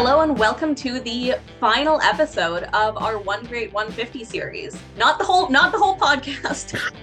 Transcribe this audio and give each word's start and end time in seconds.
Hello 0.00 0.20
and 0.20 0.38
welcome 0.38 0.76
to 0.76 1.00
the 1.00 1.34
final 1.58 2.00
episode 2.02 2.62
of 2.72 2.96
our 2.98 3.18
One 3.18 3.44
Great 3.46 3.72
150 3.72 4.22
series. 4.22 4.80
Not 4.96 5.18
the 5.18 5.24
whole 5.24 5.50
not 5.50 5.72
the 5.72 5.78
whole 5.78 5.98
podcast. 5.98 6.78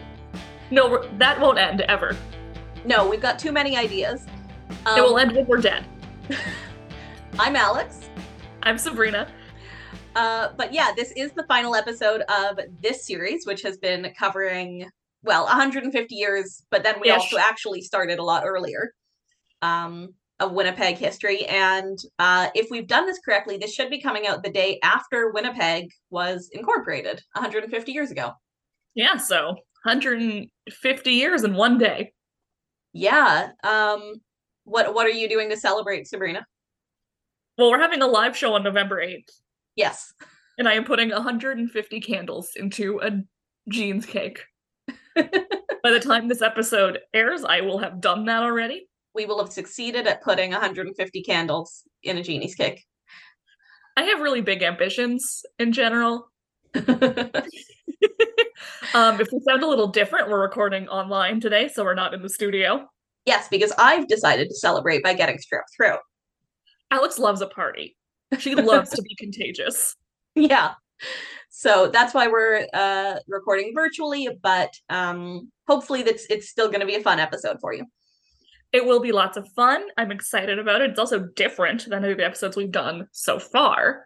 No, 0.71 1.05
that 1.17 1.37
won't 1.41 1.57
end 1.59 1.81
ever. 1.81 2.15
No, 2.85 3.05
we've 3.07 3.21
got 3.21 3.37
too 3.37 3.51
many 3.51 3.75
ideas. 3.75 4.25
it 4.69 5.01
will 5.01 5.15
Um, 5.15 5.19
end 5.27 5.35
when 5.35 5.45
we're 5.45 5.57
dead. 5.61 5.85
I'm 7.39 7.57
Alex. 7.57 8.09
I'm 8.63 8.77
Sabrina. 8.77 9.27
Uh, 10.15 10.49
but 10.57 10.73
yeah, 10.73 10.91
this 10.95 11.11
is 11.17 11.33
the 11.33 11.43
final 11.43 11.75
episode 11.75 12.21
of 12.21 12.59
this 12.81 13.05
series, 13.05 13.45
which 13.45 13.61
has 13.63 13.77
been 13.77 14.11
covering 14.17 14.89
well 15.21 15.43
150 15.43 16.15
years, 16.15 16.63
but 16.71 16.81
then 16.83 16.95
we 17.01 17.09
Ish. 17.09 17.15
also 17.15 17.37
actually 17.37 17.81
started 17.81 18.17
a 18.19 18.23
lot 18.23 18.43
earlier. 18.45 18.93
Um, 19.61 20.13
of 20.39 20.51
Winnipeg 20.51 20.97
history, 20.97 21.45
and 21.45 21.97
uh, 22.19 22.49
if 22.55 22.67
we've 22.69 22.87
done 22.87 23.05
this 23.05 23.19
correctly, 23.23 23.57
this 23.57 23.73
should 23.73 23.89
be 23.89 24.01
coming 24.01 24.27
out 24.27 24.43
the 24.43 24.49
day 24.49 24.79
after 24.83 25.31
Winnipeg 25.31 25.89
was 26.09 26.49
incorporated 26.51 27.21
150 27.33 27.91
years 27.91 28.11
ago. 28.11 28.31
Yeah, 28.95 29.17
so 29.17 29.55
150 29.83 31.11
years 31.11 31.43
in 31.43 31.53
one 31.53 31.77
day. 31.77 32.11
Yeah. 32.93 33.49
Um, 33.63 34.15
what 34.63 34.93
what 34.93 35.05
are 35.05 35.11
you 35.11 35.29
doing 35.29 35.49
to 35.49 35.57
celebrate, 35.57 36.07
Sabrina? 36.07 36.45
Well, 37.57 37.71
we're 37.71 37.79
having 37.79 38.01
a 38.01 38.07
live 38.07 38.35
show 38.35 38.53
on 38.53 38.63
November 38.63 38.97
8th, 39.01 39.29
Yes. 39.75 40.11
and 40.57 40.67
I 40.67 40.73
am 40.73 40.83
putting 40.83 41.09
150 41.11 42.01
candles 42.01 42.51
into 42.57 42.99
a 43.01 43.11
Jeanne's 43.69 44.05
cake. 44.05 44.43
By 45.15 45.91
the 45.91 45.99
time 46.01 46.27
this 46.27 46.41
episode 46.41 46.99
airs, 47.13 47.45
I 47.45 47.61
will 47.61 47.77
have 47.77 48.01
done 48.01 48.25
that 48.25 48.43
already. 48.43 48.87
We 49.15 49.25
will 49.25 49.39
have 49.43 49.51
succeeded 49.51 50.05
at 50.07 50.21
putting 50.21 50.51
150 50.51 51.23
candles 51.23 51.83
in 52.03 52.17
a 52.17 52.23
Jeanne's 52.23 52.53
cake. 52.53 52.83
I 53.97 54.03
have 54.03 54.19
really 54.19 54.41
big 54.41 54.61
ambitions 54.61 55.43
in 55.57 55.71
general. 55.71 56.29
Um, 58.93 59.19
if 59.19 59.27
we 59.31 59.39
sound 59.41 59.61
a 59.63 59.67
little 59.67 59.87
different, 59.87 60.29
we're 60.29 60.41
recording 60.41 60.87
online 60.87 61.41
today, 61.41 61.67
so 61.67 61.83
we're 61.83 61.95
not 61.95 62.13
in 62.13 62.21
the 62.21 62.29
studio. 62.29 62.87
yes, 63.25 63.47
because 63.49 63.73
I've 63.77 64.07
decided 64.07 64.47
to 64.47 64.55
celebrate 64.55 65.03
by 65.03 65.13
getting 65.13 65.37
strep 65.37 65.63
throat. 65.75 65.99
Alex 66.91 67.19
loves 67.19 67.41
a 67.41 67.47
party. 67.47 67.97
She 68.39 68.55
loves 68.55 68.91
to 68.91 69.01
be 69.01 69.15
contagious. 69.19 69.95
Yeah. 70.35 70.73
So 71.49 71.87
that's 71.91 72.13
why 72.13 72.27
we're 72.27 72.67
uh 72.73 73.15
recording 73.27 73.73
virtually, 73.75 74.29
but 74.41 74.73
um 74.89 75.51
hopefully 75.67 76.03
that's 76.03 76.25
it's 76.29 76.47
still 76.49 76.71
gonna 76.71 76.85
be 76.85 76.95
a 76.95 77.01
fun 77.01 77.19
episode 77.19 77.57
for 77.59 77.73
you. 77.73 77.85
It 78.75 78.85
will 78.85 78.99
be 78.99 79.13
lots 79.13 79.37
of 79.37 79.47
fun. 79.53 79.85
I'm 79.97 80.11
excited 80.11 80.59
about 80.59 80.81
it. 80.81 80.89
It's 80.89 80.99
also 80.99 81.29
different 81.37 81.85
than 81.85 82.03
any 82.03 82.11
of 82.11 82.17
the 82.17 82.25
episodes 82.25 82.57
we've 82.57 82.69
done 82.69 83.07
so 83.13 83.39
far. 83.39 84.05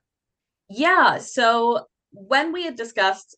Yeah, 0.69 1.17
so 1.17 1.87
when 2.11 2.53
we 2.53 2.65
had 2.65 2.75
discussed 2.75 3.35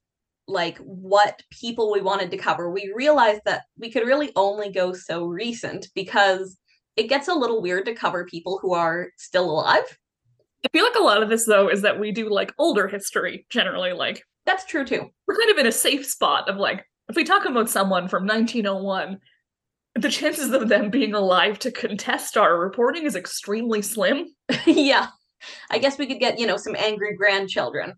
like 0.50 0.78
what 0.80 1.42
people 1.50 1.90
we 1.90 2.02
wanted 2.02 2.32
to 2.32 2.38
cover, 2.38 2.70
we 2.70 2.92
realized 2.94 3.44
that 3.46 3.62
we 3.80 3.90
could 3.90 4.06
really 4.06 4.34
only 4.36 4.74
go 4.74 4.92
so 4.92 5.24
recent 5.26 5.88
because 5.96 6.58
it 6.98 7.08
gets 7.08 7.30
a 7.30 7.34
little 7.34 7.62
weird 7.62 7.86
to 7.86 7.96
cover 7.96 8.26
people 8.26 8.59
who 8.62 8.74
are 8.74 9.08
still 9.16 9.50
alive. 9.50 9.86
I 10.66 10.68
feel 10.74 10.84
like 10.84 11.00
a 11.00 11.04
lot 11.04 11.24
of 11.24 11.30
this, 11.30 11.46
though, 11.46 11.70
is 11.70 11.82
that 11.84 11.98
we 11.98 12.12
do 12.12 12.30
like 12.30 12.54
older 12.58 12.90
history 12.90 13.46
generally. 13.50 13.94
Like, 13.94 14.22
That's 14.46 14.66
true 14.66 14.84
too. 14.84 15.09
we're 15.30 15.38
kind 15.38 15.52
of 15.52 15.59
in 15.59 15.68
a 15.68 15.72
safe 15.72 16.06
spot 16.06 16.50
of 16.50 16.58
like, 16.58 16.86
if 17.08 17.16
we 17.16 17.24
talk 17.24 17.46
about 17.46 17.70
someone 17.70 18.09
from 18.09 18.28
1901, 18.28 19.18
the 19.95 20.09
chances 20.09 20.52
of 20.52 20.70
them 20.70 20.89
being 20.89 21.14
alive 21.14 21.59
to 21.59 21.72
contest 21.72 22.38
our 22.38 22.58
reporting 22.59 23.06
is 23.06 23.16
extremely 23.16 23.81
slim. 23.81 24.28
yeah. 24.66 25.08
I 25.70 25.80
guess 25.80 25.97
we 25.97 26.06
could 26.08 26.20
get, 26.20 26.40
you 26.40 26.47
know, 26.47 26.57
some 26.57 26.75
angry 26.75 27.16
grandchildren. 27.16 27.96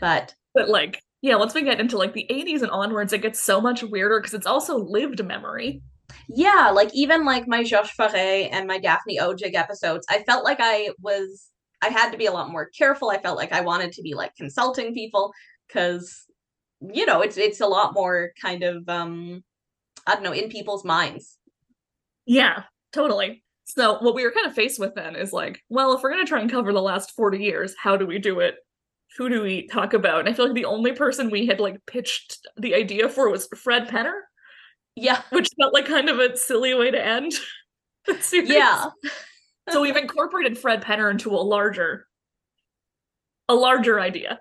But 0.00 0.34
But 0.54 0.68
like, 0.68 1.02
yeah, 1.22 1.36
once 1.36 1.54
we 1.54 1.62
get 1.62 1.80
into 1.80 1.98
like 1.98 2.14
the 2.14 2.26
80s 2.30 2.62
and 2.62 2.70
onwards, 2.70 3.12
it 3.12 3.22
gets 3.22 3.40
so 3.40 3.60
much 3.60 3.82
weirder 3.82 4.20
because 4.20 4.34
it's 4.34 4.46
also 4.46 4.78
lived 4.78 5.24
memory. 5.24 5.82
yeah, 6.28 6.70
like 6.70 6.90
even 6.94 7.24
like 7.24 7.46
my 7.48 7.62
Josh 7.62 7.92
Foray 7.92 8.48
and 8.48 8.66
my 8.66 8.78
Daphne 8.78 9.18
Odjig 9.18 9.54
episodes, 9.54 10.06
I 10.10 10.22
felt 10.24 10.44
like 10.44 10.58
I 10.60 10.90
was 11.00 11.48
I 11.82 11.88
had 11.88 12.10
to 12.12 12.18
be 12.18 12.26
a 12.26 12.32
lot 12.32 12.50
more 12.50 12.70
careful. 12.76 13.10
I 13.10 13.20
felt 13.20 13.36
like 13.36 13.52
I 13.52 13.60
wanted 13.60 13.92
to 13.92 14.02
be 14.02 14.14
like 14.14 14.34
consulting 14.36 14.94
people 14.94 15.32
because 15.66 16.24
you 16.92 17.06
know, 17.06 17.20
it's 17.22 17.36
it's 17.36 17.60
a 17.60 17.66
lot 17.66 17.94
more 17.94 18.32
kind 18.40 18.62
of 18.62 18.88
um 18.88 19.44
I 20.06 20.14
don't 20.14 20.22
know, 20.24 20.32
in 20.32 20.48
people's 20.48 20.84
minds. 20.84 21.38
Yeah, 22.26 22.64
totally. 22.92 23.42
So 23.66 23.98
what 24.00 24.14
we 24.14 24.24
were 24.24 24.30
kind 24.32 24.46
of 24.46 24.54
faced 24.54 24.78
with 24.78 24.94
then 24.94 25.16
is 25.16 25.32
like, 25.32 25.62
well, 25.70 25.94
if 25.94 26.02
we're 26.02 26.10
gonna 26.10 26.24
try 26.26 26.40
and 26.40 26.50
cover 26.50 26.72
the 26.72 26.82
last 26.82 27.12
40 27.12 27.38
years, 27.38 27.74
how 27.78 27.96
do 27.96 28.06
we 28.06 28.18
do 28.18 28.40
it? 28.40 28.56
Who 29.16 29.28
do 29.28 29.42
we 29.42 29.66
talk 29.68 29.94
about? 29.94 30.20
And 30.20 30.28
I 30.28 30.32
feel 30.32 30.46
like 30.46 30.54
the 30.54 30.64
only 30.64 30.92
person 30.92 31.30
we 31.30 31.46
had 31.46 31.60
like 31.60 31.84
pitched 31.86 32.38
the 32.56 32.74
idea 32.74 33.08
for 33.08 33.30
was 33.30 33.48
Fred 33.56 33.88
Penner, 33.88 34.18
Yeah. 34.96 35.22
which 35.30 35.48
felt 35.58 35.72
like 35.72 35.86
kind 35.86 36.08
of 36.08 36.18
a 36.18 36.36
silly 36.36 36.74
way 36.74 36.90
to 36.90 37.02
end 37.04 37.32
the 38.06 38.14
series. 38.20 38.50
Yeah. 38.50 38.90
So 39.70 39.80
we've 39.80 39.96
incorporated 39.96 40.58
Fred 40.58 40.82
Penner 40.82 41.10
into 41.10 41.30
a 41.30 41.38
larger 41.40 42.06
a 43.48 43.54
larger 43.54 44.00
idea. 44.00 44.38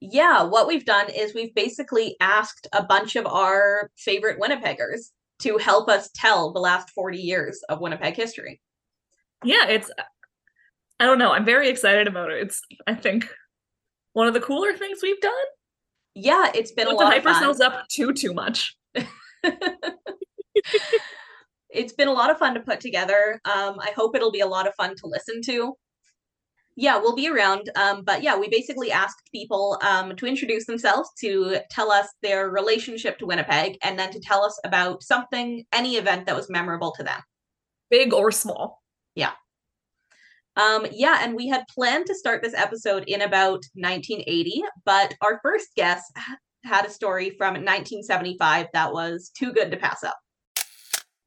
Yeah, 0.00 0.42
what 0.44 0.66
we've 0.68 0.84
done 0.84 1.10
is 1.10 1.34
we've 1.34 1.54
basically 1.54 2.16
asked 2.20 2.68
a 2.72 2.84
bunch 2.84 3.16
of 3.16 3.26
our 3.26 3.90
favorite 3.96 4.38
Winnipeggers 4.40 5.10
to 5.40 5.58
help 5.58 5.88
us 5.88 6.10
tell 6.14 6.52
the 6.52 6.60
last 6.60 6.90
40 6.90 7.18
years 7.18 7.60
of 7.68 7.80
Winnipeg 7.80 8.14
history. 8.16 8.60
Yeah, 9.44 9.66
it's 9.68 9.90
I 11.00 11.06
don't 11.06 11.18
know. 11.18 11.32
I'm 11.32 11.44
very 11.44 11.68
excited 11.68 12.06
about 12.08 12.30
it. 12.30 12.42
It's 12.42 12.60
I 12.86 12.94
think 12.94 13.28
one 14.12 14.26
of 14.26 14.34
the 14.34 14.40
cooler 14.40 14.72
things 14.76 14.98
we've 15.02 15.20
done. 15.20 15.32
Yeah, 16.14 16.50
it's 16.54 16.72
been 16.72 16.88
a 16.88 16.90
Not 16.90 16.98
to 16.98 17.04
lot 17.04 17.12
hype 17.12 17.18
of 17.18 17.24
fun. 17.24 17.34
ourselves 17.34 17.60
up 17.60 17.86
too 17.88 18.12
too 18.12 18.34
much. 18.34 18.76
it's 21.70 21.92
been 21.92 22.08
a 22.08 22.12
lot 22.12 22.30
of 22.30 22.38
fun 22.38 22.54
to 22.54 22.60
put 22.60 22.80
together. 22.80 23.40
Um, 23.44 23.78
I 23.80 23.92
hope 23.94 24.16
it'll 24.16 24.32
be 24.32 24.40
a 24.40 24.46
lot 24.46 24.66
of 24.66 24.74
fun 24.74 24.90
to 24.96 25.06
listen 25.06 25.40
to. 25.42 25.74
Yeah, 26.80 26.96
we'll 26.96 27.16
be 27.16 27.28
around. 27.28 27.68
Um, 27.74 28.04
but 28.04 28.22
yeah, 28.22 28.38
we 28.38 28.48
basically 28.48 28.92
asked 28.92 29.28
people 29.32 29.80
um, 29.82 30.14
to 30.14 30.26
introduce 30.26 30.64
themselves, 30.64 31.10
to 31.18 31.58
tell 31.72 31.90
us 31.90 32.06
their 32.22 32.50
relationship 32.50 33.18
to 33.18 33.26
Winnipeg, 33.26 33.76
and 33.82 33.98
then 33.98 34.12
to 34.12 34.20
tell 34.20 34.44
us 34.44 34.56
about 34.64 35.02
something, 35.02 35.64
any 35.72 35.96
event 35.96 36.26
that 36.26 36.36
was 36.36 36.48
memorable 36.48 36.92
to 36.92 37.02
them. 37.02 37.20
Big 37.90 38.14
or 38.14 38.30
small. 38.30 38.80
Yeah. 39.16 39.32
Um, 40.54 40.86
yeah, 40.92 41.18
and 41.20 41.34
we 41.34 41.48
had 41.48 41.64
planned 41.74 42.06
to 42.06 42.14
start 42.14 42.44
this 42.44 42.54
episode 42.54 43.02
in 43.08 43.22
about 43.22 43.64
1980, 43.74 44.62
but 44.84 45.14
our 45.20 45.40
first 45.42 45.70
guest 45.74 46.04
had 46.64 46.86
a 46.86 46.90
story 46.90 47.30
from 47.30 47.54
1975 47.54 48.66
that 48.72 48.92
was 48.92 49.32
too 49.36 49.52
good 49.52 49.72
to 49.72 49.76
pass 49.78 50.04
up. 50.04 50.16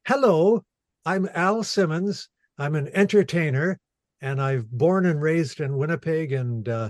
Hello, 0.07 0.63
I'm 1.05 1.27
Al 1.33 1.61
Simmons. 1.63 2.29
I'm 2.57 2.75
an 2.75 2.87
entertainer, 2.93 3.81
and 4.21 4.41
I've 4.41 4.69
born 4.69 5.05
and 5.05 5.21
raised 5.21 5.59
in 5.59 5.77
Winnipeg 5.77 6.31
and 6.31 6.67
uh, 6.69 6.89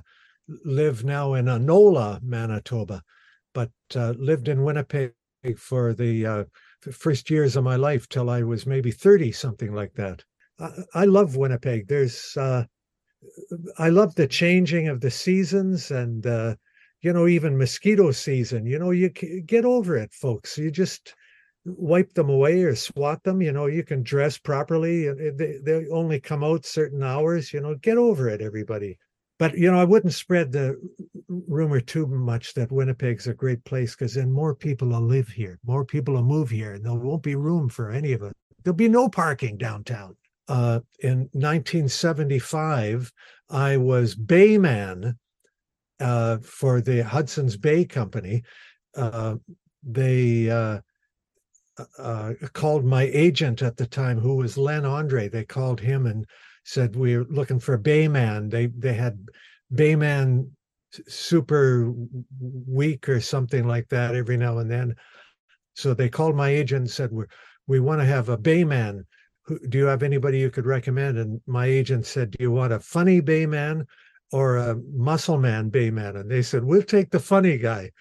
live 0.65 1.03
now 1.03 1.33
in 1.33 1.45
Anola, 1.45 2.21
Manitoba, 2.21 3.01
but 3.53 3.71
uh, 3.95 4.11
lived 4.17 4.47
in 4.47 4.63
Winnipeg 4.63 5.13
for 5.57 5.93
the 5.93 6.25
uh, 6.25 6.43
first 6.91 7.29
years 7.29 7.55
of 7.55 7.63
my 7.63 7.75
life 7.75 8.07
till 8.09 8.29
I 8.29 8.43
was 8.43 8.65
maybe 8.65 8.91
30, 8.91 9.31
something 9.31 9.73
like 9.73 9.93
that. 9.93 10.23
I, 10.59 10.71
I 10.93 11.05
love 11.05 11.37
Winnipeg. 11.37 11.87
There's, 11.87 12.35
uh, 12.37 12.65
I 13.77 13.89
love 13.89 14.15
the 14.15 14.27
changing 14.27 14.87
of 14.87 14.99
the 14.99 15.11
seasons 15.11 15.91
and, 15.91 16.25
uh, 16.25 16.55
you 17.01 17.13
know, 17.13 17.27
even 17.27 17.57
mosquito 17.57 18.11
season. 18.11 18.65
You 18.65 18.77
know, 18.77 18.91
you 18.91 19.09
get 19.09 19.65
over 19.65 19.95
it, 19.95 20.13
folks. 20.13 20.57
You 20.57 20.69
just, 20.69 21.15
wipe 21.65 22.13
them 22.13 22.29
away 22.29 22.63
or 22.63 22.75
swat 22.75 23.23
them 23.23 23.41
you 23.41 23.51
know 23.51 23.67
you 23.67 23.83
can 23.83 24.01
dress 24.01 24.37
properly 24.37 25.11
they, 25.31 25.59
they 25.63 25.87
only 25.89 26.19
come 26.19 26.43
out 26.43 26.65
certain 26.65 27.03
hours 27.03 27.53
you 27.53 27.61
know 27.61 27.75
get 27.75 27.97
over 27.97 28.27
it 28.29 28.41
everybody. 28.41 28.97
But 29.37 29.57
you 29.57 29.71
know 29.71 29.79
i 29.79 29.83
wouldn't 29.83 30.13
spread 30.13 30.51
the 30.51 30.75
rumor 31.27 31.79
too 31.79 32.05
much 32.05 32.53
that 32.53 32.71
winnipeg's 32.71 33.27
a 33.27 33.33
great 33.33 33.63
place 33.65 33.95
because 33.95 34.13
then 34.13 34.31
more 34.31 34.53
people 34.53 34.89
will 34.89 35.01
live 35.01 35.27
here 35.29 35.59
more 35.65 35.83
people 35.83 36.13
will 36.13 36.23
move 36.23 36.49
here 36.49 36.73
and 36.73 36.85
there 36.85 36.93
won't 36.93 37.23
be 37.23 37.35
room 37.35 37.67
for 37.67 37.89
any 37.91 38.13
of 38.13 38.21
it 38.21 38.33
there'll 38.63 38.75
be 38.75 38.87
no 38.89 39.09
parking 39.09 39.57
downtown. 39.57 40.15
Uh, 40.47 40.79
in 40.99 41.29
1975 41.33 43.11
i 43.49 43.77
was 43.77 44.15
bayman 44.15 45.15
uh, 46.01 46.37
for 46.39 46.81
the 46.81 47.03
hudson's 47.03 47.55
bay 47.55 47.85
company. 47.85 48.43
Uh, 48.95 49.35
they 49.83 50.49
uh, 51.97 52.33
called 52.53 52.85
my 52.85 53.03
agent 53.13 53.61
at 53.61 53.77
the 53.77 53.87
time, 53.87 54.19
who 54.19 54.35
was 54.35 54.57
Len 54.57 54.85
Andre. 54.85 55.29
They 55.29 55.43
called 55.43 55.79
him 55.79 56.05
and 56.05 56.25
said 56.63 56.95
we're 56.95 57.25
looking 57.25 57.59
for 57.59 57.77
Bayman. 57.77 58.49
They 58.49 58.67
they 58.67 58.93
had 58.93 59.19
Bayman 59.73 60.49
Super 61.07 61.93
Week 62.39 63.07
or 63.07 63.21
something 63.21 63.67
like 63.67 63.87
that 63.89 64.15
every 64.15 64.37
now 64.37 64.59
and 64.59 64.69
then. 64.69 64.95
So 65.73 65.93
they 65.93 66.09
called 66.09 66.35
my 66.35 66.49
agent 66.49 66.81
and 66.81 66.89
said 66.89 67.11
we 67.11 67.25
we 67.67 67.79
want 67.79 68.01
to 68.01 68.05
have 68.05 68.29
a 68.29 68.37
Bayman 68.37 69.05
do 69.69 69.77
you 69.77 69.85
have 69.85 70.03
anybody 70.03 70.39
you 70.39 70.49
could 70.49 70.65
recommend? 70.65 71.17
And 71.17 71.41
my 71.47 71.65
agent 71.65 72.05
said, 72.05 72.31
do 72.31 72.37
you 72.39 72.51
want 72.51 72.73
a 72.73 72.79
funny 72.79 73.21
bay 73.21 73.45
man 73.45 73.85
or 74.31 74.57
a 74.57 74.75
muscle 74.93 75.37
man 75.37 75.69
bay 75.69 75.89
man? 75.89 76.15
And 76.15 76.29
they 76.29 76.41
said, 76.41 76.63
we'll 76.63 76.83
take 76.83 77.11
the 77.11 77.19
funny 77.19 77.57
guy. 77.57 77.91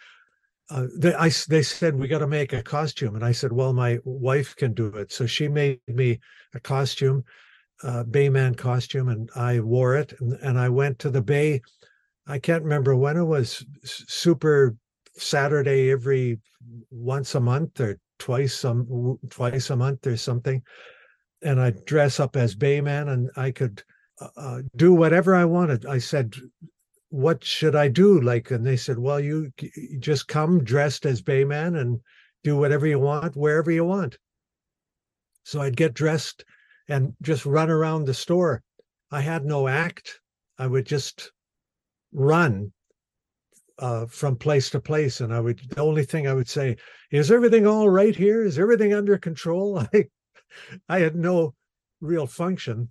Uh, 0.71 0.87
they, 0.97 1.15
I, 1.15 1.31
they 1.49 1.63
said, 1.63 1.97
we 1.97 2.09
got 2.09 2.21
to 2.21 2.27
make 2.27 2.53
a 2.53 2.63
costume. 2.63 3.17
And 3.17 3.25
I 3.25 3.33
said, 3.33 3.53
well, 3.53 3.73
my 3.73 3.99
wife 4.05 4.55
can 4.57 4.73
do 4.73 4.87
it. 4.87 5.13
So 5.13 5.27
she 5.27 5.49
made 5.49 5.81
me 5.89 6.21
a 6.55 6.61
costume, 6.61 7.25
uh, 7.83 8.05
Bayman 8.05 8.57
costume, 8.57 9.09
and 9.09 9.29
I 9.35 9.61
wore 9.61 9.97
it. 9.97 10.15
And, 10.21 10.35
and 10.35 10.59
I 10.59 10.69
went 10.69 10.99
to 11.01 11.11
the 11.11 11.23
Bay. 11.23 11.61
I 12.27 12.39
can't 12.39 12.63
remember 12.63 12.95
when 12.95 13.17
it 13.17 13.25
was 13.25 13.65
super 13.85 14.77
Saturday 15.17 15.91
every 15.91 16.39
once 16.91 17.35
a 17.35 17.41
month 17.41 17.81
or 17.81 17.99
twice 18.19 18.55
some 18.55 19.19
twice 19.31 19.71
a 19.71 19.77
month 19.77 20.07
or 20.07 20.17
something 20.17 20.63
and 21.43 21.61
I'd 21.61 21.85
dress 21.85 22.21
up 22.21 22.37
as 22.37 22.55
Bayman 22.55 23.09
and 23.09 23.31
I 23.37 23.51
could 23.51 23.83
uh, 24.21 24.29
uh, 24.37 24.63
do 24.77 24.93
whatever 24.93 25.35
I 25.35 25.45
wanted. 25.45 25.87
I 25.87 25.99
said, 25.99 26.35
"What 27.11 27.45
should 27.45 27.77
I 27.77 27.89
do?" 27.89 28.21
Like, 28.21 28.51
and 28.51 28.67
they 28.67 28.77
said, 28.77 28.99
"Well, 28.99 29.21
you, 29.21 29.53
you 29.61 29.99
just 29.99 30.29
come 30.29 30.65
dressed 30.65 31.05
as 31.05 31.23
Bayman 31.23 31.79
and 31.79 32.01
do 32.43 32.57
whatever 32.57 32.87
you 32.87 32.99
want 32.99 33.37
wherever 33.37 33.71
you 33.71 33.85
want." 33.85 34.19
So 35.45 35.61
I'd 35.61 35.77
get 35.77 35.95
dressed 35.95 36.45
and 36.89 37.15
just 37.23 37.45
run 37.45 37.71
around 37.71 38.05
the 38.05 38.15
store. 38.15 38.63
I 39.11 39.21
had 39.21 39.45
no 39.45 39.69
act. 39.69 40.21
I 40.59 40.67
would 40.67 40.87
just 40.87 41.33
run 42.13 42.73
uh, 43.79 44.07
from 44.07 44.37
place 44.37 44.71
to 44.71 44.81
place, 44.81 45.21
and 45.21 45.33
I 45.33 45.41
would. 45.41 45.61
The 45.71 45.81
only 45.81 46.05
thing 46.05 46.29
I 46.29 46.35
would 46.35 46.49
say 46.49 46.77
is, 47.11 47.31
"Everything 47.31 47.67
all 47.67 47.89
right 47.89 48.15
here? 48.15 48.45
Is 48.45 48.59
everything 48.59 48.95
under 48.95 49.19
control?" 49.19 49.79
I 49.93 50.09
I 50.89 51.01
had 51.01 51.17
no 51.17 51.55
real 52.01 52.27
function. 52.27 52.91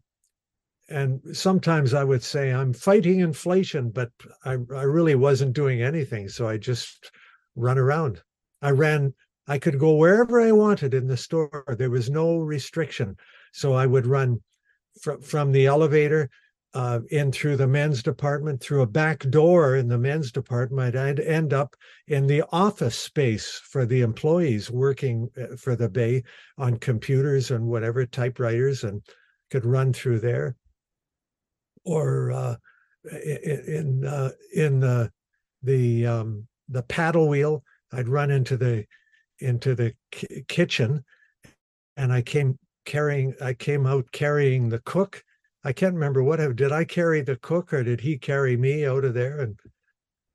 And 0.89 1.21
sometimes 1.33 1.93
I 1.93 2.03
would 2.03 2.23
say, 2.23 2.51
I'm 2.51 2.73
fighting 2.73 3.19
inflation, 3.19 3.91
but 3.91 4.09
I, 4.43 4.53
I 4.53 4.83
really 4.83 5.15
wasn't 5.15 5.53
doing 5.53 5.81
anything. 5.81 6.29
So 6.29 6.47
I 6.47 6.57
just 6.57 7.11
run 7.55 7.77
around. 7.77 8.21
I 8.61 8.71
ran, 8.71 9.13
I 9.47 9.59
could 9.59 9.79
go 9.79 9.95
wherever 9.95 10.41
I 10.41 10.51
wanted 10.51 10.93
in 10.93 11.07
the 11.07 11.17
store. 11.17 11.63
There 11.77 11.91
was 11.91 12.09
no 12.09 12.37
restriction. 12.37 13.17
So 13.53 13.73
I 13.73 13.85
would 13.85 14.07
run 14.07 14.41
from, 15.01 15.21
from 15.21 15.51
the 15.51 15.67
elevator 15.67 16.29
uh, 16.73 16.99
in 17.09 17.31
through 17.31 17.57
the 17.57 17.67
men's 17.67 18.03
department, 18.03 18.61
through 18.61 18.81
a 18.81 18.87
back 18.87 19.27
door 19.29 19.75
in 19.75 19.87
the 19.87 19.97
men's 19.97 20.31
department, 20.31 20.95
I'd 20.95 21.19
end 21.19 21.51
up 21.53 21.75
in 22.07 22.27
the 22.27 22.43
office 22.51 22.97
space 22.97 23.59
for 23.63 23.85
the 23.85 24.01
employees 24.01 24.69
working 24.69 25.29
uh, 25.41 25.55
for 25.55 25.75
the 25.75 25.89
Bay 25.89 26.23
on 26.57 26.77
computers 26.77 27.49
and 27.51 27.65
whatever 27.65 28.05
typewriters, 28.05 28.83
and 28.83 29.01
could 29.49 29.65
run 29.65 29.93
through 29.93 30.19
there. 30.19 30.55
Or 31.85 32.31
uh, 32.31 32.55
in 33.11 34.05
uh, 34.05 34.31
in 34.53 34.79
the 34.79 35.11
the 35.63 36.05
um, 36.05 36.47
the 36.67 36.83
paddle 36.83 37.27
wheel, 37.27 37.63
I'd 37.91 38.09
run 38.09 38.31
into 38.31 38.57
the 38.57 38.85
into 39.39 39.75
the 39.75 39.93
k- 40.11 40.43
kitchen, 40.47 41.03
and 41.97 42.11
I 42.11 42.21
came 42.21 42.59
carrying 42.85 43.33
I 43.41 43.53
came 43.53 43.85
out 43.85 44.11
carrying 44.11 44.69
the 44.69 44.79
cook 44.79 45.23
I 45.63 45.73
can't 45.73 45.93
remember 45.93 46.23
what 46.23 46.55
did 46.55 46.71
I 46.71 46.85
carry 46.85 47.21
the 47.21 47.35
cook 47.35 47.73
or 47.73 47.83
did 47.83 47.99
he 47.99 48.17
carry 48.17 48.55
me 48.55 48.85
out 48.85 49.03
of 49.03 49.13
there? 49.13 49.39
And 49.39 49.59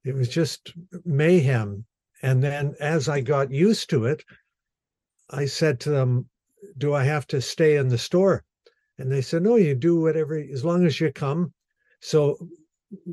it 0.04 0.14
was 0.14 0.28
just 0.28 0.74
mayhem. 1.04 1.86
And 2.22 2.42
then 2.42 2.74
as 2.78 3.08
I 3.08 3.20
got 3.20 3.50
used 3.50 3.88
to 3.90 4.04
it, 4.04 4.24
I 5.30 5.46
said 5.46 5.80
to 5.80 5.90
them, 5.90 6.28
Do 6.76 6.92
I 6.94 7.04
have 7.04 7.26
to 7.28 7.40
stay 7.40 7.76
in 7.76 7.88
the 7.88 7.98
store? 7.98 8.44
And 8.98 9.10
they 9.10 9.22
said, 9.22 9.42
No, 9.42 9.56
you 9.56 9.74
do 9.74 10.00
whatever, 10.00 10.38
as 10.38 10.64
long 10.64 10.86
as 10.86 11.00
you 11.00 11.12
come. 11.12 11.52
So 12.00 12.36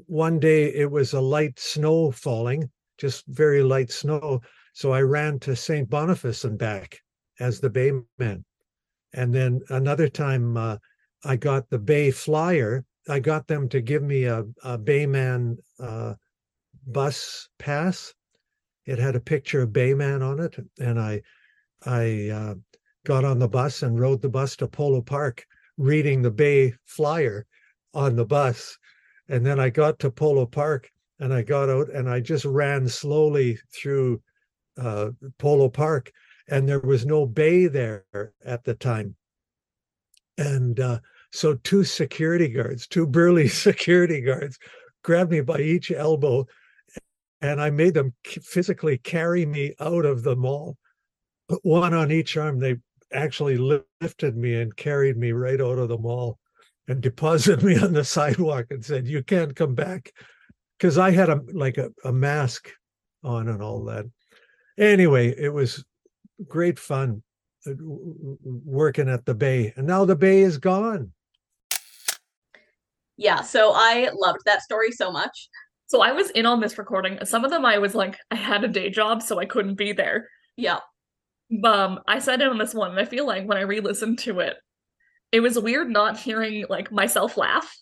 one 0.06 0.40
day 0.40 0.74
it 0.74 0.92
was 0.92 1.14
a 1.14 1.22
light 1.22 1.60
snow 1.60 2.12
falling, 2.12 2.70
just 2.98 3.26
very 3.28 3.64
light 3.64 3.92
snow. 3.92 4.42
So 4.74 4.92
I 4.92 5.02
ran 5.02 5.40
to 5.40 5.56
St. 5.56 5.90
Boniface 5.90 6.44
and 6.44 6.58
back 6.58 7.00
as 7.40 7.60
the 7.60 7.70
bayman. 7.70 8.44
And 9.14 9.34
then 9.34 9.62
another 9.70 10.08
time, 10.08 10.56
uh, 10.56 10.78
I 11.24 11.36
got 11.36 11.70
the 11.70 11.80
Bay 11.80 12.12
Flyer. 12.12 12.86
I 13.08 13.20
got 13.20 13.48
them 13.48 13.70
to 13.70 13.82
give 13.82 14.02
me 14.04 14.26
a, 14.26 14.40
a 14.64 14.78
Bayman 14.78 15.58
uh, 15.80 16.16
bus 16.88 17.50
pass. 17.60 18.14
It 18.86 19.00
had 19.00 19.16
a 19.16 19.20
picture 19.20 19.62
of 19.62 19.70
Bayman 19.70 20.22
on 20.22 20.40
it, 20.40 20.56
and 20.80 21.00
I 21.00 21.22
I 21.86 22.30
uh, 22.30 22.56
got 23.06 23.24
on 23.24 23.40
the 23.40 23.48
bus 23.48 23.84
and 23.84 24.00
rode 24.00 24.22
the 24.22 24.30
bus 24.30 24.56
to 24.58 24.68
Polo 24.68 25.02
Park, 25.02 25.46
reading 25.82 26.22
the 26.22 26.32
Bay 26.32 26.74
Flyer 26.86 27.46
on 27.94 28.16
the 28.16 28.26
bus. 28.26 28.78
And 29.30 29.46
then 29.46 29.60
I 29.60 29.70
got 29.70 30.00
to 30.00 30.12
Polo 30.12 30.46
Park 30.46 30.90
and 31.20 31.34
I 31.34 31.44
got 31.44 31.70
out 31.70 31.90
and 31.90 32.10
I 32.10 32.20
just 32.20 32.46
ran 32.46 32.88
slowly 32.88 33.58
through 33.74 34.22
uh, 34.78 35.12
Polo 35.38 35.70
Park, 35.70 36.12
and 36.48 36.68
there 36.68 36.80
was 36.80 37.06
no 37.06 37.26
bay 37.26 37.68
there 37.68 38.06
at 38.44 38.64
the 38.64 38.74
time. 38.74 39.16
And 40.38 40.80
uh, 40.80 41.00
so 41.32 41.56
two 41.56 41.84
security 41.84 42.48
guards, 42.48 42.88
two 42.88 43.06
burly 43.06 43.48
security 43.68 44.22
guards, 44.22 44.58
grabbed 45.04 45.32
me 45.32 45.42
by 45.42 45.60
each 45.60 45.92
elbow, 45.92 46.48
and 47.42 47.62
I 47.62 47.70
made 47.70 47.94
them 47.94 48.14
physically 48.24 48.98
carry 48.98 49.46
me 49.46 49.74
out 49.80 50.06
of 50.06 50.24
the 50.24 50.36
mall. 50.36 50.78
One 51.64 51.94
on 51.94 52.12
each 52.12 52.38
arm. 52.38 52.60
They 52.60 52.78
actually 53.14 53.58
lifted 53.58 54.38
me 54.38 54.62
and 54.62 54.76
carried 54.76 55.18
me 55.18 55.32
right 55.32 55.60
out 55.60 55.78
of 55.78 55.90
the 55.90 55.98
mall 55.98 56.40
and 56.88 57.02
deposited 57.02 57.64
me 57.64 57.78
on 57.78 57.94
the 57.94 58.04
sidewalk 58.18 58.68
and 58.70 58.84
said, 58.84 59.08
"You 59.08 59.24
can't 59.24 59.56
come 59.56 59.76
back," 59.76 60.12
because 60.78 60.98
I 60.98 61.12
had 61.12 61.30
a 61.30 61.42
like 61.54 61.78
a, 61.78 61.92
a 62.04 62.12
mask 62.12 62.70
on 63.24 63.48
and 63.48 63.62
all 63.62 63.86
that. 63.86 64.06
Anyway, 64.78 65.34
it 65.38 65.54
was 65.54 65.84
great 66.48 66.80
fun 66.80 67.24
uh, 67.68 67.74
working 67.80 69.10
at 69.10 69.26
the 69.26 69.36
bay 69.36 69.74
and 69.76 69.86
now 69.86 70.06
the 70.06 70.16
bay 70.16 70.42
is 70.42 70.58
gone. 70.58 71.12
Yeah 73.18 73.42
so 73.42 73.72
i 73.76 74.10
loved 74.16 74.40
that 74.46 74.64
story 74.64 74.92
so 74.92 75.12
much. 75.12 75.50
So 75.86 76.02
i 76.02 76.12
was 76.12 76.32
in 76.32 76.46
on 76.46 76.60
this 76.60 76.78
recording 76.78 77.20
some 77.24 77.46
of 77.46 77.52
them 77.52 77.66
i 77.66 77.78
was 77.78 77.94
like 77.94 78.18
i 78.32 78.36
had 78.36 78.64
a 78.64 78.68
day 78.68 78.90
job 78.90 79.22
so 79.22 79.40
i 79.40 79.46
couldn't 79.46 79.76
be 79.76 79.94
there. 79.94 80.28
Yeah 80.58 80.80
um 81.66 82.00
i 82.08 82.20
sat 82.20 82.42
in 82.42 82.48
on 82.48 82.58
this 82.58 82.74
one 82.74 82.92
and 82.92 83.00
i 83.00 83.06
feel 83.06 83.26
like 83.26 83.46
when 83.46 83.58
i 83.58 83.62
re-listened 83.62 84.18
to 84.18 84.40
it 84.40 84.58
it 85.32 85.40
was 85.40 85.58
weird 85.60 85.90
not 85.90 86.20
hearing 86.20 86.66
like 86.70 86.92
myself 86.92 87.38
laugh. 87.38 87.76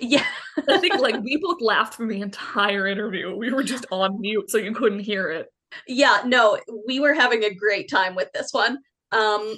Yeah. 0.00 0.24
I 0.68 0.78
think 0.78 0.98
like 0.98 1.22
we 1.22 1.36
both 1.36 1.60
laughed 1.60 1.94
through 1.94 2.08
the 2.08 2.20
entire 2.20 2.88
interview. 2.88 3.36
We 3.36 3.52
were 3.52 3.62
just 3.62 3.86
on 3.92 4.20
mute 4.20 4.50
so 4.50 4.58
you 4.58 4.74
couldn't 4.74 5.00
hear 5.00 5.30
it. 5.30 5.46
Yeah 5.86 6.22
no 6.24 6.58
we 6.86 6.98
were 6.98 7.14
having 7.14 7.44
a 7.44 7.54
great 7.54 7.88
time 7.88 8.14
with 8.14 8.28
this 8.32 8.48
one. 8.52 8.78
Um, 9.12 9.54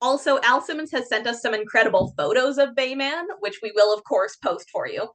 also, 0.00 0.40
Al 0.42 0.60
Simmons 0.60 0.90
has 0.90 1.08
sent 1.08 1.28
us 1.28 1.40
some 1.40 1.54
incredible 1.54 2.12
photos 2.16 2.58
of 2.58 2.70
Bayman, 2.70 3.22
which 3.38 3.60
we 3.62 3.70
will, 3.72 3.94
of 3.94 4.02
course, 4.02 4.34
post 4.34 4.68
for 4.68 4.88
you. 4.88 5.08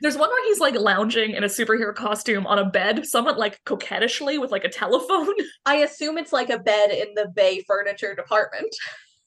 There's 0.00 0.16
one 0.16 0.28
where 0.28 0.46
he's 0.46 0.60
like 0.60 0.74
lounging 0.74 1.32
in 1.32 1.42
a 1.42 1.48
superhero 1.48 1.94
costume 1.94 2.46
on 2.46 2.58
a 2.58 2.64
bed, 2.64 3.04
somewhat 3.06 3.38
like 3.38 3.62
coquettishly 3.64 4.38
with 4.38 4.52
like 4.52 4.64
a 4.64 4.68
telephone. 4.68 5.34
I 5.66 5.76
assume 5.76 6.18
it's 6.18 6.32
like 6.32 6.50
a 6.50 6.58
bed 6.58 6.90
in 6.90 7.14
the 7.14 7.28
Bay 7.34 7.64
furniture 7.66 8.14
department. 8.14 8.74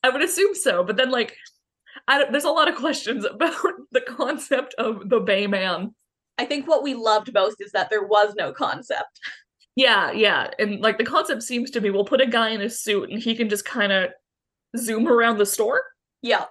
I 0.03 0.09
would 0.09 0.21
assume 0.21 0.55
so, 0.55 0.83
but 0.83 0.97
then 0.97 1.11
like, 1.11 1.35
there's 2.07 2.45
a 2.45 2.49
lot 2.49 2.69
of 2.69 2.75
questions 2.75 3.25
about 3.25 3.55
the 3.91 4.01
concept 4.01 4.73
of 4.77 5.09
the 5.09 5.19
Bay 5.19 5.45
Man. 5.47 5.93
I 6.37 6.45
think 6.45 6.67
what 6.67 6.83
we 6.83 6.93
loved 6.93 7.33
most 7.33 7.57
is 7.59 7.71
that 7.73 7.89
there 7.89 8.03
was 8.03 8.33
no 8.35 8.53
concept. 8.53 9.19
Yeah, 9.75 10.11
yeah. 10.11 10.49
And 10.59 10.79
like 10.81 10.97
the 10.97 11.05
concept 11.05 11.43
seems 11.43 11.71
to 11.71 11.81
be 11.81 11.89
we'll 11.89 12.05
put 12.05 12.21
a 12.21 12.27
guy 12.27 12.49
in 12.49 12.61
a 12.61 12.69
suit 12.69 13.09
and 13.09 13.21
he 13.21 13.35
can 13.35 13.49
just 13.49 13.65
kind 13.65 13.91
of 13.91 14.09
zoom 14.77 15.07
around 15.07 15.37
the 15.37 15.45
store. 15.45 15.81
Yeah. 16.21 16.45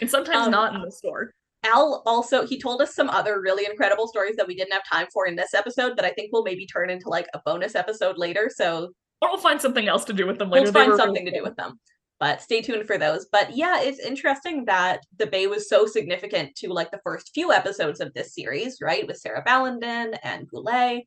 And 0.00 0.10
sometimes 0.10 0.46
um, 0.46 0.50
not 0.50 0.74
in 0.74 0.82
the 0.82 0.90
store. 0.90 1.32
Al 1.64 2.02
also 2.06 2.46
he 2.46 2.58
told 2.58 2.82
us 2.82 2.94
some 2.94 3.08
other 3.08 3.40
really 3.40 3.64
incredible 3.64 4.08
stories 4.08 4.36
that 4.36 4.46
we 4.46 4.54
didn't 4.54 4.72
have 4.72 4.82
time 4.90 5.06
for 5.12 5.26
in 5.26 5.36
this 5.36 5.54
episode 5.54 5.96
that 5.96 6.04
I 6.04 6.10
think 6.10 6.32
will 6.32 6.42
maybe 6.42 6.66
turn 6.66 6.90
into 6.90 7.08
like 7.08 7.26
a 7.34 7.40
bonus 7.44 7.74
episode 7.74 8.18
later. 8.18 8.50
So 8.54 8.90
or 9.20 9.28
we'll 9.30 9.38
find 9.38 9.60
something 9.60 9.88
else 9.88 10.04
to 10.06 10.12
do 10.12 10.26
with 10.26 10.38
them 10.38 10.50
later. 10.50 10.64
We'll 10.64 10.72
find 10.72 10.96
something 10.96 11.24
really 11.24 11.30
to 11.30 11.38
do 11.38 11.44
with 11.44 11.56
them. 11.56 11.78
But 12.18 12.40
stay 12.40 12.62
tuned 12.62 12.86
for 12.86 12.98
those. 12.98 13.26
But 13.30 13.56
yeah, 13.56 13.80
it's 13.80 13.98
interesting 13.98 14.64
that 14.66 15.00
the 15.18 15.26
Bay 15.26 15.46
was 15.46 15.68
so 15.68 15.86
significant 15.86 16.54
to 16.56 16.72
like 16.72 16.90
the 16.90 17.00
first 17.02 17.30
few 17.34 17.52
episodes 17.52 18.00
of 18.00 18.12
this 18.14 18.34
series, 18.34 18.78
right? 18.80 19.06
With 19.06 19.18
Sarah 19.18 19.44
Ballenden 19.44 20.16
and 20.22 20.48
Goulet 20.48 21.04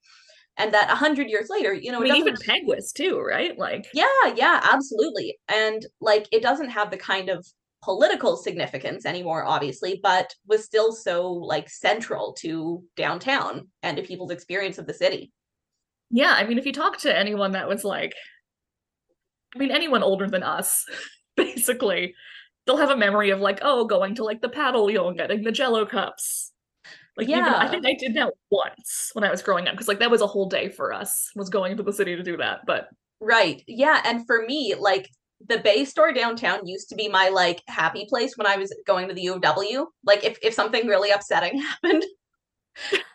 and 0.58 0.74
that 0.74 0.90
a 0.90 0.96
hundred 0.96 1.30
years 1.30 1.48
later, 1.50 1.74
you 1.74 1.92
know, 1.92 2.00
I 2.00 2.04
mean, 2.04 2.16
even 2.16 2.36
Peguis 2.36 2.94
too, 2.94 3.20
right? 3.20 3.58
Like, 3.58 3.88
yeah, 3.94 4.06
yeah, 4.36 4.62
absolutely, 4.64 5.38
and 5.48 5.86
like 6.00 6.28
it 6.32 6.42
doesn't 6.42 6.70
have 6.70 6.92
the 6.92 6.98
kind 6.98 7.30
of 7.30 7.46
political 7.86 8.36
significance 8.36 9.06
anymore, 9.06 9.46
obviously, 9.46 10.00
but 10.02 10.34
was 10.48 10.66
still 10.66 10.92
so 10.92 11.32
like 11.32 11.70
central 11.70 12.34
to 12.34 12.84
downtown 12.98 13.68
and 13.84 13.96
to 13.96 14.04
people's 14.04 14.32
experience 14.32 14.80
of 14.80 14.88
the 14.88 14.94
city. 14.94 15.32
Yeah, 16.10 16.34
I 16.36 16.46
mean, 16.46 16.58
if 16.58 16.66
you 16.66 16.74
talk 16.74 16.98
to 17.00 17.16
anyone 17.16 17.52
that 17.52 17.70
was 17.70 17.84
like, 17.84 18.14
I 19.56 19.60
mean, 19.60 19.70
anyone 19.70 20.02
older 20.02 20.28
than 20.28 20.42
us, 20.42 20.86
basically, 21.38 22.16
they'll 22.66 22.78
have 22.78 22.90
a 22.90 22.98
memory 22.98 23.30
of 23.30 23.40
like, 23.40 23.60
oh, 23.62 23.86
going 23.86 24.16
to 24.16 24.24
like 24.24 24.42
the 24.42 24.50
paddle 24.50 24.88
and 25.08 25.18
getting 25.18 25.44
the 25.44 25.52
jello 25.52 25.86
cups. 25.86 26.52
Like 27.18 27.30
even 27.30 27.44
I 27.44 27.70
think 27.70 27.86
I 27.86 27.94
did 27.94 28.16
that 28.16 28.34
once 28.50 29.12
when 29.14 29.24
I 29.24 29.32
was 29.32 29.42
growing 29.42 29.68
up 29.68 29.76
because 29.76 29.88
like 29.88 30.00
that 30.00 30.12
was 30.12 30.22
a 30.22 30.28
whole 30.28 30.50
day 30.50 30.68
for 30.68 30.92
us 30.92 31.32
was 31.34 31.50
going 31.50 31.78
to 31.78 31.84
the 31.84 31.94
city 31.94 32.16
to 32.16 32.24
do 32.24 32.36
that. 32.38 32.66
But 32.66 32.90
Right. 33.22 33.64
Yeah. 33.68 34.02
And 34.04 34.26
for 34.28 34.44
me, 34.46 34.76
like 34.78 35.10
the 35.48 35.60
Bay 35.60 35.86
store 35.86 36.12
downtown 36.14 36.66
used 36.66 36.90
to 36.90 36.96
be 36.96 37.08
my 37.10 37.30
like 37.30 37.62
happy 37.68 38.06
place 38.10 38.36
when 38.38 38.48
I 38.48 38.58
was 38.58 38.74
going 38.88 39.08
to 39.08 39.14
the 39.14 39.22
U 39.24 39.36
of 39.36 39.42
W. 39.42 39.88
Like 40.04 40.24
if, 40.24 40.38
if 40.42 40.54
something 40.54 40.88
really 40.88 41.12
upsetting 41.12 41.60
happened, 41.84 42.04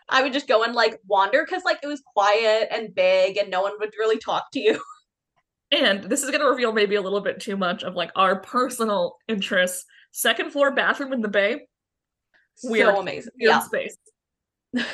I 0.08 0.22
would 0.22 0.32
just 0.32 0.48
go 0.48 0.62
and 0.62 0.74
like 0.74 0.98
wander 1.06 1.44
because 1.44 1.62
like 1.64 1.78
it 1.82 1.86
was 1.86 2.02
quiet 2.14 2.68
and 2.70 2.94
big 2.94 3.36
and 3.36 3.50
no 3.50 3.62
one 3.62 3.72
would 3.80 3.92
really 3.98 4.18
talk 4.18 4.50
to 4.52 4.60
you. 4.60 4.80
and 5.72 6.04
this 6.04 6.22
is 6.22 6.30
gonna 6.30 6.48
reveal 6.48 6.72
maybe 6.72 6.94
a 6.96 7.02
little 7.02 7.20
bit 7.20 7.40
too 7.40 7.56
much 7.56 7.82
of 7.82 7.94
like 7.94 8.10
our 8.16 8.40
personal 8.40 9.16
interests. 9.28 9.84
Second 10.12 10.50
floor 10.50 10.72
bathroom 10.74 11.12
in 11.12 11.20
the 11.20 11.28
bay, 11.28 11.60
Weird. 12.64 12.94
So 12.94 13.00
amazing. 13.00 13.32
weird 13.38 13.50
Yeah. 13.50 13.58
space. 13.60 13.96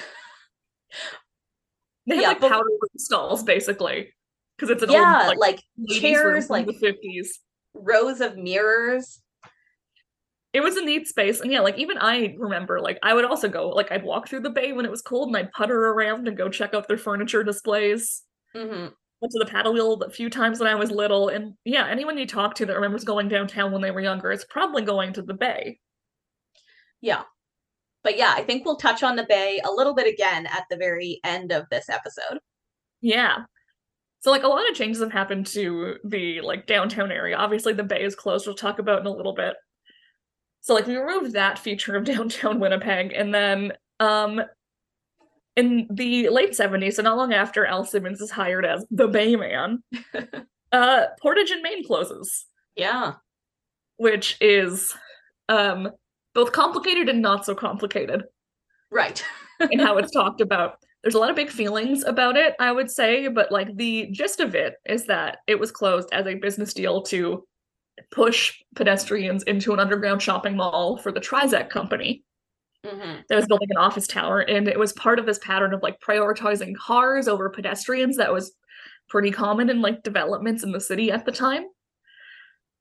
They 2.09 2.17
have 2.17 2.23
Yeah, 2.23 2.29
like 2.29 2.41
powder 2.41 2.65
room 2.69 2.79
stalls 2.99 3.43
basically. 3.43 4.13
Because 4.57 4.71
it's 4.71 4.83
an 4.83 4.91
Yeah. 4.91 5.27
old 5.29 5.37
like, 5.39 5.61
like 5.79 5.99
chairs, 6.01 6.49
like 6.51 6.67
the 6.67 6.73
fifties. 6.73 7.41
rows 7.75 8.21
of 8.21 8.37
mirrors. 8.37 9.21
it 10.53 10.61
was 10.63 10.77
a 10.77 10.85
neat 10.85 11.07
space 11.07 11.41
and 11.43 11.53
yeah 11.53 11.61
like 11.61 11.77
even 11.77 11.99
i 12.01 12.35
remember 12.39 12.81
like 12.81 12.99
i 13.03 13.13
would 13.13 13.27
also 13.27 13.47
go 13.49 13.69
like 13.69 13.93
i'd 13.93 14.03
walk 14.05 14.27
through 14.27 14.41
the 14.41 14.49
bay 14.49 14.73
when 14.73 14.87
it 14.87 14.91
was 14.91 15.03
cold 15.03 15.29
and 15.29 15.37
i'd 15.37 15.53
putter 15.53 15.89
around 15.89 16.27
and 16.27 16.39
go 16.39 16.49
check 16.49 16.73
out 16.73 16.89
their 16.89 16.97
furniture 16.97 17.45
displays 17.45 18.23
hmm 18.55 18.87
went 19.21 19.33
to 19.33 19.39
the 19.39 19.45
paddle 19.51 19.75
wheel 19.75 20.01
a 20.03 20.09
few 20.09 20.31
times 20.31 20.59
when 20.59 20.69
i 20.71 20.75
was 20.75 20.91
little 20.91 21.29
and 21.29 21.53
yeah 21.67 21.87
anyone 21.87 22.17
you 22.17 22.27
talk 22.27 22.55
to 22.55 22.65
that 22.65 22.75
remembers 22.75 23.05
going 23.05 23.29
downtown 23.29 23.71
when 23.73 23.83
they 23.83 23.91
were 23.91 24.01
younger 24.01 24.33
is 24.33 24.47
probably 24.49 24.81
going 24.81 25.13
to 25.13 25.21
the 25.21 25.35
bay 25.35 25.79
Yeah. 27.03 27.23
But 28.03 28.17
yeah, 28.17 28.33
I 28.37 28.43
think 28.45 28.65
we'll 28.65 28.77
touch 28.77 29.03
on 29.03 29.17
the 29.17 29.25
Bay 29.25 29.61
a 29.65 29.71
little 29.73 29.93
bit 29.95 30.07
again 30.07 30.47
at 30.47 30.65
the 30.71 30.77
very 30.77 31.19
end 31.25 31.51
of 31.53 31.65
this 31.71 31.89
episode. 31.91 32.39
yeah 33.03 33.39
so 34.27 34.33
like 34.33 34.43
a 34.43 34.49
lot 34.49 34.69
of 34.69 34.75
changes 34.75 35.01
have 35.01 35.13
happened 35.13 35.47
to 35.47 35.99
the 36.03 36.41
like 36.41 36.67
downtown 36.67 37.13
area 37.13 37.37
obviously 37.37 37.73
the 37.73 37.85
bay 37.85 38.03
is 38.03 38.17
closed 38.17 38.45
we'll 38.45 38.57
talk 38.57 38.81
about 38.81 38.99
in 38.99 39.07
a 39.07 39.11
little 39.13 39.33
bit 39.35 39.55
so 40.63 40.75
like 40.75 40.85
we 40.89 40.97
removed 40.97 41.33
that 41.35 41.61
feature 41.61 41.95
of 41.95 42.03
downtown 42.13 42.59
winnipeg 42.59 43.13
and 43.15 43.33
then 43.33 43.73
um 44.01 44.43
in 45.55 45.87
the 45.93 46.29
late 46.29 46.51
70s 46.59 46.95
so 46.95 47.03
not 47.03 47.17
long 47.17 47.33
after 47.33 47.65
al 47.65 47.85
simmons 47.85 48.21
is 48.21 48.33
hired 48.33 48.67
as 48.67 48.85
the 48.91 49.09
bayman 49.09 49.79
uh 50.73 51.05
portage 51.23 51.53
and 51.53 51.63
main 51.63 51.87
closes 51.87 52.47
Yeah. 52.75 53.13
which 53.97 54.39
is 54.41 54.93
um 55.49 55.93
both 56.35 56.51
complicated 56.51 57.09
and 57.09 57.23
not 57.23 57.47
so 57.47 57.55
complicated 57.55 58.25
Right. 58.91 59.25
and 59.61 59.81
how 59.81 59.99
it's 59.99 60.13
talked 60.13 60.41
about. 60.41 60.79
There's 61.07 61.15
a 61.15 61.21
lot 61.21 61.31
of 61.31 61.37
big 61.37 61.51
feelings 61.51 62.03
about 62.03 62.37
it, 62.37 62.57
I 62.59 62.73
would 62.73 62.91
say, 62.91 63.29
but 63.29 63.53
like 63.53 63.77
the 63.77 64.09
gist 64.11 64.41
of 64.41 64.57
it 64.57 64.75
is 64.85 65.07
that 65.07 65.39
it 65.47 65.57
was 65.57 65.71
closed 65.71 66.09
as 66.11 66.27
a 66.27 66.35
business 66.35 66.75
deal 66.75 67.01
to 67.03 67.47
push 68.11 68.53
pedestrians 68.75 69.45
into 69.45 69.73
an 69.73 69.79
underground 69.79 70.21
shopping 70.21 70.57
mall 70.57 70.97
for 70.97 71.13
the 71.13 71.21
Trizec 71.21 71.71
company 71.71 72.25
hmm 72.85 73.21
that 73.29 73.37
was 73.37 73.47
building 73.47 73.69
an 73.71 73.77
office 73.77 74.09
tower. 74.09 74.41
And 74.41 74.67
it 74.67 74.81
was 74.81 74.93
part 74.95 75.21
of 75.21 75.27
this 75.27 75.39
pattern 75.39 75.73
of 75.73 75.81
like 75.81 76.01
prioritizing 76.01 76.75
cars 76.75 77.29
over 77.29 77.51
pedestrians 77.51 78.17
that 78.17 78.33
was 78.33 78.53
pretty 79.09 79.31
common 79.31 79.71
in 79.71 79.81
like 79.81 80.03
developments 80.03 80.65
in 80.65 80.73
the 80.73 80.81
city 80.81 81.13
at 81.13 81.25
the 81.25 81.31
time. 81.31 81.67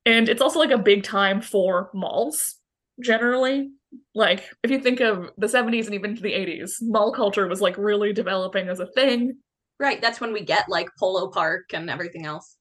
And 0.07 0.29
it's 0.29 0.41
also 0.41 0.57
like 0.57 0.71
a 0.71 0.79
big 0.79 1.03
time 1.03 1.41
for 1.41 1.91
malls 1.93 2.55
generally. 3.03 3.69
Like 4.13 4.49
if 4.63 4.71
you 4.71 4.79
think 4.79 4.99
of 4.99 5.31
the 5.37 5.47
70s 5.47 5.85
and 5.85 5.93
even 5.93 6.15
to 6.15 6.21
the 6.21 6.31
80s, 6.33 6.75
mall 6.81 7.11
culture 7.11 7.47
was 7.47 7.61
like 7.61 7.77
really 7.77 8.13
developing 8.13 8.69
as 8.69 8.79
a 8.79 8.87
thing. 8.87 9.37
Right. 9.79 10.01
That's 10.01 10.21
when 10.21 10.33
we 10.33 10.41
get 10.41 10.69
like 10.69 10.89
Polo 10.97 11.29
Park 11.29 11.73
and 11.73 11.89
everything 11.89 12.25
else. 12.25 12.55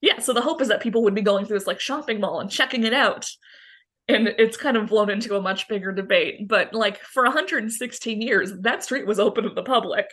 Yeah, 0.00 0.18
so 0.18 0.32
the 0.32 0.40
hope 0.40 0.60
is 0.60 0.68
that 0.68 0.82
people 0.82 1.02
would 1.04 1.14
be 1.14 1.22
going 1.22 1.46
through 1.46 1.58
this 1.58 1.66
like 1.66 1.80
shopping 1.80 2.20
mall 2.20 2.40
and 2.40 2.50
checking 2.50 2.84
it 2.84 2.92
out. 2.92 3.28
And 4.08 4.28
it's 4.28 4.56
kind 4.56 4.76
of 4.76 4.88
blown 4.88 5.10
into 5.10 5.36
a 5.36 5.40
much 5.40 5.68
bigger 5.68 5.92
debate. 5.92 6.48
But 6.48 6.74
like 6.74 7.00
for 7.00 7.22
116 7.24 8.20
years, 8.20 8.52
that 8.60 8.84
street 8.84 9.06
was 9.06 9.20
open 9.20 9.44
to 9.44 9.50
the 9.50 9.62
public. 9.62 10.06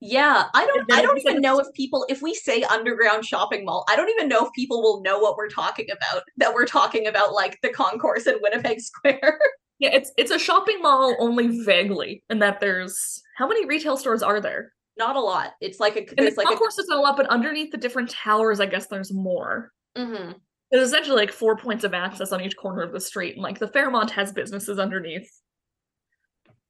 Yeah, 0.00 0.44
I 0.54 0.64
don't 0.64 0.92
I 0.92 1.02
don't 1.02 1.18
even 1.18 1.40
know 1.40 1.58
if 1.58 1.66
people 1.74 2.06
if 2.08 2.22
we 2.22 2.32
say 2.32 2.62
underground 2.62 3.24
shopping 3.24 3.64
mall, 3.64 3.84
I 3.88 3.96
don't 3.96 4.08
even 4.10 4.28
know 4.28 4.46
if 4.46 4.52
people 4.52 4.80
will 4.80 5.02
know 5.02 5.18
what 5.18 5.36
we're 5.36 5.48
talking 5.48 5.86
about. 5.90 6.22
That 6.36 6.54
we're 6.54 6.66
talking 6.66 7.08
about 7.08 7.32
like 7.32 7.58
the 7.62 7.70
concourse 7.70 8.26
in 8.26 8.36
Winnipeg 8.40 8.80
Square. 8.80 9.40
Yeah, 9.80 9.90
it's 9.92 10.12
it's 10.16 10.30
a 10.30 10.38
shopping 10.38 10.80
mall 10.80 11.16
only 11.18 11.64
vaguely, 11.64 12.22
and 12.30 12.40
that 12.42 12.60
there's 12.60 13.22
how 13.36 13.48
many 13.48 13.66
retail 13.66 13.96
stores 13.96 14.22
are 14.22 14.40
there? 14.40 14.72
Not 14.96 15.16
a 15.16 15.20
lot. 15.20 15.54
It's 15.60 15.80
like 15.80 15.96
a 15.96 16.06
there's 16.16 16.34
the 16.34 16.42
like 16.42 16.48
concourse 16.48 16.78
is 16.78 16.86
not 16.88 16.98
a 16.98 17.00
lot, 17.00 17.16
but 17.16 17.26
underneath 17.26 17.72
the 17.72 17.78
different 17.78 18.10
towers, 18.10 18.60
I 18.60 18.66
guess 18.66 18.86
there's 18.86 19.12
more. 19.12 19.72
a 19.96 20.04
hmm 20.04 20.32
There's 20.70 20.88
essentially 20.88 21.16
like 21.16 21.32
four 21.32 21.56
points 21.56 21.82
of 21.82 21.92
access 21.92 22.30
on 22.30 22.40
each 22.40 22.56
corner 22.56 22.82
of 22.82 22.92
the 22.92 23.00
street, 23.00 23.34
and 23.34 23.42
like 23.42 23.58
the 23.58 23.68
Fairmont 23.68 24.12
has 24.12 24.32
businesses 24.32 24.78
underneath, 24.78 25.28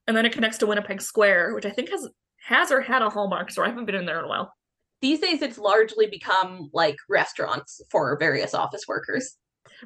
and 0.07 0.17
then 0.17 0.25
it 0.25 0.33
connects 0.33 0.57
to 0.59 0.67
Winnipeg 0.67 1.03
Square, 1.03 1.55
which 1.55 1.67
I 1.67 1.71
think 1.71 1.91
has 1.91 2.09
has 2.49 2.73
or 2.73 2.81
had 2.81 3.03
a 3.03 3.11
Hallmark 3.11 3.51
store. 3.51 3.67
I 3.67 3.69
haven't 3.69 3.85
been 3.85 3.95
in 3.95 4.07
there 4.07 4.19
in 4.19 4.25
a 4.25 4.29
while. 4.29 4.55
These 5.03 5.21
days 5.21 5.43
it's 5.43 5.59
largely 5.59 6.07
become 6.07 6.71
like 6.73 6.97
restaurants 7.09 7.83
for 7.91 8.17
various 8.19 8.55
office 8.55 8.85
workers. 8.89 9.37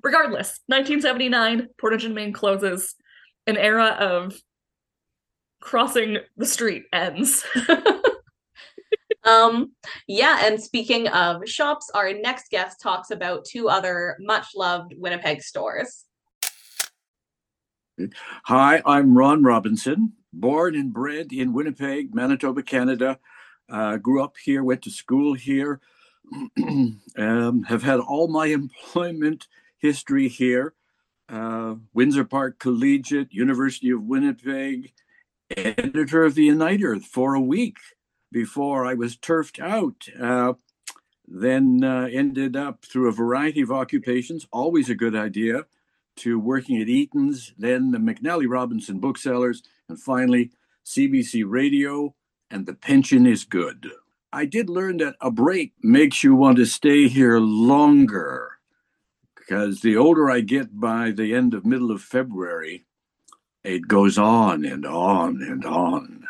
Regardless, 0.02 0.60
1979, 0.66 1.68
Portage 1.78 2.04
and 2.04 2.14
Main 2.14 2.32
closes. 2.32 2.94
An 3.48 3.56
era 3.56 3.96
of 3.98 4.36
crossing 5.60 6.18
the 6.36 6.46
street 6.46 6.84
ends. 6.92 7.44
Um 9.24 9.72
yeah, 10.08 10.40
and 10.46 10.60
speaking 10.60 11.06
of 11.06 11.48
shops, 11.48 11.88
our 11.94 12.12
next 12.12 12.50
guest 12.50 12.80
talks 12.80 13.12
about 13.12 13.44
two 13.44 13.68
other 13.68 14.16
much 14.18 14.48
loved 14.56 14.94
Winnipeg 14.96 15.42
stores. 15.42 16.04
Hi, 18.46 18.82
I'm 18.84 19.16
Ron 19.16 19.44
Robinson, 19.44 20.14
born 20.32 20.74
and 20.74 20.92
bred 20.92 21.32
in 21.32 21.52
Winnipeg, 21.52 22.14
Manitoba, 22.14 22.62
Canada. 22.62 23.18
Uh, 23.68 23.96
grew 23.96 24.22
up 24.22 24.36
here, 24.44 24.62
went 24.62 24.82
to 24.82 24.90
school 24.90 25.34
here, 25.34 25.80
um, 27.16 27.64
have 27.68 27.82
had 27.82 28.00
all 28.00 28.28
my 28.28 28.46
employment 28.60 29.46
history 29.78 30.28
here. 30.28 30.74
Uh, 31.28 31.76
Windsor 31.94 32.24
Park 32.24 32.58
Collegiate, 32.58 33.32
University 33.32 33.90
of 33.90 34.02
Winnipeg, 34.02 34.92
editor 35.56 36.24
of 36.24 36.34
the 36.34 36.44
Uniter 36.44 36.98
for 37.00 37.34
a 37.34 37.40
week 37.40 37.76
before 38.30 38.84
I 38.84 38.94
was 38.94 39.16
turfed 39.16 39.60
out. 39.60 40.08
Uh, 40.20 40.54
then 41.26 41.84
uh, 41.84 42.08
ended 42.12 42.56
up 42.56 42.84
through 42.84 43.08
a 43.08 43.12
variety 43.12 43.62
of 43.62 43.70
occupations, 43.70 44.46
always 44.52 44.90
a 44.90 44.94
good 44.94 45.14
idea 45.14 45.66
to 46.16 46.38
working 46.38 46.80
at 46.80 46.88
Eaton's, 46.88 47.54
then 47.56 47.90
the 47.90 47.98
McNally 47.98 48.46
Robinson 48.48 48.98
Booksellers, 48.98 49.62
and 49.88 50.00
finally 50.00 50.50
CBC 50.84 51.44
Radio, 51.46 52.14
and 52.50 52.66
the 52.66 52.74
pension 52.74 53.26
is 53.26 53.44
good. 53.44 53.90
I 54.32 54.46
did 54.46 54.70
learn 54.70 54.96
that 54.98 55.16
a 55.20 55.30
break 55.30 55.72
makes 55.82 56.24
you 56.24 56.34
want 56.34 56.56
to 56.56 56.66
stay 56.66 57.08
here 57.08 57.38
longer 57.38 58.58
because 59.34 59.80
the 59.80 59.96
older 59.96 60.30
I 60.30 60.40
get 60.40 60.80
by 60.80 61.10
the 61.10 61.34
end 61.34 61.52
of 61.52 61.66
middle 61.66 61.90
of 61.90 62.00
February, 62.00 62.86
it 63.62 63.88
goes 63.88 64.16
on 64.16 64.64
and 64.64 64.86
on 64.86 65.42
and 65.42 65.64
on. 65.64 66.24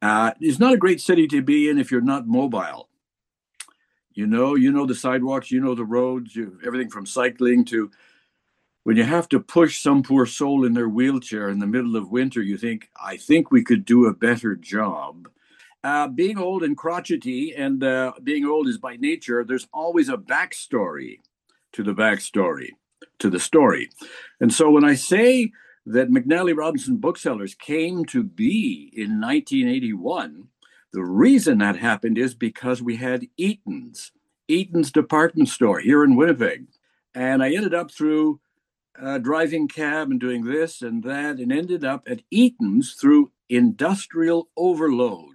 Uh, 0.00 0.32
it's 0.40 0.58
not 0.58 0.74
a 0.74 0.78
great 0.78 1.00
city 1.00 1.26
to 1.28 1.42
be 1.42 1.68
in 1.68 1.78
if 1.78 1.90
you're 1.90 2.00
not 2.00 2.26
mobile. 2.26 2.88
You 4.12 4.26
know, 4.26 4.54
you 4.54 4.72
know 4.72 4.86
the 4.86 4.94
sidewalks, 4.94 5.50
you 5.50 5.60
know 5.60 5.74
the 5.74 5.84
roads, 5.84 6.34
you, 6.34 6.58
everything 6.66 6.88
from 6.88 7.06
cycling 7.06 7.64
to 7.66 7.90
when 8.88 8.96
you 8.96 9.04
have 9.04 9.28
to 9.28 9.38
push 9.38 9.82
some 9.82 10.02
poor 10.02 10.24
soul 10.24 10.64
in 10.64 10.72
their 10.72 10.88
wheelchair 10.88 11.50
in 11.50 11.58
the 11.58 11.66
middle 11.66 11.94
of 11.94 12.10
winter, 12.10 12.40
you 12.40 12.56
think, 12.56 12.88
I 12.98 13.18
think 13.18 13.50
we 13.50 13.62
could 13.62 13.84
do 13.84 14.06
a 14.06 14.14
better 14.14 14.56
job. 14.56 15.28
Uh, 15.84 16.08
being 16.08 16.38
old 16.38 16.62
and 16.62 16.74
crotchety 16.74 17.54
and 17.54 17.84
uh, 17.84 18.12
being 18.24 18.46
old 18.46 18.66
is 18.66 18.78
by 18.78 18.96
nature, 18.96 19.44
there's 19.44 19.68
always 19.74 20.08
a 20.08 20.16
backstory 20.16 21.18
to 21.72 21.82
the 21.82 21.92
backstory, 21.92 22.70
to 23.18 23.28
the 23.28 23.38
story. 23.38 23.90
And 24.40 24.54
so 24.54 24.70
when 24.70 24.84
I 24.84 24.94
say 24.94 25.52
that 25.84 26.08
McNally 26.08 26.56
Robinson 26.56 26.96
Booksellers 26.96 27.54
came 27.54 28.06
to 28.06 28.22
be 28.22 28.90
in 28.96 29.20
1981, 29.20 30.48
the 30.94 31.04
reason 31.04 31.58
that 31.58 31.76
happened 31.76 32.16
is 32.16 32.34
because 32.34 32.80
we 32.80 32.96
had 32.96 33.28
Eaton's, 33.36 34.12
Eaton's 34.48 34.90
department 34.90 35.50
store 35.50 35.78
here 35.78 36.02
in 36.04 36.16
Winnipeg. 36.16 36.68
And 37.14 37.42
I 37.42 37.52
ended 37.52 37.74
up 37.74 37.90
through 37.90 38.40
uh, 39.00 39.18
driving 39.18 39.68
cab 39.68 40.10
and 40.10 40.20
doing 40.20 40.44
this 40.44 40.82
and 40.82 41.02
that, 41.04 41.38
and 41.38 41.52
ended 41.52 41.84
up 41.84 42.04
at 42.06 42.22
Eaton's 42.30 42.94
through 42.94 43.30
industrial 43.48 44.48
overload, 44.56 45.34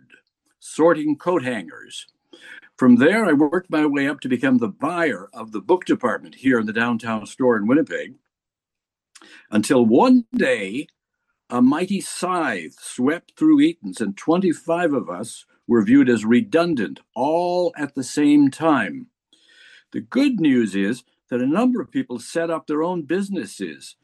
sorting 0.60 1.18
coat 1.18 1.44
hangers. 1.44 2.08
From 2.76 2.96
there, 2.96 3.26
I 3.26 3.34
worked 3.34 3.70
my 3.70 3.86
way 3.86 4.08
up 4.08 4.20
to 4.22 4.28
become 4.30 4.58
the 4.58 4.68
buyer 4.68 5.30
of 5.34 5.52
the 5.52 5.62
book 5.62 5.86
department 5.86 6.36
here 6.36 6.60
in 6.60 6.66
the 6.66 6.74
downtown 6.74 7.26
store 7.26 7.56
in 7.56 7.68
Winnipeg. 7.68 8.16
Until 9.52 9.86
one 9.86 10.26
day, 10.36 10.88
a 11.50 11.62
mighty 11.62 12.02
scythe 12.02 12.76
swept 12.82 13.34
through 13.38 13.62
Eaton's, 13.62 14.02
and 14.02 14.18
25 14.18 14.94
of 14.94 15.10
us 15.10 15.46
were 15.68 15.84
viewed 15.84 16.10
as 16.10 16.26
redundant, 16.26 17.00
all 17.16 17.74
at 17.78 17.96
the 17.96 18.04
same 18.04 18.50
time. 18.50 19.08
The 19.92 20.02
good 20.02 20.40
news 20.40 20.76
is 20.76 21.04
that 21.30 21.42
a 21.42 21.48
number 21.48 21.82
of 21.82 21.92
people 21.92 22.20
set 22.20 22.50
up 22.50 22.68
their 22.68 22.84
own 22.84 23.04
businesses 23.04 23.96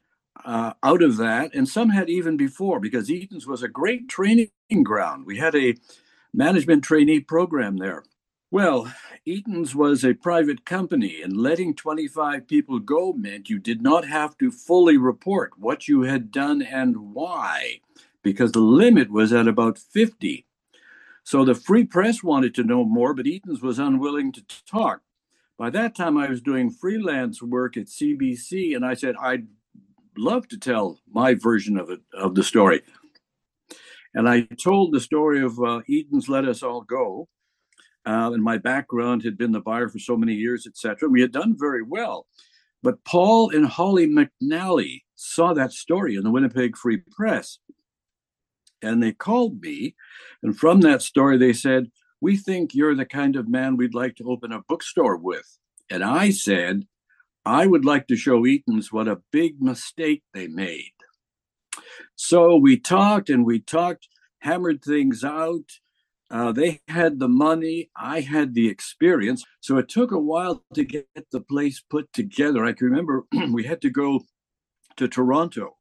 uh, 0.46 0.74
out 0.84 1.02
of 1.02 1.18
that, 1.18 1.54
and 1.54 1.68
some 1.68 1.90
had 1.90 2.10
even 2.10 2.38
before, 2.38 2.80
because 2.80 3.12
Eaton's 3.12 3.46
was 3.46 3.62
a 3.62 3.68
great 3.68 4.08
training 4.08 4.50
ground. 4.84 5.26
We 5.26 5.38
had 5.38 5.56
a 5.56 5.76
management 6.34 6.84
trainee 6.84 7.20
program 7.20 7.78
there. 7.78 8.04
Well, 8.52 8.92
Eaton's 9.26 9.76
was 9.76 10.04
a 10.04 10.14
private 10.16 10.66
company, 10.66 11.22
and 11.22 11.38
letting 11.38 11.76
25 11.76 12.48
people 12.48 12.80
go 12.80 13.14
meant 13.14 13.50
you 13.50 13.60
did 13.60 13.82
not 13.82 14.08
have 14.08 14.38
to 14.40 14.50
fully 14.50 14.98
report 14.98 15.52
what 15.58 15.88
you 15.88 16.04
had 16.04 16.32
done 16.32 16.62
and 16.62 17.14
why, 17.14 17.82
because 18.24 18.52
the 18.54 18.60
limit 18.60 19.12
was 19.12 19.32
at 19.32 19.48
about 19.48 19.78
50. 19.78 20.48
So 21.24 21.46
the 21.46 21.54
free 21.54 21.84
press 21.84 22.24
wanted 22.24 22.56
to 22.56 22.64
know 22.64 22.84
more, 22.84 23.14
but 23.14 23.28
Eaton's 23.28 23.62
was 23.62 23.78
unwilling 23.78 24.32
to 24.32 24.44
talk. 24.66 25.02
By 25.60 25.70
that 25.72 25.94
time, 25.94 26.18
I 26.18 26.30
was 26.30 26.42
doing 26.42 26.72
freelance 26.72 27.44
work 27.44 27.76
at 27.76 27.88
CBC, 27.88 28.78
and 28.78 28.86
I 28.86 28.94
said, 28.94 29.16
I'd 29.22 29.46
love 30.18 30.48
to 30.48 30.58
tell 30.58 31.02
my 31.12 31.34
version 31.34 31.78
of 31.78 31.90
it, 31.90 32.00
of 32.14 32.34
the 32.34 32.44
story. 32.44 32.82
And 34.14 34.30
I 34.30 34.48
told 34.64 34.94
the 34.94 35.02
story 35.02 35.44
of 35.44 35.60
uh, 35.60 35.82
Eaton's 35.86 36.30
Let 36.30 36.46
Us 36.46 36.64
All 36.64 36.80
Go. 36.80 37.28
Uh, 38.06 38.32
and 38.34 38.42
my 38.42 38.58
background 38.58 39.22
had 39.24 39.38
been 39.38 39.52
the 39.52 39.60
buyer 39.60 39.90
for 39.90 40.00
so 40.00 40.16
many 40.16 40.34
years, 40.34 40.66
etc. 40.66 41.10
We 41.10 41.20
had 41.20 41.34
done 41.34 41.58
very 41.60 41.84
well. 41.84 42.26
But 42.82 43.04
Paul 43.04 43.50
and 43.50 43.66
Holly 43.66 44.08
McNally 44.08 45.02
saw 45.16 45.54
that 45.54 45.74
story 45.74 46.16
in 46.16 46.24
the 46.24 46.32
Winnipeg 46.32 46.78
Free 46.78 47.02
Press. 47.12 47.60
And 48.82 49.04
they 49.04 49.12
called 49.12 49.60
me. 49.60 49.96
And 50.42 50.58
from 50.58 50.80
that 50.82 51.02
story, 51.02 51.38
they 51.38 51.52
said, 51.52 51.92
We 52.22 52.38
think 52.38 52.74
you're 52.74 52.96
the 52.96 53.06
kind 53.06 53.36
of 53.36 53.48
man 53.48 53.78
we'd 53.78 53.94
like 53.94 54.16
to 54.18 54.30
open 54.30 54.52
a 54.52 54.62
bookstore 54.68 55.18
with. 55.18 55.58
And 55.90 56.04
I 56.04 56.30
said, 56.30 56.86
I 57.46 57.66
would 57.66 57.86
like 57.86 58.08
to 58.08 58.16
show 58.16 58.46
Eaton's 58.46 58.92
what 58.92 59.08
a 59.08 59.22
big 59.32 59.62
mistake 59.62 60.24
they 60.34 60.48
made. 60.48 60.92
So 62.16 62.56
we 62.58 62.78
talked 62.78 63.30
and 63.30 63.46
we 63.46 63.60
talked, 63.60 64.08
hammered 64.40 64.84
things 64.84 65.24
out. 65.24 65.72
Uh, 66.32 66.52
they 66.52 66.82
had 66.88 67.20
the 67.20 67.28
money, 67.28 67.90
I 67.96 68.22
had 68.22 68.54
the 68.54 68.68
experience. 68.68 69.44
So 69.62 69.78
it 69.78 69.90
took 69.90 70.12
a 70.12 70.20
while 70.20 70.64
to 70.76 70.84
get 70.84 71.08
the 71.32 71.42
place 71.42 71.82
put 71.82 72.12
together. 72.14 72.64
I 72.64 72.74
can 72.74 72.88
remember 72.88 73.26
we 73.52 73.64
had 73.64 73.82
to 73.82 73.90
go 73.90 74.22
to 74.98 75.08
Toronto 75.08 75.78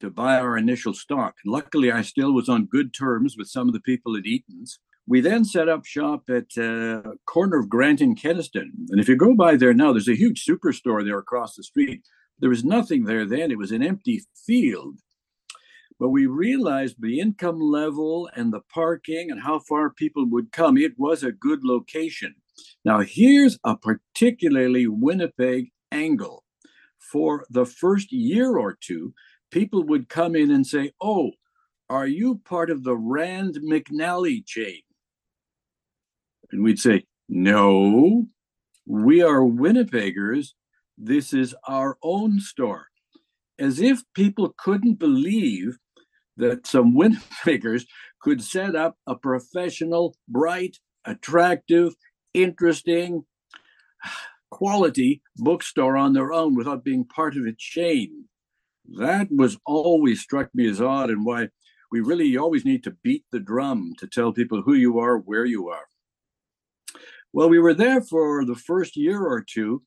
to 0.00 0.10
buy 0.10 0.38
our 0.38 0.56
initial 0.56 0.92
stock. 0.92 1.36
Luckily, 1.44 1.92
I 1.92 2.02
still 2.02 2.32
was 2.32 2.48
on 2.48 2.66
good 2.66 2.92
terms 2.92 3.36
with 3.36 3.48
some 3.48 3.68
of 3.68 3.74
the 3.74 3.80
people 3.80 4.16
at 4.16 4.26
Eaton's. 4.26 4.80
We 5.08 5.20
then 5.20 5.44
set 5.44 5.68
up 5.68 5.84
shop 5.84 6.24
at 6.28 6.58
uh, 6.58 7.02
corner 7.26 7.58
of 7.58 7.68
Grant 7.68 8.00
and 8.00 8.20
Kenaston. 8.20 8.70
And 8.90 9.00
if 9.00 9.08
you 9.08 9.16
go 9.16 9.34
by 9.34 9.56
there 9.56 9.72
now, 9.72 9.92
there's 9.92 10.08
a 10.08 10.16
huge 10.16 10.44
superstore 10.44 11.04
there 11.04 11.18
across 11.18 11.54
the 11.54 11.62
street. 11.62 12.02
There 12.40 12.50
was 12.50 12.64
nothing 12.64 13.04
there 13.04 13.24
then. 13.24 13.50
It 13.50 13.58
was 13.58 13.70
an 13.70 13.84
empty 13.84 14.22
field. 14.46 14.98
But 15.98 16.10
we 16.10 16.26
realized 16.26 16.96
the 16.98 17.20
income 17.20 17.60
level 17.60 18.28
and 18.34 18.52
the 18.52 18.60
parking 18.72 19.30
and 19.30 19.40
how 19.40 19.60
far 19.60 19.90
people 19.90 20.26
would 20.28 20.52
come, 20.52 20.76
it 20.76 20.98
was 20.98 21.22
a 21.22 21.32
good 21.32 21.64
location. 21.64 22.34
Now, 22.84 23.00
here's 23.00 23.58
a 23.64 23.76
particularly 23.76 24.86
Winnipeg 24.86 25.70
angle. 25.92 26.44
For 26.98 27.46
the 27.48 27.64
first 27.64 28.12
year 28.12 28.58
or 28.58 28.76
two, 28.78 29.14
people 29.50 29.84
would 29.84 30.08
come 30.08 30.34
in 30.34 30.50
and 30.50 30.66
say, 30.66 30.92
Oh, 31.00 31.30
are 31.88 32.06
you 32.06 32.40
part 32.44 32.68
of 32.68 32.82
the 32.82 32.96
Rand 32.96 33.58
McNally 33.62 34.44
chain? 34.44 34.80
And 36.50 36.62
we'd 36.62 36.78
say, 36.78 37.04
No, 37.28 38.26
we 38.86 39.22
are 39.22 39.40
Winnipeggers. 39.40 40.50
This 40.96 41.32
is 41.32 41.54
our 41.66 41.98
own 42.02 42.40
store. 42.40 42.88
As 43.58 43.80
if 43.80 44.02
people 44.14 44.54
couldn't 44.56 44.98
believe 44.98 45.78
that 46.36 46.66
some 46.66 46.94
Winnipeggers 46.96 47.86
could 48.20 48.42
set 48.42 48.74
up 48.74 48.96
a 49.06 49.14
professional, 49.14 50.16
bright, 50.28 50.78
attractive, 51.04 51.94
interesting, 52.34 53.24
quality 54.50 55.22
bookstore 55.36 55.96
on 55.96 56.12
their 56.12 56.32
own 56.32 56.54
without 56.54 56.84
being 56.84 57.04
part 57.04 57.36
of 57.36 57.44
a 57.44 57.52
chain. 57.56 58.26
That 58.98 59.28
was 59.30 59.58
always 59.66 60.20
struck 60.20 60.54
me 60.54 60.68
as 60.68 60.80
odd 60.80 61.10
and 61.10 61.24
why 61.24 61.48
we 61.90 62.00
really 62.00 62.36
always 62.36 62.64
need 62.64 62.84
to 62.84 62.96
beat 63.02 63.24
the 63.32 63.40
drum 63.40 63.94
to 63.98 64.06
tell 64.06 64.32
people 64.32 64.62
who 64.62 64.74
you 64.74 64.98
are, 64.98 65.18
where 65.18 65.44
you 65.44 65.68
are. 65.68 65.86
Well, 67.32 67.48
we 67.48 67.58
were 67.58 67.74
there 67.74 68.00
for 68.00 68.44
the 68.44 68.54
first 68.54 68.96
year 68.96 69.22
or 69.22 69.42
two, 69.42 69.82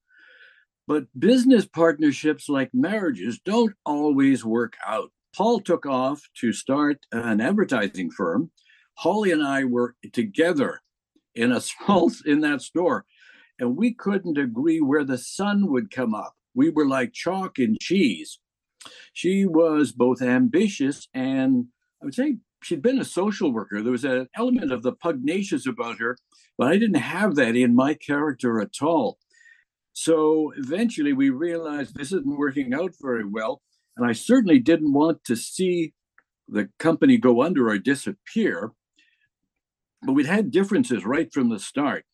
but 0.88 1.06
business 1.18 1.66
partnerships 1.66 2.50
like 2.50 2.70
marriages 2.74 3.40
don't 3.44 3.74
always 3.86 4.46
work 4.46 4.74
out. 4.86 5.12
Paul 5.36 5.60
took 5.60 5.86
off 5.86 6.22
to 6.40 6.52
start 6.52 7.06
an 7.12 7.42
advertising 7.42 8.12
firm. 8.12 8.52
Holly 8.96 9.32
and 9.32 9.44
I 9.44 9.64
were 9.64 9.96
together 10.12 10.82
in 11.36 11.52
a 11.52 11.62
small 11.62 12.12
in 12.26 12.42
that 12.42 12.62
store, 12.62 13.06
and 13.58 13.78
we 13.78 13.94
couldn't 13.94 14.38
agree 14.38 14.82
where 14.82 15.04
the 15.04 15.18
sun 15.18 15.72
would 15.72 15.92
come 15.92 16.14
up. 16.14 16.34
We 16.54 16.70
were 16.70 16.88
like 16.88 17.14
chalk 17.14 17.58
and 17.60 17.80
cheese. 17.80 18.40
She 19.14 19.46
was 19.46 19.92
both 19.92 20.22
ambitious 20.22 21.08
and 21.14 21.68
I 22.02 22.06
would 22.06 22.16
say 22.16 22.38
she'd 22.62 22.82
been 22.82 23.00
a 23.00 23.06
social 23.06 23.52
worker. 23.52 23.82
There 23.82 23.92
was 23.92 24.06
an 24.06 24.28
element 24.36 24.72
of 24.72 24.84
the 24.84 24.94
pugnacious 24.94 25.66
about 25.66 26.00
her, 26.00 26.18
but 26.58 26.68
I 26.68 26.78
didn't 26.78 27.02
have 27.02 27.36
that 27.36 27.56
in 27.56 27.76
my 27.76 27.94
character 27.94 28.60
at 28.62 28.82
all. 28.82 29.18
So 29.94 30.54
eventually 30.58 31.14
we 31.14 31.30
realized 31.30 31.96
this 31.96 32.14
isn't 32.14 32.38
working 32.38 32.74
out 32.74 32.94
very 33.02 33.26
well. 33.26 33.62
And 33.98 34.08
I 34.08 34.14
certainly 34.14 34.60
didn't 34.60 34.94
want 34.94 35.24
to 35.26 35.36
see 35.36 35.94
the 36.48 36.70
company 36.80 37.18
go 37.18 37.42
under 37.44 37.70
or 37.70 37.78
disappear. 37.78 38.72
But 40.02 40.14
we'd 40.14 40.26
had 40.26 40.52
differences 40.52 41.06
right 41.06 41.32
from 41.34 41.50
the 41.50 41.60
start. 41.60 42.06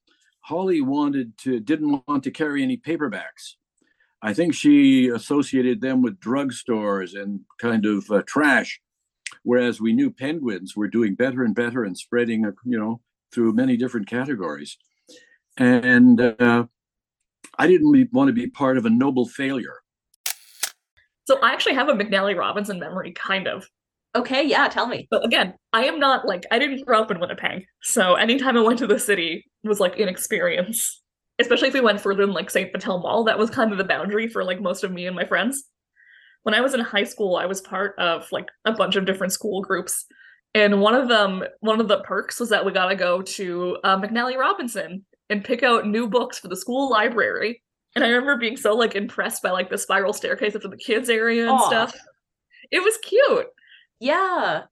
Holly 0.41 0.81
wanted 0.81 1.37
to 1.39 1.59
didn't 1.59 2.03
want 2.07 2.23
to 2.23 2.31
carry 2.31 2.63
any 2.63 2.77
paperbacks. 2.77 3.53
I 4.21 4.33
think 4.33 4.55
she 4.55 5.07
associated 5.07 5.81
them 5.81 6.01
with 6.01 6.19
drugstores 6.19 7.19
and 7.19 7.41
kind 7.59 7.85
of 7.85 8.09
uh, 8.09 8.23
trash, 8.25 8.79
whereas 9.45 9.79
we 9.79 9.93
knew 9.93 10.11
penguins 10.11 10.75
were 10.75 10.87
doing 10.87 11.15
better 11.15 11.43
and 11.43 11.55
better 11.55 11.83
and 11.83 11.97
spreading, 11.97 12.45
uh, 12.45 12.51
you 12.65 12.77
know, 12.77 12.99
through 13.31 13.53
many 13.53 13.77
different 13.77 14.07
categories. 14.07 14.77
And 15.57 16.19
uh, 16.19 16.65
I 17.57 17.67
didn't 17.67 18.09
want 18.11 18.27
to 18.27 18.33
be 18.33 18.47
part 18.47 18.77
of 18.77 18.85
a 18.85 18.89
noble 18.89 19.27
failure. 19.27 19.75
So 21.25 21.39
I 21.41 21.53
actually 21.53 21.75
have 21.75 21.89
a 21.89 21.93
McNally 21.93 22.37
Robinson 22.37 22.79
memory, 22.79 23.11
kind 23.11 23.47
of. 23.47 23.65
Okay, 24.15 24.43
yeah, 24.45 24.67
tell 24.67 24.87
me. 24.87 25.07
But 25.11 25.25
again, 25.25 25.53
I 25.73 25.85
am 25.85 25.99
not 25.99 26.25
like 26.25 26.43
I 26.51 26.59
didn't 26.59 26.85
grow 26.85 27.01
up 27.01 27.11
in 27.11 27.19
Winnipeg, 27.19 27.65
so 27.81 28.15
anytime 28.15 28.57
I 28.57 28.61
went 28.61 28.79
to 28.79 28.87
the 28.87 28.99
city 28.99 29.45
was 29.63 29.79
like 29.79 29.99
an 29.99 30.07
experience. 30.07 31.01
Especially 31.37 31.67
if 31.67 31.73
we 31.73 31.81
went 31.81 31.99
further 31.99 32.25
than 32.25 32.33
like 32.33 32.49
St. 32.49 32.71
Vital 32.71 32.99
Mall, 32.99 33.25
that 33.25 33.37
was 33.37 33.49
kind 33.49 33.73
of 33.73 33.77
the 33.77 33.83
boundary 33.83 34.29
for 34.29 34.45
like 34.45 34.61
most 34.61 34.85
of 34.85 34.91
me 34.91 35.05
and 35.05 35.15
my 35.15 35.25
friends. 35.25 35.65
When 36.45 36.55
I 36.55 36.61
was 36.61 36.73
in 36.73 36.79
high 36.79 37.03
school, 37.03 37.35
I 37.35 37.45
was 37.45 37.61
part 37.61 37.95
of 37.99 38.31
like 38.31 38.47
a 38.65 38.71
bunch 38.71 38.95
of 38.95 39.05
different 39.05 39.33
school 39.33 39.61
groups, 39.61 40.05
and 40.53 40.81
one 40.81 40.95
of 40.95 41.09
them, 41.09 41.43
one 41.59 41.81
of 41.81 41.87
the 41.87 41.99
perks 41.99 42.39
was 42.39 42.49
that 42.49 42.65
we 42.65 42.71
got 42.71 42.87
to 42.87 42.95
go 42.95 43.21
to 43.21 43.77
uh, 43.83 43.97
McNally 43.99 44.37
Robinson 44.37 45.05
and 45.29 45.43
pick 45.43 45.63
out 45.63 45.87
new 45.87 46.07
books 46.07 46.39
for 46.39 46.47
the 46.47 46.55
school 46.55 46.89
library 46.89 47.61
and 47.95 48.03
I 48.03 48.09
remember 48.09 48.37
being 48.37 48.57
so 48.57 48.75
like 48.75 48.95
impressed 48.95 49.41
by 49.41 49.51
like 49.51 49.69
the 49.69 49.77
spiral 49.77 50.13
staircase 50.13 50.55
up 50.55 50.61
to 50.63 50.67
the 50.67 50.77
kids 50.77 51.09
area 51.09 51.49
and 51.49 51.57
Aww. 51.57 51.65
stuff. 51.65 51.95
It 52.71 52.83
was 52.83 52.97
cute. 52.97 53.47
Yeah. 53.99 54.63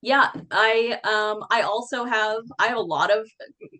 Yeah, 0.00 0.30
I 0.52 1.00
um 1.02 1.44
I 1.50 1.62
also 1.62 2.04
have 2.04 2.42
I 2.58 2.68
have 2.68 2.76
a 2.76 2.80
lot 2.80 3.10
of 3.10 3.28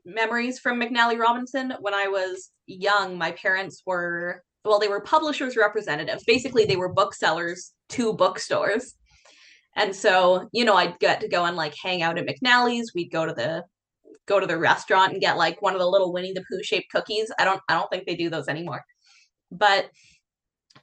memories 0.05 0.59
from 0.59 0.81
McNally 0.81 1.19
Robinson. 1.19 1.75
When 1.81 1.95
I 1.95 2.09
was 2.09 2.51
young, 2.67 3.17
my 3.17 3.33
parents 3.33 3.83
were 3.87 4.43
well, 4.69 4.79
they 4.79 4.89
were 4.89 5.01
publishers 5.01 5.57
representatives. 5.57 6.25
Basically, 6.25 6.65
they 6.65 6.77
were 6.77 6.93
booksellers 6.93 7.73
to 7.91 8.13
bookstores. 8.13 8.95
And 9.77 9.95
so, 9.95 10.49
you 10.53 10.65
know, 10.65 10.75
I'd 10.75 10.99
get 10.99 11.21
to 11.21 11.29
go 11.29 11.45
and 11.45 11.57
like 11.57 11.75
hang 11.81 12.03
out 12.03 12.19
at 12.19 12.27
McNally's. 12.27 12.93
We'd 12.95 13.13
go 13.13 13.27
to 13.27 13.33
the 13.33 13.65
go 14.27 14.39
to 14.39 14.47
the 14.47 14.59
restaurant 14.59 15.13
and 15.13 15.21
get 15.21 15.37
like 15.37 15.63
one 15.63 15.73
of 15.73 15.81
the 15.81 15.89
little 15.89 16.13
Winnie 16.13 16.33
the 16.33 16.45
Pooh 16.51 16.63
shaped 16.63 16.91
cookies. 16.91 17.31
I 17.39 17.45
don't 17.45 17.61
I 17.69 17.75
don't 17.75 17.89
think 17.91 18.07
they 18.07 18.17
do 18.17 18.31
those 18.31 18.49
anymore. 18.49 18.85
But 19.51 19.91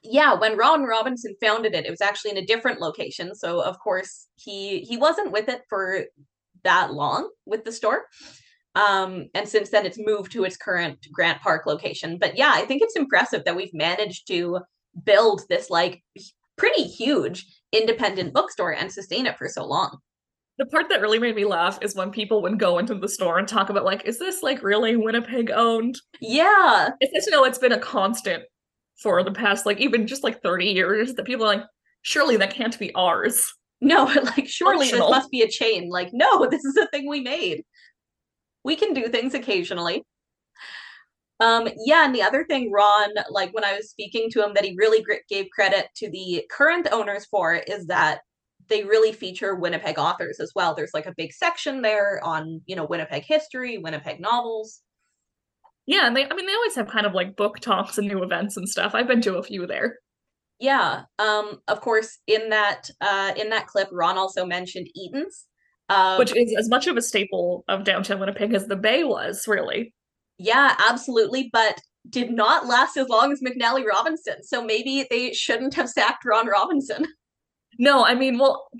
yeah, 0.02 0.34
when 0.34 0.56
Ron 0.56 0.84
Robinson 0.84 1.34
founded 1.40 1.74
it, 1.74 1.86
it 1.86 1.90
was 1.90 2.00
actually 2.00 2.32
in 2.32 2.38
a 2.38 2.46
different 2.46 2.80
location. 2.80 3.34
So 3.34 3.60
of 3.60 3.78
course 3.78 4.28
he 4.34 4.80
he 4.80 4.96
wasn't 4.96 5.32
with 5.32 5.48
it 5.48 5.62
for 5.68 6.04
that 6.64 6.92
long 6.92 7.30
with 7.44 7.64
the 7.64 7.72
store. 7.72 8.06
Um, 8.76 9.28
and 9.34 9.48
since 9.48 9.70
then 9.70 9.86
it's 9.86 9.98
moved 9.98 10.30
to 10.32 10.44
its 10.44 10.56
current 10.56 11.06
Grant 11.10 11.40
Park 11.40 11.66
location. 11.66 12.18
But 12.18 12.36
yeah, 12.36 12.52
I 12.54 12.66
think 12.66 12.82
it's 12.82 12.94
impressive 12.94 13.44
that 13.44 13.56
we've 13.56 13.74
managed 13.74 14.28
to 14.28 14.60
build 15.04 15.42
this 15.48 15.70
like 15.70 16.02
pretty 16.56 16.84
huge 16.84 17.46
independent 17.72 18.34
bookstore 18.34 18.74
and 18.74 18.92
sustain 18.92 19.26
it 19.26 19.38
for 19.38 19.48
so 19.48 19.64
long. 19.64 19.98
The 20.58 20.66
part 20.66 20.88
that 20.88 21.00
really 21.00 21.18
made 21.18 21.36
me 21.36 21.44
laugh 21.44 21.78
is 21.82 21.94
when 21.94 22.10
people 22.10 22.40
would 22.42 22.58
go 22.58 22.78
into 22.78 22.94
the 22.94 23.08
store 23.08 23.38
and 23.38 23.48
talk 23.48 23.68
about 23.68 23.84
like, 23.84 24.04
is 24.04 24.18
this 24.18 24.42
like 24.42 24.62
really 24.62 24.96
Winnipeg 24.96 25.50
owned? 25.50 25.98
Yeah. 26.20 26.90
It's 27.00 27.12
just 27.12 27.26
you 27.26 27.32
know 27.32 27.44
it's 27.44 27.58
been 27.58 27.72
a 27.72 27.78
constant 27.78 28.44
for 29.02 29.22
the 29.22 29.32
past 29.32 29.66
like 29.66 29.78
even 29.80 30.06
just 30.06 30.24
like 30.24 30.42
30 30.42 30.66
years 30.66 31.14
that 31.14 31.26
people 31.26 31.44
are 31.44 31.56
like, 31.56 31.64
surely 32.02 32.36
that 32.36 32.54
can't 32.54 32.78
be 32.78 32.94
ours. 32.94 33.52
No, 33.80 34.04
like 34.36 34.48
surely 34.48 34.86
Functional. 34.86 35.08
this 35.08 35.16
must 35.16 35.30
be 35.30 35.42
a 35.42 35.48
chain. 35.48 35.90
Like, 35.90 36.10
no, 36.12 36.46
this 36.50 36.64
is 36.64 36.76
a 36.76 36.86
thing 36.88 37.08
we 37.08 37.20
made. 37.20 37.64
We 38.66 38.76
can 38.76 38.92
do 38.92 39.08
things 39.08 39.32
occasionally. 39.32 40.02
Um, 41.38 41.68
yeah, 41.84 42.04
and 42.04 42.14
the 42.14 42.22
other 42.22 42.44
thing, 42.44 42.72
Ron, 42.72 43.10
like 43.30 43.54
when 43.54 43.64
I 43.64 43.74
was 43.76 43.90
speaking 43.90 44.28
to 44.30 44.44
him, 44.44 44.54
that 44.54 44.64
he 44.64 44.74
really 44.76 45.04
gave 45.28 45.46
credit 45.50 45.86
to 45.96 46.10
the 46.10 46.44
current 46.50 46.88
owners 46.90 47.26
for 47.26 47.54
is 47.54 47.86
that 47.86 48.20
they 48.68 48.82
really 48.82 49.12
feature 49.12 49.54
Winnipeg 49.54 49.98
authors 49.98 50.40
as 50.40 50.50
well. 50.56 50.74
There's 50.74 50.94
like 50.94 51.06
a 51.06 51.14
big 51.16 51.32
section 51.32 51.82
there 51.82 52.20
on, 52.24 52.60
you 52.66 52.74
know, 52.74 52.84
Winnipeg 52.84 53.24
history, 53.24 53.78
Winnipeg 53.78 54.18
novels. 54.18 54.80
Yeah, 55.86 56.06
and 56.06 56.16
they 56.16 56.24
I 56.24 56.34
mean 56.34 56.46
they 56.46 56.54
always 56.54 56.74
have 56.74 56.88
kind 56.88 57.06
of 57.06 57.14
like 57.14 57.36
book 57.36 57.60
talks 57.60 57.98
and 57.98 58.08
new 58.08 58.24
events 58.24 58.56
and 58.56 58.68
stuff. 58.68 58.94
I've 58.94 59.06
been 59.06 59.20
to 59.22 59.36
a 59.36 59.42
few 59.42 59.66
there. 59.66 59.98
Yeah. 60.58 61.02
Um, 61.20 61.60
of 61.68 61.80
course, 61.80 62.18
in 62.26 62.50
that 62.50 62.90
uh 63.00 63.32
in 63.36 63.50
that 63.50 63.68
clip, 63.68 63.88
Ron 63.92 64.18
also 64.18 64.44
mentioned 64.44 64.88
Eaton's. 64.96 65.46
Um, 65.88 66.18
which 66.18 66.34
is 66.34 66.54
as 66.58 66.68
much 66.68 66.86
of 66.86 66.96
a 66.96 67.02
staple 67.02 67.64
of 67.68 67.84
downtown 67.84 68.18
Winnipeg 68.18 68.52
as 68.54 68.66
the 68.66 68.76
Bay 68.76 69.04
was, 69.04 69.46
really. 69.46 69.94
Yeah, 70.38 70.74
absolutely, 70.88 71.48
but 71.52 71.80
did 72.08 72.30
not 72.30 72.66
last 72.66 72.96
as 72.96 73.08
long 73.08 73.32
as 73.32 73.40
McNally 73.40 73.84
Robinson. 73.84 74.42
So 74.42 74.64
maybe 74.64 75.06
they 75.10 75.32
shouldn't 75.32 75.74
have 75.74 75.88
sacked 75.88 76.24
Ron 76.24 76.46
Robinson. 76.48 77.06
No, 77.78 78.06
I 78.06 78.14
mean, 78.14 78.38
well, 78.38 78.70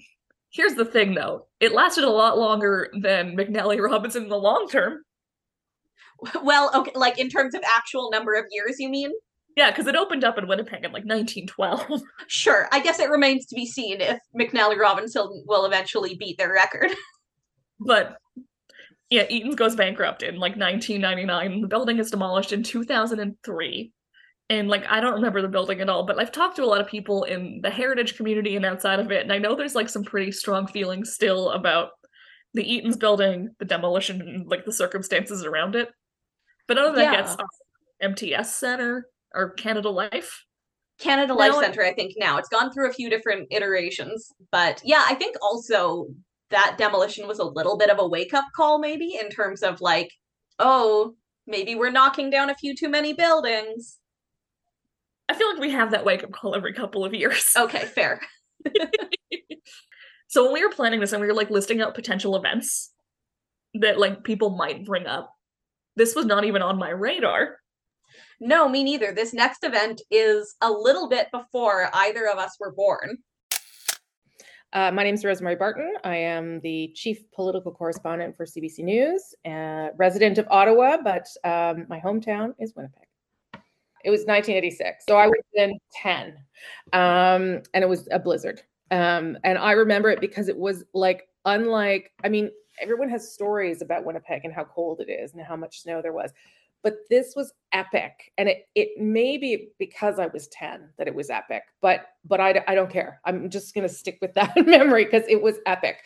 here's 0.49 0.73
the 0.73 0.87
thing 0.87 1.13
though. 1.13 1.49
It 1.61 1.75
lasted 1.75 2.05
a 2.05 2.09
lot 2.09 2.39
longer 2.39 2.91
than 2.99 3.37
McNally 3.37 3.79
Robinson 3.79 4.23
in 4.23 4.29
the 4.31 4.39
long 4.39 4.69
term. 4.71 5.01
well, 6.43 6.71
okay, 6.75 6.93
like 6.95 7.19
in 7.19 7.29
terms 7.29 7.55
of 7.55 7.63
actual 7.77 8.11
number 8.11 8.33
of 8.33 8.47
years, 8.51 8.77
you 8.79 8.89
mean? 8.89 9.11
Yeah, 9.57 9.71
because 9.71 9.87
it 9.87 9.97
opened 9.97 10.23
up 10.23 10.37
in 10.37 10.47
Winnipeg 10.47 10.85
in 10.85 10.93
like 10.93 11.05
1912. 11.07 12.03
Sure. 12.29 12.69
I 12.73 12.81
guess 12.81 12.99
it 12.99 13.09
remains 13.09 13.47
to 13.47 13.55
be 13.55 13.67
seen 13.67 14.01
if 14.01 14.19
McNally 14.39 14.77
Robinson 14.77 15.45
will 15.47 15.65
eventually 15.65 16.17
beat 16.17 16.37
their 16.39 16.53
record. 16.53 16.91
but 17.81 18.19
yeah, 19.09 19.25
Eaton's 19.31 19.55
goes 19.55 19.77
bankrupt 19.77 20.23
in 20.23 20.35
like 20.35 20.57
1999. 20.57 21.63
The 21.63 21.69
building 21.69 21.99
is 21.99 22.11
demolished 22.11 22.53
in 22.53 22.63
2003. 22.63 23.93
And 24.49 24.69
like 24.69 24.85
I 24.89 25.01
don't 25.01 25.15
remember 25.15 25.41
the 25.41 25.49
building 25.49 25.81
at 25.81 25.89
all, 25.89 26.05
but 26.05 26.19
I've 26.21 26.33
talked 26.33 26.57
to 26.57 26.65
a 26.65 26.67
lot 26.67 26.81
of 26.81 26.87
people 26.87 27.25
in 27.25 27.61
the 27.63 27.71
heritage 27.71 28.17
community 28.17 28.57
and 28.57 28.65
outside 28.65 29.01
of 29.01 29.11
it, 29.11 29.23
and 29.23 29.33
I 29.33 29.39
know 29.39 29.57
there's 29.57 29.75
like 29.75 29.89
some 29.89 30.05
pretty 30.05 30.31
strong 30.31 30.69
feelings 30.69 31.13
still 31.13 31.51
about 31.51 31.91
the 32.55 32.63
Eaton's 32.63 32.97
building, 32.97 33.51
the 33.59 33.65
demolition, 33.65 34.21
and 34.21 34.47
like 34.49 34.65
the 34.65 34.73
circumstances 34.73 35.45
around 35.45 35.75
it. 35.75 35.89
But 36.69 36.75
none 36.75 36.89
of 36.89 36.95
that 36.95 37.13
gets 37.13 37.37
MTS 38.01 38.55
Center 38.55 39.07
or 39.37 39.51
Canada 39.51 39.91
Life. 39.91 40.45
Canada 40.99 41.35
Life 41.35 41.53
No, 41.53 41.61
Center, 41.61 41.85
I 41.85 41.93
think 41.93 42.15
now. 42.17 42.39
It's 42.39 42.49
gone 42.49 42.73
through 42.73 42.89
a 42.89 42.93
few 42.93 43.11
different 43.11 43.49
iterations. 43.51 44.33
But 44.51 44.81
yeah, 44.85 45.05
I 45.07 45.15
think 45.15 45.37
also 45.43 46.09
that 46.51 46.77
demolition 46.79 47.29
was 47.29 47.39
a 47.39 47.45
little 47.45 47.77
bit 47.77 47.91
of 47.91 47.99
a 47.99 48.07
wake 48.07 48.33
up 48.33 48.47
call, 48.55 48.79
maybe, 48.79 49.19
in 49.21 49.29
terms 49.29 49.63
of 49.63 49.81
like, 49.81 50.11
oh, 50.59 51.15
maybe 51.47 51.75
we're 51.75 51.91
knocking 51.91 52.31
down 52.31 52.51
a 52.51 52.55
few 52.55 52.75
too 52.75 52.89
many 52.89 53.13
buildings. 53.13 53.99
I 55.29 55.35
feel 55.35 55.51
like 55.51 55.61
we 55.61 55.71
have 55.71 55.91
that 55.91 56.05
wake 56.05 56.25
up 56.25 56.33
call 56.33 56.55
every 56.55 56.73
couple 56.73 57.05
of 57.05 57.13
years. 57.13 57.53
Okay, 57.57 57.85
fair. 57.85 58.21
So 60.29 60.45
when 60.45 60.53
we 60.53 60.63
were 60.65 60.73
planning 60.73 61.01
this 61.01 61.13
and 61.13 61.21
we 61.21 61.27
were 61.27 61.35
like 61.35 61.51
listing 61.51 61.81
out 61.81 61.95
potential 61.95 62.37
events 62.37 62.91
that 63.75 63.99
like 63.99 64.25
people 64.25 64.51
might 64.51 64.85
bring 64.85 65.07
up, 65.07 65.33
this 65.95 66.15
was 66.15 66.27
not 66.27 66.45
even 66.45 66.63
on 66.63 66.79
my 66.79 66.91
radar. 66.91 67.57
No, 68.41 68.69
me 68.69 68.85
neither. 68.85 69.13
This 69.13 69.33
next 69.33 69.65
event 69.65 70.03
is 70.11 70.57
a 70.61 70.71
little 70.71 71.09
bit 71.09 71.31
before 71.33 71.89
either 71.93 72.29
of 72.29 72.39
us 72.39 72.57
were 72.61 72.73
born. 72.73 73.19
Uh, 74.73 74.91
my 74.91 75.03
name 75.05 75.15
is 75.15 75.25
Rosemary 75.25 75.57
Barton. 75.57 75.95
I 76.05 76.17
am 76.17 76.61
the 76.61 76.93
chief 76.95 77.31
political 77.33 77.73
correspondent 77.73 78.37
for 78.37 78.45
CBC 78.45 78.81
News, 78.81 79.35
uh, 79.47 79.89
resident 79.97 80.37
of 80.37 80.47
Ottawa, 80.51 80.99
but 81.03 81.27
um, 81.45 81.87
my 81.89 81.99
hometown 81.99 82.53
is 82.59 82.75
Winnipeg. 82.77 83.05
It 84.05 84.11
was 84.11 84.21
1986, 84.21 85.05
so 85.09 85.17
I 85.17 85.27
was 85.29 85.41
then 85.55 85.73
10, 85.95 86.37
um, 86.93 87.63
and 87.73 87.83
it 87.83 87.89
was 87.89 88.07
a 88.13 88.19
blizzard. 88.19 88.63
Um, 88.91 89.39
and 89.45 89.57
I 89.57 89.73
remember 89.73 90.11
it 90.11 90.21
because 90.21 90.49
it 90.49 90.57
was 90.57 90.85
like 90.93 91.27
unlike. 91.45 92.13
I 92.23 92.29
mean, 92.29 92.51
everyone 92.81 93.09
has 93.09 93.33
stories 93.33 93.83
about 93.83 94.05
Winnipeg 94.05 94.45
and 94.45 94.53
how 94.53 94.65
cold 94.65 95.01
it 95.01 95.11
is 95.11 95.33
and 95.33 95.43
how 95.43 95.57
much 95.57 95.81
snow 95.81 96.03
there 96.03 96.13
was, 96.13 96.33
but 96.87 96.99
this 97.11 97.35
was 97.35 97.53
epic. 97.73 98.31
And 98.39 98.49
it 98.49 98.69
it 98.77 98.91
may 98.97 99.39
be 99.39 99.71
because 99.77 100.21
I 100.21 100.29
was 100.29 100.47
10 100.47 100.89
that 100.99 101.09
it 101.09 101.15
was 101.17 101.31
epic, 101.31 101.65
but 101.83 102.07
but 102.25 102.41
I, 102.41 102.63
I 102.69 102.77
don't 102.77 102.89
care. 102.89 103.21
I'm 103.25 103.51
just 103.51 103.75
gonna 103.75 103.89
stick 103.89 104.19
with 104.23 104.33
that 104.35 104.55
memory 104.65 105.05
because 105.05 105.25
it 105.29 105.43
was 105.43 105.57
epic. 105.67 105.97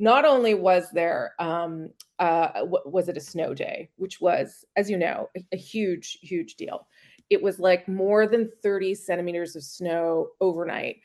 Not 0.00 0.24
only 0.24 0.54
was 0.54 0.90
there 0.92 1.34
um 1.38 1.90
uh 2.18 2.48
was 2.64 3.08
it 3.08 3.16
a 3.16 3.20
snow 3.20 3.54
day, 3.54 3.90
which 3.94 4.20
was, 4.20 4.64
as 4.74 4.90
you 4.90 4.98
know, 4.98 5.30
a, 5.36 5.44
a 5.52 5.56
huge, 5.56 6.18
huge 6.20 6.56
deal. 6.56 6.88
It 7.30 7.40
was 7.40 7.60
like 7.60 7.86
more 7.86 8.26
than 8.26 8.50
30 8.60 8.96
centimeters 8.96 9.54
of 9.54 9.62
snow 9.62 10.30
overnight 10.40 10.96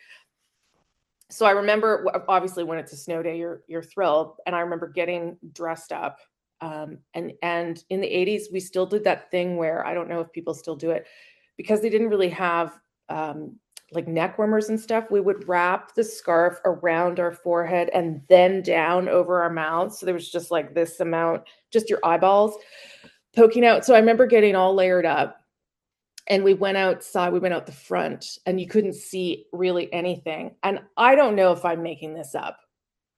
so 1.31 1.45
I 1.45 1.51
remember 1.51 2.07
obviously 2.27 2.63
when 2.63 2.79
it's 2.79 2.91
a 2.91 2.97
snow 2.97 3.21
day, 3.21 3.37
you're 3.37 3.61
you're 3.67 3.83
thrilled, 3.83 4.37
and 4.47 4.55
I 4.55 4.61
remember 4.61 4.87
getting 4.87 5.37
dressed 5.53 5.91
up. 5.91 6.17
Um, 6.61 6.99
and 7.13 7.33
and 7.41 7.83
in 7.89 8.01
the 8.01 8.07
80s, 8.07 8.51
we 8.51 8.59
still 8.59 8.85
did 8.85 9.03
that 9.05 9.31
thing 9.31 9.57
where 9.57 9.85
I 9.85 9.93
don't 9.93 10.09
know 10.09 10.19
if 10.19 10.31
people 10.31 10.53
still 10.53 10.75
do 10.75 10.91
it 10.91 11.07
because 11.57 11.81
they 11.81 11.89
didn't 11.89 12.09
really 12.09 12.29
have 12.29 12.77
um, 13.09 13.55
like 13.91 14.07
neck 14.07 14.37
warmers 14.37 14.69
and 14.69 14.79
stuff. 14.79 15.05
We 15.09 15.21
would 15.21 15.47
wrap 15.47 15.95
the 15.95 16.03
scarf 16.03 16.59
around 16.65 17.19
our 17.19 17.31
forehead 17.31 17.89
and 17.93 18.21
then 18.29 18.61
down 18.61 19.09
over 19.09 19.41
our 19.41 19.49
mouths. 19.49 19.99
So 19.99 20.05
there 20.05 20.15
was 20.15 20.31
just 20.31 20.51
like 20.51 20.73
this 20.73 20.99
amount, 20.99 21.43
just 21.71 21.89
your 21.89 21.99
eyeballs 22.03 22.55
poking 23.35 23.65
out. 23.65 23.85
So 23.85 23.95
I 23.95 23.99
remember 23.99 24.27
getting 24.27 24.55
all 24.55 24.75
layered 24.75 25.05
up 25.05 25.39
and 26.29 26.43
we 26.43 26.53
went 26.53 26.77
outside 26.77 27.33
we 27.33 27.39
went 27.39 27.53
out 27.53 27.65
the 27.65 27.71
front 27.71 28.37
and 28.45 28.61
you 28.61 28.67
couldn't 28.67 28.93
see 28.93 29.45
really 29.51 29.91
anything 29.91 30.55
and 30.63 30.79
i 30.95 31.15
don't 31.15 31.35
know 31.35 31.51
if 31.51 31.65
i'm 31.65 31.83
making 31.83 32.13
this 32.13 32.35
up 32.35 32.57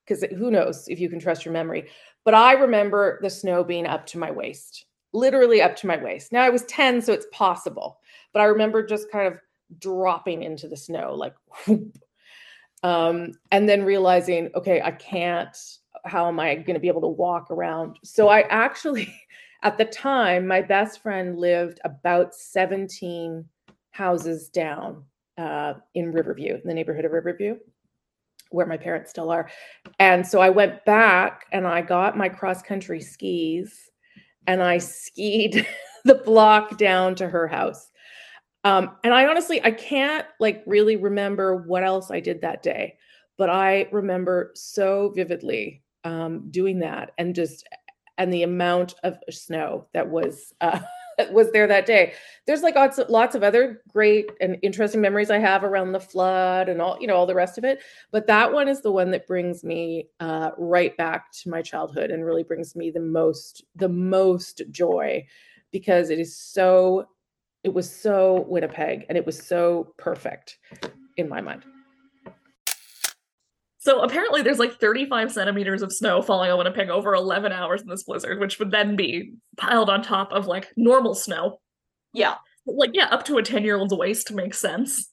because 0.06 0.24
who 0.38 0.50
knows 0.50 0.88
if 0.88 1.00
you 1.00 1.10
can 1.10 1.20
trust 1.20 1.46
your 1.46 1.54
memory 1.54 1.88
but 2.24 2.34
i 2.34 2.54
remember 2.54 3.20
the 3.22 3.30
snow 3.30 3.64
being 3.64 3.86
up 3.86 4.06
to 4.06 4.18
my 4.18 4.32
waist 4.32 4.86
literally 5.14 5.62
up 5.62 5.76
to 5.76 5.88
my 5.88 5.98
waist. 5.98 6.32
Now 6.32 6.42
i 6.42 6.50
was 6.50 6.64
10 6.66 7.02
so 7.02 7.14
it's 7.14 7.28
possible 7.32 8.00
but 8.34 8.42
i 8.42 8.46
remember 8.46 8.86
just 8.86 9.12
kind 9.12 9.28
of 9.28 9.40
dropping 9.80 10.44
into 10.44 10.68
the 10.68 10.78
snow 10.78 11.14
like 11.14 11.36
whoop. 11.68 11.98
um, 12.84 13.34
and 13.52 13.68
then 13.68 13.84
realizing 13.84 14.50
okay 14.56 14.82
i 14.82 14.92
can't 14.92 15.58
how 16.06 16.28
am 16.28 16.40
i 16.40 16.56
going 16.56 16.74
to 16.74 16.80
be 16.80 16.88
able 16.88 17.02
to 17.02 17.08
walk 17.08 17.52
around? 17.52 18.00
So 18.04 18.30
i 18.30 18.42
actually 18.50 19.14
at 19.64 19.78
the 19.78 19.86
time, 19.86 20.48
my 20.48 20.62
best 20.62 21.02
friend 21.02 21.38
lived 21.38 21.80
about 21.84 22.34
17 22.34 23.46
houses 23.92 24.50
down 24.50 25.04
uh, 25.38 25.74
in 25.94 26.12
Riverview, 26.12 26.56
in 26.56 26.62
the 26.66 26.74
neighborhood 26.74 27.06
of 27.06 27.12
Riverview, 27.12 27.58
where 28.52 28.66
my 28.66 28.78
parents 28.78 29.10
still 29.10 29.30
are. 29.30 29.50
And 30.00 30.26
so 30.26 30.40
I 30.40 30.50
went 30.50 30.84
back 30.86 31.46
and 31.52 31.66
I 31.68 31.82
got 31.82 32.18
my 32.18 32.30
cross 32.30 32.62
country 32.62 33.02
skis 33.02 33.90
and 34.48 34.62
I 34.62 34.78
skied 34.78 35.66
the 36.06 36.16
block 36.16 36.78
down 36.78 37.16
to 37.16 37.28
her 37.28 37.48
house. 37.48 37.92
Um, 38.64 38.92
and 39.04 39.14
I 39.14 39.28
honestly, 39.28 39.64
I 39.64 39.72
can't 39.72 40.26
like 40.40 40.64
really 40.68 40.96
remember 40.96 41.56
what 41.56 41.84
else 41.84 42.12
I 42.12 42.20
did 42.20 42.42
that 42.42 42.62
day, 42.62 42.98
but 43.38 43.50
I 43.50 43.88
remember 43.92 44.52
so 44.54 45.12
vividly 45.16 45.82
um, 46.04 46.50
doing 46.52 46.80
that 46.80 47.12
and 47.18 47.34
just 47.34 47.68
and 48.18 48.32
the 48.32 48.44
amount 48.44 48.94
of 49.04 49.18
snow 49.32 49.88
that 49.94 50.08
was 50.08 50.54
uh, 50.62 50.80
was 51.32 51.52
there 51.52 51.68
that 51.68 51.86
day. 51.86 52.14
There's 52.48 52.62
like 52.62 52.76
lots 52.76 52.98
of, 52.98 53.10
lots 53.10 53.36
of 53.36 53.44
other 53.44 53.82
great 53.90 54.30
and 54.40 54.58
interesting 54.62 55.02
memories 55.02 55.30
I 55.30 55.40
have 55.40 55.64
around 55.64 55.92
the 55.92 56.00
flood 56.00 56.70
and 56.70 56.82
all 56.82 56.98
you 57.00 57.08
know 57.08 57.16
all 57.16 57.26
the 57.26 57.36
rest 57.36 57.58
of 57.58 57.64
it. 57.64 57.82
But 58.12 58.28
that 58.28 58.54
one 58.54 58.68
is 58.68 58.82
the 58.82 58.92
one 58.92 59.12
that 59.12 59.28
brings 59.28 59.64
me 59.64 60.10
uh, 60.20 60.52
right 60.58 60.96
back 60.98 61.32
to 61.42 61.50
my 61.50 61.62
childhood 61.62 62.12
and 62.12 62.26
really 62.26 62.44
brings 62.44 62.76
me 62.76 62.92
the 62.92 63.02
most 63.02 63.64
the 63.76 63.90
most 63.90 64.62
joy 64.72 65.26
because 65.72 66.10
it 66.10 66.20
is 66.20 66.38
so 66.38 67.08
it 67.64 67.74
was 67.74 67.90
so 67.90 68.46
Winnipeg 68.48 69.06
and 69.10 69.18
it 69.18 69.26
was 69.26 69.38
so 69.38 69.94
perfect 69.98 70.58
in 71.18 71.30
my 71.30 71.42
mind. 71.42 71.64
So 73.82 74.02
apparently 74.02 74.44
there's 74.44 74.60
like 74.60 74.80
35 74.80 75.32
centimeters 75.32 75.82
of 75.82 75.92
snow 75.92 76.22
falling 76.22 76.52
on 76.52 76.60
Winnipeg 76.60 76.90
over 76.90 77.16
11 77.16 77.52
hours 77.52 77.82
in 77.82 77.88
this 77.88 78.04
blizzard, 78.04 78.40
which 78.40 78.60
would 78.60 78.70
then 78.70 78.96
be 78.96 79.34
piled 79.58 79.90
on 79.90 80.04
top 80.04 80.32
of 80.32 80.46
like 80.46 80.68
normal 80.78 81.16
snow. 81.16 81.60
Yeah. 82.14 82.36
Like, 82.68 82.92
yeah, 82.94 83.06
up 83.06 83.26
to 83.26 83.40
a 83.40 83.44
10 83.44 83.64
year 83.64 83.78
old's 83.78 83.96
waist 83.96 84.32
makes 84.32 84.60
sense. 84.60 85.10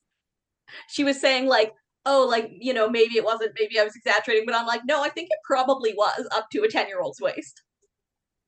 she 0.90 1.02
was 1.02 1.18
saying 1.18 1.46
like, 1.46 1.72
oh, 2.04 2.26
like 2.28 2.50
you 2.50 2.74
know, 2.74 2.90
maybe 2.90 3.16
it 3.16 3.24
wasn't, 3.24 3.52
maybe 3.58 3.80
I 3.80 3.84
was 3.84 3.96
exaggerating, 3.96 4.44
but 4.44 4.54
I'm 4.54 4.66
like, 4.66 4.82
no, 4.84 5.02
I 5.02 5.08
think 5.08 5.28
it 5.30 5.38
probably 5.46 5.94
was 5.94 6.28
up 6.36 6.50
to 6.52 6.62
a 6.62 6.68
ten 6.68 6.88
year 6.88 7.00
old's 7.00 7.22
waist. 7.22 7.62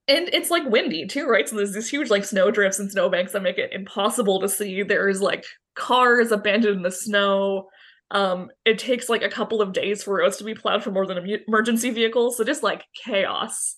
And 0.07 0.29
it's 0.35 0.51
like 0.51 0.65
windy 0.67 1.07
too, 1.07 1.29
right? 1.29 1.49
So 1.49 1.57
there's 1.57 1.73
these 1.73 1.89
huge 1.89 2.11
like 2.11 2.25
snow 2.27 2.51
drifts 2.51 2.79
and 2.79 2.91
snowbanks 2.91 3.33
that 3.33 3.43
make 3.43 3.57
it 3.57 3.73
impossible 3.73 4.39
to 4.41 4.51
see. 4.51 4.83
There's 4.83 5.23
like 5.23 5.47
cars 5.77 6.31
abandoned 6.31 6.77
in 6.77 6.83
the 6.83 6.91
snow. 6.91 7.69
Um, 8.11 8.51
it 8.65 8.79
takes 8.79 9.09
like 9.09 9.23
a 9.23 9.29
couple 9.29 9.63
of 9.63 9.73
days 9.73 10.03
for 10.03 10.17
roads 10.17 10.37
to 10.39 10.45
be 10.45 10.55
plowed 10.55 10.83
for 10.83 10.91
more 10.91 11.07
than 11.07 11.19
emergency 11.47 11.91
vehicles. 11.91 12.37
So 12.37 12.45
just 12.45 12.63
like 12.63 12.85
chaos. 13.05 13.77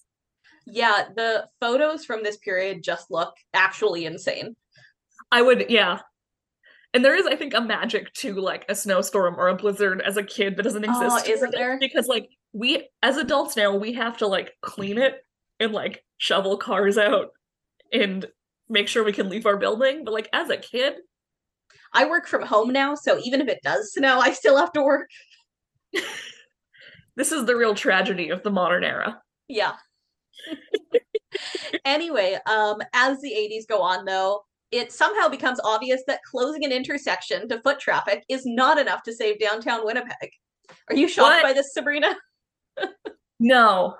Yeah, 0.67 1.09
the 1.15 1.49
photos 1.61 2.05
from 2.05 2.23
this 2.23 2.37
period 2.39 2.83
just 2.83 3.11
look 3.11 3.35
actually 3.53 4.07
insane. 4.07 4.57
I 5.31 5.43
would, 5.43 5.71
yeah. 5.71 6.01
And 6.95 7.05
there 7.05 7.17
is, 7.17 7.27
I 7.27 7.37
think, 7.37 7.55
a 7.55 7.61
magic 7.61 8.13
to 8.15 8.35
like 8.35 8.67
a 8.69 8.75
snowstorm 8.75 9.37
or 9.39 9.49
a 9.49 9.55
blizzard 9.55 10.03
as 10.03 10.17
a 10.17 10.23
kid 10.23 10.57
that 10.57 10.63
doesn't 10.63 10.85
exist. 10.85 11.27
Oh, 11.27 11.31
isn't 11.31 11.53
there? 11.53 11.79
Because 11.79 12.07
like 12.07 12.29
we 12.53 12.89
as 13.03 13.17
adults 13.17 13.57
now, 13.57 13.75
we 13.75 13.95
have 13.95 14.19
to 14.19 14.27
like 14.27 14.53
clean 14.61 14.99
it 14.99 15.25
and 15.59 15.73
like 15.73 16.05
shovel 16.19 16.59
cars 16.59 16.99
out 16.99 17.31
and 17.93 18.27
make 18.69 18.89
sure 18.89 19.05
we 19.05 19.13
can 19.13 19.31
leave 19.31 19.47
our 19.47 19.57
building. 19.57 20.05
But 20.05 20.13
like 20.13 20.29
as 20.35 20.51
a 20.51 20.59
kid, 20.59 20.95
I 21.95 22.07
work 22.07 22.27
from 22.27 22.43
home 22.43 22.73
now, 22.73 22.95
so 22.95 23.19
even 23.23 23.41
if 23.41 23.49
it 23.49 23.61
does 23.63 23.93
snow, 23.93 24.19
I 24.21 24.33
still 24.33 24.57
have 24.57 24.73
to 24.73 24.83
work. 24.83 25.09
this 27.17 27.33
is 27.33 27.45
the 27.45 27.57
real 27.57 27.75
tragedy 27.75 28.31
of 28.31 28.43
the 28.43 28.51
modern 28.51 28.85
era. 28.85 29.21
Yeah. 29.49 29.75
anyway, 31.85 32.39
um, 32.47 32.81
as 32.95 33.21
the 33.21 33.31
80s 33.31 33.69
go 33.69 33.83
on, 33.83 34.05
though, 34.05 34.43
it 34.71 34.93
somehow 34.93 35.29
becomes 35.29 35.61
obvious 35.65 36.03
that 36.07 36.21
closing 36.29 36.65
an 36.65 36.73
intersection 36.73 37.49
to 37.49 37.61
foot 37.61 37.79
traffic 37.79 38.25
is 38.29 38.47
not 38.47 38.79
enough 38.79 39.03
to 39.03 39.13
save 39.13 39.39
downtown 39.39 39.85
Winnipeg. 39.85 40.31
Are 40.89 40.97
you 40.97 41.09
shocked 41.09 41.29
What? 41.29 41.43
by 41.43 41.53
this, 41.53 41.75
Sabrina? 41.75 42.17
No. 43.45 43.97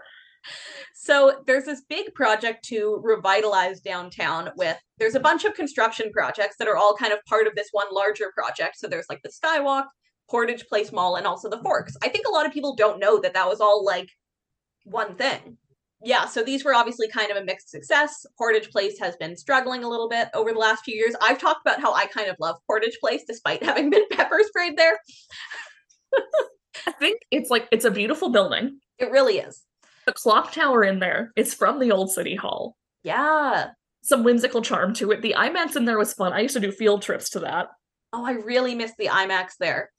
So 0.95 1.43
there's 1.47 1.65
this 1.65 1.83
big 1.89 2.15
project 2.15 2.65
to 2.67 3.01
revitalize 3.03 3.81
downtown 3.81 4.51
with 4.57 4.79
there's 4.99 5.15
a 5.15 5.21
bunch 5.21 5.45
of 5.45 5.55
construction 5.55 6.11
projects 6.13 6.57
that 6.59 6.69
are 6.69 6.77
all 6.77 6.95
kind 6.95 7.13
of 7.13 7.25
part 7.27 7.47
of 7.47 7.55
this 7.55 7.69
one 7.73 7.87
larger 7.93 8.33
project. 8.37 8.79
So 8.79 8.89
there's 8.89 9.09
like 9.09 9.23
the 9.23 9.31
Skywalk, 9.31 9.87
Portage 10.31 10.67
Place 10.67 10.93
Mall, 10.93 11.17
and 11.17 11.27
also 11.27 11.51
the 11.51 11.63
Forks. 11.63 11.97
I 12.03 12.09
think 12.09 12.27
a 12.27 12.31
lot 12.31 12.47
of 12.47 12.53
people 12.53 12.75
don't 12.75 13.01
know 13.01 13.21
that 13.21 13.35
that 13.35 13.49
was 13.49 13.61
all 13.61 13.85
like 13.85 14.09
one 14.85 15.17
thing. 15.17 15.59
Yeah, 16.05 16.27
so 16.27 16.43
these 16.43 16.65
were 16.65 16.75
obviously 16.75 17.09
kind 17.09 17.31
of 17.31 17.37
a 17.37 17.45
mixed 17.45 17.71
success. 17.71 18.27
Portage 18.37 18.71
Place 18.71 18.99
has 18.99 19.15
been 19.17 19.37
struggling 19.37 19.85
a 19.85 19.89
little 19.89 20.09
bit 20.09 20.29
over 20.35 20.53
the 20.53 20.59
last 20.59 20.85
few 20.85 20.97
years. 20.97 21.15
I've 21.23 21.39
talked 21.39 21.61
about 21.65 21.81
how 21.81 21.95
I 21.95 22.07
kind 22.07 22.29
of 22.29 22.37
love 22.41 22.57
Portage 22.67 22.99
Place 23.01 23.23
despite 23.27 23.63
having 23.65 23.91
been 23.91 24.09
pepper 24.11 24.41
sprayed 24.45 24.77
there. 24.77 24.99
I 26.87 26.93
think 26.93 27.21
it's 27.31 27.51
like 27.51 27.69
it's 27.71 27.85
a 27.85 27.91
beautiful 27.91 28.31
building. 28.31 28.81
It 28.99 29.11
really 29.11 29.39
is. 29.39 29.63
The 30.07 30.13
clock 30.13 30.53
tower 30.53 30.85
in 30.85 30.99
there. 30.99 31.33
It's 31.37 31.55
from 31.55 31.79
the 31.79 31.93
old 31.93 32.11
city 32.11 32.35
hall. 32.35 32.77
Yeah. 33.05 33.71
Some 34.03 34.25
whimsical 34.25 34.63
charm 34.63 34.95
to 34.95 35.13
it. 35.13 35.23
The 35.23 35.35
IMAX 35.37 35.77
in 35.77 35.85
there 35.85 35.99
was 35.99 36.13
fun. 36.13 36.33
I 36.33 36.41
used 36.41 36.55
to 36.55 36.61
do 36.61 36.73
field 36.73 37.03
trips 37.03 37.31
to 37.31 37.41
that. 37.41 37.69
Oh, 38.13 38.25
I 38.25 38.33
really 38.33 38.75
miss 38.75 38.93
the 38.99 39.07
IMAX 39.07 39.53
there. 39.61 39.91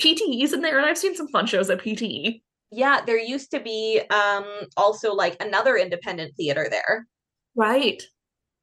PTE's 0.00 0.52
in 0.52 0.60
there, 0.60 0.76
and 0.78 0.86
I've 0.86 0.98
seen 0.98 1.14
some 1.14 1.28
fun 1.28 1.46
shows 1.46 1.70
at. 1.70 1.78
PTE. 1.78 2.42
Yeah, 2.70 3.02
there 3.06 3.18
used 3.18 3.52
to 3.52 3.60
be 3.60 4.02
um 4.10 4.44
also 4.76 5.12
like 5.14 5.40
another 5.40 5.76
independent 5.76 6.34
theater 6.36 6.66
there. 6.68 7.06
Right. 7.54 8.02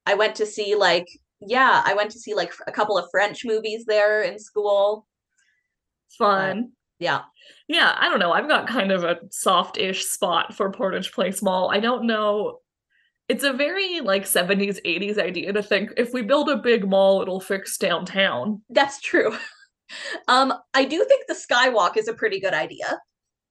I 0.05 0.15
went 0.15 0.35
to 0.35 0.45
see 0.45 0.75
like 0.75 1.07
yeah, 1.39 1.81
I 1.85 1.93
went 1.93 2.11
to 2.11 2.19
see 2.19 2.33
like 2.33 2.53
a 2.67 2.71
couple 2.71 2.97
of 2.97 3.07
French 3.09 3.45
movies 3.45 3.85
there 3.85 4.21
in 4.21 4.37
school. 4.37 5.07
Fun. 6.17 6.73
Yeah. 7.01 7.21
Yeah, 7.67 7.95
I 7.99 8.09
don't 8.09 8.19
know. 8.19 8.31
I've 8.31 8.47
got 8.47 8.67
kind 8.67 8.91
of 8.91 9.03
a 9.03 9.17
soft-ish 9.31 10.05
spot 10.05 10.53
for 10.53 10.71
Portage 10.71 11.11
Place 11.11 11.41
Mall. 11.41 11.71
I 11.71 11.79
don't 11.79 12.05
know. 12.05 12.59
It's 13.27 13.43
a 13.43 13.53
very 13.53 14.01
like 14.01 14.23
70s, 14.25 14.79
80s 14.85 15.17
idea 15.17 15.51
to 15.51 15.63
think 15.63 15.93
if 15.97 16.13
we 16.13 16.21
build 16.21 16.47
a 16.47 16.57
big 16.57 16.87
mall, 16.87 17.23
it'll 17.23 17.41
fix 17.41 17.77
downtown. 17.79 18.61
That's 18.69 19.01
true. 19.01 19.35
um 20.27 20.53
I 20.75 20.85
do 20.85 21.03
think 21.05 21.25
the 21.27 21.33
Skywalk 21.33 21.97
is 21.97 22.07
a 22.07 22.13
pretty 22.13 22.39
good 22.39 22.53
idea. 22.53 22.99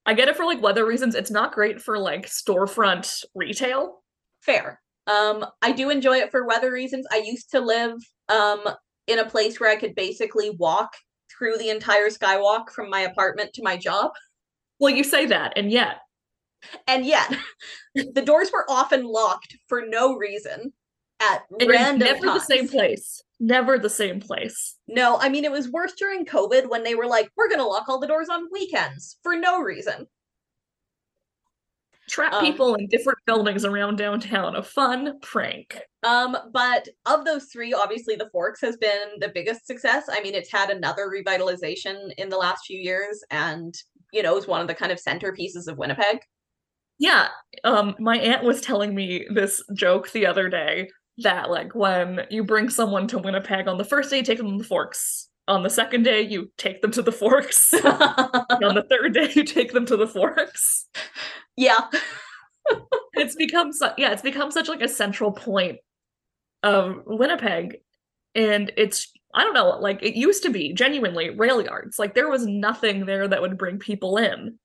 I 0.06 0.14
get 0.14 0.28
it 0.28 0.36
for 0.36 0.44
like 0.44 0.62
weather 0.62 0.86
reasons. 0.86 1.16
It's 1.16 1.30
not 1.30 1.52
great 1.52 1.80
for 1.80 1.98
like 1.98 2.26
storefront 2.26 3.24
retail. 3.34 4.02
Fair. 4.42 4.80
Um 5.08 5.44
I 5.60 5.72
do 5.72 5.90
enjoy 5.90 6.18
it 6.18 6.30
for 6.30 6.46
weather 6.46 6.70
reasons. 6.70 7.06
I 7.10 7.16
used 7.16 7.50
to 7.50 7.60
live 7.60 7.94
um 8.28 8.60
in 9.08 9.18
a 9.18 9.28
place 9.28 9.58
where 9.58 9.70
I 9.70 9.76
could 9.76 9.96
basically 9.96 10.50
walk 10.50 10.92
through 11.40 11.59
the 11.59 11.70
entire 11.70 12.09
Skywalk 12.09 12.70
from 12.70 12.88
my 12.88 13.00
apartment 13.00 13.55
to 13.55 13.64
my 13.64 13.76
job. 13.76 14.12
Well, 14.79 14.94
you 14.94 15.03
say 15.03 15.26
that, 15.26 15.55
and 15.57 15.72
yet 15.72 15.96
And 16.87 17.05
yet, 17.05 17.35
the 17.94 18.22
doors 18.22 18.50
were 18.53 18.66
often 18.70 19.05
locked 19.05 19.57
for 19.66 19.83
no 19.87 20.16
reason 20.16 20.72
at 21.20 21.42
and 21.59 21.68
random 21.68 22.09
never 22.09 22.26
the 22.26 22.40
same 22.40 22.68
place. 22.68 23.22
Never 23.40 23.79
the 23.79 23.90
same 23.90 24.20
place. 24.20 24.76
No, 24.87 25.18
I 25.18 25.29
mean 25.31 25.44
it 25.44 25.53
was 25.53 25.70
worse 25.70 25.94
during 25.94 26.26
COVID 26.26 26.68
when 26.68 26.83
they 26.85 26.94
were 26.94 27.07
like, 27.07 27.31
"We're 27.37 27.48
gonna 27.48 27.66
lock 27.66 27.88
all 27.88 27.98
the 27.98 28.07
doors 28.07 28.29
on 28.29 28.48
weekends 28.53 29.18
for 29.22 29.35
no 29.35 29.61
reason." 29.61 30.07
Trap 32.11 32.35
Um, 32.35 32.44
people 32.44 32.75
in 32.75 32.88
different 32.88 33.18
buildings 33.27 33.64
around 33.64 33.96
downtown. 33.96 34.57
A 34.57 34.62
fun 34.62 35.18
prank. 35.20 35.81
Um, 36.03 36.37
but 36.53 36.88
of 37.07 37.25
those 37.25 37.46
three, 37.46 37.73
obviously 37.73 38.16
the 38.16 38.29
Forks 38.31 38.61
has 38.62 38.77
been 38.77 39.18
the 39.20 39.29
biggest 39.29 39.66
success. 39.66 40.05
I 40.11 40.20
mean, 40.20 40.35
it's 40.35 40.51
had 40.51 40.70
another 40.70 41.09
revitalization 41.09 42.12
in 42.18 42.29
the 42.29 42.37
last 42.37 42.66
few 42.66 42.79
years, 42.79 43.23
and 43.31 43.75
you 44.12 44.23
know, 44.23 44.37
is 44.37 44.46
one 44.49 44.61
of 44.61 44.66
the 44.66 44.75
kind 44.75 44.90
of 44.90 44.99
centerpieces 44.99 45.68
of 45.68 45.79
Winnipeg. 45.79 46.18
Yeah, 46.99 47.29
um, 47.64 47.94
my 47.99 48.18
aunt 48.18 48.44
was 48.44 48.61
telling 48.61 48.94
me 48.94 49.27
this 49.33 49.62
joke 49.75 50.11
the 50.11 50.27
other 50.27 50.51
day 50.51 50.90
that 51.18 51.51
like 51.51 51.75
when 51.75 52.27
you 52.29 52.44
bring 52.44 52.68
someone 52.68 53.07
to 53.09 53.18
Winnipeg 53.18 53.68
on 53.68 53.79
the 53.79 53.85
first 53.85 54.11
day, 54.11 54.18
you 54.18 54.23
take 54.23 54.38
them 54.38 54.51
to 54.51 54.59
the 54.59 54.68
Forks. 54.68 55.29
On 55.48 55.62
the 55.62 55.70
second 55.70 56.05
day, 56.05 56.20
you 56.22 56.50
take 56.59 56.81
them 56.81 56.92
to 56.92 57.03
the 57.03 57.12
Forks. 57.12 57.74
on 57.85 58.74
the 58.74 58.87
third 58.88 59.14
day, 59.14 59.31
you 59.35 59.42
take 59.44 59.72
them 59.72 59.85
to 59.87 59.96
the 59.96 60.07
Forks. 60.07 60.87
yeah, 61.57 61.88
It's 63.14 63.35
become 63.35 63.72
su- 63.72 63.88
yeah, 63.98 64.12
it's 64.12 64.22
become 64.22 64.50
such 64.50 64.68
like 64.68 64.83
a 64.83 64.88
central 64.88 65.33
point 65.33 65.79
of 66.62 67.03
Winnipeg, 67.07 67.79
and 68.35 68.70
it's 68.76 69.12
I 69.35 69.44
don't 69.44 69.55
know, 69.55 69.70
like 69.81 70.03
it 70.03 70.14
used 70.16 70.42
to 70.44 70.50
be 70.50 70.72
genuinely 70.72 71.31
rail 71.31 71.62
yards. 71.62 71.98
Like 71.98 72.14
there 72.14 72.29
was 72.29 72.46
nothing 72.46 73.07
there 73.07 73.26
that 73.29 73.40
would 73.42 73.59
bring 73.59 73.79
people 73.79 74.16
in 74.18 74.59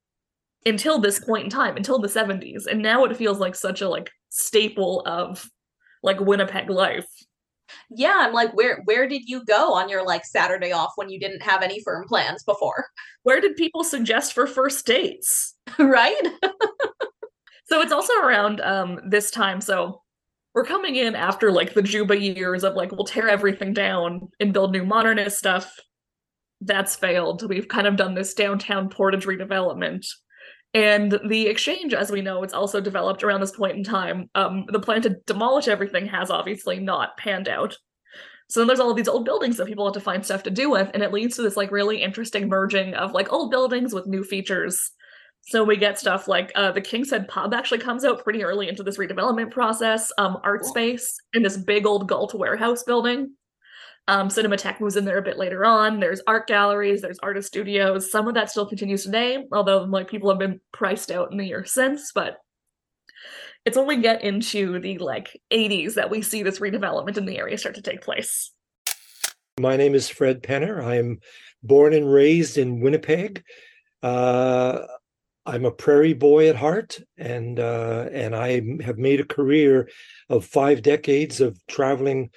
until 0.66 1.00
this 1.00 1.20
point 1.20 1.44
in 1.46 1.50
time, 1.50 1.78
until 1.78 2.00
the 2.00 2.08
70s. 2.08 2.66
And 2.66 2.82
now 2.82 3.06
it 3.06 3.16
feels 3.18 3.38
like 3.40 3.56
such 3.56 3.82
a 3.82 3.90
like 3.90 4.10
staple 4.30 5.04
of 5.06 5.48
like 6.02 6.20
Winnipeg 6.20 6.70
life. 6.70 7.06
Yeah. 7.90 8.18
I'm 8.20 8.34
like, 8.34 8.54
where 8.54 8.82
where 8.86 9.08
did 9.08 9.28
you 9.28 9.44
go 9.46 9.74
on 9.74 9.90
your 9.90 10.06
like 10.06 10.26
Saturday 10.26 10.72
off 10.72 10.92
when 10.96 11.10
you 11.10 11.20
didn't 11.20 11.42
have 11.42 11.62
any 11.62 11.82
firm 11.84 12.06
plans 12.08 12.44
before? 12.44 12.86
Where 13.24 13.42
did 13.42 13.56
people 13.56 13.84
suggest 13.84 14.34
for 14.34 14.48
first 14.48 14.86
dates? 14.86 15.56
right? 15.80 16.22
So 17.68 17.82
it's 17.82 17.92
also 17.92 18.14
around 18.22 18.62
um 18.62 19.00
this 19.10 19.32
time. 19.32 19.60
So 19.62 20.02
we're 20.54 20.66
coming 20.66 20.96
in 20.96 21.16
after 21.16 21.52
like 21.52 21.74
the 21.74 21.82
Juba 21.82 22.18
years 22.18 22.64
of 22.64 22.76
like 22.76 22.92
we'll 22.92 23.06
tear 23.06 23.28
everything 23.28 23.74
down 23.74 24.30
and 24.40 24.54
build 24.54 24.72
new 24.72 24.86
modernist 24.86 25.38
stuff. 25.38 25.76
That's 26.62 26.96
failed. 26.96 27.48
We've 27.48 27.68
kind 27.68 27.88
of 27.88 27.98
done 27.98 28.16
this 28.16 28.34
downtown 28.34 28.90
portage 28.90 29.26
redevelopment. 29.26 30.06
And 30.76 31.18
the 31.26 31.48
exchange, 31.48 31.94
as 31.94 32.12
we 32.12 32.22
know, 32.22 32.44
it's 32.44 32.54
also 32.54 32.82
developed 32.82 33.24
around 33.24 33.40
this 33.40 33.54
point 33.54 33.78
in 33.78 33.84
time. 33.84 34.30
Um, 34.36 34.66
the 34.68 34.80
plan 34.80 35.02
to 35.04 35.12
demolish 35.26 35.70
everything 35.70 36.06
has 36.08 36.30
obviously 36.30 36.80
not 36.80 37.16
panned 37.16 37.48
out. 37.48 37.78
So 38.50 38.60
then 38.60 38.68
there's 38.68 38.82
all 38.82 38.92
of 38.92 38.98
these 38.98 39.08
old 39.08 39.24
buildings 39.24 39.56
that 39.56 39.68
people 39.68 39.86
have 39.86 39.94
to 39.94 40.02
find 40.02 40.24
stuff 40.24 40.44
to 40.44 40.52
do 40.52 40.70
with, 40.70 40.92
and 40.94 41.02
it 41.02 41.14
leads 41.14 41.38
to 41.38 41.42
this 41.42 41.56
like 41.56 41.72
really 41.72 42.04
interesting 42.04 42.50
merging 42.50 42.94
of 42.94 43.14
like 43.14 43.32
old 43.32 43.52
buildings 43.52 43.94
with 43.94 44.06
new 44.06 44.22
features. 44.22 44.92
So 45.48 45.64
we 45.64 45.78
get 45.78 45.98
stuff 45.98 46.28
like 46.28 46.52
uh, 46.56 46.74
the 46.74 46.82
King's 46.82 47.10
Head 47.10 47.30
Pub 47.30 47.54
actually 47.54 47.78
comes 47.80 48.04
out 48.04 48.24
pretty 48.24 48.44
early 48.44 48.68
into 48.68 48.84
this 48.84 48.98
redevelopment 48.98 49.52
process. 49.52 50.12
Um, 50.18 50.40
art 50.44 50.62
Cool. 50.62 50.70
space 50.72 51.16
in 51.34 51.42
this 51.42 51.56
big 51.56 51.86
old 51.86 52.10
Galt 52.10 52.34
warehouse 52.34 52.84
building. 52.84 53.32
Um, 54.08 54.30
Cinematheque 54.30 54.80
moves 54.80 54.98
in 54.98 55.06
there 55.06 55.18
a 55.18 55.24
bit 55.24 55.38
later 55.38 55.66
on. 55.66 56.00
There's 56.00 56.22
art 56.28 56.48
galleries, 56.48 57.02
there's 57.02 57.20
artist 57.20 57.48
studios. 57.48 58.12
Some 58.12 58.28
of 58.28 58.36
that 58.36 58.52
still 58.52 58.68
continues 58.68 59.04
today, 59.04 59.46
although 59.52 59.80
like 59.84 60.08
people 60.08 60.30
have 60.30 60.38
been 60.38 60.60
priced 60.72 61.10
out 61.10 61.32
in 61.32 61.38
the 61.38 61.46
year 61.46 61.66
since. 61.66 62.12
But 62.14 62.38
it's 63.66 63.78
we 63.78 63.98
get 63.98 64.24
into 64.24 64.80
the 64.80 65.00
like 65.00 65.42
80s 65.52 65.96
that 65.96 66.12
we 66.12 66.22
see 66.22 66.44
this 66.44 66.60
redevelopment 66.60 67.18
in 67.18 67.26
the 67.26 67.38
area 67.38 67.58
start 67.58 67.76
to 67.76 67.82
take 67.82 68.02
place. 68.02 68.52
My 69.60 69.76
name 69.76 69.96
is 69.96 70.08
Fred 70.08 70.44
Penner. 70.44 70.84
I'm 70.84 71.20
born 71.64 71.94
and 71.94 72.12
raised 72.12 72.60
in 72.60 72.82
Winnipeg. 72.82 73.44
Uh, 74.04 74.82
I'm 75.48 75.66
a 75.66 75.72
prairie 75.72 76.14
boy 76.14 76.50
at 76.50 76.56
heart, 76.56 77.00
and 77.18 77.60
uh, 77.60 78.10
and 78.12 78.36
I 78.36 78.62
have 78.84 78.98
made 78.98 79.20
a 79.20 79.26
career 79.26 79.90
of 80.30 80.46
five 80.46 80.82
decades 80.82 81.42
of 81.42 81.58
traveling 81.68 82.30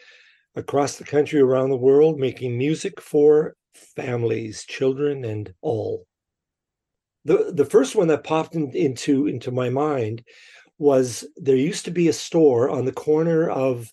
across 0.58 0.96
the 0.96 1.04
country, 1.04 1.40
around 1.40 1.70
the 1.70 1.76
world, 1.76 2.18
making 2.18 2.58
music 2.58 3.00
for 3.00 3.54
families, 3.96 4.64
children, 4.64 5.24
and 5.24 5.54
all. 5.62 6.04
The, 7.24 7.52
the 7.54 7.64
first 7.64 7.94
one 7.94 8.08
that 8.08 8.24
popped 8.24 8.54
in, 8.54 8.70
into, 8.74 9.28
into 9.28 9.50
my 9.50 9.70
mind 9.70 10.24
was 10.78 11.24
there 11.36 11.56
used 11.56 11.84
to 11.84 11.90
be 11.90 12.08
a 12.08 12.12
store 12.12 12.68
on 12.68 12.84
the 12.84 12.92
corner 12.92 13.48
of 13.48 13.92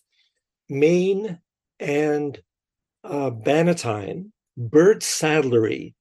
Main 0.68 1.38
and 1.78 2.40
uh, 3.04 3.30
Bannatyne, 3.30 4.30
Bird 4.56 5.02
Saddlery. 5.02 5.94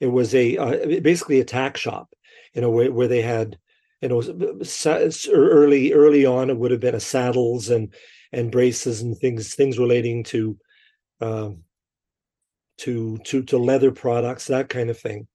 It 0.00 0.06
was 0.06 0.34
a 0.34 0.56
uh, 0.56 1.00
basically 1.00 1.40
a 1.40 1.44
tack 1.44 1.76
shop, 1.76 2.12
you 2.54 2.60
know, 2.60 2.70
where, 2.70 2.90
where 2.90 3.08
they 3.08 3.22
had, 3.22 3.58
you 4.00 4.08
know, 4.08 4.20
early 5.32 5.92
early 5.92 6.26
on 6.26 6.50
it 6.50 6.56
would 6.56 6.70
have 6.70 6.80
been 6.80 6.94
a 6.94 7.00
saddles 7.00 7.68
and 7.68 7.94
and 8.32 8.50
braces 8.50 9.02
and 9.02 9.16
things 9.16 9.54
things 9.54 9.78
relating 9.78 10.24
to 10.24 10.58
um, 11.20 11.64
to 12.78 13.18
to 13.18 13.42
to 13.44 13.58
leather 13.58 13.92
products, 13.92 14.46
that 14.46 14.68
kind 14.68 14.90
of 14.90 14.98
thing. 14.98 15.28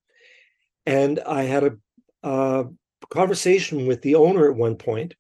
And 0.86 1.20
I 1.20 1.44
had 1.44 1.78
a, 2.24 2.66
conversation 3.10 3.86
with 3.88 4.02
the 4.02 4.16
owner 4.16 4.50
at 4.50 4.58
one 4.58 4.76
point, 4.76 5.14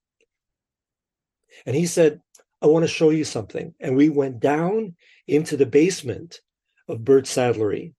and 1.65 1.75
he 1.75 1.85
said, 1.85 2.21
"I 2.61 2.67
want 2.67 2.83
to 2.83 2.87
show 2.87 3.11
you 3.11 3.23
something." 3.23 3.73
And 3.79 3.95
we 3.95 4.09
went 4.09 4.39
down 4.39 4.95
into 5.27 5.55
the 5.55 5.65
basement 5.65 6.41
of 6.87 7.05
Birt 7.05 7.25
Saddlery, 7.25 7.93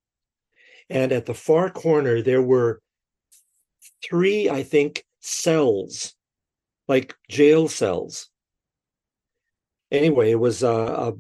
and 0.91 1.13
at 1.13 1.27
the 1.27 1.35
far 1.35 1.71
corner 1.71 2.21
there 2.21 2.43
were 2.43 2.83
three, 4.05 4.51
I 4.51 4.63
think, 4.63 5.05
cells, 5.21 6.15
like 6.87 7.15
jail 7.31 7.69
cells. 7.69 8.29
Anyway, 9.91 10.31
it 10.31 10.41
was 10.41 10.63
a, 10.63 10.69
a 10.69 11.15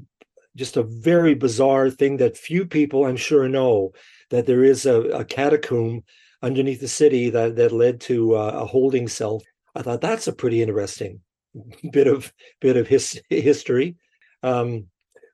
just 0.57 0.76
a 0.76 0.83
very 0.83 1.35
bizarre 1.35 1.88
thing 1.88 2.16
that 2.16 2.37
few 2.37 2.66
people, 2.66 3.07
I'm 3.07 3.16
sure, 3.16 3.48
know 3.48 3.92
that 4.31 4.46
there 4.46 4.64
is 4.64 4.87
a, 4.87 5.00
a 5.11 5.24
catacomb 5.24 6.02
underneath 6.42 6.81
the 6.81 6.88
city 6.88 7.31
that 7.31 7.57
that 7.57 7.72
led 7.72 8.00
to 8.02 8.37
uh, 8.37 8.61
a 8.62 8.66
holding 8.66 9.09
cell. 9.09 9.42
I 9.74 9.83
thought 9.83 10.00
that's 10.00 10.26
a 10.26 10.33
pretty 10.33 10.62
interesting 10.62 11.20
bit 11.92 12.07
of 12.07 12.33
bit 12.61 12.76
of 12.76 12.88
his, 12.88 13.20
history. 13.31 13.96
Um, 14.42 14.87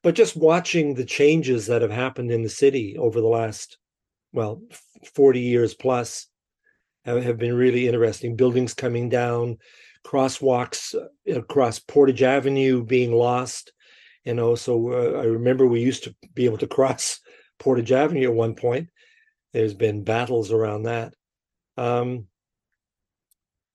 but 0.02 0.14
just 0.14 0.36
watching 0.36 0.94
the 0.94 1.04
changes 1.04 1.66
that 1.66 1.82
have 1.82 1.90
happened 1.90 2.30
in 2.30 2.42
the 2.42 2.48
city 2.48 2.96
over 2.98 3.20
the 3.20 3.26
last 3.26 3.78
well 4.32 4.62
40 5.14 5.40
years 5.40 5.74
plus 5.74 6.28
have, 7.04 7.22
have 7.22 7.38
been 7.38 7.54
really 7.54 7.86
interesting 7.86 8.36
buildings 8.36 8.74
coming 8.74 9.08
down 9.08 9.58
crosswalks 10.06 10.94
uh, 10.94 11.38
across 11.38 11.78
portage 11.78 12.22
avenue 12.22 12.84
being 12.84 13.12
lost. 13.12 13.72
You 14.24 14.34
know 14.34 14.54
so 14.54 14.92
uh, 14.92 15.20
i 15.20 15.24
remember 15.24 15.66
we 15.66 15.80
used 15.80 16.04
to 16.04 16.14
be 16.32 16.46
able 16.46 16.58
to 16.58 16.66
cross 16.66 17.20
portage 17.58 17.92
avenue 17.92 18.28
at 18.28 18.34
one 18.34 18.54
point. 18.54 18.88
There's 19.52 19.74
been 19.74 20.04
battles 20.04 20.50
around 20.50 20.84
that. 20.84 21.14
Um 21.76 22.26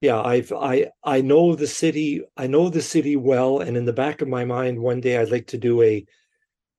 yeah 0.01 0.21
i've 0.21 0.53
i 0.53 0.89
i 1.03 1.19
know 1.19 1.55
the 1.55 1.67
city 1.67 2.23
i 2.37 2.47
know 2.47 2.69
the 2.69 2.81
city 2.81 3.17
well 3.17 3.59
and 3.59 3.75
in 3.75 3.83
the 3.83 3.91
back 3.91 4.21
of 4.21 4.29
my 4.29 4.45
mind 4.45 4.79
one 4.79 5.01
day 5.01 5.17
i'd 5.17 5.29
like 5.29 5.47
to 5.47 5.57
do 5.57 5.81
a 5.81 6.05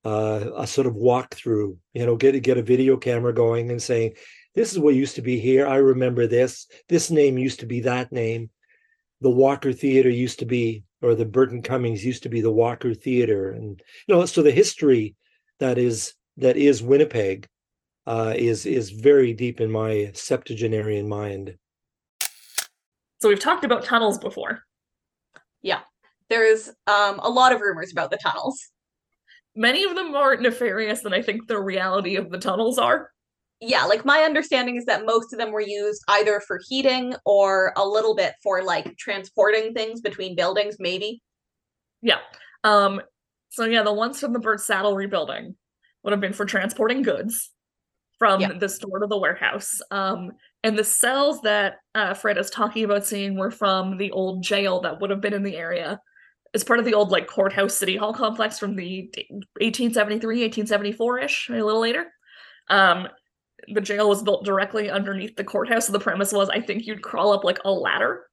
uh, 0.03 0.49
a 0.57 0.65
sort 0.65 0.87
of 0.87 0.95
walkthrough 0.95 1.77
you 1.93 2.03
know 2.03 2.15
get 2.15 2.41
get 2.41 2.57
a 2.57 2.63
video 2.63 2.97
camera 2.97 3.31
going 3.31 3.69
and 3.69 3.79
saying 3.79 4.11
this 4.55 4.71
is 4.71 4.79
what 4.79 4.95
used 4.95 5.15
to 5.15 5.21
be 5.21 5.39
here. 5.39 5.65
I 5.67 5.77
remember 5.77 6.27
this. 6.27 6.67
This 6.89 7.09
name 7.09 7.37
used 7.37 7.61
to 7.61 7.65
be 7.65 7.81
that 7.81 8.11
name 8.11 8.49
the 9.21 9.29
walker 9.29 9.71
theater 9.71 10.09
used 10.09 10.39
to 10.39 10.45
be 10.45 10.83
or 11.01 11.15
the 11.15 11.25
Burton 11.25 11.61
Cummings 11.61 12.05
used 12.05 12.23
to 12.23 12.29
be 12.29 12.41
the 12.41 12.51
Walker 12.51 12.93
Theater, 12.93 13.51
and 13.51 13.81
you 14.07 14.15
know, 14.15 14.25
so 14.25 14.41
the 14.41 14.51
history 14.51 15.15
that 15.59 15.77
is 15.77 16.13
that 16.37 16.57
is 16.57 16.83
Winnipeg 16.83 17.47
uh, 18.05 18.33
is 18.35 18.65
is 18.65 18.91
very 18.91 19.33
deep 19.33 19.59
in 19.59 19.71
my 19.71 20.11
septuagenarian 20.13 21.09
mind. 21.09 21.55
So 23.21 23.29
we've 23.29 23.39
talked 23.39 23.65
about 23.65 23.83
tunnels 23.83 24.17
before. 24.17 24.63
Yeah, 25.61 25.81
there's 26.29 26.69
um, 26.87 27.19
a 27.19 27.29
lot 27.29 27.51
of 27.51 27.61
rumors 27.61 27.91
about 27.91 28.11
the 28.11 28.17
tunnels. 28.17 28.59
Many 29.55 29.83
of 29.83 29.95
them 29.95 30.15
are 30.15 30.37
nefarious 30.37 31.01
than 31.01 31.13
I 31.13 31.21
think 31.21 31.47
the 31.47 31.59
reality 31.59 32.15
of 32.15 32.29
the 32.29 32.39
tunnels 32.39 32.77
are 32.77 33.11
yeah, 33.61 33.85
like 33.85 34.03
my 34.03 34.21
understanding 34.21 34.75
is 34.75 34.85
that 34.85 35.05
most 35.05 35.31
of 35.31 35.39
them 35.39 35.51
were 35.51 35.61
used 35.61 36.01
either 36.07 36.41
for 36.47 36.59
heating 36.67 37.13
or 37.25 37.73
a 37.77 37.85
little 37.85 38.15
bit 38.15 38.33
for 38.41 38.63
like 38.63 38.97
transporting 38.97 39.73
things 39.73 40.01
between 40.01 40.35
buildings, 40.35 40.77
maybe. 40.79 41.21
Yeah. 42.01 42.17
Um 42.63 43.01
so 43.49 43.65
yeah, 43.65 43.83
the 43.83 43.93
ones 43.93 44.19
from 44.19 44.33
the 44.33 44.39
Birt 44.39 44.59
Saddlery 44.59 45.09
building 45.09 45.55
would 46.03 46.11
have 46.11 46.19
been 46.19 46.33
for 46.33 46.45
transporting 46.45 47.03
goods 47.03 47.51
from 48.17 48.41
yeah. 48.41 48.53
the 48.57 48.67
store 48.67 48.99
to 48.99 49.07
the 49.07 49.17
warehouse. 49.17 49.79
Um 49.91 50.31
and 50.63 50.77
the 50.77 50.83
cells 50.83 51.41
that 51.41 51.77
uh, 51.95 52.13
Fred 52.13 52.37
is 52.37 52.49
talking 52.49 52.83
about 52.83 53.05
seeing 53.05 53.35
were 53.35 53.51
from 53.51 53.97
the 53.97 54.11
old 54.11 54.43
jail 54.43 54.81
that 54.81 55.01
would 55.01 55.09
have 55.11 55.21
been 55.21 55.33
in 55.33 55.43
the 55.43 55.57
area 55.57 55.99
as 56.53 56.63
part 56.63 56.79
of 56.79 56.85
the 56.85 56.93
old 56.95 57.11
like 57.11 57.27
courthouse 57.27 57.77
city 57.77 57.95
hall 57.95 58.13
complex 58.13 58.57
from 58.57 58.75
the 58.75 59.09
1873 59.59 60.49
1874ish 60.49 61.49
a 61.49 61.63
little 61.63 61.79
later 61.79 62.05
um 62.69 63.07
the 63.67 63.81
jail 63.81 64.09
was 64.09 64.23
built 64.23 64.45
directly 64.45 64.89
underneath 64.89 65.35
the 65.35 65.43
courthouse. 65.43 65.87
So 65.87 65.93
the 65.93 65.99
premise 65.99 66.31
was, 66.31 66.49
I 66.49 66.61
think 66.61 66.85
you'd 66.85 67.01
crawl 67.01 67.33
up 67.33 67.43
like 67.43 67.59
a 67.65 67.71
ladder. 67.71 68.27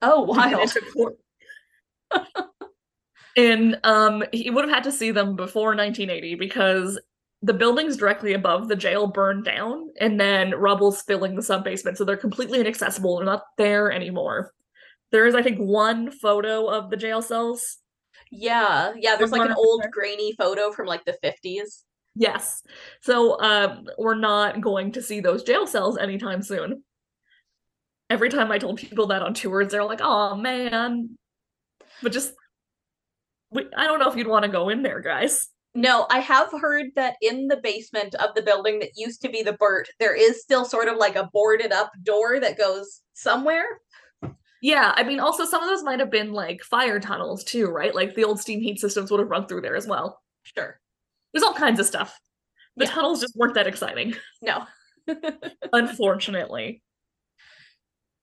Oh, 0.00 0.22
wow. 2.12 2.22
and 3.36 3.78
um, 3.84 4.24
he 4.32 4.50
would 4.50 4.64
have 4.64 4.74
had 4.74 4.84
to 4.84 4.92
see 4.92 5.10
them 5.10 5.36
before 5.36 5.76
1980 5.76 6.34
because 6.34 7.00
the 7.42 7.54
buildings 7.54 7.96
directly 7.96 8.34
above 8.34 8.68
the 8.68 8.76
jail 8.76 9.08
burned 9.08 9.44
down, 9.44 9.90
and 10.00 10.18
then 10.18 10.54
rubble's 10.54 11.02
filling 11.02 11.34
the 11.34 11.42
sub 11.42 11.64
basement, 11.64 11.98
so 11.98 12.04
they're 12.04 12.16
completely 12.16 12.60
inaccessible. 12.60 13.16
They're 13.16 13.26
not 13.26 13.44
there 13.58 13.90
anymore. 13.90 14.52
There 15.10 15.26
is, 15.26 15.34
I 15.34 15.42
think, 15.42 15.58
one 15.58 16.10
photo 16.10 16.66
of 16.68 16.88
the 16.88 16.96
jail 16.96 17.20
cells. 17.20 17.78
Yeah, 18.30 18.92
yeah. 18.96 19.16
There's 19.16 19.32
like 19.32 19.48
an 19.48 19.56
old 19.56 19.84
grainy 19.90 20.32
photo 20.32 20.72
from 20.72 20.86
like 20.86 21.04
the 21.04 21.18
50s. 21.22 21.82
Yes. 22.14 22.62
So 23.00 23.40
um, 23.40 23.86
we're 23.98 24.14
not 24.14 24.60
going 24.60 24.92
to 24.92 25.02
see 25.02 25.20
those 25.20 25.42
jail 25.42 25.66
cells 25.66 25.96
anytime 25.96 26.42
soon. 26.42 26.82
Every 28.10 28.28
time 28.28 28.52
I 28.52 28.58
told 28.58 28.78
people 28.78 29.06
that 29.06 29.22
on 29.22 29.32
tours, 29.32 29.72
they're 29.72 29.84
like, 29.84 30.00
"Oh 30.02 30.36
man," 30.36 31.16
but 32.02 32.12
just 32.12 32.34
we, 33.50 33.66
I 33.76 33.84
don't 33.86 33.98
know 33.98 34.10
if 34.10 34.16
you'd 34.16 34.26
want 34.26 34.44
to 34.44 34.50
go 34.50 34.68
in 34.68 34.82
there, 34.82 35.00
guys. 35.00 35.48
No, 35.74 36.06
I 36.10 36.18
have 36.18 36.50
heard 36.60 36.86
that 36.96 37.16
in 37.22 37.48
the 37.48 37.56
basement 37.62 38.14
of 38.16 38.34
the 38.34 38.42
building 38.42 38.78
that 38.80 38.90
used 38.94 39.22
to 39.22 39.30
be 39.30 39.42
the 39.42 39.54
Birt, 39.54 39.88
there 39.98 40.14
is 40.14 40.42
still 40.42 40.66
sort 40.66 40.88
of 40.88 40.98
like 40.98 41.16
a 41.16 41.30
boarded 41.32 41.72
up 41.72 41.90
door 42.02 42.38
that 42.40 42.58
goes 42.58 43.00
somewhere. 43.14 43.64
Yeah, 44.60 44.92
I 44.94 45.02
mean, 45.02 45.18
also 45.18 45.46
some 45.46 45.62
of 45.62 45.68
those 45.68 45.82
might 45.82 45.98
have 45.98 46.10
been 46.10 46.32
like 46.32 46.62
fire 46.62 47.00
tunnels 47.00 47.42
too, 47.42 47.68
right? 47.68 47.94
Like 47.94 48.14
the 48.14 48.24
old 48.24 48.38
steam 48.38 48.60
heat 48.60 48.80
systems 48.80 49.10
would 49.10 49.20
have 49.20 49.30
run 49.30 49.46
through 49.46 49.62
there 49.62 49.76
as 49.76 49.86
well. 49.86 50.20
Sure. 50.42 50.78
There's 51.32 51.42
all 51.42 51.54
kinds 51.54 51.80
of 51.80 51.86
stuff. 51.86 52.18
The 52.76 52.86
yeah. 52.86 52.90
tunnels 52.90 53.20
just 53.20 53.36
weren't 53.36 53.54
that 53.54 53.66
exciting. 53.66 54.14
No. 54.40 54.64
Unfortunately. 55.72 56.82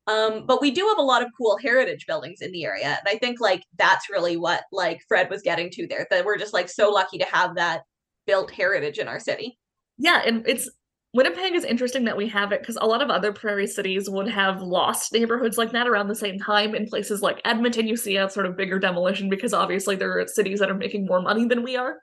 Um, 0.07 0.47
but 0.47 0.59
we 0.59 0.71
do 0.71 0.87
have 0.87 0.97
a 0.97 1.03
lot 1.03 1.21
of 1.21 1.29
cool 1.37 1.57
heritage 1.61 2.07
buildings 2.07 2.41
in 2.41 2.51
the 2.51 2.65
area. 2.65 2.97
And 2.99 3.07
I 3.07 3.19
think 3.19 3.39
like 3.39 3.63
that's 3.77 4.09
really 4.09 4.37
what 4.37 4.63
like 4.71 5.01
Fred 5.07 5.29
was 5.29 5.43
getting 5.43 5.69
to 5.71 5.87
there. 5.87 6.07
That 6.09 6.25
we're 6.25 6.37
just 6.37 6.53
like 6.53 6.67
so 6.67 6.89
lucky 6.89 7.19
to 7.19 7.25
have 7.25 7.55
that 7.55 7.83
built 8.25 8.49
heritage 8.51 8.97
in 8.97 9.07
our 9.07 9.19
city. 9.19 9.59
Yeah, 9.99 10.23
and 10.25 10.47
it's 10.47 10.69
Winnipeg 11.13 11.53
is 11.53 11.63
interesting 11.63 12.05
that 12.05 12.17
we 12.17 12.27
have 12.29 12.51
it 12.51 12.61
because 12.61 12.77
a 12.79 12.87
lot 12.87 13.01
of 13.01 13.09
other 13.09 13.33
prairie 13.33 13.67
cities 13.67 14.09
would 14.09 14.29
have 14.29 14.61
lost 14.61 15.11
neighborhoods 15.11 15.57
like 15.57 15.71
that 15.71 15.87
around 15.87 16.07
the 16.07 16.15
same 16.15 16.39
time. 16.39 16.73
In 16.73 16.87
places 16.87 17.21
like 17.21 17.41
Edmonton, 17.45 17.87
you 17.87 17.97
see 17.97 18.17
a 18.17 18.29
sort 18.29 18.45
of 18.45 18.55
bigger 18.55 18.79
demolition 18.79 19.29
because 19.29 19.53
obviously 19.53 19.95
there 19.95 20.19
are 20.19 20.27
cities 20.27 20.59
that 20.59 20.69
are 20.69 20.75
making 20.75 21.05
more 21.05 21.21
money 21.21 21.45
than 21.45 21.63
we 21.63 21.75
are. 21.75 21.97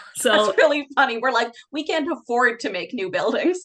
So 0.14 0.30
that's 0.30 0.58
really 0.58 0.86
funny. 0.94 1.18
We're 1.18 1.32
like, 1.32 1.52
we 1.72 1.84
can't 1.84 2.10
afford 2.12 2.60
to 2.60 2.70
make 2.70 2.94
new 2.94 3.10
buildings. 3.10 3.58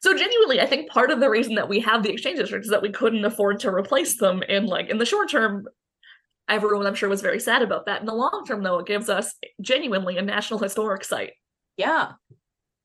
So 0.00 0.16
genuinely, 0.16 0.60
I 0.60 0.66
think 0.66 0.90
part 0.90 1.10
of 1.10 1.20
the 1.20 1.28
reason 1.28 1.54
that 1.56 1.68
we 1.68 1.80
have 1.80 2.02
the 2.02 2.10
exchange 2.10 2.38
districts 2.38 2.66
is 2.66 2.70
that 2.70 2.82
we 2.82 2.90
couldn't 2.90 3.24
afford 3.24 3.60
to 3.60 3.70
replace 3.70 4.16
them. 4.16 4.42
And 4.48 4.66
like 4.66 4.88
in 4.88 4.98
the 4.98 5.04
short 5.04 5.30
term, 5.30 5.66
everyone 6.48 6.86
I'm 6.86 6.94
sure 6.94 7.08
was 7.08 7.22
very 7.22 7.40
sad 7.40 7.62
about 7.62 7.86
that. 7.86 8.00
In 8.00 8.06
the 8.06 8.14
long 8.14 8.44
term, 8.46 8.62
though, 8.62 8.78
it 8.78 8.86
gives 8.86 9.08
us 9.08 9.34
genuinely 9.60 10.16
a 10.16 10.22
national 10.22 10.60
historic 10.60 11.04
site. 11.04 11.32
Yeah. 11.76 12.12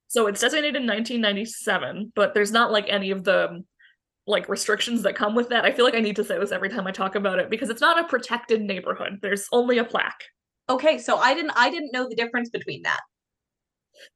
So 0.08 0.28
it's 0.28 0.42
designated 0.42 0.82
in 0.82 0.88
1997, 0.88 2.12
but 2.16 2.34
there's 2.34 2.52
not 2.52 2.72
like 2.72 2.90
any 2.90 3.12
of 3.12 3.24
the 3.24 3.64
like 4.28 4.50
restrictions 4.50 5.04
that 5.04 5.16
come 5.16 5.36
with 5.36 5.50
that. 5.50 5.66
I 5.66 5.72
feel 5.72 5.86
like 5.86 5.96
I 5.96 6.00
need 6.02 6.18
to 6.18 6.24
say 6.24 6.38
this 6.38 6.52
every 6.52 6.70
time 6.70 6.86
I 6.86 6.92
talk 6.92 7.16
about 7.16 7.40
it 7.40 7.50
because 7.50 7.70
it's 7.70 7.82
not 7.82 8.00
a 8.00 8.08
protected 8.08 8.62
neighborhood. 8.62 9.20
There's 9.22 9.48
only 9.52 9.78
a 9.78 9.84
plaque. 9.84 10.24
Okay, 10.72 10.98
so 10.98 11.18
I 11.18 11.34
didn't 11.34 11.52
I 11.56 11.70
didn't 11.70 11.92
know 11.92 12.08
the 12.08 12.16
difference 12.16 12.50
between 12.50 12.82
that. 12.84 13.02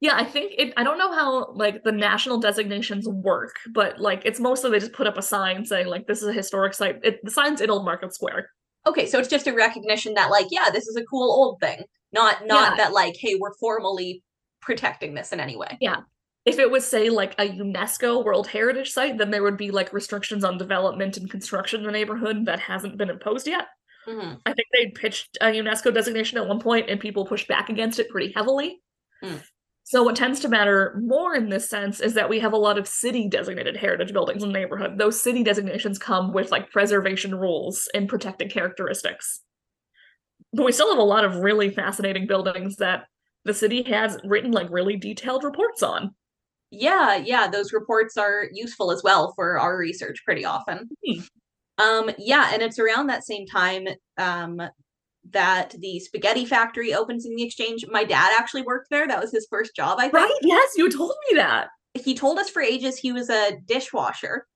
Yeah, 0.00 0.14
I 0.16 0.24
think 0.24 0.54
it 0.56 0.72
I 0.78 0.84
don't 0.84 0.98
know 0.98 1.12
how 1.12 1.52
like 1.52 1.84
the 1.84 1.92
national 1.92 2.40
designations 2.40 3.06
work, 3.06 3.54
but 3.74 4.00
like 4.00 4.22
it's 4.24 4.40
mostly 4.40 4.70
they 4.70 4.78
just 4.78 4.94
put 4.94 5.06
up 5.06 5.18
a 5.18 5.22
sign 5.22 5.66
saying 5.66 5.86
like 5.86 6.06
this 6.06 6.22
is 6.22 6.28
a 6.28 6.32
historic 6.32 6.72
site. 6.72 6.98
It, 7.04 7.20
the 7.22 7.30
sign's 7.30 7.60
in 7.60 7.70
Old 7.70 7.84
Market 7.84 8.14
Square. 8.14 8.48
Okay, 8.86 9.06
so 9.06 9.18
it's 9.18 9.28
just 9.28 9.46
a 9.46 9.52
recognition 9.52 10.14
that 10.14 10.30
like 10.30 10.46
yeah, 10.50 10.70
this 10.72 10.86
is 10.86 10.96
a 10.96 11.04
cool 11.04 11.30
old 11.30 11.60
thing. 11.60 11.82
Not 12.12 12.46
not 12.46 12.72
yeah. 12.72 12.84
that 12.84 12.92
like 12.94 13.16
hey, 13.18 13.36
we're 13.38 13.54
formally 13.60 14.22
protecting 14.62 15.14
this 15.14 15.32
in 15.32 15.40
any 15.40 15.56
way. 15.56 15.76
Yeah. 15.80 16.00
If 16.46 16.60
it 16.60 16.70
was, 16.70 16.86
say, 16.86 17.10
like 17.10 17.34
a 17.40 17.48
UNESCO 17.48 18.24
World 18.24 18.46
Heritage 18.46 18.92
Site, 18.92 19.18
then 19.18 19.32
there 19.32 19.42
would 19.42 19.56
be 19.56 19.72
like 19.72 19.92
restrictions 19.92 20.44
on 20.44 20.58
development 20.58 21.16
and 21.16 21.28
construction 21.28 21.80
in 21.80 21.86
the 21.86 21.92
neighborhood 21.92 22.46
that 22.46 22.60
hasn't 22.60 22.96
been 22.96 23.10
imposed 23.10 23.48
yet. 23.48 23.66
Mhm. 24.06 24.40
I 24.46 24.52
think 24.52 24.68
they 24.72 24.90
pitched 24.90 25.36
a 25.40 25.46
UNESCO 25.46 25.92
designation 25.92 26.38
at 26.38 26.46
one 26.46 26.60
point 26.60 26.88
and 26.88 27.00
people 27.00 27.26
pushed 27.26 27.48
back 27.48 27.68
against 27.68 27.98
it 27.98 28.08
pretty 28.08 28.32
heavily. 28.34 28.80
Hmm. 29.22 29.36
So, 29.84 30.02
what 30.02 30.16
tends 30.16 30.40
to 30.40 30.48
matter 30.48 30.98
more 31.00 31.34
in 31.34 31.48
this 31.48 31.68
sense 31.68 32.00
is 32.00 32.14
that 32.14 32.28
we 32.28 32.40
have 32.40 32.52
a 32.52 32.56
lot 32.56 32.78
of 32.78 32.88
city 32.88 33.28
designated 33.28 33.76
heritage 33.76 34.12
buildings 34.12 34.42
in 34.42 34.48
the 34.52 34.58
neighborhood. 34.58 34.98
Those 34.98 35.20
city 35.20 35.42
designations 35.44 35.98
come 35.98 36.32
with 36.32 36.50
like 36.50 36.70
preservation 36.70 37.34
rules 37.36 37.88
and 37.94 38.08
protected 38.08 38.50
characteristics. 38.50 39.42
But 40.52 40.64
we 40.66 40.72
still 40.72 40.90
have 40.90 40.98
a 40.98 41.02
lot 41.02 41.24
of 41.24 41.36
really 41.36 41.70
fascinating 41.70 42.26
buildings 42.26 42.76
that 42.76 43.06
the 43.44 43.54
city 43.54 43.82
has 43.84 44.18
written 44.24 44.50
like 44.52 44.70
really 44.70 44.96
detailed 44.96 45.44
reports 45.44 45.82
on. 45.82 46.14
Yeah, 46.70 47.16
yeah, 47.16 47.48
those 47.48 47.72
reports 47.72 48.16
are 48.16 48.48
useful 48.52 48.90
as 48.90 49.02
well 49.02 49.32
for 49.34 49.58
our 49.58 49.76
research 49.76 50.22
pretty 50.24 50.44
often. 50.44 50.88
Hmm. 51.06 51.20
Um, 51.78 52.10
yeah, 52.18 52.50
and 52.52 52.62
it's 52.62 52.78
around 52.78 53.08
that 53.08 53.24
same 53.24 53.46
time 53.46 53.86
um, 54.18 54.60
that 55.30 55.74
the 55.78 56.00
spaghetti 56.00 56.44
factory 56.44 56.94
opens 56.94 57.26
in 57.26 57.34
the 57.36 57.42
exchange. 57.42 57.84
My 57.88 58.04
dad 58.04 58.32
actually 58.38 58.62
worked 58.62 58.88
there. 58.90 59.06
That 59.06 59.20
was 59.20 59.32
his 59.32 59.46
first 59.50 59.74
job, 59.74 59.98
I 59.98 60.04
think. 60.04 60.14
Right? 60.14 60.38
Yes, 60.42 60.72
you 60.76 60.90
told 60.90 61.14
me 61.30 61.36
that. 61.36 61.68
He 61.94 62.14
told 62.14 62.38
us 62.38 62.50
for 62.50 62.62
ages 62.62 62.96
he 62.96 63.12
was 63.12 63.30
a 63.30 63.58
dishwasher. 63.66 64.46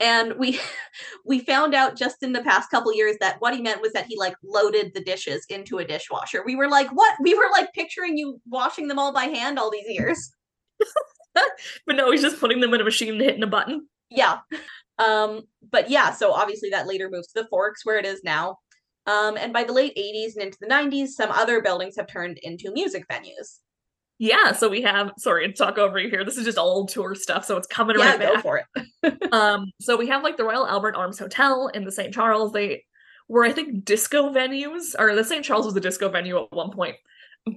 And 0.00 0.34
we 0.38 0.60
we 1.26 1.40
found 1.40 1.74
out 1.74 1.96
just 1.96 2.22
in 2.22 2.32
the 2.32 2.42
past 2.42 2.70
couple 2.70 2.94
years 2.94 3.16
that 3.20 3.36
what 3.40 3.54
he 3.54 3.62
meant 3.62 3.82
was 3.82 3.92
that 3.92 4.06
he 4.06 4.16
like 4.16 4.34
loaded 4.44 4.92
the 4.94 5.02
dishes 5.02 5.44
into 5.48 5.78
a 5.78 5.84
dishwasher. 5.84 6.42
We 6.44 6.56
were 6.56 6.68
like, 6.68 6.88
what? 6.90 7.14
We 7.20 7.34
were 7.34 7.48
like 7.52 7.72
picturing 7.72 8.16
you 8.16 8.40
washing 8.48 8.88
them 8.88 8.98
all 8.98 9.12
by 9.12 9.24
hand 9.24 9.58
all 9.58 9.70
these 9.70 9.88
years. 9.88 10.18
But 11.86 11.94
no, 11.94 12.10
he's 12.10 12.22
just 12.22 12.40
putting 12.40 12.58
them 12.58 12.74
in 12.74 12.80
a 12.80 12.84
machine 12.84 13.12
and 13.12 13.20
hitting 13.20 13.44
a 13.44 13.46
button. 13.46 13.86
yeah 14.10 14.38
um 14.98 15.42
but 15.70 15.90
yeah 15.90 16.12
so 16.12 16.32
obviously 16.32 16.70
that 16.70 16.86
later 16.86 17.08
moves 17.10 17.28
to 17.28 17.42
the 17.42 17.48
forks 17.48 17.84
where 17.84 17.98
it 17.98 18.04
is 18.06 18.22
now 18.24 18.56
um 19.06 19.36
and 19.36 19.52
by 19.52 19.64
the 19.64 19.72
late 19.72 19.96
80s 19.96 20.34
and 20.34 20.44
into 20.46 20.58
the 20.60 20.66
90s 20.66 21.08
some 21.08 21.30
other 21.30 21.60
buildings 21.62 21.96
have 21.96 22.06
turned 22.08 22.38
into 22.38 22.72
music 22.72 23.04
venues 23.08 23.58
Yeah, 24.18 24.50
so 24.52 24.68
we 24.68 24.82
have 24.82 25.12
sorry 25.18 25.46
to 25.46 25.52
talk 25.54 25.78
over 25.78 25.96
you 25.98 26.10
here. 26.10 26.24
This 26.24 26.36
is 26.36 26.44
just 26.44 26.58
old 26.58 26.88
tour 26.88 27.14
stuff, 27.14 27.44
so 27.44 27.56
it's 27.56 27.68
coming 27.68 27.96
yeah 27.96 28.16
right 28.16 28.18
go 28.18 28.34
back. 28.34 28.42
for 28.42 28.58
it 28.58 29.14
Um, 29.32 29.70
so 29.80 29.96
we 29.96 30.08
have 30.08 30.24
like 30.24 30.36
the 30.36 30.44
Royal 30.44 30.66
Albert 30.66 30.96
Arms 30.96 31.18
Hotel 31.20 31.68
in 31.68 31.84
the 31.84 31.92
St. 31.92 32.12
Charles. 32.12 32.52
They 32.52 32.84
were, 33.28 33.44
I 33.44 33.52
think, 33.52 33.84
disco 33.84 34.30
venues, 34.32 34.94
or 34.98 35.14
the 35.14 35.22
St. 35.22 35.44
Charles 35.44 35.66
was 35.66 35.76
a 35.76 35.80
disco 35.80 36.08
venue 36.08 36.36
at 36.42 36.50
one 36.50 36.72
point, 36.72 36.96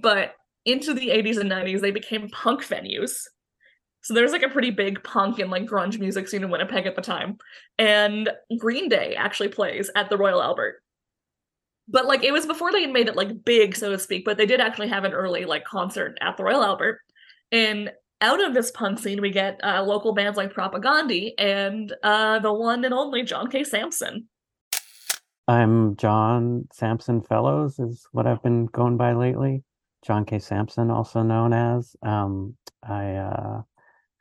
but 0.00 0.34
into 0.64 0.94
the 0.94 1.08
80s 1.08 1.38
and 1.38 1.50
90s, 1.50 1.80
they 1.80 1.90
became 1.90 2.28
punk 2.28 2.62
venues. 2.62 3.24
So 4.02 4.14
there's 4.14 4.32
like 4.32 4.42
a 4.42 4.48
pretty 4.48 4.70
big 4.70 5.02
punk 5.04 5.38
and 5.38 5.50
like 5.50 5.64
grunge 5.64 5.98
music 5.98 6.28
scene 6.28 6.42
in 6.42 6.50
Winnipeg 6.50 6.86
at 6.86 6.96
the 6.96 7.02
time. 7.02 7.38
And 7.78 8.30
Green 8.58 8.88
Day 8.88 9.14
actually 9.14 9.48
plays 9.48 9.90
at 9.94 10.10
the 10.10 10.18
Royal 10.18 10.42
Albert. 10.42 10.82
But 11.88 12.06
like 12.06 12.24
it 12.24 12.32
was 12.32 12.46
before 12.46 12.72
they 12.72 12.82
had 12.82 12.92
made 12.92 13.08
it 13.08 13.16
like 13.16 13.44
big, 13.44 13.76
so 13.76 13.90
to 13.90 13.98
speak, 13.98 14.24
but 14.24 14.36
they 14.36 14.46
did 14.46 14.60
actually 14.60 14.88
have 14.88 15.04
an 15.04 15.12
early 15.12 15.44
like 15.44 15.64
concert 15.64 16.18
at 16.20 16.36
the 16.36 16.44
Royal 16.44 16.64
Albert. 16.64 17.00
And 17.52 17.92
out 18.20 18.42
of 18.42 18.54
this 18.54 18.70
punk 18.70 18.98
scene, 18.98 19.20
we 19.20 19.30
get 19.30 19.60
uh, 19.62 19.82
local 19.82 20.14
bands 20.14 20.36
like 20.36 20.52
Propagandhi 20.52 21.32
and 21.38 21.92
uh, 22.02 22.38
the 22.38 22.52
one 22.52 22.84
and 22.84 22.94
only 22.94 23.22
John 23.22 23.50
K. 23.50 23.64
Samson. 23.64 24.28
I'm 25.48 25.96
John 25.96 26.68
Samson 26.72 27.20
Fellows 27.20 27.78
is 27.78 28.06
what 28.12 28.26
I've 28.26 28.42
been 28.42 28.66
going 28.66 28.96
by 28.96 29.12
lately. 29.12 29.64
John 30.04 30.24
K. 30.24 30.38
Samson, 30.38 30.90
also 30.90 31.22
known 31.22 31.52
as. 31.52 31.94
Um, 32.02 32.56
I 32.82 33.14
uh, 33.14 33.62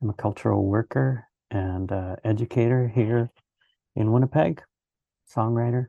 am 0.02 0.10
a 0.10 0.14
cultural 0.14 0.66
worker 0.66 1.28
and 1.52 1.92
uh, 1.92 2.16
educator 2.24 2.88
here 2.88 3.30
in 3.96 4.12
Winnipeg, 4.12 4.62
songwriter, 5.30 5.88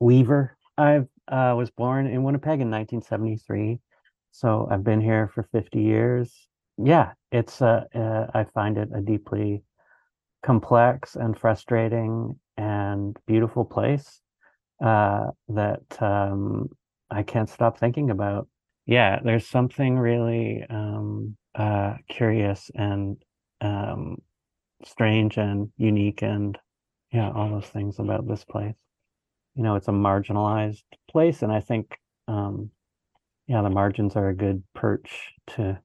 weaver. 0.00 0.56
I 0.78 1.00
uh, 1.28 1.54
was 1.56 1.70
born 1.70 2.06
in 2.06 2.22
Winnipeg 2.22 2.60
in 2.60 2.70
1973, 2.70 3.80
so 4.30 4.68
I've 4.70 4.84
been 4.84 5.00
here 5.00 5.30
for 5.34 5.48
50 5.52 5.80
years. 5.80 6.48
Yeah, 6.78 7.12
it's 7.30 7.60
uh, 7.60 7.84
uh, 7.94 8.26
I 8.34 8.44
find 8.44 8.78
it 8.78 8.88
a 8.94 9.00
deeply 9.00 9.62
complex 10.42 11.16
and 11.16 11.38
frustrating 11.38 12.38
and 12.56 13.16
beautiful 13.26 13.64
place 13.64 14.20
uh, 14.82 15.26
that 15.48 16.02
um, 16.02 16.68
I 17.10 17.22
can't 17.22 17.48
stop 17.48 17.78
thinking 17.78 18.10
about. 18.10 18.48
Yeah, 18.86 19.20
there's 19.22 19.46
something 19.46 19.98
really 19.98 20.64
um, 20.68 21.36
uh, 21.54 21.94
curious 22.08 22.70
and 22.74 23.16
um, 23.60 24.18
strange 24.84 25.36
and 25.36 25.70
unique 25.76 26.22
and 26.22 26.58
yeah, 27.12 27.30
all 27.30 27.50
those 27.50 27.66
things 27.66 27.98
about 27.98 28.26
this 28.26 28.44
place. 28.44 28.74
You 29.54 29.62
know, 29.62 29.76
it's 29.76 29.88
a 29.88 29.92
marginalized 29.92 30.84
place, 31.10 31.42
and 31.42 31.52
I 31.52 31.60
think 31.60 31.98
um, 32.26 32.70
yeah, 33.46 33.62
the 33.62 33.70
margins 33.70 34.16
are 34.16 34.28
a 34.28 34.34
good 34.34 34.62
perch 34.74 35.32
to 35.48 35.78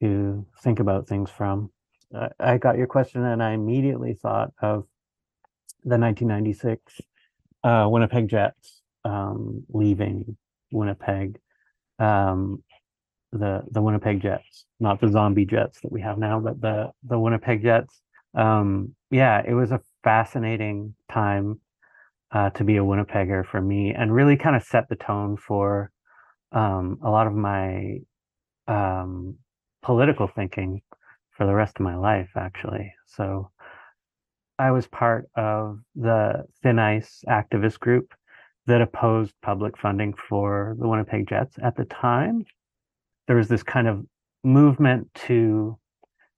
to 0.00 0.46
think 0.62 0.80
about 0.80 1.08
things 1.08 1.30
from. 1.30 1.70
I 2.14 2.28
I 2.38 2.58
got 2.58 2.76
your 2.76 2.86
question, 2.86 3.24
and 3.24 3.42
I 3.42 3.52
immediately 3.52 4.14
thought 4.14 4.52
of 4.60 4.84
the 5.84 5.96
1996 5.96 7.00
uh, 7.64 7.86
Winnipeg 7.90 8.28
Jets 8.28 8.82
um, 9.04 9.64
leaving 9.70 10.36
Winnipeg. 10.72 11.38
Um, 11.98 12.62
the 13.32 13.62
the 13.70 13.82
Winnipeg 13.82 14.20
Jets, 14.20 14.64
not 14.80 15.00
the 15.00 15.08
zombie 15.08 15.46
Jets 15.46 15.80
that 15.82 15.92
we 15.92 16.00
have 16.00 16.18
now, 16.18 16.40
but 16.40 16.60
the 16.60 16.90
the 17.04 17.18
Winnipeg 17.18 17.62
Jets. 17.62 18.00
Um, 18.34 18.94
yeah, 19.10 19.42
it 19.46 19.54
was 19.54 19.72
a 19.72 19.80
fascinating 20.04 20.94
time 21.12 21.60
uh, 22.32 22.50
to 22.50 22.64
be 22.64 22.76
a 22.76 22.84
Winnipegger 22.84 23.46
for 23.46 23.60
me, 23.60 23.94
and 23.94 24.14
really 24.14 24.36
kind 24.36 24.56
of 24.56 24.62
set 24.62 24.88
the 24.88 24.96
tone 24.96 25.36
for 25.36 25.90
um, 26.52 26.98
a 27.02 27.10
lot 27.10 27.26
of 27.26 27.34
my 27.34 27.98
um, 28.68 29.36
political 29.82 30.28
thinking 30.28 30.82
for 31.30 31.46
the 31.46 31.54
rest 31.54 31.76
of 31.78 31.84
my 31.84 31.96
life, 31.96 32.30
actually. 32.36 32.92
So 33.06 33.50
I 34.58 34.70
was 34.72 34.86
part 34.86 35.28
of 35.36 35.80
the 35.94 36.44
Thin 36.62 36.78
Ice 36.78 37.24
activist 37.28 37.80
group 37.80 38.12
that 38.66 38.82
opposed 38.82 39.34
public 39.42 39.78
funding 39.78 40.12
for 40.12 40.76
the 40.78 40.86
Winnipeg 40.86 41.28
Jets 41.28 41.56
at 41.62 41.76
the 41.76 41.86
time. 41.86 42.44
There 43.30 43.36
was 43.36 43.46
this 43.46 43.62
kind 43.62 43.86
of 43.86 44.04
movement 44.42 45.06
to 45.26 45.78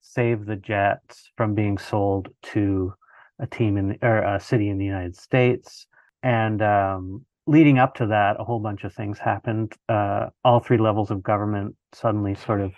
save 0.03 0.45
the 0.45 0.57
Jets 0.57 1.31
from 1.39 1.55
being 1.55 1.79
sold 1.79 2.29
to 2.53 2.93
a 3.39 3.47
team 3.47 3.79
in 3.79 3.97
or 4.03 4.19
a 4.19 4.39
city 4.39 4.69
in 4.69 4.77
the 4.77 4.85
United 4.85 5.17
States. 5.17 5.87
And 6.23 6.61
um, 6.61 7.25
leading 7.47 7.79
up 7.79 7.95
to 7.95 8.07
that, 8.09 8.37
a 8.39 8.45
whole 8.45 8.61
bunch 8.61 8.85
of 8.85 8.93
things 8.93 9.19
happened. 9.19 9.73
Uh, 9.89 10.27
all 10.45 10.61
three 10.61 10.77
levels 10.77 11.11
of 11.11 11.23
government 11.23 11.77
suddenly 11.95 12.35
sort 12.35 12.61
of 12.61 12.75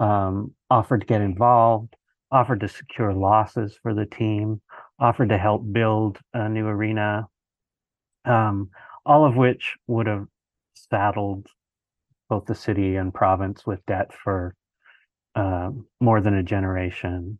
um, 0.00 0.54
offered 0.70 1.02
to 1.02 1.06
get 1.06 1.20
involved, 1.20 1.94
offered 2.30 2.60
to 2.60 2.68
secure 2.68 3.12
losses 3.12 3.78
for 3.82 3.92
the 3.92 4.06
team, 4.06 4.62
offered 4.98 5.28
to 5.28 5.36
help 5.36 5.62
build 5.70 6.18
a 6.32 6.48
new 6.48 6.66
arena, 6.66 7.28
um, 8.24 8.70
all 9.04 9.26
of 9.26 9.36
which 9.36 9.76
would 9.88 10.06
have 10.06 10.24
saddled 10.72 11.46
both 12.32 12.46
the 12.46 12.54
city 12.54 12.96
and 12.96 13.12
province 13.12 13.66
with 13.66 13.84
debt 13.84 14.10
for 14.24 14.54
uh, 15.34 15.68
more 16.00 16.18
than 16.22 16.32
a 16.32 16.42
generation. 16.42 17.38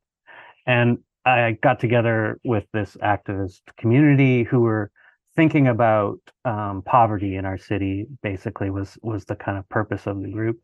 And 0.67 0.99
I 1.25 1.57
got 1.63 1.81
together 1.81 2.39
with 2.45 2.65
this 2.75 2.95
activist 3.03 3.63
community 3.79 4.43
who 4.43 4.61
were 4.61 4.91
thinking 5.35 5.67
about 5.67 6.19
um, 6.45 6.83
poverty 6.85 7.37
in 7.37 7.47
our 7.47 7.57
city. 7.57 8.07
Basically, 8.23 8.69
was 8.69 8.99
was 9.01 9.25
the 9.25 9.35
kind 9.35 9.57
of 9.57 9.67
purpose 9.71 10.07
of 10.07 10.21
the 10.21 10.29
group, 10.29 10.59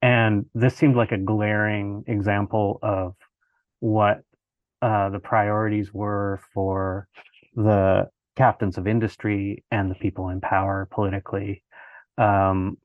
and 0.00 0.46
this 0.54 0.74
seemed 0.74 0.96
like 0.96 1.12
a 1.12 1.18
glaring 1.18 2.02
example 2.06 2.78
of 2.82 3.12
what 3.80 4.22
uh, 4.80 5.10
the 5.10 5.20
priorities 5.20 5.92
were 5.92 6.40
for 6.54 7.08
the 7.54 8.08
captains 8.36 8.78
of 8.78 8.86
industry 8.86 9.64
and 9.70 9.90
the 9.90 9.96
people 9.96 10.30
in 10.30 10.40
power 10.40 10.88
politically, 10.90 11.62
um, 12.16 12.78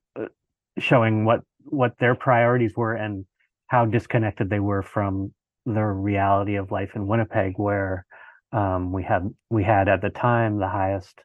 showing 0.78 1.24
what 1.24 1.40
what 1.64 1.98
their 1.98 2.14
priorities 2.14 2.76
were 2.76 2.94
and 2.94 3.24
how 3.68 3.84
disconnected 3.84 4.50
they 4.50 4.60
were 4.60 4.82
from 4.82 5.32
the 5.64 5.82
reality 5.82 6.56
of 6.56 6.70
life 6.72 6.90
in 6.94 7.06
Winnipeg, 7.06 7.54
where 7.56 8.04
um, 8.52 8.92
we 8.92 9.02
had 9.02 9.28
we 9.50 9.64
had 9.64 9.88
at 9.88 10.02
the 10.02 10.10
time 10.10 10.58
the 10.58 10.68
highest 10.68 11.20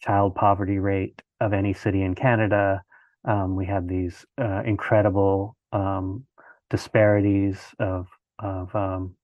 child 0.00 0.34
poverty 0.34 0.78
rate 0.78 1.20
of 1.40 1.52
any 1.52 1.72
city 1.72 2.02
in 2.02 2.14
Canada. 2.14 2.82
Um, 3.24 3.56
we 3.56 3.66
had 3.66 3.88
these 3.88 4.24
uh, 4.40 4.62
incredible 4.64 5.56
um, 5.72 6.24
disparities 6.70 7.58
of 7.78 8.08
of 8.38 8.74
um, 8.74 9.14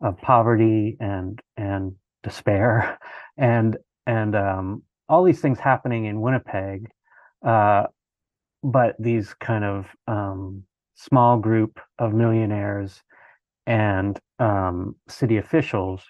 of 0.00 0.18
poverty 0.18 0.96
and 1.00 1.40
and 1.56 1.94
despair, 2.22 2.98
and 3.36 3.76
and 4.06 4.34
um, 4.34 4.82
all 5.08 5.24
these 5.24 5.40
things 5.40 5.58
happening 5.58 6.06
in 6.06 6.20
Winnipeg, 6.20 6.90
uh, 7.46 7.84
but 8.62 8.96
these 8.98 9.34
kind 9.34 9.64
of 9.64 9.86
um, 10.06 10.64
small 10.94 11.38
group 11.38 11.80
of 11.98 12.12
millionaires 12.12 13.02
and 13.66 14.18
um, 14.38 14.96
city 15.08 15.36
officials 15.36 16.02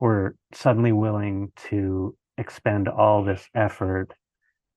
were 0.00 0.34
suddenly 0.52 0.92
willing 0.92 1.52
to 1.68 2.16
expend 2.38 2.88
all 2.88 3.22
this 3.22 3.46
effort 3.54 4.08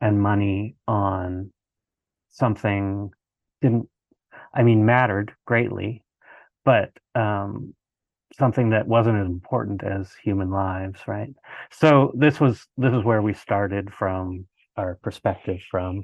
and 0.01 0.21
money 0.21 0.75
on 0.87 1.51
something 2.29 3.09
didn't 3.61 3.87
i 4.53 4.61
mean 4.61 4.85
mattered 4.85 5.33
greatly 5.45 6.03
but 6.65 6.91
um, 7.15 7.73
something 8.37 8.71
that 8.71 8.87
wasn't 8.87 9.17
as 9.17 9.27
important 9.27 9.83
as 9.83 10.11
human 10.23 10.49
lives 10.49 10.99
right? 11.07 11.33
So 11.71 12.11
this 12.15 12.39
was 12.39 12.67
this 12.77 12.93
is 12.93 13.03
where 13.03 13.21
we 13.21 13.33
started 13.33 13.93
from 13.93 14.47
our 14.77 14.95
perspective 15.01 15.61
from 15.69 16.01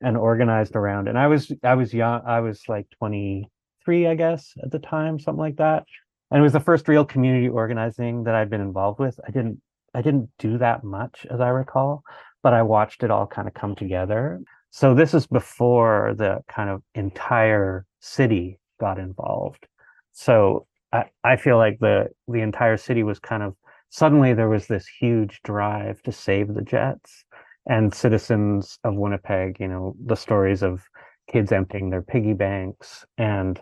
and 0.00 0.16
organized 0.16 0.76
around 0.76 1.08
and 1.08 1.18
i 1.18 1.26
was 1.26 1.52
i 1.62 1.74
was 1.74 1.94
young 1.94 2.20
i 2.26 2.40
was 2.40 2.62
like 2.68 2.86
23 2.98 4.06
i 4.06 4.14
guess 4.14 4.52
at 4.62 4.70
the 4.70 4.78
time 4.78 5.18
something 5.18 5.40
like 5.40 5.56
that. 5.56 5.84
And 6.30 6.40
it 6.40 6.42
was 6.42 6.52
the 6.52 6.60
first 6.60 6.88
real 6.88 7.04
community 7.04 7.48
organizing 7.48 8.24
that 8.24 8.34
i'd 8.34 8.50
been 8.50 8.60
involved 8.60 8.98
with. 8.98 9.18
I 9.26 9.30
didn't 9.30 9.60
i 9.94 10.02
didn't 10.02 10.30
do 10.38 10.58
that 10.58 10.84
much 10.84 11.26
as 11.30 11.40
i 11.40 11.48
recall 11.48 12.02
but 12.42 12.52
i 12.54 12.62
watched 12.62 13.02
it 13.02 13.10
all 13.10 13.26
kind 13.26 13.48
of 13.48 13.54
come 13.54 13.74
together. 13.74 14.40
So 14.70 14.94
this 14.94 15.14
is 15.14 15.26
before 15.26 16.14
the 16.16 16.40
kind 16.48 16.68
of 16.68 16.82
entire 16.94 17.86
city 18.00 18.58
got 18.80 18.98
involved. 18.98 19.68
So 20.12 20.66
I, 20.92 21.04
I 21.22 21.36
feel 21.36 21.56
like 21.58 21.78
the 21.80 22.08
the 22.28 22.40
entire 22.40 22.76
city 22.76 23.02
was 23.02 23.18
kind 23.18 23.42
of 23.42 23.54
suddenly 23.90 24.34
there 24.34 24.48
was 24.48 24.66
this 24.66 24.86
huge 24.86 25.40
drive 25.44 26.02
to 26.02 26.12
save 26.12 26.52
the 26.52 26.62
Jets 26.62 27.24
and 27.66 27.94
citizens 27.94 28.78
of 28.84 28.94
Winnipeg, 28.94 29.58
you 29.58 29.68
know, 29.68 29.94
the 30.04 30.16
stories 30.16 30.62
of 30.62 30.82
kids 31.30 31.52
emptying 31.52 31.90
their 31.90 32.02
piggy 32.02 32.34
banks 32.34 33.04
and 33.18 33.60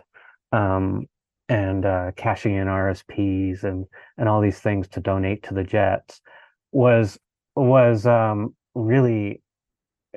um, 0.51 1.05
and 1.49 1.85
uh, 1.85 2.11
cashing 2.15 2.55
in 2.55 2.67
RSPs 2.67 3.63
and 3.63 3.85
and 4.17 4.29
all 4.29 4.41
these 4.41 4.59
things 4.59 4.87
to 4.89 4.99
donate 4.99 5.43
to 5.43 5.53
the 5.53 5.63
Jets 5.63 6.21
was 6.71 7.17
was 7.55 8.05
um, 8.05 8.55
really 8.75 9.41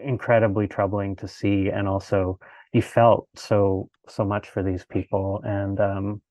incredibly 0.03 0.67
troubling 0.67 1.17
to 1.17 1.27
see 1.27 1.71
and 1.71 1.89
also 1.89 2.39
you 2.73 2.83
felt 2.83 3.29
so 3.35 3.89
so 4.09 4.25
much 4.25 4.49
for 4.49 4.63
these 4.63 4.85
people. 4.85 5.41
And 5.45 5.81
um, 5.81 6.23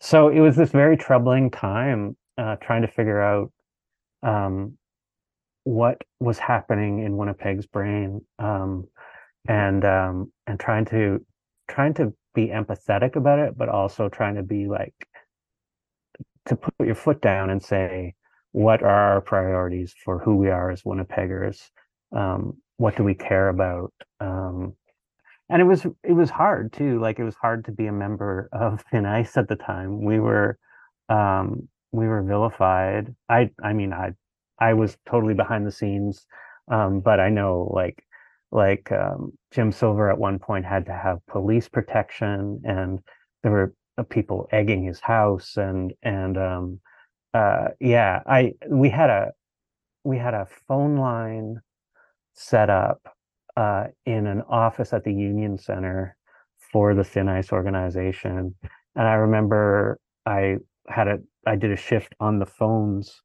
so 0.00 0.28
it 0.28 0.40
was 0.40 0.56
this 0.56 0.70
very 0.70 0.96
troubling 0.96 1.50
time 1.50 2.16
uh, 2.38 2.56
trying 2.56 2.82
to 2.82 2.88
figure 2.88 3.20
out 3.20 3.52
um, 4.22 4.77
what 5.68 6.02
was 6.18 6.38
happening 6.38 7.00
in 7.00 7.18
Winnipeg's 7.18 7.66
brain 7.66 8.22
um, 8.38 8.88
and 9.46 9.84
um, 9.84 10.32
and 10.46 10.58
trying 10.58 10.86
to 10.86 11.22
trying 11.68 11.92
to 11.92 12.14
be 12.34 12.46
empathetic 12.46 13.16
about 13.16 13.38
it, 13.38 13.58
but 13.58 13.68
also 13.68 14.08
trying 14.08 14.36
to 14.36 14.42
be 14.42 14.66
like 14.66 14.94
to 16.46 16.56
put 16.56 16.72
your 16.80 16.94
foot 16.94 17.20
down 17.20 17.50
and 17.50 17.62
say 17.62 18.14
what 18.52 18.82
are 18.82 19.12
our 19.12 19.20
priorities 19.20 19.94
for 20.02 20.18
who 20.18 20.36
we 20.36 20.48
are 20.48 20.70
as 20.70 20.84
Winnipeggers? 20.84 21.68
Um, 22.16 22.56
what 22.78 22.96
do 22.96 23.04
we 23.04 23.14
care 23.14 23.50
about? 23.50 23.92
Um, 24.20 24.72
and 25.50 25.60
it 25.60 25.66
was 25.66 25.84
it 26.02 26.14
was 26.14 26.30
hard 26.30 26.72
too 26.72 26.98
like 26.98 27.18
it 27.18 27.24
was 27.24 27.36
hard 27.36 27.66
to 27.66 27.72
be 27.72 27.86
a 27.86 27.92
member 27.92 28.48
of 28.52 28.82
thin 28.90 29.04
ice 29.04 29.36
at 29.36 29.48
the 29.48 29.56
time 29.56 30.02
we 30.02 30.18
were 30.18 30.58
um 31.10 31.68
we 31.92 32.06
were 32.06 32.22
vilified 32.22 33.14
i 33.30 33.50
i 33.62 33.72
mean 33.72 33.92
i 33.94 34.12
i 34.60 34.72
was 34.72 34.96
totally 35.08 35.34
behind 35.34 35.66
the 35.66 35.72
scenes 35.72 36.26
um 36.70 37.00
but 37.00 37.20
i 37.20 37.28
know 37.28 37.70
like 37.74 38.04
like 38.50 38.90
um 38.92 39.32
jim 39.52 39.70
silver 39.72 40.10
at 40.10 40.18
one 40.18 40.38
point 40.38 40.64
had 40.64 40.86
to 40.86 40.92
have 40.92 41.24
police 41.26 41.68
protection 41.68 42.60
and 42.64 43.00
there 43.42 43.52
were 43.52 43.74
uh, 43.98 44.02
people 44.04 44.48
egging 44.52 44.82
his 44.84 45.00
house 45.00 45.56
and 45.56 45.92
and 46.02 46.38
um 46.38 46.80
uh 47.34 47.68
yeah 47.80 48.20
i 48.26 48.52
we 48.68 48.88
had 48.88 49.10
a 49.10 49.30
we 50.04 50.16
had 50.16 50.34
a 50.34 50.46
phone 50.66 50.96
line 50.96 51.60
set 52.32 52.70
up 52.70 53.00
uh, 53.56 53.88
in 54.06 54.26
an 54.26 54.42
office 54.48 54.92
at 54.92 55.04
the 55.04 55.12
Union 55.12 55.58
Center 55.58 56.16
for 56.72 56.94
the 56.94 57.04
Thin 57.04 57.28
Ice 57.28 57.52
organization. 57.52 58.54
And 58.94 59.08
I 59.08 59.14
remember 59.14 59.98
I 60.24 60.56
had 60.88 61.08
a 61.08 61.18
I 61.46 61.56
did 61.56 61.72
a 61.72 61.76
shift 61.76 62.14
on 62.20 62.38
the 62.38 62.46
phones 62.46 63.20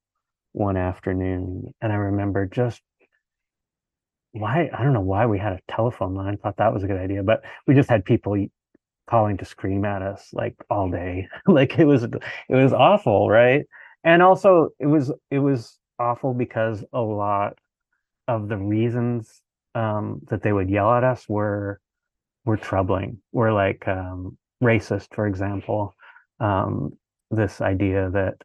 one 0.54 0.78
afternoon, 0.78 1.74
and 1.82 1.92
I 1.92 1.96
remember 1.96 2.46
just 2.46 2.82
why 4.32 4.70
I 4.74 4.84
don't 4.84 4.94
know 4.94 5.02
why 5.02 5.26
we 5.26 5.38
had 5.38 5.54
a 5.54 5.60
telephone 5.72 6.16
line. 6.16 6.38
Thought 6.38 6.58
that 6.58 6.74
was 6.74 6.84
a 6.84 6.88
good 6.88 7.00
idea, 7.00 7.24
but 7.24 7.44
we 7.68 7.76
just 7.76 7.90
had 7.90 8.06
people 8.06 8.36
calling 9.10 9.38
to 9.38 9.46
scream 9.46 9.86
at 9.86 10.02
us 10.02 10.30
like 10.34 10.56
all 10.70 10.90
day. 10.90 11.28
like 11.48 11.78
it 11.78 11.86
was 11.86 12.04
it 12.04 12.22
was 12.50 12.74
awful, 12.74 13.30
right? 13.30 13.66
And 14.04 14.22
also 14.22 14.70
it 14.80 14.88
was 14.88 15.12
it 15.30 15.40
was 15.40 15.78
awful 16.00 16.34
because 16.34 16.84
a 16.94 17.02
lot 17.02 17.58
of 18.28 18.48
the 18.48 18.58
reasons 18.58 19.42
um, 19.76 20.22
that 20.30 20.42
they 20.42 20.54
would 20.54 20.70
yell 20.70 20.92
at 20.94 21.04
us 21.04 21.28
were 21.28 21.80
were 22.46 22.58
troubling. 22.58 23.20
Were 23.32 23.54
like 23.54 23.88
um, 23.88 24.38
racist, 24.64 25.14
for 25.14 25.28
example. 25.28 25.96
Um, 26.40 26.98
this 27.32 27.62
idea 27.62 28.10
that 28.12 28.36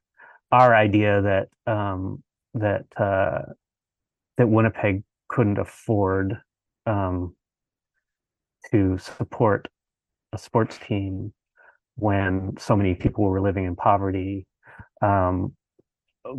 our 0.52 0.74
idea 0.74 1.22
that 1.22 1.72
um, 1.72 2.22
that 2.54 2.84
uh, 2.96 3.42
that 4.36 4.48
Winnipeg 4.48 5.02
couldn't 5.28 5.58
afford 5.58 6.38
um, 6.86 7.34
to 8.70 8.98
support 8.98 9.68
a 10.32 10.38
sports 10.38 10.78
team 10.78 11.32
when 11.96 12.54
so 12.58 12.76
many 12.76 12.94
people 12.94 13.24
were 13.24 13.40
living 13.40 13.64
in 13.64 13.74
poverty 13.76 14.46
um, 15.02 15.52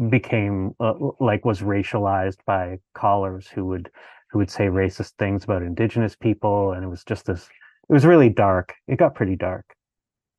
became 0.10 0.72
uh, 0.80 0.93
like 1.20 1.45
was 1.45 1.62
racialized 1.62 2.38
by 2.45 2.78
callers 2.93 3.47
who 3.47 3.66
would 3.66 3.89
who 4.32 4.38
would 4.39 4.49
say 4.49 4.66
racist 4.68 5.14
things 5.18 5.43
about 5.43 5.64
indigenous 5.64 6.16
people 6.16 6.74
and 6.74 6.84
it 6.84 6.88
was 6.88 7.03
just 7.03 7.26
this 7.26 7.49
it 7.89 7.93
was 7.93 8.05
really 8.05 8.30
dark. 8.30 8.76
It 8.88 8.97
got 8.97 9.16
pretty 9.16 9.36
dark. 9.36 9.66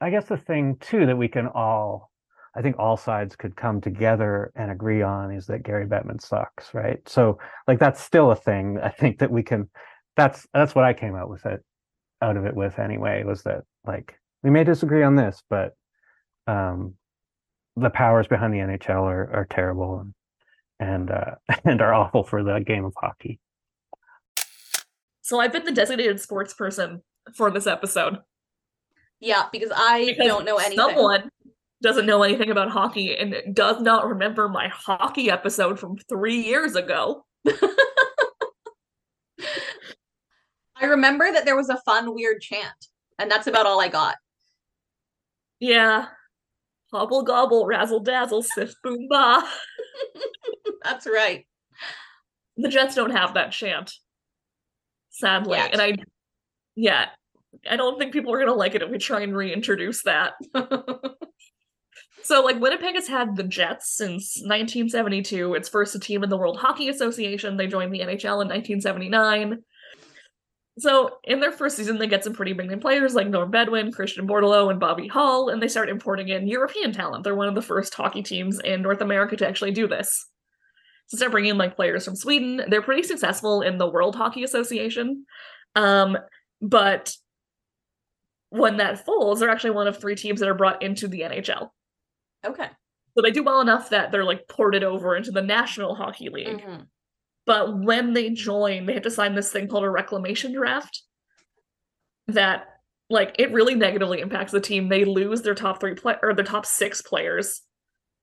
I 0.00 0.10
guess 0.10 0.26
the 0.26 0.36
thing 0.36 0.76
too 0.80 1.06
that 1.06 1.18
we 1.18 1.28
can 1.28 1.48
all 1.48 2.09
i 2.56 2.62
think 2.62 2.76
all 2.78 2.96
sides 2.96 3.36
could 3.36 3.56
come 3.56 3.80
together 3.80 4.52
and 4.56 4.70
agree 4.70 5.02
on 5.02 5.32
is 5.32 5.46
that 5.46 5.62
gary 5.62 5.86
bettman 5.86 6.20
sucks 6.20 6.74
right 6.74 7.00
so 7.08 7.38
like 7.66 7.78
that's 7.78 8.00
still 8.00 8.30
a 8.30 8.36
thing 8.36 8.78
i 8.82 8.88
think 8.88 9.18
that 9.18 9.30
we 9.30 9.42
can 9.42 9.68
that's 10.16 10.46
that's 10.52 10.74
what 10.74 10.84
i 10.84 10.92
came 10.92 11.14
out 11.14 11.30
with 11.30 11.44
it 11.46 11.62
out 12.22 12.36
of 12.36 12.44
it 12.44 12.54
with 12.54 12.78
anyway 12.78 13.22
was 13.24 13.42
that 13.42 13.62
like 13.86 14.18
we 14.42 14.50
may 14.50 14.64
disagree 14.64 15.02
on 15.02 15.16
this 15.16 15.42
but 15.48 15.74
um 16.46 16.94
the 17.76 17.90
powers 17.90 18.26
behind 18.26 18.52
the 18.52 18.58
nhl 18.58 19.02
are, 19.02 19.30
are 19.32 19.46
terrible 19.48 20.00
and 20.00 20.14
and 20.80 21.10
uh 21.10 21.34
and 21.64 21.80
are 21.80 21.94
awful 21.94 22.22
for 22.22 22.42
the 22.42 22.60
game 22.60 22.84
of 22.84 22.92
hockey 22.98 23.40
so 25.30 25.38
I've 25.38 25.52
been 25.52 25.64
the 25.64 25.70
designated 25.70 26.20
sports 26.20 26.52
person 26.52 27.02
for 27.36 27.52
this 27.52 27.68
episode. 27.68 28.18
Yeah, 29.20 29.44
because 29.52 29.70
I 29.72 30.06
Because 30.06 30.26
don't 30.26 30.44
know 30.44 30.56
anything. 30.56 30.76
Someone 30.76 31.30
doesn't 31.82 32.06
know 32.06 32.22
anything 32.22 32.50
about 32.50 32.70
hockey 32.70 33.16
and 33.16 33.34
does 33.54 33.80
not 33.80 34.06
remember 34.06 34.48
my 34.48 34.68
hockey 34.68 35.30
episode 35.30 35.78
from 35.78 35.96
three 36.08 36.42
years 36.42 36.76
ago. 36.76 37.24
I 40.76 40.86
remember 40.86 41.30
that 41.32 41.44
there 41.44 41.56
was 41.56 41.68
a 41.68 41.80
fun, 41.84 42.14
weird 42.14 42.40
chant, 42.40 42.86
and 43.18 43.30
that's 43.30 43.46
about 43.46 43.66
all 43.66 43.80
I 43.80 43.88
got. 43.88 44.16
Yeah. 45.58 46.06
Hobble 46.92 47.22
gobble, 47.22 47.66
razzle 47.66 48.00
dazzle, 48.00 48.42
sift 48.42 48.76
boom 48.82 49.06
ba. 49.08 49.42
That's 50.82 51.06
right. 51.06 51.46
The 52.56 52.68
Jets 52.68 52.94
don't 52.94 53.12
have 53.12 53.34
that 53.34 53.52
chant. 53.52 53.92
Sadly. 55.10 55.58
Yet. 55.58 55.72
And 55.72 55.80
I 55.82 55.94
yeah. 56.74 57.06
I 57.68 57.76
don't 57.76 57.98
think 57.98 58.12
people 58.12 58.32
are 58.32 58.38
gonna 58.38 58.54
like 58.54 58.74
it 58.74 58.82
if 58.82 58.90
we 58.90 58.98
try 58.98 59.20
and 59.20 59.36
reintroduce 59.36 60.02
that. 60.04 60.32
So, 62.22 62.42
like, 62.42 62.60
Winnipeg 62.60 62.94
has 62.94 63.08
had 63.08 63.36
the 63.36 63.42
Jets 63.42 63.96
since 63.96 64.36
1972. 64.38 65.54
It's 65.54 65.68
first 65.68 65.94
a 65.94 65.98
team 65.98 66.22
in 66.22 66.30
the 66.30 66.36
World 66.36 66.58
Hockey 66.58 66.88
Association. 66.88 67.56
They 67.56 67.66
joined 67.66 67.92
the 67.92 68.00
NHL 68.00 68.42
in 68.42 68.48
1979. 68.48 69.62
So, 70.78 71.18
in 71.24 71.40
their 71.40 71.52
first 71.52 71.76
season, 71.76 71.98
they 71.98 72.06
get 72.06 72.24
some 72.24 72.32
pretty 72.32 72.52
big 72.52 72.68
name 72.68 72.80
players 72.80 73.14
like 73.14 73.28
Norm 73.28 73.50
Beaudin, 73.50 73.92
Christian 73.92 74.26
Bordeleau, 74.26 74.70
and 74.70 74.78
Bobby 74.78 75.08
Hull, 75.08 75.48
and 75.48 75.62
they 75.62 75.68
start 75.68 75.88
importing 75.88 76.28
in 76.28 76.46
European 76.46 76.92
talent. 76.92 77.24
They're 77.24 77.34
one 77.34 77.48
of 77.48 77.54
the 77.54 77.62
first 77.62 77.94
hockey 77.94 78.22
teams 78.22 78.60
in 78.60 78.82
North 78.82 79.00
America 79.00 79.36
to 79.36 79.48
actually 79.48 79.72
do 79.72 79.88
this. 79.88 80.26
So, 81.06 81.16
start 81.16 81.32
bringing 81.32 81.52
in 81.52 81.58
like 81.58 81.76
players 81.76 82.04
from 82.04 82.16
Sweden. 82.16 82.62
They're 82.68 82.82
pretty 82.82 83.02
successful 83.02 83.62
in 83.62 83.78
the 83.78 83.88
World 83.88 84.14
Hockey 84.14 84.44
Association. 84.44 85.24
Um, 85.74 86.18
but 86.60 87.14
when 88.50 88.76
that 88.76 89.04
folds, 89.04 89.40
they're 89.40 89.50
actually 89.50 89.70
one 89.70 89.86
of 89.86 89.98
three 89.98 90.16
teams 90.16 90.40
that 90.40 90.48
are 90.48 90.54
brought 90.54 90.82
into 90.82 91.08
the 91.08 91.22
NHL. 91.22 91.70
Okay. 92.44 92.68
So 93.16 93.22
they 93.22 93.30
do 93.30 93.42
well 93.42 93.60
enough 93.60 93.90
that 93.90 94.12
they're 94.12 94.24
like 94.24 94.48
ported 94.48 94.84
over 94.84 95.16
into 95.16 95.30
the 95.30 95.42
National 95.42 95.94
Hockey 95.94 96.28
League. 96.28 96.58
Mhm. 96.60 96.86
But 97.46 97.78
when 97.78 98.12
they 98.12 98.30
join, 98.30 98.86
they 98.86 98.94
have 98.94 99.02
to 99.02 99.10
sign 99.10 99.34
this 99.34 99.50
thing 99.50 99.66
called 99.66 99.84
a 99.84 99.90
reclamation 99.90 100.52
draft 100.52 101.02
that 102.28 102.66
like 103.08 103.34
it 103.38 103.52
really 103.52 103.74
negatively 103.74 104.20
impacts 104.20 104.52
the 104.52 104.60
team. 104.60 104.88
They 104.88 105.04
lose 105.04 105.42
their 105.42 105.54
top 105.54 105.80
three 105.80 105.94
play 105.94 106.14
or 106.22 106.32
their 106.34 106.44
top 106.44 106.64
six 106.64 107.02
players. 107.02 107.62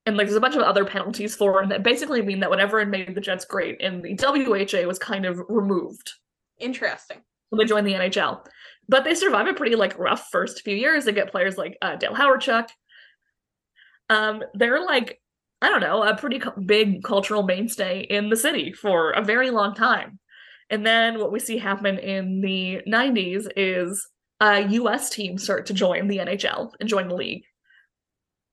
And 0.05 0.15
like 0.15 0.27
there's 0.27 0.37
a 0.37 0.41
bunch 0.41 0.55
of 0.55 0.61
other 0.61 0.85
penalties 0.85 1.35
for 1.35 1.61
and 1.61 1.69
that 1.71 1.83
basically 1.83 2.21
mean 2.21 2.39
that 2.39 2.49
whatever 2.49 2.79
had 2.79 2.89
made 2.89 3.13
the 3.13 3.19
Jets 3.19 3.43
great 3.43 3.81
in 3.81 4.01
the 4.01 4.15
WHA 4.15 4.87
was 4.87 4.97
kind 4.97 5.25
of 5.25 5.41
removed 5.49 6.13
Interesting. 6.59 7.17
when 7.49 7.57
they 7.57 7.65
join 7.65 7.83
the 7.83 7.93
NHL. 7.93 8.45
But 8.87 9.03
they 9.03 9.13
survive 9.13 9.47
a 9.47 9.53
pretty 9.53 9.75
like 9.75 9.99
rough 9.99 10.29
first 10.31 10.61
few 10.61 10.75
years. 10.77 11.03
They 11.03 11.11
get 11.11 11.29
players 11.31 11.57
like 11.57 11.77
uh, 11.81 11.97
Dale 11.97 12.15
Hawerchuk. 12.15 12.69
Um, 14.09 14.43
they're 14.53 14.83
like 14.83 15.19
I 15.61 15.69
don't 15.69 15.81
know 15.81 16.03
a 16.03 16.15
pretty 16.15 16.41
big 16.65 17.03
cultural 17.03 17.43
mainstay 17.43 18.01
in 18.01 18.29
the 18.29 18.35
city 18.35 18.71
for 18.73 19.11
a 19.11 19.23
very 19.23 19.49
long 19.49 19.73
time. 19.73 20.19
And 20.69 20.85
then 20.85 21.17
what 21.19 21.31
we 21.31 21.39
see 21.39 21.57
happen 21.57 21.97
in 21.97 22.41
the 22.41 22.81
90s 22.87 23.47
is 23.55 24.07
uh, 24.39 24.65
U.S. 24.69 25.09
teams 25.09 25.43
start 25.43 25.65
to 25.67 25.73
join 25.73 26.07
the 26.07 26.19
NHL 26.19 26.73
and 26.79 26.87
join 26.89 27.07
the 27.07 27.15
league. 27.15 27.43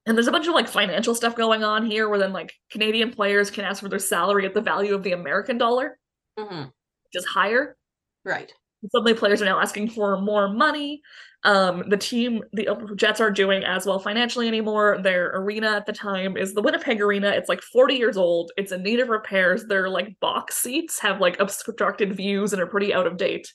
And 0.06 0.16
there's 0.16 0.26
a 0.26 0.32
bunch 0.32 0.46
of 0.46 0.54
like 0.54 0.68
financial 0.68 1.14
stuff 1.14 1.34
going 1.34 1.64
on 1.64 1.86
here, 1.86 2.08
where 2.08 2.18
then 2.18 2.32
like 2.32 2.52
Canadian 2.70 3.10
players 3.10 3.50
can 3.50 3.64
ask 3.64 3.82
for 3.82 3.88
their 3.88 3.98
salary 3.98 4.44
at 4.44 4.52
the 4.52 4.60
value 4.60 4.94
of 4.94 5.02
the 5.02 5.12
American 5.12 5.56
dollar, 5.58 5.98
hmm 6.38 6.64
which 6.64 7.14
is 7.22 7.24
higher 7.24 7.76
Right. 8.24 8.52
suddenly 8.90 9.14
players 9.14 9.40
are 9.40 9.46
now 9.46 9.60
asking 9.60 9.90
for 9.90 10.20
more 10.20 10.48
money. 10.48 11.02
Um, 11.44 11.84
the 11.88 11.98
team, 11.98 12.42
the 12.54 12.66
Jets 12.96 13.20
aren't 13.20 13.36
doing 13.36 13.64
as 13.64 13.84
well 13.84 13.98
financially 13.98 14.48
anymore. 14.48 14.98
Their 15.02 15.30
arena 15.36 15.72
at 15.72 15.84
the 15.84 15.92
time 15.92 16.38
is 16.38 16.54
the 16.54 16.62
Winnipeg 16.62 17.02
Arena. 17.02 17.28
It's 17.28 17.50
like 17.50 17.60
40 17.60 17.94
years 17.94 18.16
old. 18.16 18.50
It's 18.56 18.72
in 18.72 18.82
need 18.82 19.00
of 19.00 19.10
repairs. 19.10 19.66
Their 19.66 19.90
like 19.90 20.18
box 20.20 20.56
seats 20.56 20.98
have 21.00 21.20
like 21.20 21.38
obstructed 21.40 22.16
views 22.16 22.54
and 22.54 22.62
are 22.62 22.66
pretty 22.66 22.94
out 22.94 23.06
of 23.06 23.18
date. 23.18 23.52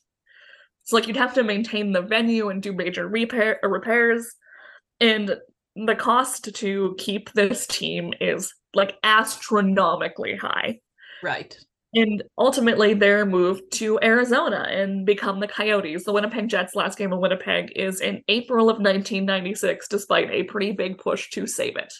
So 0.83 0.95
like 0.95 1.07
you'd 1.07 1.17
have 1.17 1.33
to 1.33 1.43
maintain 1.43 1.91
the 1.91 2.01
venue 2.01 2.49
and 2.49 2.61
do 2.61 2.73
major 2.73 3.07
repair 3.07 3.59
uh, 3.63 3.67
repairs, 3.67 4.35
and 4.99 5.35
the 5.75 5.95
cost 5.95 6.53
to 6.55 6.95
keep 6.97 7.31
this 7.33 7.65
team 7.67 8.13
is 8.19 8.53
like 8.73 8.97
astronomically 9.03 10.35
high. 10.35 10.79
Right. 11.23 11.55
And 11.93 12.23
ultimately, 12.37 12.93
they're 12.93 13.25
moved 13.25 13.71
to 13.73 13.99
Arizona 14.03 14.67
and 14.69 15.05
become 15.05 15.39
the 15.39 15.47
Coyotes. 15.47 16.03
The 16.03 16.13
Winnipeg 16.13 16.47
Jets' 16.47 16.75
last 16.75 16.97
game 16.97 17.11
in 17.11 17.19
Winnipeg 17.19 17.71
is 17.75 17.99
in 17.99 18.23
April 18.27 18.69
of 18.69 18.77
1996, 18.77 19.87
despite 19.87 20.29
a 20.29 20.43
pretty 20.43 20.71
big 20.71 20.99
push 20.99 21.31
to 21.31 21.47
save 21.47 21.77
it. 21.77 21.91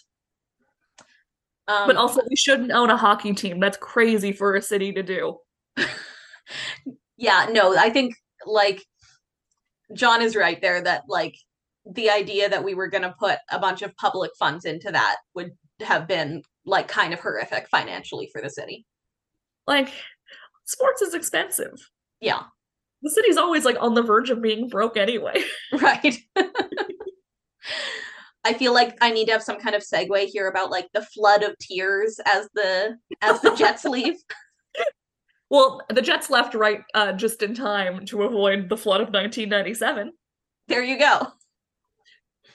Um, 1.67 1.87
But 1.87 1.95
also, 1.95 2.21
we 2.29 2.35
shouldn't 2.35 2.71
own 2.71 2.91
a 2.91 2.97
hockey 2.97 3.33
team. 3.33 3.59
That's 3.59 3.77
crazy 3.77 4.31
for 4.31 4.55
a 4.55 4.61
city 4.61 4.91
to 4.93 5.01
do. 5.01 5.37
yeah, 7.17 7.47
no, 7.51 7.75
I 7.75 7.89
think 7.89 8.13
like 8.45 8.83
John 9.95 10.21
is 10.21 10.35
right 10.35 10.61
there 10.61 10.81
that 10.83 11.03
like 11.07 11.35
the 11.85 12.09
idea 12.09 12.49
that 12.49 12.63
we 12.63 12.75
were 12.75 12.89
going 12.89 13.03
to 13.03 13.15
put 13.19 13.39
a 13.51 13.59
bunch 13.59 13.81
of 13.81 13.95
public 13.97 14.31
funds 14.37 14.65
into 14.65 14.91
that 14.91 15.17
would 15.33 15.51
have 15.81 16.07
been 16.07 16.43
like 16.65 16.87
kind 16.87 17.13
of 17.13 17.19
horrific 17.19 17.67
financially 17.69 18.29
for 18.31 18.41
the 18.41 18.49
city. 18.49 18.85
Like, 19.70 19.93
sports 20.65 21.01
is 21.03 21.13
expensive. 21.13 21.80
Yeah, 22.20 22.41
The 23.03 23.11
city's 23.11 23.38
always 23.38 23.63
like 23.63 23.78
on 23.80 23.93
the 23.93 24.01
verge 24.01 24.32
of 24.32 24.41
being 24.41 24.67
broke 24.67 24.97
anyway. 24.97 25.43
right. 25.74 26.17
I 28.43 28.53
feel 28.53 28.74
like 28.74 28.97
I 28.99 29.11
need 29.11 29.26
to 29.28 29.34
have 29.34 29.43
some 29.43 29.59
kind 29.59 29.76
of 29.76 29.84
segue 29.84 30.26
here 30.26 30.47
about 30.47 30.72
like 30.72 30.88
the 30.93 31.05
flood 31.05 31.43
of 31.43 31.55
tears 31.59 32.20
as 32.26 32.49
the 32.55 32.97
as 33.22 33.41
the 33.41 33.53
Jets 33.55 33.86
leave. 33.95 34.15
well, 35.49 35.82
the 35.89 36.01
Jets 36.01 36.30
left 36.30 36.55
right 36.55 36.82
uh, 36.95 37.13
just 37.13 37.43
in 37.43 37.53
time 37.53 38.05
to 38.07 38.24
avoid 38.24 38.70
the 38.70 38.78
flood 38.78 39.01
of 39.01 39.09
1997. 39.09 40.11
There 40.67 40.84
you 40.84 40.97
go. 40.97 41.28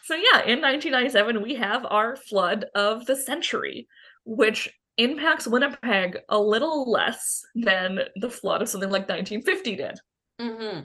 So 0.02 0.14
yeah, 0.14 0.42
in 0.42 0.60
1997 0.60 1.42
we 1.42 1.54
have 1.54 1.86
our 1.86 2.16
flood 2.16 2.66
of 2.74 3.06
the 3.06 3.16
century, 3.16 3.86
which 4.24 4.68
impacts 4.96 5.46
Winnipeg 5.46 6.18
a 6.28 6.38
little 6.38 6.90
less 6.90 7.44
than 7.54 8.00
the 8.16 8.30
flood 8.30 8.62
of 8.62 8.68
something 8.68 8.90
like 8.90 9.08
1950 9.08 9.76
did 9.76 9.98
hmm 10.40 10.80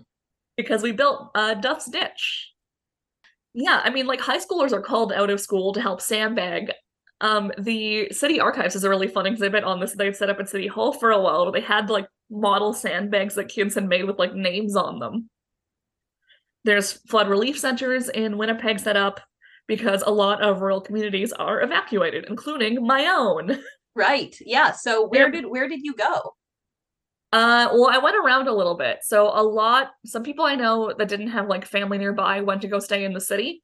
because 0.60 0.84
we 0.84 0.92
built 0.92 1.32
uh, 1.36 1.54
Duff's 1.54 1.90
Ditch. 1.90 2.52
Yeah, 3.54 3.80
I 3.82 3.90
mean, 3.90 4.08
like 4.08 4.20
high 4.20 4.40
schoolers 4.40 4.74
are 4.74 4.82
called 4.82 5.14
out 5.14 5.30
of 5.30 5.40
school 5.40 5.72
to 5.72 5.82
help 5.82 6.02
sandbag. 6.02 6.74
Um, 7.22 7.54
the 7.58 8.10
city 8.12 8.42
archives 8.42 8.76
is 8.76 8.84
a 8.84 8.90
really 8.90 9.08
fun 9.08 9.26
exhibit 9.26 9.64
on 9.64 9.80
this. 9.80 9.94
They've 9.94 10.16
set 10.16 10.30
up 10.30 10.38
at 10.38 10.50
City 10.50 10.68
Hall 10.68 10.92
for 10.92 11.12
a 11.12 11.20
while. 11.20 11.50
They 11.50 11.62
had 11.62 11.90
like 11.90 12.08
model 12.30 12.74
sandbags 12.74 13.36
that 13.36 13.48
kids 13.48 13.76
had 13.76 13.88
made 13.88 14.04
with 14.04 14.20
like 14.20 14.34
names 14.34 14.76
on 14.76 15.00
them. 15.00 15.30
There's 16.66 16.92
flood 16.92 17.30
relief 17.30 17.58
centers 17.58 18.10
in 18.10 18.38
Winnipeg 18.38 18.80
set 18.80 18.98
up 18.98 19.22
because 19.66 20.04
a 20.06 20.12
lot 20.12 20.42
of 20.42 20.60
rural 20.60 20.82
communities 20.82 21.32
are 21.32 21.62
evacuated, 21.62 22.26
including 22.28 22.86
my 22.86 23.06
own. 23.06 23.60
Right. 24.00 24.36
Yeah. 24.42 24.72
So 24.72 25.06
where 25.08 25.30
did 25.30 25.46
where 25.46 25.68
did 25.68 25.82
you 25.84 25.94
go? 25.94 26.36
Uh, 27.32 27.70
well, 27.74 27.90
I 27.92 28.00
went 28.00 28.16
around 28.16 28.48
a 28.48 28.54
little 28.56 28.76
bit. 28.76 29.00
So 29.04 29.28
a 29.28 29.44
lot, 29.44 29.90
some 30.06 30.24
people 30.24 30.46
I 30.46 30.56
know 30.56 30.94
that 30.98 31.08
didn't 31.08 31.28
have 31.30 31.48
like 31.48 31.66
family 31.66 31.98
nearby 31.98 32.42
went 32.42 32.62
to 32.64 32.68
go 32.68 32.80
stay 32.80 33.04
in 33.04 33.14
the 33.14 33.22
city 33.22 33.64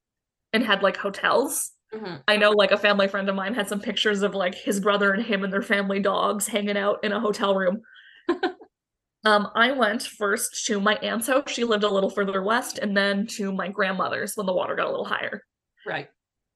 and 0.53 0.63
had 0.63 0.83
like 0.83 0.97
hotels. 0.97 1.71
Mhm. 1.93 2.21
I 2.27 2.37
know 2.37 2.51
like 2.51 2.71
a 2.71 2.77
family 2.77 3.07
friend 3.07 3.29
of 3.29 3.35
mine 3.35 3.53
had 3.55 3.67
some 3.69 3.79
pictures 3.79 4.21
of 4.23 4.35
like 4.35 4.55
his 4.55 4.79
brother 4.79 5.13
and 5.13 5.23
him 5.23 5.43
and 5.43 5.53
their 5.53 5.61
family 5.63 5.99
dogs 5.99 6.47
hanging 6.47 6.77
out 6.77 7.03
in 7.03 7.11
a 7.11 7.19
hotel 7.19 7.55
room. 7.55 7.81
um, 9.25 9.47
I 9.55 9.71
went 9.71 10.03
first 10.03 10.65
to 10.67 10.79
my 10.79 10.95
aunt's 10.97 11.27
house. 11.27 11.51
She 11.51 11.63
lived 11.63 11.83
a 11.83 11.89
little 11.89 12.09
further 12.11 12.43
west, 12.43 12.77
and 12.79 12.95
then 12.95 13.27
to 13.37 13.51
my 13.51 13.69
grandmother's 13.69 14.35
when 14.35 14.45
the 14.45 14.53
water 14.53 14.75
got 14.75 14.87
a 14.87 14.91
little 14.91 15.05
higher. 15.05 15.43
Right. 15.85 16.09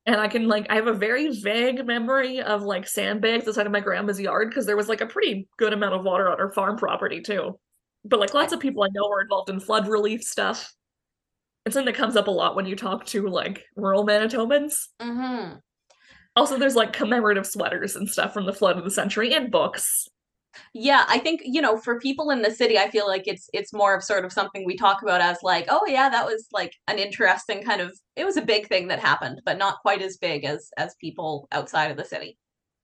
And 0.10 0.20
I 0.20 0.28
can 0.28 0.48
like 0.48 0.66
I 0.72 0.76
have 0.76 0.88
a 0.88 0.94
very 0.94 1.30
vague 1.40 1.86
memory 1.86 2.42
of 2.42 2.64
like 2.64 2.88
sandbags 2.88 3.48
outside 3.48 3.68
of 3.68 3.72
my 3.72 3.80
grandma's 3.80 4.20
yard 4.20 4.50
because 4.50 4.66
there 4.66 4.76
was 4.76 4.90
like 4.90 5.02
a 5.02 5.06
pretty 5.06 5.48
good 5.58 5.72
amount 5.72 5.94
of 5.94 6.04
water 6.04 6.28
on 6.28 6.40
her 6.40 6.50
farm 6.50 6.78
property 6.78 7.22
too. 7.22 7.60
But 8.04 8.20
like 8.20 8.34
lots 8.34 8.52
of 8.52 8.60
people 8.60 8.82
I 8.82 8.88
know 8.92 9.08
were 9.08 9.22
involved 9.22 9.52
in 9.52 9.60
flood 9.60 9.88
relief 9.88 10.24
stuff. 10.24 10.74
It's 11.64 11.76
something 11.76 11.94
that 11.94 12.00
comes 12.00 12.16
up 12.16 12.26
a 12.26 12.32
lot 12.32 12.56
when 12.56 12.66
you 12.66 12.76
talk 12.76 13.06
to 13.08 13.28
like 13.28 13.64
rural 13.76 14.04
Manitobans. 14.04 14.88
hmm 15.00 15.58
Also, 16.36 16.58
there's 16.58 16.76
like 16.76 16.92
commemorative 16.92 17.46
sweaters 17.46 17.96
and 17.96 18.10
stuff 18.10 18.34
from 18.34 18.48
the 18.48 18.54
flood 18.54 18.80
of 18.80 18.86
the 18.86 18.90
century 18.90 19.36
and 19.36 19.52
books. 19.52 20.08
Yeah, 20.74 21.06
I 21.08 21.20
think, 21.20 21.42
you 21.44 21.62
know, 21.62 21.78
for 21.78 22.00
people 22.00 22.32
in 22.32 22.42
the 22.42 22.52
city, 22.52 22.78
I 22.78 22.90
feel 22.90 23.08
like 23.08 23.28
it's 23.28 23.50
it's 23.54 23.72
more 23.74 23.96
of 23.96 24.04
sort 24.04 24.26
of 24.26 24.34
something 24.34 24.66
we 24.66 24.76
talk 24.78 25.02
about 25.04 25.22
as 25.22 25.38
like, 25.44 25.66
oh 25.70 25.86
yeah, 25.88 26.10
that 26.10 26.26
was 26.26 26.48
like 26.52 26.74
an 26.88 26.98
interesting 27.00 27.64
kind 27.64 27.82
of 27.82 27.98
it 28.16 28.26
was 28.26 28.38
a 28.38 28.42
big 28.42 28.68
thing 28.68 28.88
that 28.88 29.00
happened, 29.00 29.42
but 29.46 29.58
not 29.58 29.80
quite 29.82 30.02
as 30.02 30.18
big 30.18 30.46
as 30.46 30.70
as 30.78 30.96
people 31.00 31.48
outside 31.52 31.92
of 31.92 31.98
the 31.98 32.06
city. 32.06 32.38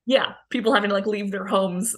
Yeah, 0.06 0.34
people 0.50 0.74
having 0.74 0.90
to 0.90 0.96
like 0.96 1.06
leave 1.08 1.32
their 1.32 1.46
homes. 1.46 1.96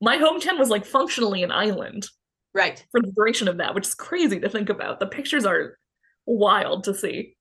My 0.00 0.18
hometown 0.18 0.58
was 0.58 0.70
like 0.70 0.86
functionally 0.86 1.42
an 1.42 1.52
island 1.52 2.08
Right. 2.54 2.86
for 2.92 3.00
the 3.00 3.12
duration 3.12 3.48
of 3.48 3.58
that, 3.58 3.74
which 3.74 3.86
is 3.88 3.94
crazy 3.94 4.40
to 4.40 4.48
think 4.48 4.68
about. 4.70 5.00
The 5.00 5.06
pictures 5.06 5.46
are 5.46 5.78
wild 6.26 6.84
to 6.84 6.94
see. 6.94 7.36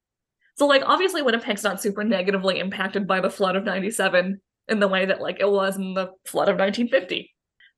So, 0.57 0.67
like, 0.67 0.83
obviously, 0.85 1.21
Winnipeg's 1.21 1.63
not 1.63 1.81
super 1.81 2.03
negatively 2.03 2.59
impacted 2.59 3.07
by 3.07 3.21
the 3.21 3.29
flood 3.29 3.55
of 3.55 3.63
97 3.65 4.41
in 4.69 4.79
the 4.79 4.87
way 4.87 5.05
that, 5.05 5.21
like, 5.21 5.39
it 5.39 5.49
was 5.49 5.77
in 5.77 5.93
the 5.95 6.11
flood 6.25 6.49
of 6.49 6.57
1950. 6.57 7.33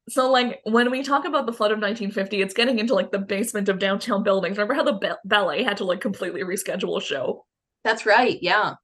So, 0.10 0.30
like, 0.32 0.62
when 0.64 0.92
we 0.92 1.04
talk 1.04 1.26
about 1.26 1.46
the 1.46 1.54
flood 1.54 1.72
of 1.72 1.80
1950, 1.80 2.42
it's 2.42 2.54
getting 2.54 2.80
into, 2.80 2.94
like, 2.96 3.12
the 3.12 3.20
basement 3.20 3.70
of 3.70 3.80
downtown 3.80 4.24
buildings. 4.24 4.58
Remember 4.58 4.74
how 4.74 4.84
the 4.84 4.94
ba- 4.94 5.20
ballet 5.26 5.64
had 5.64 5.78
to, 5.78 5.86
like, 5.86 6.02
completely 6.02 6.42
reschedule 6.42 6.98
a 6.98 7.02
show? 7.02 7.46
That's 7.84 8.06
right. 8.06 8.38
Yeah. 8.42 8.76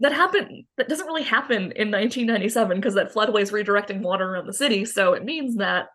That 0.00 0.12
happened, 0.12 0.64
that 0.78 0.88
doesn't 0.88 1.06
really 1.06 1.22
happen 1.22 1.72
in 1.72 1.90
1997 1.90 2.78
because 2.78 2.94
that 2.94 3.12
floodway 3.12 3.42
is 3.42 3.52
redirecting 3.52 4.00
water 4.00 4.28
around 4.32 4.46
the 4.46 4.52
city. 4.52 4.84
So, 4.84 5.12
it 5.12 5.24
means 5.24 5.56
that 5.56 5.88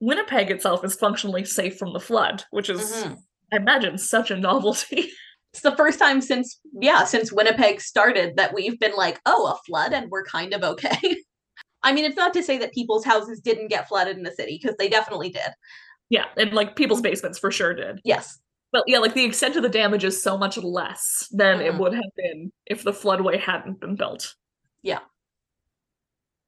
Winnipeg 0.00 0.50
itself 0.50 0.84
is 0.84 0.94
functionally 0.94 1.44
safe 1.44 1.78
from 1.78 1.92
the 1.92 2.00
flood, 2.00 2.44
which 2.50 2.68
is 2.68 2.80
Mhm. 2.80 3.22
I 3.52 3.56
imagine 3.56 3.98
such 3.98 4.30
a 4.30 4.36
novelty. 4.36 5.10
It's 5.52 5.62
the 5.62 5.76
first 5.76 6.00
time 6.00 6.20
since 6.20 6.58
yeah, 6.80 7.04
since 7.04 7.30
Winnipeg 7.32 7.80
started 7.80 8.34
that 8.36 8.52
we've 8.52 8.76
been 8.80 8.96
like, 8.96 9.20
oh, 9.24 9.46
a 9.52 9.56
flood 9.64 9.92
and 9.92 10.10
we're 10.10 10.24
kind 10.24 10.52
of 10.52 10.64
okay. 10.64 11.22
I 11.84 11.92
mean, 11.92 12.04
it's 12.04 12.16
not 12.16 12.34
to 12.34 12.42
say 12.42 12.58
that 12.58 12.72
people's 12.72 13.04
houses 13.04 13.40
didn't 13.40 13.68
get 13.68 13.86
flooded 13.88 14.16
in 14.16 14.22
the 14.24 14.32
city 14.32 14.58
because 14.60 14.76
they 14.78 14.88
definitely 14.88 15.30
did. 15.30 15.52
yeah, 16.10 16.24
and 16.36 16.52
like 16.52 16.74
people's 16.76 17.00
basements 17.00 17.38
for 17.38 17.50
sure 17.50 17.74
did. 17.74 18.00
Yes. 18.04 18.38
But 18.72 18.84
yeah, 18.88 18.98
like 18.98 19.14
the 19.14 19.24
extent 19.24 19.54
of 19.56 19.62
the 19.62 19.68
damage 19.68 20.02
is 20.04 20.20
so 20.22 20.36
much 20.36 20.58
less 20.58 21.28
than 21.30 21.60
it 21.60 21.74
Mhm. 21.74 21.78
would 21.78 21.94
have 21.94 22.10
been 22.16 22.52
if 22.66 22.82
the 22.82 22.92
floodway 22.92 23.38
hadn't 23.38 23.78
been 23.80 23.94
built. 23.96 24.34
Yeah. 24.82 24.98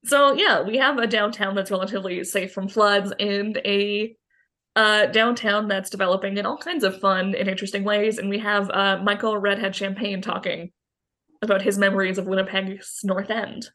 So 0.05 0.33
yeah, 0.33 0.63
we 0.63 0.77
have 0.79 0.99
a 0.99 1.07
downtown 1.07 1.55
that's 1.55 1.71
relatively 1.71 2.23
safe 2.25 2.53
from 2.53 2.69
floods 2.69 3.13
and 3.19 3.57
a 3.59 4.17
uh, 4.77 5.07
downtown 5.07 5.69
that's 5.69 5.89
developing 5.89 6.37
in 6.37 6.45
all 6.45 6.59
kinds 6.59 6.85
of 6.85 7.01
fun 7.01 7.35
and 7.35 7.49
interesting 7.49 7.83
ways. 7.83 8.19
And 8.19 8.29
we 8.29 8.39
have 8.41 8.69
uh, 8.71 8.99
Michael 9.03 9.39
Redhead 9.39 9.75
Champagne 9.75 10.21
talking 10.21 10.71
about 11.41 11.63
his 11.63 11.79
memories 11.79 12.19
of 12.19 12.27
Winnipeg's 12.27 13.01
North 13.03 13.31
End. 13.31 13.71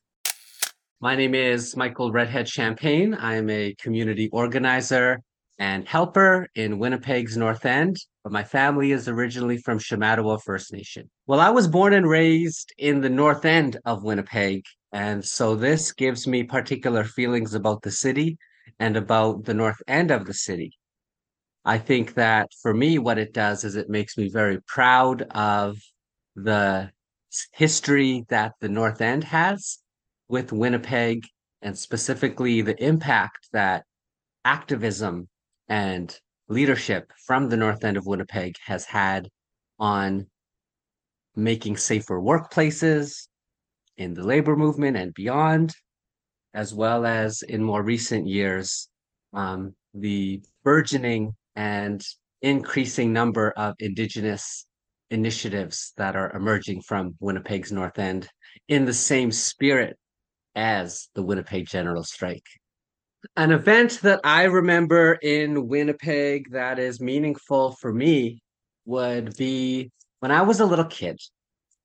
My 1.04 1.16
name 1.16 1.34
is 1.34 1.76
Michael 1.76 2.12
Redhead 2.12 2.48
Champagne. 2.48 3.16
I'm 3.16 3.50
a 3.50 3.74
community 3.82 4.30
organizer 4.30 5.20
and 5.58 5.88
helper 5.88 6.48
in 6.54 6.78
Winnipeg's 6.78 7.36
North 7.36 7.66
End, 7.66 7.98
but 8.24 8.32
my 8.32 8.44
family 8.44 8.92
is 8.92 9.08
originally 9.08 9.58
from 9.58 9.80
Shamattawa 9.80 10.40
First 10.44 10.72
Nation. 10.72 11.10
Well, 11.26 11.40
I 11.40 11.50
was 11.50 11.68
born 11.68 11.96
and 11.96 12.08
raised 12.08 12.72
in 12.78 13.02
the 13.02 13.10
North 13.10 13.46
End 13.46 13.78
of 13.84 14.04
Winnipeg, 14.04 14.64
and 14.92 15.26
so 15.26 15.56
this 15.56 15.92
gives 15.92 16.28
me 16.28 16.44
particular 16.44 17.04
feelings 17.04 17.56
about 17.56 17.82
the 17.82 17.90
city 17.90 18.38
and 18.78 18.96
about 18.96 19.44
the 19.46 19.56
North 19.56 19.82
End 19.88 20.12
of 20.12 20.28
the 20.28 20.36
city. 20.36 20.78
I 21.66 21.80
think 21.80 22.14
that 22.14 22.52
for 22.62 22.76
me, 22.76 23.00
what 23.00 23.18
it 23.18 23.34
does 23.34 23.64
is 23.64 23.76
it 23.76 23.90
makes 23.90 24.20
me 24.20 24.30
very 24.30 24.62
proud 24.68 25.24
of 25.32 25.80
the 26.36 26.92
history 27.54 28.24
that 28.30 28.54
the 28.62 28.70
North 28.70 29.02
End 29.02 29.24
has 29.24 29.80
with 30.32 30.54
Winnipeg 30.54 31.26
and 31.62 31.78
specifically 31.78 32.62
the 32.62 32.82
impact 32.82 33.50
that 33.52 33.84
activism 34.46 35.28
and 35.68 36.18
leadership 36.48 37.12
from 37.28 37.50
the 37.50 37.58
North 37.58 37.84
End 37.84 37.98
of 37.98 38.06
Winnipeg 38.06 38.56
has 38.66 38.86
had 38.86 39.28
on 39.78 40.26
making 41.36 41.76
safer 41.76 42.20
workplaces 42.20 43.28
in 43.98 44.14
the 44.14 44.24
labor 44.24 44.56
movement 44.56 44.96
and 44.96 45.14
beyond, 45.14 45.74
as 46.54 46.74
well 46.74 47.06
as 47.06 47.42
in 47.42 47.62
more 47.62 47.84
recent 47.84 48.26
years, 48.26 48.88
um, 49.34 49.76
the 49.94 50.42
burgeoning 50.64 51.36
and 51.58 52.02
increasing 52.42 53.12
number 53.12 53.52
of 53.52 53.76
Indigenous 53.80 54.66
initiatives 55.10 55.92
that 55.98 56.16
are 56.16 56.32
emerging 56.36 56.82
from 56.82 57.16
Winnipeg's 57.20 57.74
North 57.74 58.00
End 58.00 58.30
in 58.70 58.86
the 58.86 58.94
same 58.94 59.30
spirit 59.30 59.98
as 60.56 61.10
the 61.16 61.24
Winnipeg 61.24 61.68
General 61.68 62.04
Strike. 62.04 62.48
An 63.36 63.52
event 63.52 64.00
that 64.02 64.20
I 64.24 64.44
remember 64.44 65.14
in 65.14 65.68
Winnipeg 65.68 66.52
that 66.52 66.80
is 66.80 67.00
meaningful 67.00 67.74
for 67.74 67.94
me 67.94 68.42
would 68.86 69.36
be 69.38 69.92
when 70.20 70.32
I 70.32 70.42
was 70.42 70.60
a 70.60 70.66
little 70.66 70.86
kid. 70.86 71.20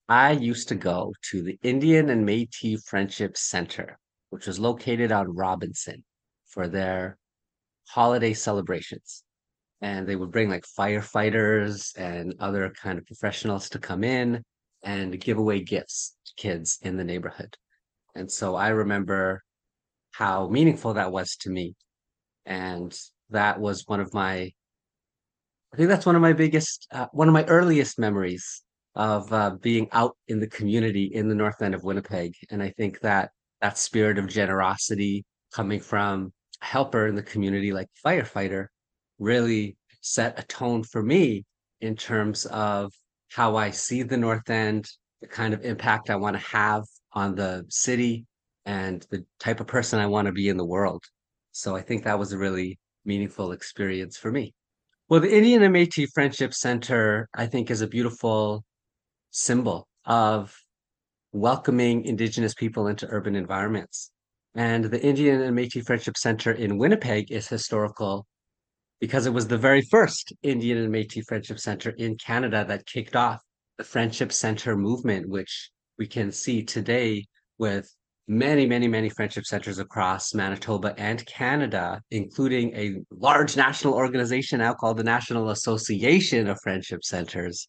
I 0.09 0.33
used 0.33 0.69
to 0.69 0.75
go 0.75 1.12
to 1.31 1.43
the 1.43 1.59
Indian 1.62 2.11
and 2.11 2.25
Metis 2.25 2.85
Friendship 2.85 3.37
Center, 3.37 3.99
which 4.31 4.47
was 4.47 4.59
located 4.59 5.12
on 5.12 5.35
Robinson 5.35 6.05
for 6.47 6.69
their 6.69 7.19
holiday 7.89 8.33
celebrations. 8.33 9.23
And 9.83 10.07
they 10.07 10.17
would 10.17 10.31
bring 10.31 10.49
like 10.49 10.64
firefighters 10.79 11.93
and 11.99 12.35
other 12.41 12.71
kind 12.71 12.99
of 12.99 13.07
professionals 13.07 13.69
to 13.71 13.79
come 13.79 14.05
in 14.05 14.43
and 14.83 15.21
give 15.21 15.39
away 15.39 15.61
gifts 15.61 16.17
to 16.25 16.33
kids 16.37 16.79
in 16.83 16.97
the 16.97 17.05
neighborhood. 17.05 17.57
And 18.17 18.31
so 18.31 18.55
I 18.55 18.69
remember 18.69 19.43
how 20.12 20.49
meaningful 20.49 20.95
that 20.95 21.12
was 21.12 21.37
to 21.41 21.51
me. 21.51 21.75
And 22.47 22.99
that 23.31 23.61
was 23.61 23.85
one 23.87 24.01
of 24.01 24.14
my, 24.14 24.51
I 25.73 25.77
think 25.77 25.89
that's 25.89 26.07
one 26.07 26.17
of 26.17 26.23
my 26.23 26.33
biggest, 26.33 26.87
uh, 26.91 27.07
one 27.12 27.29
of 27.29 27.35
my 27.35 27.45
earliest 27.45 27.99
memories 27.99 28.62
of 28.95 29.31
uh, 29.33 29.51
being 29.61 29.89
out 29.93 30.17
in 30.29 30.41
the 30.41 30.47
community 30.47 31.11
in 31.12 31.29
the 31.29 31.35
north 31.35 31.61
end 31.61 31.75
of 31.75 31.85
Winnipeg. 31.85 32.33
And 32.51 32.62
I 32.62 32.71
think 32.71 33.01
that 33.01 33.31
that 33.61 33.77
spirit 33.77 34.19
of 34.19 34.29
generosity 34.29 35.25
coming 35.53 35.81
from 35.81 36.33
a 36.62 36.64
helper 36.64 37.07
in 37.07 37.14
the 37.14 37.23
community 37.23 37.73
like 37.73 37.89
firefighter 38.05 38.69
really 39.19 39.77
set 40.01 40.39
a 40.39 40.43
tone 40.45 40.83
for 40.83 41.03
me 41.03 41.45
in 41.81 41.95
terms 41.97 42.47
of 42.47 42.93
how 43.29 43.57
I 43.57 43.71
see 43.71 44.03
the 44.03 44.17
north 44.17 44.49
end, 44.49 44.89
the 45.21 45.27
kind 45.27 45.53
of 45.53 45.62
impact 45.64 46.09
I 46.09 46.17
want 46.17 46.37
to 46.37 46.57
have 46.57 46.85
on 47.17 47.35
the 47.35 47.64
city 47.69 48.27
and 48.67 49.05
the 49.11 49.25
type 49.41 49.59
of 49.59 49.67
person 49.67 49.99
I 49.99 50.07
want 50.07 50.27
to 50.27 50.33
be 50.33 50.49
in 50.49 50.59
the 50.59 50.64
world. 50.64 51.03
So 51.53 51.75
I 51.75 51.81
think 51.81 52.05
that 52.05 52.19
was 52.19 52.33
a 52.33 52.39
really 52.39 52.79
meaningful 53.05 53.53
experience 53.53 54.19
for 54.19 54.31
me. 54.31 54.55
Well, 55.09 55.21
the 55.21 55.35
Indian 55.35 55.62
and 55.62 55.75
Métis 55.75 56.09
Friendship 56.12 56.53
Center, 56.53 57.29
I 57.35 57.47
think, 57.47 57.71
is 57.71 57.81
a 57.81 57.87
beautiful 57.87 58.64
symbol 59.31 59.89
of 60.05 60.55
welcoming 61.33 62.05
Indigenous 62.05 62.55
people 62.55 62.89
into 62.89 63.07
urban 63.09 63.35
environments. 63.35 64.11
And 64.55 64.85
the 64.85 65.03
Indian 65.03 65.41
and 65.41 65.57
Métis 65.57 65.87
Friendship 65.87 66.17
Center 66.17 66.53
in 66.53 66.77
Winnipeg 66.77 67.33
is 67.33 67.49
historical 67.49 68.27
because 69.01 69.27
it 69.27 69.33
was 69.33 69.47
the 69.47 69.59
very 69.59 69.83
first 69.91 70.33
Indian 70.43 70.79
and 70.79 70.93
Métis 70.93 71.25
Friendship 71.29 71.61
Center 71.61 71.91
in 71.91 72.17
Canada 72.17 72.64
that 72.69 72.87
kicked 72.87 73.17
off 73.17 73.41
the 73.79 73.85
Friendship 73.85 74.33
Center 74.33 74.77
movement, 74.77 75.29
which 75.29 75.71
we 75.99 76.07
can 76.07 76.30
see 76.32 76.62
today 76.62 77.24
with 77.59 77.88
many, 78.28 78.66
many, 78.66 78.88
many 78.88 79.09
friendship 79.09 79.44
centers 79.44 79.78
across 79.78 80.34
Manitoba 80.34 80.94
and 80.99 81.24
Canada, 81.26 82.01
including 82.11 82.74
a 82.74 82.97
large 83.11 83.57
national 83.57 83.94
organization 83.94 84.59
now 84.59 84.74
called 84.74 84.97
the 84.97 85.05
National 85.05 85.51
Association 85.51 86.49
of 86.49 86.59
Friendship 86.62 87.05
Centers. 87.05 87.68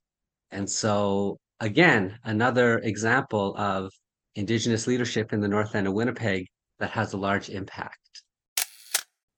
And 0.51 0.69
so, 0.69 1.37
again, 1.59 2.17
another 2.23 2.79
example 2.79 3.55
of 3.57 3.91
Indigenous 4.35 4.87
leadership 4.87 5.33
in 5.33 5.41
the 5.41 5.47
North 5.47 5.75
End 5.75 5.87
of 5.87 5.93
Winnipeg 5.93 6.47
that 6.79 6.91
has 6.91 7.13
a 7.13 7.17
large 7.17 7.49
impact. 7.49 7.97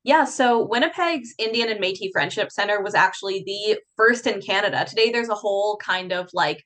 Yeah, 0.03 0.23
so 0.23 0.65
Winnipeg's 0.65 1.33
Indian 1.37 1.69
and 1.69 1.79
Metis 1.81 2.09
Friendship 2.13 2.51
Center 2.51 2.81
was 2.81 2.95
actually 2.95 3.43
the 3.45 3.79
first 3.97 4.27
in 4.27 4.41
Canada. 4.41 4.85
Today, 4.85 5.11
there's 5.11 5.29
a 5.29 5.35
whole 5.35 5.77
kind 5.77 6.13
of 6.13 6.29
like 6.33 6.63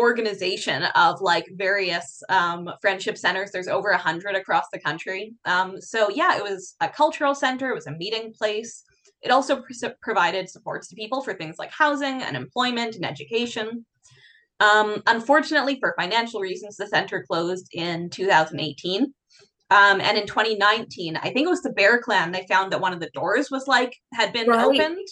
organization 0.00 0.84
of 0.94 1.20
like 1.20 1.46
various 1.52 2.22
um, 2.28 2.68
friendship 2.80 3.16
centers. 3.16 3.50
There's 3.50 3.68
over 3.68 3.90
a 3.90 3.98
hundred 3.98 4.34
across 4.34 4.64
the 4.72 4.80
country. 4.80 5.34
Um, 5.44 5.80
so 5.80 6.08
yeah, 6.10 6.36
it 6.36 6.42
was 6.42 6.74
a 6.80 6.88
cultural 6.88 7.34
center. 7.34 7.70
It 7.70 7.74
was 7.74 7.86
a 7.86 7.92
meeting 7.92 8.32
place. 8.36 8.82
It 9.22 9.30
also 9.30 9.62
pr- 9.62 9.88
provided 10.02 10.48
supports 10.48 10.88
to 10.88 10.96
people 10.96 11.22
for 11.22 11.34
things 11.34 11.56
like 11.58 11.70
housing 11.70 12.22
and 12.22 12.36
employment 12.36 12.96
and 12.96 13.04
education. 13.04 13.84
Um, 14.60 15.02
unfortunately, 15.06 15.78
for 15.80 15.94
financial 15.98 16.40
reasons, 16.40 16.76
the 16.76 16.86
center 16.86 17.24
closed 17.28 17.68
in 17.72 18.10
2018. 18.10 19.12
Um, 19.70 20.00
and 20.00 20.18
in 20.18 20.26
2019, 20.26 21.16
I 21.16 21.30
think 21.30 21.46
it 21.46 21.50
was 21.50 21.62
the 21.62 21.70
Bear 21.70 22.00
Clan, 22.00 22.32
they 22.32 22.44
found 22.48 22.72
that 22.72 22.80
one 22.80 22.92
of 22.92 23.00
the 23.00 23.10
doors 23.14 23.50
was 23.50 23.68
like 23.68 23.96
had 24.12 24.32
been 24.32 24.48
right. 24.48 24.64
opened. 24.64 25.06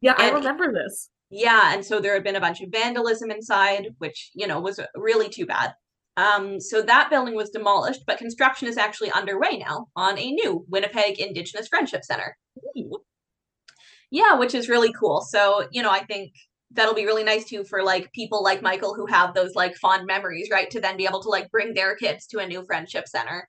Yeah, 0.00 0.14
I 0.16 0.30
remember 0.30 0.72
this. 0.72 1.10
Yeah, 1.36 1.74
and 1.74 1.84
so 1.84 1.98
there 1.98 2.14
had 2.14 2.22
been 2.22 2.36
a 2.36 2.40
bunch 2.40 2.60
of 2.60 2.70
vandalism 2.70 3.28
inside, 3.28 3.88
which, 3.98 4.30
you 4.34 4.46
know, 4.46 4.60
was 4.60 4.78
really 4.94 5.28
too 5.28 5.46
bad. 5.46 5.74
Um, 6.16 6.60
so 6.60 6.80
that 6.82 7.10
building 7.10 7.34
was 7.34 7.50
demolished, 7.50 8.04
but 8.06 8.18
construction 8.18 8.68
is 8.68 8.76
actually 8.76 9.10
underway 9.10 9.58
now 9.58 9.88
on 9.96 10.16
a 10.16 10.30
new 10.30 10.64
Winnipeg 10.68 11.18
Indigenous 11.18 11.66
Friendship 11.66 12.04
Center. 12.04 12.36
Ooh. 12.78 12.98
Yeah, 14.12 14.38
which 14.38 14.54
is 14.54 14.68
really 14.68 14.92
cool. 14.92 15.22
So, 15.22 15.66
you 15.72 15.82
know, 15.82 15.90
I 15.90 16.04
think 16.04 16.34
that'll 16.70 16.94
be 16.94 17.04
really 17.04 17.24
nice 17.24 17.46
too 17.46 17.64
for 17.64 17.82
like 17.82 18.12
people 18.12 18.44
like 18.44 18.62
Michael 18.62 18.94
who 18.94 19.06
have 19.06 19.34
those 19.34 19.56
like 19.56 19.74
fond 19.74 20.06
memories, 20.06 20.50
right? 20.52 20.70
To 20.70 20.80
then 20.80 20.96
be 20.96 21.04
able 21.04 21.22
to 21.22 21.30
like 21.30 21.50
bring 21.50 21.74
their 21.74 21.96
kids 21.96 22.28
to 22.28 22.38
a 22.38 22.46
new 22.46 22.64
friendship 22.64 23.08
center. 23.08 23.48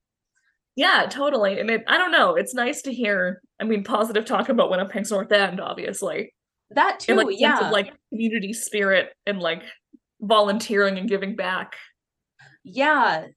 Yeah, 0.76 1.06
totally. 1.08 1.60
And 1.60 1.70
it, 1.70 1.84
I 1.88 2.00
don't 2.00 2.12
know, 2.12 2.34
it's 2.34 2.56
nice 2.56 2.82
to 2.82 2.92
hear, 2.92 3.42
I 3.62 3.64
mean, 3.64 3.84
positive 3.84 4.26
talk 4.26 4.50
about 4.50 4.72
Winnipeg's 4.72 5.12
North 5.12 5.32
End, 5.32 5.62
obviously. 5.62 6.34
That 6.72 7.00
too, 7.00 7.20
and, 7.20 7.28
like, 7.28 7.40
yeah. 7.40 7.68
Of, 7.68 7.72
like 7.72 7.94
community 8.10 8.54
spirit 8.54 9.14
and 9.26 9.40
like 9.40 9.64
volunteering 10.22 10.98
and 10.98 11.08
giving 11.08 11.36
back. 11.36 11.76
Yeah, 12.64 13.28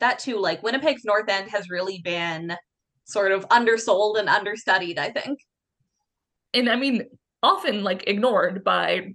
that 0.00 0.18
too. 0.18 0.38
Like 0.38 0.62
Winnipeg's 0.62 1.04
North 1.04 1.28
End 1.28 1.50
has 1.50 1.68
really 1.68 2.00
been 2.02 2.56
sort 3.04 3.32
of 3.32 3.46
undersold 3.50 4.16
and 4.16 4.28
understudied, 4.28 4.98
I 4.98 5.10
think. 5.10 5.38
And 6.54 6.68
I 6.68 6.76
mean, 6.76 7.04
often 7.42 7.84
like 7.84 8.04
ignored 8.06 8.64
by 8.64 9.12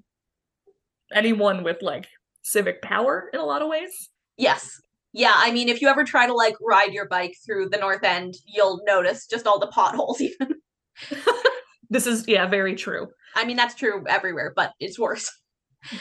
anyone 1.14 1.64
with 1.64 1.82
like 1.82 2.08
civic 2.44 2.82
power 2.82 3.30
in 3.34 3.40
a 3.40 3.46
lot 3.46 3.62
of 3.62 3.70
ways. 3.70 4.10
Yes. 4.38 4.80
Yeah, 5.14 5.34
I 5.34 5.52
mean, 5.52 5.70
if 5.70 5.82
you 5.82 5.88
ever 5.88 6.04
try 6.04 6.28
to 6.28 6.34
like 6.34 6.56
ride 6.62 6.92
your 6.92 7.08
bike 7.08 7.36
through 7.46 7.70
the 7.70 7.78
North 7.78 8.04
End, 8.04 8.34
you'll 8.46 8.82
notice 8.86 9.28
just 9.28 9.48
all 9.48 9.60
the 9.60 9.68
potholes 9.68 10.20
even. 10.22 10.56
this 11.96 12.08
is 12.08 12.28
yeah, 12.28 12.46
very 12.46 12.76
true. 12.76 13.08
I 13.36 13.46
mean, 13.46 13.56
that's 13.56 13.76
true 13.76 14.04
everywhere, 14.08 14.52
but 14.54 14.74
it's 14.82 15.00
worse. 15.00 15.32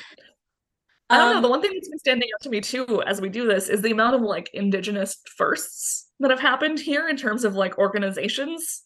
I 1.11 1.19
don't 1.19 1.29
um, 1.29 1.35
know. 1.35 1.43
The 1.43 1.49
one 1.49 1.63
thing 1.63 1.71
that's 1.73 1.89
been 1.89 1.99
standing 1.99 2.29
out 2.35 2.43
to 2.43 2.49
me 2.49 2.61
too 2.61 3.03
as 3.07 3.21
we 3.21 3.29
do 3.29 3.47
this 3.47 3.69
is 3.69 3.81
the 3.81 3.93
amount 3.93 4.17
of 4.17 4.23
like 4.23 4.51
indigenous 4.55 5.17
firsts 5.37 6.09
that 6.19 6.31
have 6.31 6.41
happened 6.41 6.81
here 6.81 7.09
in 7.09 7.17
terms 7.17 7.45
of 7.45 7.55
like 7.55 7.79
organizations. 7.79 8.83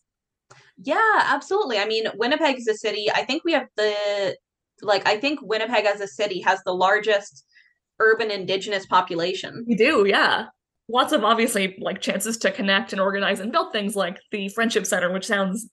Yeah, 0.76 1.22
absolutely. 1.24 1.78
I 1.78 1.86
mean, 1.86 2.04
Winnipeg 2.16 2.58
is 2.58 2.68
a 2.68 2.74
city. 2.74 3.10
I 3.10 3.24
think 3.24 3.42
we 3.44 3.52
have 3.52 3.68
the 3.76 4.36
like 4.82 5.08
I 5.08 5.16
think 5.18 5.40
Winnipeg 5.42 5.86
as 5.86 6.00
a 6.00 6.08
city 6.08 6.40
has 6.42 6.60
the 6.64 6.74
largest 6.74 7.46
urban 8.00 8.30
indigenous 8.30 8.84
population. 8.84 9.64
We 9.66 9.76
do, 9.76 10.04
yeah. 10.06 10.46
Lots 10.90 11.12
of 11.12 11.24
obviously 11.24 11.78
like 11.80 12.02
chances 12.02 12.36
to 12.38 12.50
connect 12.50 12.92
and 12.92 13.00
organize 13.00 13.40
and 13.40 13.52
build 13.52 13.72
things 13.72 13.96
like 13.96 14.20
the 14.30 14.48
Friendship 14.50 14.84
Center, 14.84 15.10
which 15.12 15.26
sounds 15.26 15.68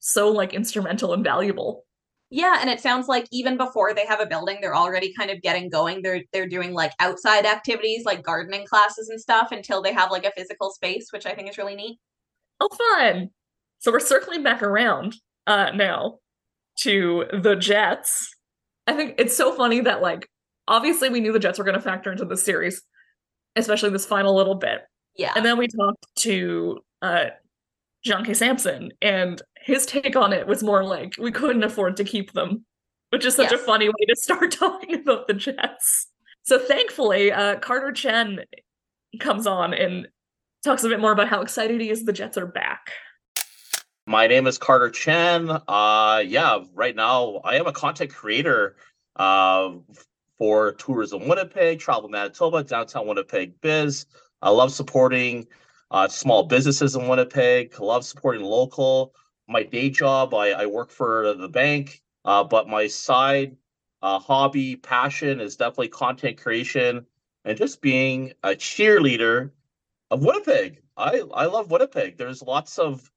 so 0.00 0.30
like 0.30 0.54
instrumental 0.54 1.12
and 1.12 1.24
valuable. 1.24 1.84
Yeah, 2.30 2.58
and 2.60 2.68
it 2.68 2.80
sounds 2.80 3.08
like 3.08 3.26
even 3.32 3.56
before 3.56 3.94
they 3.94 4.04
have 4.04 4.20
a 4.20 4.26
building, 4.26 4.58
they're 4.60 4.76
already 4.76 5.14
kind 5.14 5.30
of 5.30 5.40
getting 5.40 5.70
going. 5.70 6.02
They're 6.02 6.22
they're 6.32 6.48
doing 6.48 6.74
like 6.74 6.92
outside 7.00 7.46
activities 7.46 8.04
like 8.04 8.22
gardening 8.22 8.66
classes 8.66 9.08
and 9.08 9.20
stuff 9.20 9.50
until 9.50 9.80
they 9.80 9.92
have 9.94 10.10
like 10.10 10.26
a 10.26 10.32
physical 10.36 10.70
space, 10.70 11.08
which 11.10 11.24
I 11.24 11.34
think 11.34 11.48
is 11.48 11.56
really 11.56 11.74
neat. 11.74 11.98
Oh, 12.60 12.68
fun! 12.68 13.30
So 13.78 13.90
we're 13.92 14.00
circling 14.00 14.42
back 14.42 14.62
around. 14.62 15.16
uh 15.46 15.70
now 15.74 16.18
to 16.80 17.24
the 17.42 17.56
Jets. 17.56 18.34
I 18.86 18.92
think 18.92 19.14
it's 19.18 19.36
so 19.36 19.52
funny 19.54 19.80
that 19.80 20.02
like 20.02 20.28
obviously 20.68 21.08
we 21.08 21.20
knew 21.20 21.32
the 21.32 21.38
Jets 21.38 21.58
were 21.58 21.64
going 21.64 21.76
to 21.76 21.80
factor 21.82 22.12
into 22.12 22.24
the 22.24 22.36
series, 22.36 22.82
especially 23.56 23.90
this 23.90 24.06
final 24.06 24.36
little 24.36 24.54
bit. 24.54 24.82
Yeah. 25.16 25.32
And 25.34 25.44
then 25.44 25.56
we 25.58 25.66
talked 25.66 26.06
to 26.18 26.78
uh 27.00 27.24
John 28.04 28.24
K. 28.24 28.34
Samson, 28.34 28.92
and 29.02 29.40
his 29.68 29.84
take 29.86 30.16
on 30.16 30.32
it 30.32 30.46
was 30.46 30.62
more 30.62 30.82
like 30.82 31.14
we 31.18 31.30
couldn't 31.30 31.62
afford 31.62 31.96
to 31.98 32.04
keep 32.04 32.32
them, 32.32 32.64
which 33.10 33.24
is 33.26 33.36
such 33.36 33.52
Yes. 33.52 33.60
a 33.60 33.64
funny 33.64 33.88
way 33.88 34.06
to 34.08 34.16
start 34.16 34.50
talking 34.58 34.94
about 34.94 35.28
the 35.28 35.34
Jets. 35.34 36.08
So 36.42 36.58
thankfully, 36.58 37.30
uh, 37.30 37.56
Carter 37.60 37.92
Chen 37.92 38.40
comes 39.20 39.46
on 39.46 39.74
and 39.74 40.08
talks 40.64 40.84
a 40.84 40.88
bit 40.88 41.00
more 41.00 41.12
about 41.12 41.28
how 41.28 41.42
excited 41.42 41.80
he 41.82 41.90
is 41.90 42.04
the 42.04 42.12
Jets 42.14 42.38
are 42.38 42.46
back. 42.46 42.90
My 44.06 44.26
name 44.26 44.46
is 44.46 44.56
Carter 44.56 44.88
Chen. 44.88 45.50
Uh, 45.68 46.22
yeah, 46.26 46.60
right 46.74 46.96
now 46.96 47.42
I 47.44 47.56
am 47.56 47.66
a 47.66 47.72
content 47.72 48.10
creator 48.12 48.76
uh, 49.16 49.72
for 50.38 50.72
Tourism 50.72 51.28
Winnipeg, 51.28 51.78
Travel 51.78 52.08
Manitoba, 52.08 52.64
Downtown 52.64 53.06
Winnipeg 53.06 53.60
Biz. 53.60 54.06
I 54.40 54.48
love 54.48 54.72
supporting 54.72 55.46
uh, 55.90 56.08
small 56.08 56.44
businesses 56.44 56.96
in 56.96 57.06
Winnipeg. 57.06 57.74
I 57.78 57.82
love 57.82 58.06
supporting 58.06 58.42
local. 58.42 59.12
My 59.48 59.62
day 59.62 59.90
job, 59.90 60.34
I, 60.34 60.50
I 60.50 60.66
work 60.66 60.90
for 60.90 61.34
the 61.34 61.48
bank, 61.48 62.02
uh, 62.24 62.44
but 62.44 62.68
my 62.68 62.86
side 62.86 63.56
uh, 64.02 64.18
hobby, 64.18 64.76
passion 64.76 65.40
is 65.40 65.56
definitely 65.56 65.88
content 65.88 66.36
creation 66.36 67.06
and 67.44 67.56
just 67.58 67.80
being 67.80 68.32
a 68.42 68.50
cheerleader 68.50 69.50
of 70.10 70.24
Winnipeg. 70.24 70.82
I, 70.96 71.22
I 71.32 71.46
love 71.46 71.70
Winnipeg. 71.70 72.18
There's 72.18 72.42
lots 72.42 72.78
of 72.78 73.10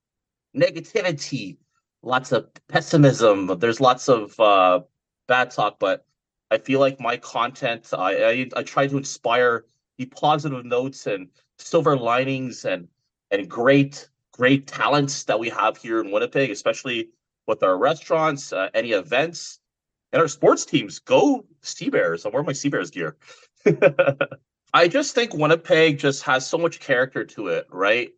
negativity, 0.56 1.58
lots 2.04 2.32
of 2.32 2.50
pessimism. 2.68 3.48
There's 3.60 3.82
lots 3.82 4.08
of 4.10 4.40
uh, 4.40 4.82
bad 5.28 5.52
talk, 5.52 5.80
but 5.80 6.06
I 6.50 6.58
feel 6.58 6.80
like 6.80 7.00
my 7.00 7.18
content, 7.18 7.90
I, 7.94 8.24
I 8.24 8.50
I 8.58 8.64
try 8.64 8.88
to 8.88 8.98
inspire 8.98 9.66
the 9.98 10.06
positive 10.06 10.66
notes 10.66 11.08
and 11.08 11.30
silver 11.58 11.98
linings 11.98 12.66
and 12.66 12.88
and 13.32 13.50
great 13.50 14.10
great 14.32 14.68
talents 14.68 15.24
that 15.26 15.40
we 15.40 15.50
have 15.50 15.78
here 15.78 16.00
in 16.00 16.12
Winnipeg, 16.12 16.52
especially 16.52 17.10
with 17.48 17.64
our 17.64 17.78
restaurants, 17.78 18.54
uh, 18.54 18.70
any 18.74 18.92
events, 18.92 19.60
and 20.12 20.22
our 20.22 20.28
sports 20.28 20.66
teams. 20.66 21.00
Go 21.00 21.46
Sea 21.62 21.90
Bears! 21.90 22.26
I'm 22.26 22.32
wearing 22.32 22.48
my 22.48 22.54
Sea 22.54 22.70
Bears 22.70 22.92
gear. 22.92 23.18
I 24.74 24.88
just 24.88 25.16
think 25.16 25.34
Winnipeg 25.34 26.00
just 26.00 26.24
has 26.24 26.48
so 26.48 26.58
much 26.58 26.80
character 26.80 27.26
to 27.26 27.48
it, 27.48 27.68
right? 27.70 28.10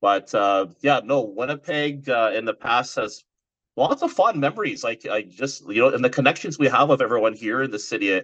But 0.00 0.34
uh, 0.34 0.66
yeah, 0.82 1.00
no, 1.02 1.22
Winnipeg 1.22 2.08
uh, 2.08 2.32
in 2.34 2.44
the 2.44 2.54
past 2.54 2.96
has 2.96 3.24
lots 3.76 4.02
of 4.02 4.12
fun 4.12 4.40
memories. 4.40 4.84
Like 4.84 5.06
I 5.06 5.22
just, 5.22 5.68
you 5.68 5.80
know, 5.80 5.88
and 5.88 6.04
the 6.04 6.10
connections 6.10 6.58
we 6.58 6.68
have 6.68 6.88
with 6.88 7.00
everyone 7.02 7.34
here 7.34 7.62
in 7.62 7.70
the 7.70 7.78
city. 7.78 8.22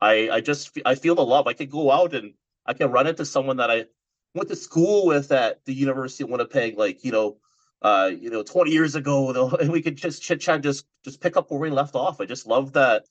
I 0.00 0.30
I 0.30 0.40
just 0.40 0.78
I 0.84 0.94
feel 0.96 1.14
the 1.14 1.24
love. 1.24 1.46
I 1.46 1.52
could 1.52 1.70
go 1.70 1.90
out 1.92 2.14
and 2.14 2.34
I 2.66 2.74
can 2.74 2.90
run 2.90 3.06
into 3.06 3.24
someone 3.24 3.56
that 3.58 3.70
I 3.70 3.86
went 4.34 4.48
to 4.48 4.56
school 4.56 5.06
with 5.06 5.30
at 5.32 5.64
the 5.64 5.74
University 5.74 6.24
of 6.24 6.30
Winnipeg, 6.30 6.78
like 6.78 7.04
you 7.04 7.12
know, 7.12 7.36
uh, 7.82 8.10
you 8.18 8.30
know, 8.30 8.42
20 8.42 8.70
years 8.70 8.94
ago, 8.94 9.50
and 9.60 9.70
we 9.70 9.82
could 9.82 9.96
just 9.96 10.22
chit 10.22 10.40
chat, 10.40 10.62
just 10.62 10.86
just 11.04 11.20
pick 11.20 11.36
up 11.36 11.50
where 11.50 11.60
we 11.60 11.70
left 11.70 11.94
off. 11.94 12.20
I 12.20 12.24
just 12.24 12.46
love 12.46 12.72
that 12.72 13.04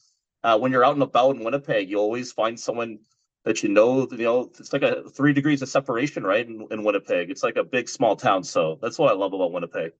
uh, 0.43 0.57
when 0.57 0.71
you're 0.71 0.85
out 0.85 0.93
and 0.93 1.03
about 1.03 1.35
in 1.35 1.43
Winnipeg, 1.43 1.89
you 1.89 1.97
always 1.97 2.31
find 2.31 2.59
someone 2.59 2.99
that 3.45 3.63
you 3.63 3.69
know. 3.69 4.07
You 4.11 4.17
know, 4.17 4.51
it's 4.59 4.73
like 4.73 4.83
a 4.83 5.09
three 5.09 5.33
degrees 5.33 5.61
of 5.61 5.69
separation, 5.69 6.23
right? 6.23 6.47
In, 6.47 6.67
in 6.71 6.83
Winnipeg, 6.83 7.29
it's 7.29 7.43
like 7.43 7.57
a 7.57 7.63
big 7.63 7.89
small 7.89 8.15
town. 8.15 8.43
So 8.43 8.79
that's 8.81 8.97
what 8.97 9.11
I 9.11 9.15
love 9.15 9.33
about 9.33 9.51
Winnipeg. 9.51 9.91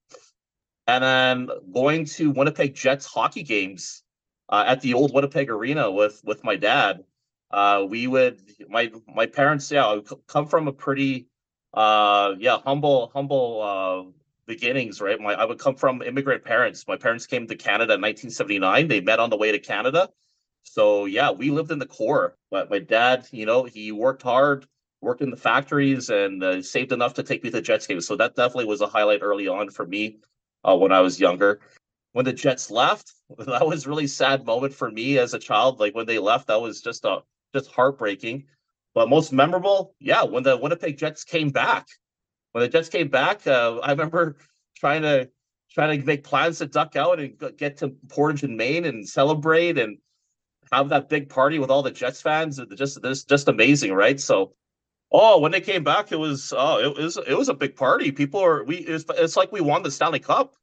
And 0.88 1.04
then 1.04 1.50
going 1.72 2.06
to 2.06 2.32
Winnipeg 2.32 2.74
Jets 2.74 3.06
hockey 3.06 3.44
games 3.44 4.04
uh, 4.50 4.64
at 4.68 4.82
the 4.82 4.94
old 4.94 5.14
Winnipeg 5.14 5.50
Arena 5.50 5.92
with 5.92 6.22
with 6.24 6.44
my 6.44 6.56
dad. 6.56 7.04
Uh, 7.54 7.86
we 7.90 8.08
would 8.08 8.40
my 8.70 8.92
my 9.08 9.26
parents 9.26 9.72
yeah 9.72 10.00
come 10.28 10.48
from 10.48 10.68
a 10.68 10.72
pretty 10.74 11.28
uh 11.74 12.34
yeah 12.40 12.58
humble 12.64 13.12
humble 13.14 13.62
uh 13.62 14.12
beginnings 14.48 15.02
right? 15.02 15.20
My 15.20 15.34
I 15.34 15.46
would 15.46 15.60
come 15.60 15.76
from 15.76 16.02
immigrant 16.02 16.44
parents. 16.46 16.88
My 16.88 16.98
parents 16.98 17.26
came 17.26 17.48
to 17.48 17.56
Canada 17.56 17.94
in 17.96 18.02
1979 18.02 18.88
they 18.88 19.02
met 19.02 19.20
on 19.20 19.30
the 19.30 19.38
way 19.38 19.52
to 19.52 19.60
Canada. 19.60 20.10
So 20.64 21.06
yeah 21.06 21.32
we 21.32 21.50
lived 21.52 21.72
in 21.72 21.80
the 21.80 21.86
core. 21.86 22.38
But 22.50 22.70
my 22.70 22.80
dad 22.80 23.28
you 23.32 23.46
know 23.46 23.64
he 23.64 23.92
worked 23.92 24.24
hard 24.24 24.66
worked 25.02 25.22
in 25.22 25.32
the 25.32 25.38
factories 25.38 26.10
and 26.10 26.44
uh, 26.44 26.62
saved 26.62 26.92
enough 26.92 27.14
to 27.16 27.24
take 27.24 27.44
me 27.44 27.50
to 27.52 27.62
Jets 27.62 27.88
games 27.88 28.08
so 28.08 28.16
that 28.18 28.36
definitely 28.36 28.66
was 28.66 28.82
a 28.82 28.88
highlight 28.88 29.22
early 29.24 29.48
on 29.48 29.70
for 29.70 29.86
me 29.86 30.20
uh, 30.64 30.78
when 30.78 30.92
I 30.92 31.02
was 31.02 31.20
younger. 31.20 31.60
When 32.14 32.26
the 32.26 32.34
Jets 32.34 32.72
left 32.72 33.12
that 33.40 33.66
was 33.66 33.88
really 33.88 34.08
sad 34.08 34.46
moment 34.46 34.74
for 34.74 34.90
me 34.92 35.18
as 35.18 35.34
a 35.34 35.40
child. 35.40 35.80
Like 35.80 35.96
when 35.96 36.06
they 36.06 36.20
left 36.20 36.48
that 36.48 36.62
was 36.62 36.82
just 36.82 37.06
a 37.06 37.20
just 37.54 37.72
heartbreaking. 37.72 38.46
But 38.94 39.10
most 39.10 39.32
memorable, 39.32 39.96
yeah, 40.00 40.24
when 40.24 40.44
the 40.44 40.58
Winnipeg 40.58 40.98
Jets 40.98 41.24
came 41.24 41.50
back. 41.50 41.88
When 42.52 42.62
the 42.64 42.68
Jets 42.68 42.90
came 42.90 43.08
back, 43.08 43.48
uh, 43.48 43.78
I 43.82 43.92
remember 43.92 44.38
trying 44.76 45.04
to 45.04 45.30
trying 45.72 45.98
to 45.98 46.06
make 46.06 46.26
plans 46.26 46.58
to 46.58 46.66
duck 46.66 46.98
out 46.98 47.20
and 47.20 47.34
get 47.58 47.78
to 47.78 47.96
Portage 48.10 48.44
in 48.44 48.58
Main 48.58 48.84
and 48.84 49.08
celebrate 49.08 49.78
and 49.78 49.98
have 50.72 50.90
that 50.90 51.08
big 51.08 51.30
party 51.30 51.60
with 51.60 51.70
all 51.70 51.82
the 51.82 51.92
Jets 51.92 52.22
fans. 52.22 52.60
It 52.60 52.76
Just 52.76 53.02
this 53.02 53.24
just 53.24 53.48
amazing, 53.48 53.94
right? 53.94 54.20
So, 54.20 54.54
oh, 55.12 55.40
when 55.40 55.54
they 55.54 55.62
came 55.62 55.84
back, 55.84 56.12
it 56.12 56.20
was 56.20 56.54
oh, 56.56 56.80
it 56.80 56.98
was 56.98 57.18
it 57.18 57.38
was 57.38 57.50
a 57.50 57.54
big 57.54 57.76
party. 57.78 58.12
People 58.12 58.42
are 58.42 58.64
we 58.66 58.78
it's, 58.78 59.06
it's 59.12 59.38
like 59.38 59.52
we 59.54 59.62
won 59.62 59.84
the 59.84 59.92
Stanley 59.92 60.20
Cup. 60.20 60.56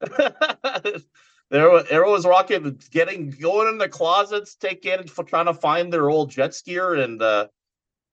There, 1.50 1.70
everyone 1.70 2.12
was 2.12 2.26
rocking, 2.26 2.78
getting 2.90 3.30
going 3.30 3.68
in 3.68 3.78
the 3.78 3.88
closets, 3.88 4.54
taking 4.54 5.06
for 5.06 5.24
trying 5.24 5.46
to 5.46 5.54
find 5.54 5.90
their 5.90 6.10
old 6.10 6.30
jet 6.30 6.50
skier, 6.50 7.02
and 7.02 7.22
uh, 7.22 7.48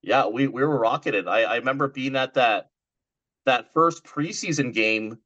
yeah, 0.02 0.28
we 0.28 0.48
we 0.48 0.64
were 0.64 0.86
it. 1.06 1.28
I, 1.28 1.44
I 1.44 1.56
remember 1.58 1.90
being 1.90 2.16
at 2.16 2.36
that 2.36 2.70
that 3.46 3.74
first 3.74 4.04
preseason 4.04 4.74
game. 4.74 5.18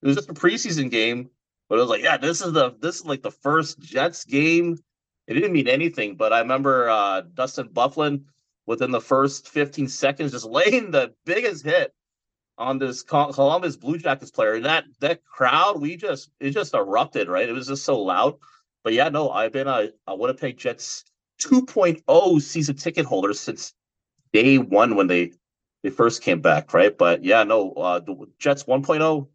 It 0.00 0.06
was 0.06 0.16
just 0.16 0.30
a 0.30 0.34
preseason 0.34 0.90
game, 0.90 1.28
but 1.68 1.76
it 1.76 1.80
was 1.82 1.90
like, 1.90 2.02
yeah, 2.02 2.16
this 2.16 2.40
is 2.40 2.52
the 2.52 2.74
this 2.80 2.96
is 2.96 3.04
like 3.04 3.22
the 3.22 3.30
first 3.30 3.80
Jets 3.80 4.24
game. 4.24 4.78
It 5.26 5.34
didn't 5.34 5.52
mean 5.52 5.68
anything, 5.68 6.16
but 6.16 6.32
I 6.32 6.38
remember 6.38 6.88
uh, 6.88 7.22
Dustin 7.34 7.68
Byfuglien 7.68 8.24
within 8.64 8.90
the 8.90 9.00
first 9.00 9.48
15 9.48 9.88
seconds 9.88 10.32
just 10.32 10.46
laying 10.50 10.90
the 10.90 11.12
biggest 11.26 11.64
hit 11.64 11.92
on 12.58 12.78
this 12.78 13.02
Columbus 13.02 13.76
Blue 13.76 13.98
Jackets 13.98 14.30
player, 14.30 14.54
and 14.54 14.64
that 14.64 14.84
that 15.00 15.24
crowd, 15.24 15.80
we 15.80 15.96
just 15.96 16.30
it 16.40 16.50
just 16.50 16.74
erupted, 16.74 17.28
right? 17.28 17.48
It 17.48 17.52
was 17.52 17.68
just 17.68 17.84
so 17.84 18.00
loud. 18.00 18.34
But 18.84 18.92
yeah, 18.92 19.08
no, 19.08 19.30
I've 19.30 19.52
been 19.52 19.68
a, 19.68 19.90
a 20.06 20.16
Winnipeg 20.16 20.58
Jets 20.58 21.04
2.0 21.40 22.42
season 22.42 22.76
ticket 22.76 23.06
holder 23.06 23.32
since 23.32 23.74
day 24.32 24.58
one 24.58 24.96
when 24.96 25.06
they 25.06 25.32
they 25.82 25.90
first 25.90 26.22
came 26.22 26.40
back, 26.40 26.74
right? 26.74 26.96
But 26.96 27.24
yeah, 27.24 27.44
no, 27.44 27.72
uh, 27.72 28.00
the 28.00 28.16
Jets 28.38 28.64
1.0. 28.64 29.28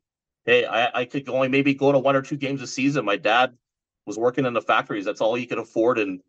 Hey, 0.45 0.65
I, 0.65 1.01
I 1.01 1.05
could 1.05 1.30
only 1.30 1.47
maybe 1.47 1.74
go 1.74 1.91
to 1.93 1.99
one 1.99 2.17
or 2.17 2.21
two 2.21 2.36
games 2.36 2.61
a 2.61 2.67
season. 2.67 3.05
My 3.05 3.15
dad 3.15 3.57
was 4.05 4.17
working 4.17 4.45
in 4.45 4.53
the 4.53 4.61
factories; 4.61 5.05
that's 5.05 5.21
all 5.21 5.36
he 5.36 5.45
could 5.45 5.59
afford, 5.59 5.99
and 5.99 6.21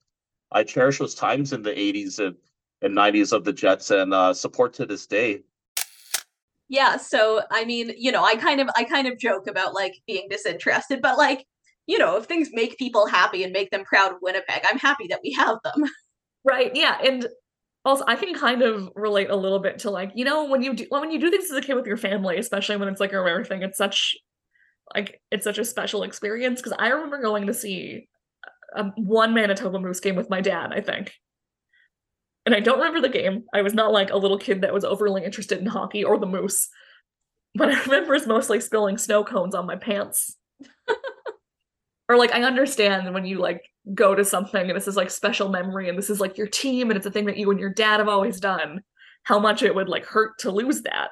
I 0.53 0.62
cherish 0.62 0.99
those 0.99 1.16
times 1.16 1.53
in 1.53 1.62
the 1.62 1.72
80s 1.72 2.24
and, 2.24 2.36
and 2.80 2.97
90s 2.97 3.32
of 3.32 3.45
the 3.45 3.53
Jets, 3.53 3.90
and 3.90 4.14
uh, 4.14 4.32
support 4.32 4.74
to 4.74 4.86
this 4.86 5.07
day. 5.07 5.42
Yeah, 6.68 6.96
so 6.96 7.42
I 7.50 7.64
mean, 7.64 7.92
you 7.96 8.10
know, 8.10 8.24
I 8.24 8.36
kind 8.36 8.60
of 8.60 8.68
I 8.76 8.84
kind 8.84 9.06
of 9.06 9.18
joke 9.18 9.46
about 9.46 9.74
like 9.74 9.94
being 10.06 10.28
disinterested, 10.30 11.02
but 11.02 11.18
like, 11.18 11.46
you 11.86 11.98
know, 11.98 12.16
if 12.16 12.24
things 12.24 12.48
make 12.52 12.78
people 12.78 13.06
happy 13.06 13.44
and 13.44 13.52
make 13.52 13.70
them 13.70 13.84
proud 13.84 14.12
of 14.12 14.18
Winnipeg, 14.22 14.62
I'm 14.70 14.78
happy 14.78 15.06
that 15.08 15.20
we 15.22 15.32
have 15.32 15.58
them. 15.64 15.84
Right. 16.46 16.72
Yeah. 16.76 16.98
And 17.02 17.26
also 17.84 18.04
I 18.06 18.16
can 18.16 18.34
kind 18.34 18.62
of 18.62 18.90
relate 18.96 19.30
a 19.30 19.36
little 19.36 19.58
bit 19.60 19.78
to 19.80 19.90
like, 19.90 20.12
you 20.14 20.24
know, 20.24 20.44
when 20.44 20.62
you 20.62 20.74
do 20.74 20.86
when 20.90 21.10
you 21.10 21.20
do 21.20 21.30
things 21.30 21.46
as 21.50 21.56
a 21.56 21.60
kid 21.62 21.74
with 21.74 21.86
your 21.86 21.96
family, 21.96 22.38
especially 22.38 22.76
when 22.76 22.88
it's 22.88 23.00
like 23.00 23.12
a 23.14 23.22
rare 23.22 23.44
thing, 23.44 23.62
it's 23.62 23.78
such 23.78 24.16
like 24.94 25.20
it's 25.30 25.44
such 25.44 25.58
a 25.58 25.64
special 25.64 26.02
experience. 26.02 26.62
Cause 26.62 26.74
I 26.78 26.88
remember 26.88 27.22
going 27.22 27.46
to 27.46 27.54
see 27.54 28.08
a 28.76 28.84
one 28.96 29.34
Manitoba 29.34 29.80
Moose 29.80 30.00
game 30.00 30.16
with 30.16 30.30
my 30.30 30.40
dad, 30.40 30.72
I 30.72 30.80
think. 30.80 31.14
And 32.47 32.55
I 32.55 32.61
don't 32.61 32.78
remember 32.78 33.01
the 33.01 33.09
game. 33.09 33.45
I 33.55 33.62
was 33.62 33.74
not 33.74 33.92
like 33.92 34.11
a 34.11 34.18
little 34.18 34.38
kid 34.38 34.61
that 34.61 34.74
was 34.74 34.84
overly 34.84 35.24
interested 35.24 35.59
in 35.59 35.66
hockey 35.66 36.05
or 36.05 36.18
the 36.18 36.26
moose. 36.26 36.68
But 37.55 37.70
I 37.70 37.82
remember 37.84 38.14
is 38.14 38.26
mostly 38.26 38.61
spilling 38.61 38.99
snow 38.99 39.24
cones 39.24 39.55
on 39.55 39.66
my 39.66 39.76
pants. 39.76 40.36
or 42.09 42.16
like 42.16 42.32
I 42.34 42.42
understand 42.42 43.12
when 43.14 43.24
you 43.24 43.38
like 43.38 43.62
go 43.95 44.14
to 44.14 44.24
something 44.24 44.68
and 44.68 44.76
this 44.76 44.88
is 44.88 44.97
like 44.97 45.11
special 45.11 45.49
memory 45.49 45.88
and 45.88 45.97
this 45.97 46.11
is 46.11 46.20
like 46.20 46.36
your 46.36 46.47
team 46.47 46.90
and 46.90 46.97
it's 46.97 47.07
a 47.07 47.11
thing 47.11 47.26
that 47.26 47.36
you 47.36 47.51
and 47.51 47.61
your 47.61 47.70
dad 47.70 47.99
have 47.99 48.09
always 48.09 48.40
done, 48.40 48.82
how 49.22 49.38
much 49.38 49.62
it 49.62 49.74
would 49.74 49.88
like 49.88 50.05
hurt 50.05 50.38
to 50.40 50.51
lose 50.51 50.82
that. 50.82 51.11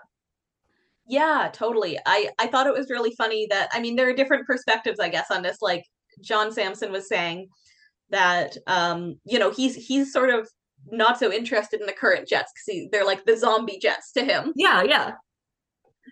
Yeah, 1.07 1.51
totally. 1.53 1.99
I 2.07 2.31
I 2.39 2.47
thought 2.47 2.67
it 2.67 2.75
was 2.75 2.91
really 2.91 3.15
funny 3.17 3.47
that 3.51 3.69
I 3.73 3.81
mean 3.81 3.97
there 3.97 4.09
are 4.09 4.15
different 4.15 4.47
perspectives 4.47 5.01
I 5.01 5.09
guess 5.09 5.31
on 5.31 5.43
this 5.43 5.59
like 5.61 5.85
John 6.21 6.53
Samson 6.53 6.93
was 6.93 7.09
saying 7.09 7.49
that 8.11 8.57
um 8.67 9.19
you 9.25 9.39
know 9.39 9.51
he's 9.51 9.75
he's 9.75 10.13
sort 10.13 10.31
of 10.31 10.49
not 10.91 11.19
so 11.19 11.33
interested 11.33 11.81
in 11.81 11.87
the 11.87 11.93
current 11.93 12.29
Jets 12.29 12.53
cuz 12.53 12.89
they're 12.91 13.05
like 13.05 13.25
the 13.25 13.37
zombie 13.37 13.79
Jets 13.79 14.13
to 14.13 14.25
him. 14.25 14.53
Yeah, 14.57 14.83
yeah. 14.83 15.13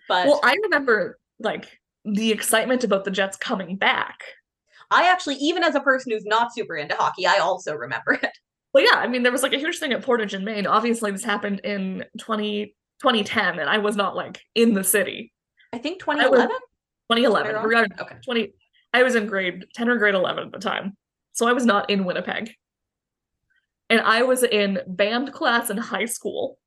But 0.07 0.27
Well, 0.27 0.39
I 0.43 0.55
remember 0.63 1.19
like 1.39 1.79
the 2.05 2.31
excitement 2.31 2.83
about 2.83 3.05
the 3.05 3.11
Jets 3.11 3.37
coming 3.37 3.75
back. 3.75 4.23
I 4.89 5.09
actually, 5.09 5.35
even 5.35 5.63
as 5.63 5.75
a 5.75 5.79
person 5.79 6.11
who's 6.11 6.25
not 6.25 6.53
super 6.53 6.75
into 6.75 6.95
hockey, 6.95 7.25
I 7.25 7.37
also 7.37 7.73
remember 7.75 8.13
it. 8.21 8.31
Well, 8.73 8.85
yeah, 8.85 8.99
I 8.99 9.07
mean, 9.09 9.23
there 9.23 9.33
was 9.33 9.43
like 9.43 9.51
a 9.51 9.57
huge 9.57 9.79
thing 9.79 9.91
at 9.91 10.01
Portage 10.01 10.33
in 10.33 10.45
Main. 10.45 10.65
Obviously, 10.65 11.11
this 11.11 11.25
happened 11.25 11.59
in 11.65 12.05
20, 12.21 12.67
2010, 13.01 13.59
and 13.59 13.69
I 13.69 13.79
was 13.79 13.97
not 13.97 14.15
like 14.15 14.39
in 14.55 14.73
the 14.73 14.81
city. 14.81 15.33
I 15.73 15.77
think 15.77 15.99
2011. 15.99 16.47
2011. 16.47 17.55
I 17.55 17.61
We're 17.61 17.69
wrong? 17.69 17.87
Okay. 17.99 18.15
20. 18.23 18.53
I 18.93 19.03
was 19.03 19.15
in 19.15 19.27
grade 19.27 19.65
10 19.75 19.89
or 19.89 19.97
grade 19.97 20.15
11 20.15 20.45
at 20.45 20.51
the 20.53 20.59
time, 20.59 20.95
so 21.33 21.49
I 21.49 21.51
was 21.51 21.65
not 21.65 21.89
in 21.89 22.05
Winnipeg. 22.05 22.53
And 23.91 23.99
I 24.01 24.23
was 24.23 24.41
in 24.41 24.79
band 24.87 25.33
class 25.33 25.69
in 25.69 25.77
high 25.77 26.05
school. 26.05 26.57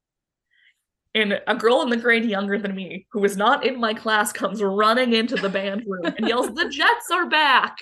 And 1.14 1.41
a 1.47 1.55
girl 1.55 1.81
in 1.83 1.89
the 1.89 1.97
grade 1.97 2.25
younger 2.25 2.59
than 2.59 2.75
me, 2.75 3.07
who 3.12 3.20
was 3.20 3.37
not 3.37 3.64
in 3.64 3.81
my 3.81 3.95
class, 3.95 4.33
comes 4.33 4.62
running 4.62 5.14
into 5.14 5.37
the 5.37 5.49
band 5.49 5.85
room 5.87 6.05
and 6.05 6.29
yells, 6.29 6.53
"The 6.55 6.68
Jets 6.68 7.11
are 7.11 7.27
back!" 7.29 7.79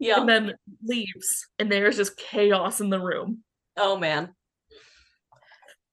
Yeah. 0.00 0.20
and 0.20 0.28
then 0.28 0.54
leaves, 0.82 1.46
and 1.58 1.70
there's 1.70 1.96
just 1.96 2.16
chaos 2.16 2.80
in 2.80 2.90
the 2.90 3.00
room. 3.00 3.44
Oh 3.76 3.96
man. 3.96 4.34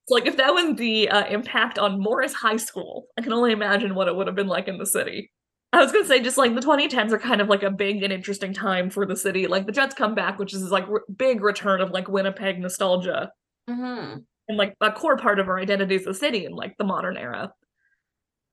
So, 0.08 0.16
like, 0.16 0.26
if 0.26 0.38
that 0.38 0.54
was 0.54 0.76
the 0.78 1.10
uh, 1.10 1.26
impact 1.28 1.78
on 1.78 2.00
Morris 2.00 2.34
High 2.34 2.58
School, 2.58 3.08
I 3.18 3.22
can 3.22 3.34
only 3.34 3.52
imagine 3.52 3.94
what 3.94 4.08
it 4.08 4.16
would 4.16 4.28
have 4.28 4.36
been 4.36 4.48
like 4.48 4.68
in 4.68 4.78
the 4.78 4.86
city. 4.86 5.32
I 5.74 5.82
was 5.82 5.92
gonna 5.92 6.06
say, 6.06 6.22
just 6.22 6.38
like 6.38 6.54
the 6.54 6.62
2010s 6.62 7.12
are 7.12 7.20
kind 7.20 7.40
of 7.40 7.48
like 7.48 7.64
a 7.64 7.72
big 7.72 8.04
and 8.04 8.12
interesting 8.12 8.54
time 8.54 8.90
for 8.90 9.06
the 9.06 9.16
city. 9.16 9.48
Like 9.48 9.66
the 9.66 9.72
Jets 9.72 9.96
come 9.96 10.16
back, 10.16 10.38
which 10.38 10.54
is 10.54 10.70
like 10.70 10.88
r- 10.90 11.04
big 11.16 11.42
return 11.42 11.80
of 11.82 11.92
like 11.92 12.08
Winnipeg 12.10 12.60
nostalgia 12.60 13.32
hmm 13.68 14.18
and 14.48 14.58
like 14.58 14.76
a 14.82 14.92
core 14.92 15.18
part 15.18 15.40
of 15.40 15.48
our 15.48 15.60
identity 15.60 15.96
as 15.96 16.06
a 16.06 16.14
city 16.14 16.46
in 16.46 16.52
like 16.52 16.78
the 16.78 16.84
modern 16.84 17.16
era. 17.16 17.54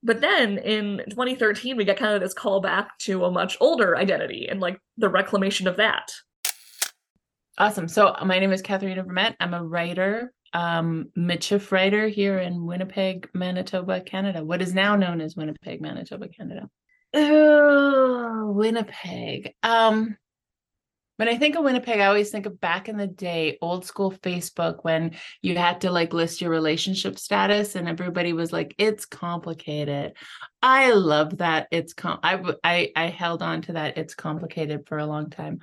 But 0.03 0.21
then 0.21 0.59
in 0.59 1.03
2013, 1.11 1.77
we 1.77 1.85
get 1.85 1.99
kind 1.99 2.15
of 2.15 2.21
this 2.21 2.35
callback 2.35 2.89
to 3.01 3.25
a 3.25 3.31
much 3.31 3.57
older 3.61 3.97
identity 3.97 4.47
and 4.49 4.61
like 4.61 4.79
the 4.97 5.09
reclamation 5.09 5.67
of 5.67 5.77
that. 5.77 6.13
Awesome. 7.59 7.89
So 7.89 8.09
uh, 8.09 8.25
my 8.25 8.39
name 8.39 8.53
is 8.53 8.63
Katharena 8.63 9.05
Vermette. 9.05 9.35
I'm 9.41 9.55
a 9.55 9.65
writer, 9.65 10.33
um, 10.53 11.07
Michif 11.19 11.73
writer 11.73 12.07
here 12.07 12.39
in 12.39 12.65
Winnipeg, 12.65 13.29
Manitoba, 13.35 14.01
Canada. 14.03 14.45
What 14.45 14.63
is 14.63 14.73
now 14.73 14.95
known 14.95 15.21
as 15.21 15.35
Winnipeg, 15.35 15.81
Manitoba, 15.81 16.29
Canada. 16.29 16.69
Oh, 17.15 18.53
Winnipeg. 18.55 19.55
Um, 19.63 20.17
when 21.17 21.29
I 21.29 21.37
think 21.37 21.57
of 21.57 21.65
Winnipeg, 21.65 21.99
I 21.99 22.07
always 22.07 22.31
think 22.31 22.47
of 22.47 22.61
back 22.61 22.89
in 22.89 22.97
the 22.97 23.09
day, 23.09 23.59
old 23.61 23.85
school 23.85 24.13
Facebook, 24.13 24.85
when 24.85 25.17
you 25.43 25.57
had 25.57 25.81
to 25.81 25.91
like 25.91 26.13
list 26.13 26.41
your 26.41 26.51
relationship 26.51 27.19
status, 27.19 27.75
and 27.75 27.89
everybody 27.89 28.33
was 28.33 28.53
like, 28.53 28.75
"It's 28.79 29.05
complicated." 29.05 30.13
I 30.63 30.93
love 30.93 31.39
that. 31.39 31.67
It's 31.73 31.93
com. 31.93 32.21
i 32.23 32.93
i 32.95 33.07
held 33.07 33.43
on 33.43 33.63
to 33.63 33.73
that. 33.73 33.99
It's 33.99 34.15
complicated 34.15 34.87
for 34.87 34.99
a 34.99 35.07
long 35.07 35.29
time. 35.31 35.59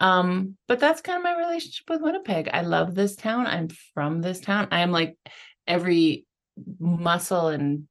Um, 0.00 0.56
but 0.68 0.80
that's 0.80 1.00
kind 1.00 1.16
of 1.16 1.24
my 1.24 1.36
relationship 1.36 1.88
with 1.88 2.02
Winnipeg. 2.02 2.50
I 2.52 2.62
love 2.62 2.94
this 2.94 3.16
town. 3.16 3.46
I'm 3.46 3.68
from 3.94 4.20
this 4.20 4.40
town. 4.40 4.68
I 4.70 4.80
am 4.80 4.90
like 4.92 5.16
every 5.66 6.26
muscle 6.78 7.48
and 7.48 7.86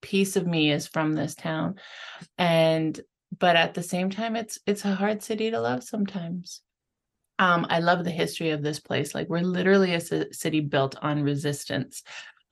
piece 0.00 0.36
of 0.36 0.46
me 0.46 0.70
is 0.70 0.86
from 0.86 1.14
this 1.14 1.34
town. 1.34 1.76
And 2.36 2.98
but 3.38 3.56
at 3.56 3.74
the 3.74 3.82
same 3.82 4.10
time 4.10 4.36
it's 4.36 4.58
it's 4.66 4.84
a 4.84 4.94
hard 4.94 5.22
city 5.22 5.50
to 5.50 5.60
love 5.60 5.82
sometimes. 5.84 6.62
Um, 7.38 7.66
I 7.68 7.78
love 7.78 8.04
the 8.04 8.10
history 8.10 8.50
of 8.50 8.62
this 8.62 8.80
place. 8.80 9.14
Like 9.14 9.28
we're 9.28 9.40
literally 9.40 9.94
a 9.94 10.00
city 10.00 10.60
built 10.60 10.96
on 11.00 11.22
resistance. 11.22 12.02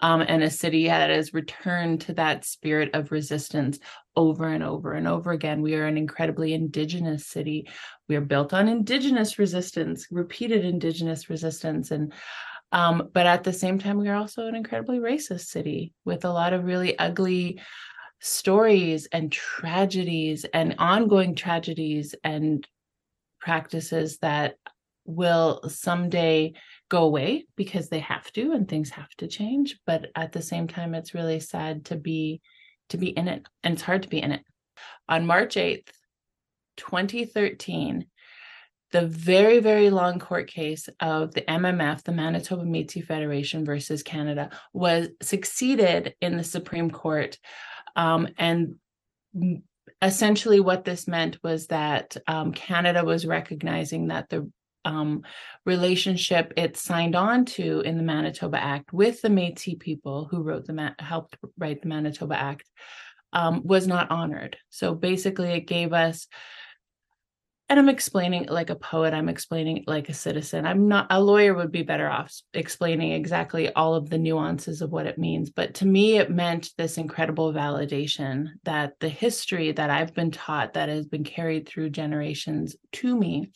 Um, 0.00 0.20
and 0.20 0.42
a 0.42 0.50
city 0.50 0.88
that 0.88 1.08
has 1.08 1.32
returned 1.32 2.02
to 2.02 2.12
that 2.14 2.44
spirit 2.44 2.90
of 2.92 3.12
resistance 3.12 3.78
over 4.14 4.46
and 4.46 4.62
over 4.62 4.92
and 4.92 5.08
over 5.08 5.32
again. 5.32 5.62
We 5.62 5.74
are 5.74 5.86
an 5.86 5.96
incredibly 5.96 6.52
indigenous 6.52 7.26
city. 7.26 7.66
We 8.06 8.14
are 8.16 8.20
built 8.20 8.52
on 8.52 8.68
indigenous 8.68 9.38
resistance, 9.38 10.06
repeated 10.10 10.66
indigenous 10.66 11.30
resistance, 11.30 11.92
and 11.92 12.12
um, 12.72 13.10
but 13.12 13.26
at 13.26 13.44
the 13.44 13.52
same 13.52 13.78
time, 13.78 13.98
we 13.98 14.08
are 14.08 14.16
also 14.16 14.46
an 14.46 14.54
incredibly 14.54 14.98
racist 14.98 15.46
city 15.46 15.92
with 16.04 16.24
a 16.24 16.30
lot 16.30 16.52
of 16.52 16.64
really 16.64 16.98
ugly 16.98 17.60
stories 18.20 19.06
and 19.12 19.30
tragedies 19.30 20.44
and 20.52 20.74
ongoing 20.78 21.34
tragedies 21.34 22.14
and 22.24 22.66
practices 23.40 24.18
that 24.18 24.56
will 25.04 25.60
someday 25.68 26.52
go 26.88 27.04
away 27.04 27.46
because 27.56 27.88
they 27.88 28.00
have 28.00 28.30
to 28.32 28.52
and 28.52 28.68
things 28.68 28.90
have 28.90 29.10
to 29.18 29.28
change. 29.28 29.78
But 29.86 30.06
at 30.16 30.32
the 30.32 30.42
same 30.42 30.66
time 30.66 30.94
it's 30.94 31.14
really 31.14 31.40
sad 31.40 31.84
to 31.86 31.96
be 31.96 32.40
to 32.88 32.98
be 32.98 33.08
in 33.08 33.26
it 33.28 33.46
and 33.64 33.74
it's 33.74 33.82
hard 33.82 34.02
to 34.02 34.08
be 34.08 34.20
in 34.20 34.32
it. 34.32 34.42
On 35.08 35.26
march 35.26 35.54
8th 35.54 35.90
2013 36.76 38.06
the 38.92 39.06
very 39.06 39.58
very 39.58 39.90
long 39.90 40.18
court 40.18 40.48
case 40.48 40.88
of 41.00 41.32
the 41.34 41.42
mmf 41.42 42.02
the 42.04 42.12
manitoba 42.12 42.64
metis 42.64 43.04
federation 43.04 43.64
versus 43.64 44.02
canada 44.02 44.50
was 44.72 45.08
succeeded 45.22 46.14
in 46.20 46.36
the 46.36 46.44
supreme 46.44 46.90
court 46.90 47.38
um, 47.96 48.28
and 48.38 48.74
essentially 50.02 50.60
what 50.60 50.84
this 50.84 51.08
meant 51.08 51.38
was 51.42 51.66
that 51.68 52.16
um, 52.26 52.52
canada 52.52 53.04
was 53.04 53.26
recognizing 53.26 54.08
that 54.08 54.28
the 54.28 54.50
um, 54.86 55.22
relationship 55.64 56.52
it 56.56 56.76
signed 56.76 57.16
on 57.16 57.44
to 57.44 57.80
in 57.80 57.96
the 57.96 58.04
Manitoba 58.04 58.62
Act 58.62 58.92
with 58.92 59.20
the 59.20 59.28
Métis 59.28 59.80
people 59.80 60.28
who 60.30 60.42
wrote 60.42 60.64
the 60.64 60.94
helped 61.00 61.36
write 61.58 61.82
the 61.82 61.88
Manitoba 61.88 62.36
Act 62.38 62.70
um, 63.32 63.62
was 63.64 63.86
not 63.86 64.10
honored. 64.10 64.56
So 64.70 64.94
basically, 64.94 65.50
it 65.50 65.66
gave 65.66 65.92
us, 65.92 66.28
and 67.68 67.80
I'm 67.80 67.88
explaining 67.88 68.46
like 68.46 68.70
a 68.70 68.76
poet. 68.76 69.12
I'm 69.12 69.28
explaining 69.28 69.84
like 69.88 70.08
a 70.08 70.14
citizen. 70.14 70.64
I'm 70.64 70.86
not 70.86 71.08
a 71.10 71.20
lawyer 71.20 71.52
would 71.52 71.72
be 71.72 71.82
better 71.82 72.08
off 72.08 72.32
explaining 72.54 73.12
exactly 73.12 73.72
all 73.72 73.94
of 73.94 74.08
the 74.08 74.18
nuances 74.18 74.82
of 74.82 74.92
what 74.92 75.06
it 75.06 75.18
means. 75.18 75.50
But 75.50 75.74
to 75.74 75.86
me, 75.86 76.18
it 76.18 76.30
meant 76.30 76.70
this 76.78 76.96
incredible 76.96 77.52
validation 77.52 78.50
that 78.64 78.94
the 79.00 79.08
history 79.08 79.72
that 79.72 79.90
I've 79.90 80.14
been 80.14 80.30
taught 80.30 80.74
that 80.74 80.88
has 80.88 81.06
been 81.06 81.24
carried 81.24 81.68
through 81.68 81.90
generations 81.90 82.76
to 82.92 83.16
me 83.16 83.50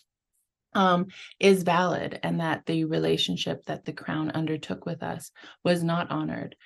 um, 0.75 1.07
is 1.39 1.63
valid 1.63 2.19
and 2.23 2.41
that 2.41 2.67
the 2.67 2.85
relationship 2.85 3.65
that 3.67 3.85
the 3.85 3.93
crown 3.93 4.31
undertook 4.33 4.87
with 4.87 5.03
us 5.03 5.31
was 5.65 5.85
not 5.85 6.11
honored 6.11 6.57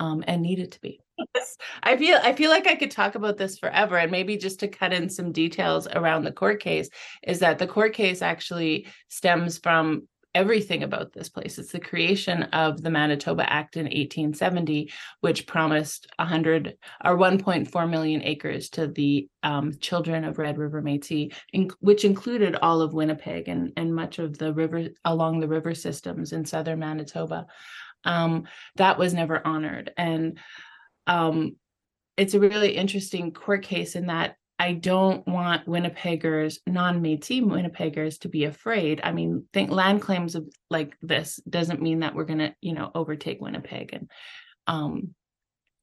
um, 0.00 0.24
and 0.26 0.42
needed 0.42 0.72
to 0.72 0.80
be. 0.80 1.00
I 1.82 1.96
feel 1.96 2.18
I 2.22 2.32
feel 2.32 2.50
like 2.50 2.66
I 2.66 2.76
could 2.76 2.90
talk 2.90 3.14
about 3.14 3.36
this 3.36 3.58
forever 3.58 3.96
and 3.96 4.10
maybe 4.10 4.36
just 4.36 4.60
to 4.60 4.68
cut 4.68 4.92
in 4.92 5.08
some 5.08 5.32
details 5.32 5.86
around 5.86 6.24
the 6.24 6.32
court 6.32 6.60
case 6.60 6.88
is 7.22 7.40
that 7.40 7.58
the 7.58 7.66
court 7.66 7.94
case 7.94 8.22
actually 8.22 8.86
stems 9.08 9.58
from 9.58 10.08
everything 10.34 10.82
about 10.82 11.12
this 11.12 11.28
place. 11.28 11.58
It's 11.58 11.72
the 11.72 11.80
creation 11.80 12.44
of 12.44 12.82
the 12.82 12.90
Manitoba 12.90 13.50
Act 13.50 13.76
in 13.76 13.84
1870, 13.84 14.92
which 15.20 15.46
promised 15.46 16.06
100 16.16 16.76
or 17.04 17.16
1.4 17.16 17.90
million 17.90 18.22
acres 18.22 18.68
to 18.70 18.86
the 18.86 19.28
um, 19.42 19.72
children 19.80 20.24
of 20.24 20.38
Red 20.38 20.58
River 20.58 20.82
Métis, 20.82 21.34
in, 21.52 21.70
which 21.80 22.04
included 22.04 22.56
all 22.56 22.82
of 22.82 22.94
Winnipeg 22.94 23.48
and, 23.48 23.72
and 23.76 23.94
much 23.94 24.18
of 24.18 24.38
the 24.38 24.52
river 24.52 24.88
along 25.04 25.40
the 25.40 25.48
river 25.48 25.74
systems 25.74 26.32
in 26.32 26.44
southern 26.44 26.78
Manitoba. 26.78 27.46
Um, 28.04 28.44
that 28.76 28.98
was 28.98 29.14
never 29.14 29.44
honored. 29.44 29.92
And 29.96 30.38
um, 31.08 31.56
it's 32.16 32.34
a 32.34 32.40
really 32.40 32.76
interesting 32.76 33.32
court 33.32 33.62
case 33.62 33.96
in 33.96 34.06
that 34.06 34.36
I 34.58 34.72
don't 34.72 35.26
want 35.26 35.66
Winnipeggers, 35.66 36.58
non-Métis 36.66 37.42
Winnipeggers, 37.42 38.20
to 38.20 38.28
be 38.28 38.44
afraid. 38.44 39.00
I 39.04 39.12
mean, 39.12 39.44
think 39.52 39.70
land 39.70 40.02
claims 40.02 40.34
of 40.34 40.48
like 40.68 40.96
this 41.00 41.40
doesn't 41.48 41.80
mean 41.80 42.00
that 42.00 42.14
we're 42.14 42.24
gonna, 42.24 42.54
you 42.60 42.74
know, 42.74 42.90
overtake 42.94 43.40
Winnipeg 43.40 43.90
and 43.92 44.10
um 44.66 45.14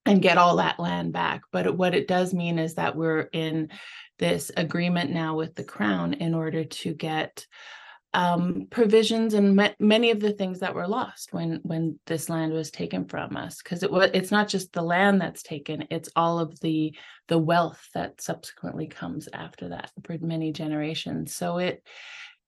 and 0.06 0.22
get 0.22 0.38
all 0.38 0.58
that 0.58 0.80
land 0.80 1.14
back. 1.14 1.42
But 1.52 1.78
what 1.78 1.96
it 1.96 2.08
does 2.08 2.34
mean 2.34 2.60
is 2.60 2.76
that 2.76 2.96
we're 2.96 3.22
in 3.22 3.70
this 4.20 4.52
agreement 4.56 5.12
now 5.12 5.36
with 5.36 5.56
the 5.56 5.64
crown 5.64 6.14
in 6.14 6.36
order 6.36 6.64
to 6.66 6.94
get 6.94 7.48
um, 8.16 8.68
provisions 8.70 9.34
and 9.34 9.58
ma- 9.58 9.74
many 9.78 10.10
of 10.10 10.22
the 10.22 10.32
things 10.32 10.62
that 10.62 10.74
were 10.74 10.88
lost 10.88 11.34
when 11.34 11.60
when 11.64 12.00
this 12.08 12.30
land 12.30 12.54
was 12.54 12.72
taken 12.72 13.06
from 13.06 13.36
us. 13.36 13.62
Because 13.62 13.84
it 13.84 13.92
was 13.92 14.10
it's 14.14 14.32
not 14.32 14.48
just 14.48 14.72
the 14.72 14.82
land 14.82 15.20
that's 15.20 15.44
taken 15.44 15.86
it's 15.92 16.10
all 16.16 16.40
of 16.40 16.58
the 16.62 16.96
the 17.28 17.38
wealth 17.38 17.90
that 17.94 18.22
subsequently 18.22 18.88
comes 18.88 19.28
after 19.34 19.70
that 19.70 19.92
for 20.04 20.18
many 20.22 20.54
generations. 20.54 21.36
So 21.36 21.58
it 21.58 21.84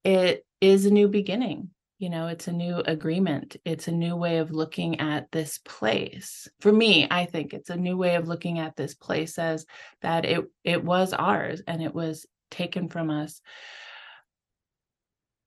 it 0.05 0.45
is 0.61 0.85
a 0.85 0.91
new 0.91 1.09
beginning 1.09 1.69
you 1.99 2.09
know 2.09 2.27
it's 2.27 2.47
a 2.47 2.51
new 2.51 2.77
agreement 2.77 3.57
it's 3.65 3.87
a 3.87 3.91
new 3.91 4.15
way 4.15 4.37
of 4.37 4.51
looking 4.51 5.01
at 5.01 5.29
this 5.31 5.59
place. 5.65 6.47
For 6.61 6.71
me 6.71 7.07
i 7.11 7.25
think 7.25 7.53
it's 7.53 7.69
a 7.69 7.75
new 7.75 7.97
way 7.97 8.15
of 8.15 8.27
looking 8.27 8.59
at 8.59 8.77
this 8.77 8.93
place 8.93 9.37
as 9.37 9.65
that 10.01 10.23
it 10.23 10.45
it 10.63 10.81
was 10.81 11.11
ours 11.11 11.61
and 11.67 11.83
it 11.83 11.93
was 11.93 12.25
taken 12.49 12.87
from 12.87 13.09
us 13.09 13.41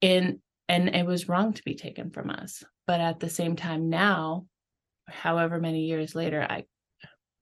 in 0.01 0.41
and 0.69 0.95
it 0.95 1.07
was 1.07 1.29
wrong 1.29 1.53
to 1.53 1.63
be 1.65 1.75
taken 1.75 2.11
from 2.11 2.31
us 2.31 2.63
but 2.87 3.01
at 3.01 3.21
the 3.21 3.29
same 3.29 3.57
time 3.57 3.91
now 3.91 4.47
however 5.09 5.59
many 5.59 5.87
years 5.87 6.15
later 6.15 6.47
i 6.49 6.65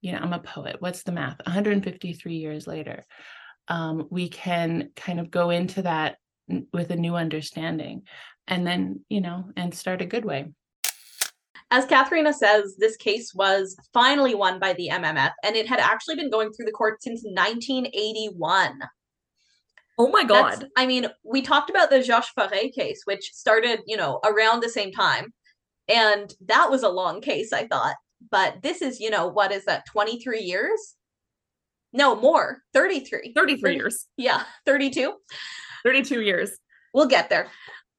you 0.00 0.12
know, 0.12 0.18
I'm 0.18 0.32
a 0.32 0.38
poet. 0.38 0.76
What's 0.78 1.02
the 1.02 1.12
math? 1.12 1.38
153 1.44 2.34
years 2.34 2.66
later, 2.66 3.04
um, 3.68 4.06
we 4.10 4.28
can 4.28 4.90
kind 4.96 5.20
of 5.20 5.30
go 5.30 5.50
into 5.50 5.82
that 5.82 6.16
with 6.72 6.90
a 6.90 6.96
new 6.96 7.16
understanding 7.16 8.02
and 8.46 8.66
then, 8.66 9.04
you 9.08 9.20
know, 9.20 9.50
and 9.56 9.74
start 9.74 10.00
a 10.00 10.06
good 10.06 10.24
way. 10.24 10.46
As 11.70 11.84
Katharena 11.84 12.32
says, 12.32 12.76
this 12.78 12.96
case 12.96 13.34
was 13.34 13.76
finally 13.92 14.34
won 14.34 14.58
by 14.58 14.72
the 14.72 14.88
MMF, 14.90 15.32
and 15.44 15.54
it 15.54 15.68
had 15.68 15.80
actually 15.80 16.14
been 16.14 16.30
going 16.30 16.50
through 16.50 16.64
the 16.64 16.72
court 16.72 17.02
since 17.02 17.22
1981. 17.24 18.80
Oh 19.98 20.08
my 20.08 20.24
That's- 20.24 20.60
god. 20.60 20.68
I 20.76 20.86
mean, 20.86 21.08
we 21.24 21.42
talked 21.42 21.70
about 21.70 21.90
the 21.90 22.02
Georges 22.02 22.28
Forest 22.30 22.74
case, 22.74 23.02
which 23.04 23.32
started, 23.32 23.80
you 23.86 23.96
know, 23.96 24.20
around 24.24 24.60
the 24.62 24.68
same 24.68 24.92
time. 24.92 25.32
And 25.88 26.32
that 26.46 26.70
was 26.70 26.82
a 26.82 26.88
long 26.88 27.20
case, 27.20 27.52
I 27.52 27.66
thought. 27.66 27.96
But 28.30 28.62
this 28.62 28.82
is, 28.82 29.00
you 29.00 29.10
know, 29.10 29.26
what 29.26 29.52
is 29.52 29.64
that, 29.64 29.86
23 29.86 30.40
years? 30.40 30.94
No, 31.92 32.14
more, 32.14 32.62
33. 32.74 33.32
33 33.34 33.60
Thirty- 33.60 33.76
years. 33.76 34.06
Yeah, 34.16 34.42
32. 34.66 35.14
32 35.84 36.20
years. 36.20 36.50
We'll 36.92 37.06
get 37.06 37.30
there. 37.30 37.48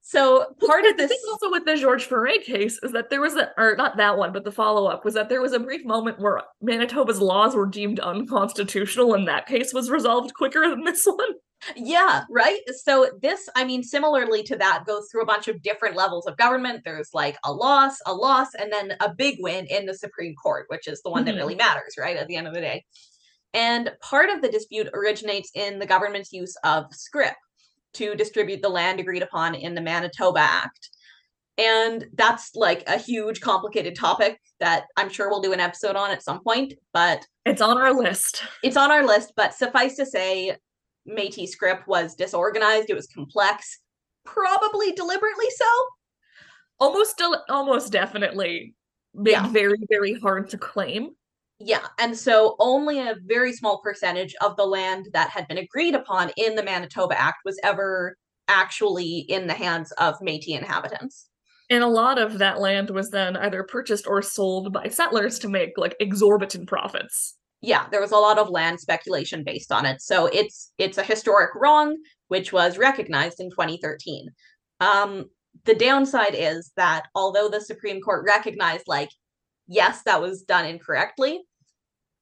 So 0.02 0.46
part 0.66 0.86
of 0.86 0.98
this. 0.98 1.12
also 1.30 1.52
with 1.52 1.66
the 1.66 1.76
George 1.76 2.06
Forest 2.06 2.42
case 2.46 2.80
is 2.82 2.92
that 2.94 3.10
there 3.10 3.22
was 3.22 3.36
a, 3.36 3.52
or 3.58 3.76
not 3.76 3.98
that 3.98 4.18
one, 4.18 4.32
but 4.34 4.44
the 4.44 4.52
follow 4.52 4.88
up 4.88 5.06
was 5.06 5.14
that 5.14 5.30
there 5.30 5.42
was 5.42 5.54
a 5.54 5.60
brief 5.60 5.86
moment 5.86 6.20
where 6.20 6.42
Manitoba's 6.62 7.22
laws 7.22 7.56
were 7.56 7.68
deemed 7.68 8.00
unconstitutional, 8.00 9.14
and 9.14 9.28
that 9.28 9.46
case 9.48 9.74
was 9.74 9.90
resolved 9.92 10.34
quicker 10.34 10.68
than 10.70 10.84
this 10.84 11.06
one. 11.06 11.34
Yeah, 11.76 12.24
right. 12.30 12.60
So 12.84 13.10
this, 13.22 13.50
I 13.56 13.66
mean, 13.66 13.84
similarly 13.84 14.44
to 14.44 14.56
that, 14.58 14.86
goes 14.86 15.08
through 15.12 15.24
a 15.24 15.26
bunch 15.26 15.48
of 15.48 15.62
different 15.62 15.96
levels 15.96 16.26
of 16.26 16.38
government. 16.38 16.84
There's 16.86 17.10
like 17.14 17.38
a 17.44 17.52
loss, 17.52 17.98
a 18.06 18.14
loss, 18.14 18.54
and 18.58 18.72
then 18.72 18.94
a 19.02 19.14
big 19.14 19.38
win 19.40 19.66
in 19.68 19.86
the 19.86 19.94
Supreme 19.94 20.36
Court, 20.36 20.66
which 20.70 20.88
is 20.88 21.02
the 21.02 21.10
one 21.10 21.24
Mhm. 21.24 21.26
that 21.28 21.36
really 21.36 21.56
matters, 21.56 21.96
right? 21.98 22.16
At 22.18 22.28
the 22.28 22.36
end 22.36 22.48
of 22.48 22.54
the 22.54 22.62
day. 22.62 22.86
And 23.54 23.92
part 24.02 24.30
of 24.30 24.42
the 24.42 24.50
dispute 24.50 24.88
originates 24.94 25.52
in 25.56 25.80
the 25.80 25.86
government's 25.86 26.32
use 26.32 26.56
of 26.64 26.86
scrip 26.94 27.36
to 27.94 28.16
distribute 28.16 28.62
the 28.62 28.70
land 28.70 29.00
agreed 29.00 29.24
upon 29.24 29.56
in 29.56 29.74
the 29.74 29.82
Manitoba 29.82 30.40
Act. 30.40 30.90
And 31.58 32.06
that's 32.14 32.56
like 32.56 32.88
a 32.88 32.98
huge, 32.98 33.42
complicated 33.42 33.96
topic 33.98 34.40
that 34.60 34.86
I'm 34.96 35.10
sure 35.10 35.30
we'll 35.30 35.42
do 35.42 35.52
an 35.52 35.60
episode 35.60 35.96
on 35.98 36.10
at 36.12 36.24
some 36.24 36.42
point. 36.42 36.74
But 36.94 37.26
It's 37.46 37.62
on 37.62 37.78
our 37.78 37.94
list. 37.94 38.44
it's 38.64 38.78
on 38.78 38.92
our 38.92 39.04
list, 39.06 39.34
but 39.36 39.54
suffice 39.54 39.96
to 39.98 40.06
say, 40.06 40.56
Métis 41.10 41.50
scrip 41.50 41.88
was 41.88 42.16
disorganized. 42.16 42.90
It 42.90 42.96
was 42.96 43.08
complex, 43.08 43.80
probably 44.26 44.92
deliberately 44.92 45.48
so. 45.56 45.66
Almost, 46.80 47.18
del- 47.18 47.44
almost 47.50 47.92
definitely 47.92 48.76
made 49.14 49.32
Yeah. 49.32 49.48
very, 49.48 49.78
very 49.90 50.14
hard 50.20 50.50
to 50.52 50.58
claim. 50.58 51.10
Yeah, 51.60 51.86
and 51.98 52.18
so 52.18 52.56
only 52.60 53.00
a 53.00 53.16
very 53.26 53.52
small 53.52 53.82
percentage 53.82 54.34
of 54.40 54.56
the 54.56 54.66
land 54.66 55.08
that 55.12 55.30
had 55.30 55.46
been 55.50 55.58
agreed 55.58 55.94
upon 55.94 56.32
in 56.38 56.56
the 56.56 56.64
Manitoba 56.64 57.20
Act 57.20 57.40
was 57.44 57.60
ever 57.64 58.16
actually 58.48 59.26
in 59.28 59.46
the 59.48 59.54
hands 59.54 59.92
of 59.94 60.16
Métis 60.20 60.58
inhabitants. 60.58 61.28
And 61.70 61.84
a 61.84 61.88
lot 61.88 62.18
of 62.18 62.38
that 62.40 62.60
land 62.60 62.90
was 62.90 63.12
then 63.12 63.36
either 63.36 63.64
purchased 63.64 64.08
or 64.08 64.22
sold 64.22 64.72
by 64.72 64.88
settlers 64.88 65.38
to 65.40 65.50
make 65.50 65.72
like 65.78 65.96
exorbitant 66.00 66.68
profits. 66.68 67.36
Yeah 67.62 67.88
there 67.92 68.02
was 68.02 68.12
a 68.12 68.18
lot 68.18 68.38
of 68.38 68.50
land 68.50 68.80
speculation 68.80 69.44
based 69.44 69.72
on 69.72 69.86
it. 69.86 70.02
So 70.02 70.28
it's 70.28 70.72
it's 70.78 70.98
a 70.98 71.04
historic 71.04 71.52
wrong 71.56 71.98
which 72.28 72.54
was 72.54 72.78
recognized 72.78 73.40
in 73.40 73.50
2013 73.50 74.28
um 74.80 75.26
the 75.66 75.76
downside 75.76 76.36
is 76.36 76.72
that 76.78 77.08
although 77.16 77.50
the 77.50 77.60
supreme 77.60 78.02
court 78.02 78.24
recognized 78.26 78.88
like 78.88 79.10
yes 79.68 80.04
that 80.04 80.22
was 80.22 80.44
done 80.44 80.66
incorrectly 80.66 81.42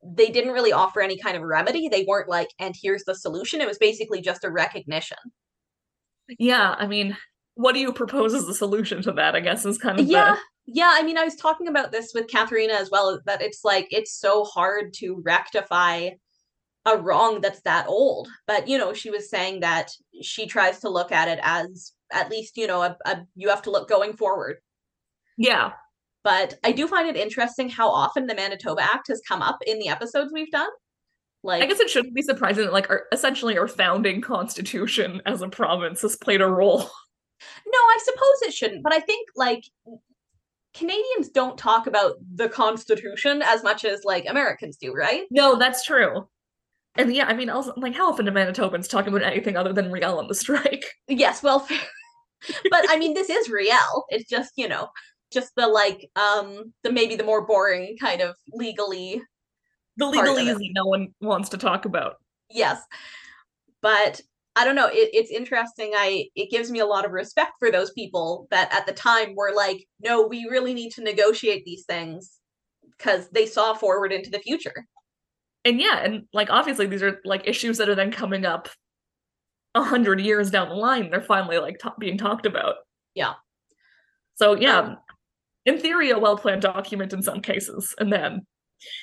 they 0.04 0.30
didn't 0.30 0.54
really 0.54 0.72
offer 0.72 1.02
any 1.02 1.18
kind 1.18 1.36
of 1.36 1.44
remedy. 1.44 1.88
They 1.90 2.06
weren't 2.08 2.30
like 2.30 2.50
and 2.60 2.76
here's 2.82 3.04
the 3.06 3.16
solution. 3.16 3.62
It 3.62 3.68
was 3.68 3.78
basically 3.78 4.22
just 4.22 4.44
a 4.44 4.52
recognition. 4.52 5.18
Yeah, 6.40 6.76
I 6.78 6.88
mean, 6.88 7.18
what 7.56 7.74
do 7.74 7.80
you 7.80 7.94
propose 7.94 8.34
as 8.34 8.48
a 8.48 8.54
solution 8.54 9.02
to 9.04 9.12
that? 9.14 9.36
I 9.36 9.40
guess 9.40 9.66
is 9.66 9.78
kind 9.78 10.00
of 10.00 10.06
yeah 10.06 10.36
the 10.36 10.42
yeah 10.68 10.92
i 10.94 11.02
mean 11.02 11.18
i 11.18 11.24
was 11.24 11.36
talking 11.36 11.68
about 11.68 11.92
this 11.92 12.12
with 12.14 12.28
katharena 12.28 12.80
as 12.80 12.92
well 12.92 13.20
that 13.26 13.42
it's 13.42 13.64
like 13.64 13.88
it's 13.90 14.20
so 14.20 14.44
hard 14.44 14.94
to 14.94 15.22
rectify 15.26 16.10
a 16.86 16.98
wrong 16.98 17.42
that's 17.42 17.62
that 17.62 17.88
old 17.88 18.28
but 18.46 18.68
you 18.68 18.78
know 18.78 18.94
she 18.94 19.10
was 19.10 19.30
saying 19.30 19.62
that 19.62 19.92
she 20.22 20.46
tries 20.46 20.80
to 20.80 20.90
look 20.90 21.12
at 21.12 21.28
it 21.28 21.40
as 21.42 21.94
at 22.12 22.30
least 22.30 22.58
you 22.58 22.68
know 22.68 22.82
a, 22.82 22.98
a 23.06 23.26
you 23.36 23.50
have 23.50 23.62
to 23.62 23.72
look 23.72 23.90
going 23.90 24.14
forward 24.14 24.58
yeah. 25.38 25.72
but 26.24 26.58
i 26.64 26.72
do 26.72 26.88
find 26.88 27.08
it 27.08 27.18
interesting 27.18 27.70
how 27.70 27.90
often 27.90 28.28
the 28.28 28.36
manitoba 28.36 28.82
act 28.82 29.08
has 29.08 29.22
come 29.28 29.42
up 29.42 29.60
in 29.66 29.80
the 29.80 29.90
episodes 29.90 30.32
we've 30.34 30.52
done 30.52 30.70
like 31.44 31.62
I 31.62 31.66
guess 31.66 31.80
it 31.80 31.90
shouldn't 31.90 32.16
be 32.16 32.22
surprising 32.22 32.66
that 32.66 32.74
like 32.74 32.90
our 32.90 33.06
essentially 33.12 33.58
our 33.58 33.68
founding 33.68 34.22
constitution 34.22 35.22
as 35.26 35.42
a 35.42 35.48
province 35.48 36.02
has 36.02 36.16
played 36.16 36.42
a 36.42 36.48
role. 36.48 36.90
No, 37.68 37.78
I 37.78 38.00
suppose 38.04 38.42
it 38.50 38.54
shouldn't, 38.54 38.82
but 38.82 38.94
I 38.94 39.00
think 39.00 39.30
like 39.36 39.64
Canadians 40.78 41.30
don't 41.30 41.58
talk 41.58 41.88
about 41.88 42.14
the 42.36 42.50
Constitution 42.50 43.42
as 43.42 43.64
much 43.64 43.84
as 43.86 44.04
like 44.04 44.26
Americans 44.28 44.78
do, 44.78 44.94
right? 44.94 45.24
No, 45.32 45.58
that's 45.58 45.84
true. 45.84 46.28
And 46.96 47.14
yeah, 47.14 47.26
I 47.26 47.34
mean, 47.34 47.50
also 47.50 47.74
like 47.78 47.94
how 47.96 48.10
often 48.10 48.26
do 48.26 48.32
Manitobans 48.32 48.90
talk 48.90 49.08
about 49.08 49.22
anything 49.24 49.56
other 49.58 49.74
than 49.74 49.92
Riel 49.92 50.20
and 50.20 50.30
the 50.30 50.36
strike? 50.36 50.86
Yes, 51.08 51.42
well, 51.44 51.66
but 52.70 52.86
I 52.90 52.98
mean, 52.98 53.14
this 53.14 53.30
is 53.30 53.50
Riel. 53.50 54.06
It's 54.10 54.30
just 54.30 54.52
you 54.58 54.68
know, 54.68 54.90
just 55.32 55.54
the 55.56 55.68
like 55.68 56.10
um 56.16 56.74
the 56.84 56.92
maybe 56.92 57.16
the 57.16 57.24
more 57.24 57.46
boring 57.46 57.98
kind 58.00 58.22
of 58.22 58.36
legally 58.54 59.22
The 59.98 60.12
Part 60.12 60.28
of 60.28 60.38
it. 60.38 60.42
legalese 60.46 60.70
no 60.74 60.86
one 60.86 61.08
wants 61.22 61.50
to 61.50 61.58
talk 61.58 61.86
about. 61.86 62.16
yes, 62.50 62.82
but 63.82 64.22
I 64.58 64.66
don't 64.66 64.76
know. 64.76 64.88
It, 64.88 65.12
it's 65.14 65.30
interesting. 65.30 65.92
I 65.96 66.26
it 66.36 66.50
gives 66.50 66.72
me 66.72 66.80
a 66.80 66.86
lot 66.86 67.06
of 67.06 67.12
respect 67.12 67.52
for 67.60 67.70
those 67.70 67.92
people 67.92 68.48
that 68.50 68.74
at 68.74 68.88
the 68.88 68.92
time 68.92 69.36
were 69.36 69.54
like, 69.56 69.86
no, 70.00 70.26
we 70.26 70.48
really 70.50 70.74
need 70.74 70.92
to 70.94 71.04
negotiate 71.04 71.64
these 71.64 71.86
things 71.86 72.38
because 72.98 73.30
they 73.30 73.46
saw 73.46 73.76
forward 73.76 74.12
into 74.12 74.32
the 74.32 74.40
future. 74.40 74.88
And 75.64 75.80
yeah, 75.80 76.00
and 76.00 76.24
like 76.34 76.50
obviously 76.50 76.88
these 76.88 77.04
are 77.04 77.22
like 77.24 77.48
issues 77.48 77.78
that 77.78 77.88
are 77.88 77.94
then 77.94 78.12
coming 78.12 78.48
up 78.48 78.68
a 79.76 79.84
hundred 79.84 80.20
years 80.22 80.50
down 80.50 80.70
the 80.70 80.76
line. 80.76 81.12
They're 81.12 81.22
finally 81.22 81.60
like 81.60 81.80
being 82.00 82.18
talked 82.18 82.48
about. 82.48 82.78
Yeah. 83.14 83.34
So 84.36 84.56
yeah, 84.56 84.80
Um, 84.80 84.98
in 85.68 85.80
theory, 85.80 86.10
a 86.10 86.18
well 86.18 86.38
planned 86.38 86.64
document 86.64 87.14
in 87.14 87.22
some 87.22 87.42
cases, 87.42 87.94
and 88.00 88.12
then 88.12 88.48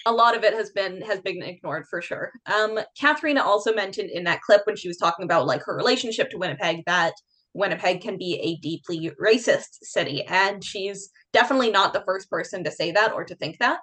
a 0.07 0.13
lot 0.13 0.37
of 0.37 0.45
it 0.45 0.55
has 0.55 0.71
been 0.71 1.03
has 1.03 1.21
been 1.21 1.43
ignored 1.43 1.87
for 1.89 2.01
sure. 2.01 2.33
Um, 2.47 2.79
Katharena 3.01 3.41
also 3.41 3.75
mentioned 3.75 4.11
in 4.11 4.25
that 4.25 4.43
clip 4.43 4.63
when 4.65 4.77
she 4.77 4.89
was 4.89 4.97
talking 4.97 5.25
about 5.25 5.47
like 5.47 5.63
her 5.65 5.77
relationship 5.77 6.31
to 6.31 6.39
Winnipeg 6.39 6.85
that 6.87 7.15
Winnipeg 7.55 8.01
can 8.01 8.19
be 8.19 8.35
a 8.41 8.57
deeply 8.61 9.11
racist 9.21 9.79
city, 9.83 10.25
and 10.25 10.63
she's 10.63 11.11
definitely 11.33 11.71
not 11.71 11.93
the 11.93 12.03
first 12.05 12.29
person 12.29 12.65
to 12.65 12.71
say 12.71 12.91
that 12.93 13.13
or 13.13 13.25
to 13.25 13.35
think 13.35 13.59
that. 13.59 13.79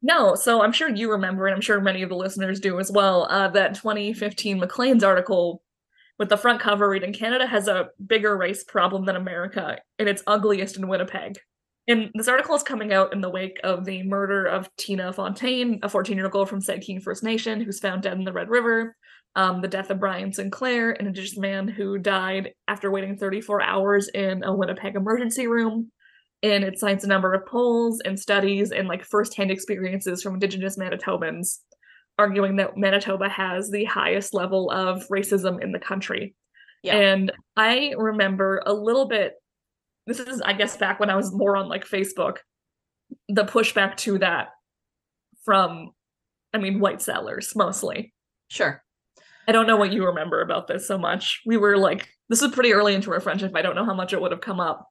No, 0.00 0.34
so 0.34 0.62
I'm 0.62 0.72
sure 0.72 0.88
you 0.88 1.10
remember, 1.10 1.46
and 1.46 1.54
I'm 1.54 1.60
sure 1.60 1.80
many 1.80 2.02
of 2.02 2.08
the 2.08 2.16
listeners 2.16 2.58
do 2.58 2.80
as 2.80 2.90
well, 2.90 3.26
uh, 3.30 3.48
that 3.48 3.76
2015 3.76 4.58
Maclean's 4.58 5.04
article 5.04 5.62
with 6.18 6.28
the 6.28 6.36
front 6.36 6.60
cover 6.60 6.88
reading 6.88 7.12
Canada 7.12 7.46
has 7.46 7.68
a 7.68 7.88
bigger 8.04 8.36
race 8.36 8.64
problem 8.64 9.04
than 9.04 9.16
America, 9.16 9.78
and 9.98 10.08
it's 10.08 10.22
ugliest 10.26 10.76
in 10.76 10.88
Winnipeg. 10.88 11.38
And 11.88 12.10
this 12.14 12.28
article 12.28 12.54
is 12.54 12.62
coming 12.62 12.92
out 12.92 13.12
in 13.12 13.20
the 13.20 13.30
wake 13.30 13.58
of 13.64 13.84
the 13.84 14.02
murder 14.04 14.46
of 14.46 14.70
Tina 14.76 15.12
Fontaine, 15.12 15.80
a 15.82 15.88
14 15.88 16.16
year 16.16 16.26
old 16.26 16.32
girl 16.32 16.46
from 16.46 16.60
Sagkeeng 16.60 17.02
First 17.02 17.24
Nation 17.24 17.60
who's 17.60 17.80
found 17.80 18.02
dead 18.02 18.16
in 18.16 18.24
the 18.24 18.32
Red 18.32 18.48
River, 18.48 18.96
um, 19.34 19.60
the 19.60 19.68
death 19.68 19.90
of 19.90 19.98
Brian 19.98 20.32
Sinclair, 20.32 20.92
an 20.92 21.06
Indigenous 21.06 21.38
man 21.38 21.66
who 21.66 21.98
died 21.98 22.52
after 22.68 22.90
waiting 22.90 23.16
34 23.16 23.62
hours 23.62 24.08
in 24.08 24.44
a 24.44 24.54
Winnipeg 24.54 24.94
emergency 24.94 25.46
room 25.46 25.90
and 26.42 26.64
it 26.64 26.78
cites 26.78 27.04
a 27.04 27.08
number 27.08 27.32
of 27.32 27.46
polls 27.46 28.00
and 28.04 28.18
studies 28.18 28.72
and 28.72 28.88
like 28.88 29.04
firsthand 29.04 29.50
experiences 29.50 30.22
from 30.22 30.34
indigenous 30.34 30.76
manitobans 30.76 31.58
arguing 32.18 32.56
that 32.56 32.76
manitoba 32.76 33.28
has 33.28 33.70
the 33.70 33.84
highest 33.84 34.34
level 34.34 34.70
of 34.70 35.06
racism 35.08 35.62
in 35.62 35.72
the 35.72 35.78
country 35.78 36.34
Yeah. 36.82 36.96
and 36.96 37.32
i 37.56 37.94
remember 37.96 38.62
a 38.66 38.72
little 38.72 39.06
bit 39.06 39.34
this 40.06 40.20
is 40.20 40.40
i 40.42 40.52
guess 40.52 40.76
back 40.76 40.98
when 41.00 41.10
i 41.10 41.16
was 41.16 41.32
more 41.32 41.56
on 41.56 41.68
like 41.68 41.84
facebook 41.86 42.38
the 43.28 43.44
pushback 43.44 43.96
to 43.96 44.18
that 44.18 44.48
from 45.44 45.90
i 46.52 46.58
mean 46.58 46.80
white 46.80 47.02
settlers 47.02 47.54
mostly 47.56 48.12
Sure. 48.48 48.82
i 49.48 49.52
don't 49.52 49.66
know 49.66 49.76
what 49.76 49.92
you 49.92 50.06
remember 50.06 50.40
about 50.42 50.66
this 50.66 50.86
so 50.86 50.98
much 50.98 51.40
we 51.46 51.56
were 51.56 51.76
like 51.78 52.08
this 52.28 52.42
was 52.42 52.52
pretty 52.52 52.72
early 52.72 52.94
into 52.94 53.12
our 53.12 53.20
friendship 53.20 53.52
i 53.54 53.62
don't 53.62 53.74
know 53.76 53.84
how 53.84 53.94
much 53.94 54.12
it 54.12 54.20
would 54.20 54.32
have 54.32 54.40
come 54.40 54.60
up 54.60 54.88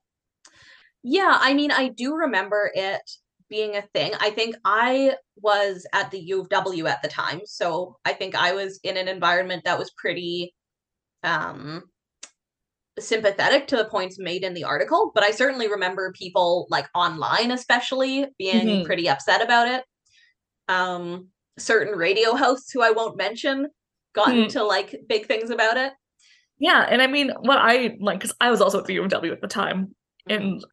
Yeah, 1.03 1.35
I 1.41 1.53
mean, 1.55 1.71
I 1.71 1.89
do 1.89 2.13
remember 2.15 2.69
it 2.75 3.01
being 3.49 3.75
a 3.75 3.81
thing. 3.93 4.13
I 4.19 4.29
think 4.29 4.55
I 4.63 5.15
was 5.35 5.85
at 5.93 6.11
the 6.11 6.19
U 6.19 6.41
of 6.41 6.49
W 6.49 6.85
at 6.85 7.01
the 7.01 7.07
time, 7.09 7.41
so 7.45 7.97
I 8.05 8.13
think 8.13 8.35
I 8.35 8.53
was 8.53 8.79
in 8.83 8.97
an 8.97 9.07
environment 9.07 9.63
that 9.65 9.79
was 9.79 9.91
pretty 9.97 10.53
um 11.23 11.83
sympathetic 12.99 13.67
to 13.67 13.77
the 13.77 13.85
points 13.85 14.19
made 14.19 14.43
in 14.43 14.53
the 14.53 14.63
article, 14.63 15.11
but 15.15 15.23
I 15.23 15.31
certainly 15.31 15.67
remember 15.69 16.11
people 16.13 16.67
like 16.69 16.87
online 16.95 17.51
especially 17.51 18.27
being 18.37 18.67
Mhm. 18.67 18.85
pretty 18.85 19.07
upset 19.09 19.41
about 19.41 19.67
it. 19.67 19.83
um 20.69 21.29
certain 21.59 21.97
radio 21.97 22.35
hosts 22.35 22.71
who 22.71 22.81
I 22.81 22.91
won't 22.91 23.17
mention 23.17 23.67
gotten 24.13 24.35
Hmm. 24.35 24.43
into 24.43 24.63
like 24.63 24.95
big 25.07 25.25
things 25.27 25.49
about 25.49 25.77
it. 25.77 25.93
Yeah, 26.59 26.85
and 26.89 27.01
I 27.01 27.07
mean, 27.07 27.31
what 27.41 27.57
I 27.59 27.97
like, 27.99 28.19
because 28.19 28.35
I 28.41 28.51
was 28.51 28.61
also 28.61 28.79
at 28.79 28.85
the 28.85 28.93
U 28.95 29.03
of 29.03 29.09
W 29.09 29.33
at 29.33 29.41
the 29.41 29.47
time, 29.47 29.95
and 30.29 30.63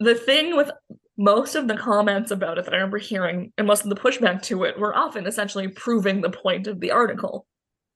the 0.00 0.14
thing 0.14 0.56
with 0.56 0.70
most 1.18 1.54
of 1.54 1.68
the 1.68 1.76
comments 1.76 2.30
about 2.30 2.58
it 2.58 2.64
that 2.64 2.74
I 2.74 2.78
remember 2.78 2.98
hearing, 2.98 3.52
and 3.58 3.66
most 3.66 3.84
of 3.84 3.90
the 3.90 3.96
pushback 3.96 4.42
to 4.44 4.64
it, 4.64 4.78
were 4.78 4.94
often 4.96 5.26
essentially 5.26 5.68
proving 5.68 6.20
the 6.20 6.30
point 6.30 6.66
of 6.66 6.80
the 6.80 6.90
article, 6.90 7.46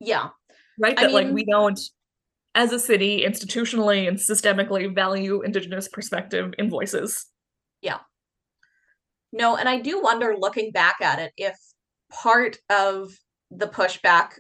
Yeah. 0.01 0.29
right? 0.79 0.99
I 0.99 1.03
That 1.03 1.13
like 1.13 1.29
we 1.33 1.45
don't, 1.45 1.79
as 2.57 2.73
a 2.73 2.81
city, 2.81 3.25
institutionally 3.25 4.09
and 4.09 4.19
systemically 4.19 4.93
value 4.93 5.43
Indigenous 5.43 5.87
perspective 5.87 6.53
in 6.59 6.69
voices. 6.69 7.27
Yeah 7.81 7.99
no, 9.37 9.57
and 9.57 9.69
I 9.69 9.79
do 9.79 10.01
wonder 10.01 10.35
looking 10.39 10.73
back 10.73 10.97
at 11.01 11.19
it 11.19 11.33
if 11.37 11.57
part 12.11 12.59
of 12.71 13.11
the 13.51 13.67
pushback 13.67 14.39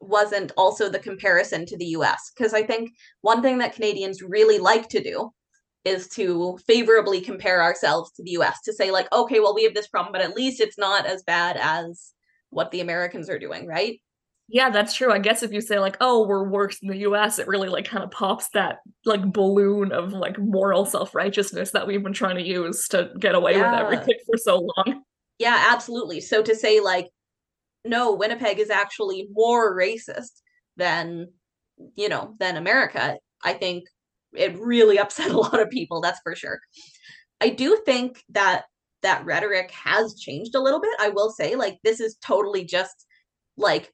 wasn't 0.00 0.52
also 0.56 0.88
the 0.88 0.98
comparison 0.98 1.66
to 1.66 1.76
the 1.76 1.86
US. 1.86 2.30
Because 2.36 2.52
I 2.54 2.62
think 2.62 2.90
one 3.20 3.42
thing 3.42 3.58
that 3.58 3.74
Canadians 3.74 4.22
really 4.22 4.58
like 4.58 4.88
to 4.90 5.02
do 5.02 5.30
is 5.84 6.08
to 6.08 6.58
favorably 6.66 7.20
compare 7.20 7.62
ourselves 7.62 8.10
to 8.12 8.22
the 8.22 8.32
US 8.32 8.60
to 8.64 8.72
say, 8.72 8.90
like, 8.90 9.10
okay, 9.12 9.40
well, 9.40 9.54
we 9.54 9.64
have 9.64 9.74
this 9.74 9.88
problem, 9.88 10.12
but 10.12 10.20
at 10.20 10.36
least 10.36 10.60
it's 10.60 10.78
not 10.78 11.06
as 11.06 11.22
bad 11.22 11.56
as 11.56 12.12
what 12.50 12.70
the 12.70 12.80
Americans 12.80 13.28
are 13.30 13.38
doing, 13.38 13.66
right? 13.66 14.00
Yeah, 14.50 14.70
that's 14.70 14.94
true. 14.94 15.12
I 15.12 15.18
guess 15.18 15.42
if 15.42 15.52
you 15.52 15.60
say 15.60 15.78
like, 15.78 15.98
"Oh, 16.00 16.26
we're 16.26 16.48
worse 16.48 16.78
in 16.80 16.88
the 16.88 16.96
U.S.," 16.98 17.38
it 17.38 17.46
really 17.46 17.68
like 17.68 17.84
kind 17.84 18.02
of 18.02 18.10
pops 18.10 18.48
that 18.50 18.78
like 19.04 19.22
balloon 19.32 19.92
of 19.92 20.12
like 20.12 20.38
moral 20.38 20.86
self-righteousness 20.86 21.72
that 21.72 21.86
we've 21.86 22.02
been 22.02 22.14
trying 22.14 22.36
to 22.36 22.42
use 22.42 22.88
to 22.88 23.10
get 23.20 23.34
away 23.34 23.56
with 23.56 23.66
everything 23.74 24.16
for 24.26 24.38
so 24.38 24.66
long. 24.76 25.02
Yeah, 25.38 25.66
absolutely. 25.70 26.20
So 26.20 26.42
to 26.42 26.54
say, 26.54 26.80
like, 26.80 27.08
no, 27.84 28.14
Winnipeg 28.14 28.58
is 28.58 28.70
actually 28.70 29.28
more 29.32 29.76
racist 29.76 30.40
than, 30.76 31.28
you 31.94 32.08
know, 32.08 32.34
than 32.40 32.56
America, 32.56 33.18
I 33.44 33.52
think 33.52 33.84
it 34.32 34.58
really 34.58 34.98
upset 34.98 35.30
a 35.30 35.38
lot 35.38 35.60
of 35.60 35.70
people, 35.70 36.00
that's 36.00 36.20
for 36.22 36.34
sure. 36.34 36.58
I 37.40 37.50
do 37.50 37.80
think 37.84 38.22
that 38.30 38.64
that 39.02 39.24
rhetoric 39.24 39.70
has 39.70 40.14
changed 40.18 40.54
a 40.54 40.60
little 40.60 40.80
bit. 40.80 40.90
I 40.98 41.10
will 41.10 41.30
say, 41.30 41.54
like, 41.54 41.78
this 41.84 42.00
is 42.00 42.16
totally 42.24 42.64
just 42.64 43.06
like 43.56 43.92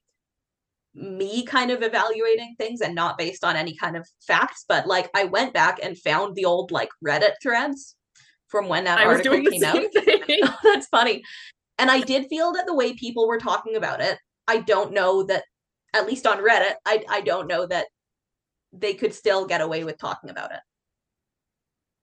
me 0.94 1.44
kind 1.44 1.70
of 1.70 1.82
evaluating 1.82 2.54
things 2.58 2.80
and 2.80 2.94
not 2.94 3.18
based 3.18 3.44
on 3.44 3.56
any 3.56 3.76
kind 3.76 3.96
of 3.96 4.08
facts. 4.26 4.64
But 4.68 4.86
like, 4.86 5.10
I 5.14 5.24
went 5.24 5.52
back 5.52 5.80
and 5.82 5.98
found 5.98 6.34
the 6.34 6.44
old 6.44 6.70
like 6.70 6.90
Reddit 7.04 7.32
threads 7.42 7.96
from 8.48 8.68
when 8.68 8.84
that 8.84 8.98
I 8.98 9.06
was 9.06 9.18
article 9.18 9.32
doing 9.32 9.44
the 9.44 9.50
came 9.50 9.64
out. 9.64 9.74
same 9.74 9.90
thing. 10.24 10.40
Oh, 10.44 10.58
that's 10.62 10.86
funny. 10.86 11.22
And 11.78 11.90
I 11.90 12.00
did 12.00 12.26
feel 12.28 12.52
that 12.52 12.66
the 12.66 12.74
way 12.74 12.94
people 12.94 13.26
were 13.26 13.38
talking 13.38 13.76
about 13.76 14.00
it, 14.00 14.18
I 14.46 14.58
don't 14.58 14.92
know 14.92 15.24
that, 15.24 15.44
at 15.92 16.06
least 16.06 16.26
on 16.26 16.38
Reddit, 16.38 16.74
I, 16.86 17.04
I 17.08 17.20
don't 17.20 17.48
know 17.48 17.66
that 17.66 17.86
they 18.72 18.94
could 18.94 19.14
still 19.14 19.46
get 19.46 19.60
away 19.60 19.84
with 19.84 19.98
talking 19.98 20.30
about 20.30 20.52
it. 20.52 20.60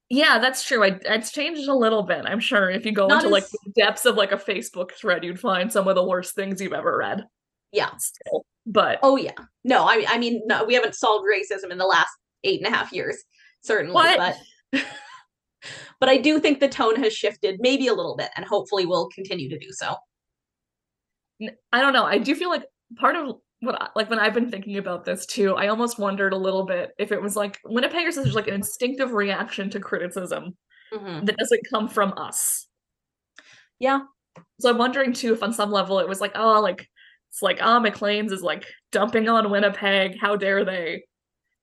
Yeah, 0.10 0.40
that's 0.40 0.66
true. 0.66 0.84
I, 0.84 1.00
it's 1.06 1.32
changed 1.32 1.70
a 1.70 1.74
little 1.74 2.04
bit. 2.04 2.26
I'm 2.26 2.42
sure 2.42 2.70
if 2.70 2.86
you 2.86 2.92
go 2.92 3.08
Not 3.08 3.24
into 3.24 3.30
like 3.30 3.48
the 3.50 3.72
depths 3.78 4.06
of 4.06 4.16
like 4.16 4.34
a 4.34 4.38
Facebook 4.38 4.92
thread, 4.92 5.24
you'd 5.24 5.40
find 5.40 5.72
some 5.72 5.88
of 5.88 5.96
the 5.96 6.04
worst 6.04 6.36
things 6.36 6.62
you've 6.62 6.74
ever 6.74 6.98
read. 6.98 7.26
Yeah. 7.72 7.92
Still, 7.98 8.46
but 8.66 9.00
Oh, 9.04 9.16
yeah. 9.16 9.32
No, 9.64 9.84
I, 9.84 10.06
I 10.08 10.18
mean, 10.18 10.42
no, 10.46 10.64
we 10.64 10.74
haven't 10.74 10.96
solved 10.96 11.26
racism 11.26 11.72
in 11.72 11.78
the 11.78 11.86
last 11.86 12.10
eight 12.44 12.64
and 12.64 12.74
a 12.74 12.76
half 12.76 12.92
years, 12.92 13.18
certainly. 13.62 13.94
What? 13.94 14.18
But, 14.72 14.84
but 16.00 16.10
I 16.10 16.18
do 16.18 16.40
think 16.40 16.60
the 16.60 16.68
tone 16.68 16.96
has 17.04 17.14
shifted 17.14 17.60
maybe 17.60 17.88
a 17.88 17.94
little 17.94 18.16
bit 18.16 18.30
and 18.36 18.46
hopefully 18.46 18.86
will 18.86 19.10
continue 19.10 19.50
to 19.50 19.60
do 19.60 19.68
so. 19.72 19.96
I 21.72 21.82
don't 21.82 21.94
know. 21.94 22.06
I 22.06 22.18
do 22.20 22.36
feel 22.36 22.50
like 22.50 22.66
part 22.98 23.16
of 23.16 23.36
what 23.62 23.82
I, 23.82 23.88
like 23.96 24.10
when 24.10 24.20
I've 24.20 24.34
been 24.34 24.50
thinking 24.52 24.78
about 24.78 25.06
this 25.06 25.26
too, 25.26 25.56
I 25.56 25.68
almost 25.68 25.98
wondered 26.00 26.34
a 26.34 26.38
little 26.38 26.66
bit 26.66 26.92
if 27.00 27.12
it 27.12 27.22
was 27.22 27.36
like 27.36 27.60
Winnipeggers 27.66 28.18
is 28.18 28.36
like 28.36 28.48
an 28.48 28.54
instinctive 28.56 29.12
reaction 29.14 29.70
to 29.72 29.80
criticism 29.80 30.56
Mhm. 30.94 31.26
that 31.26 31.38
doesn't 31.38 31.62
come 31.72 31.88
from 31.88 32.14
us. 32.18 32.68
Yeah. 33.80 34.02
So 34.60 34.70
I'm 34.70 34.78
wondering 34.78 35.14
too 35.14 35.34
if 35.34 35.42
on 35.42 35.54
some 35.54 35.72
level 35.72 36.00
it 36.00 36.08
was 36.08 36.20
like, 36.22 36.34
oh, 36.36 36.60
like 36.62 36.88
it's 37.32 37.42
like, 37.42 37.60
ah, 37.62 37.80
Maclean's 37.80 38.32
is 38.32 38.44
like 38.44 38.66
dumping 38.92 39.30
on 39.30 39.50
Winnipeg. 39.50 40.18
How 40.20 40.36
dare 40.36 40.66
they? 40.66 41.06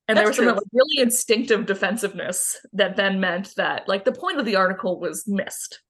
And 0.09 0.17
there 0.17 0.25
That's 0.25 0.39
was 0.39 0.47
some 0.47 0.57
like 0.57 0.65
really 0.73 1.03
instinctive 1.03 1.67
defensiveness 1.67 2.57
that 2.73 2.97
then 2.97 3.21
meant 3.21 3.55
that 3.57 3.87
like 3.87 4.07
the 4.07 4.13
point 4.13 4.41
of 4.41 4.47
the 4.47 4.57
article 4.57 4.99
was 4.99 5.25
missed. 5.27 5.81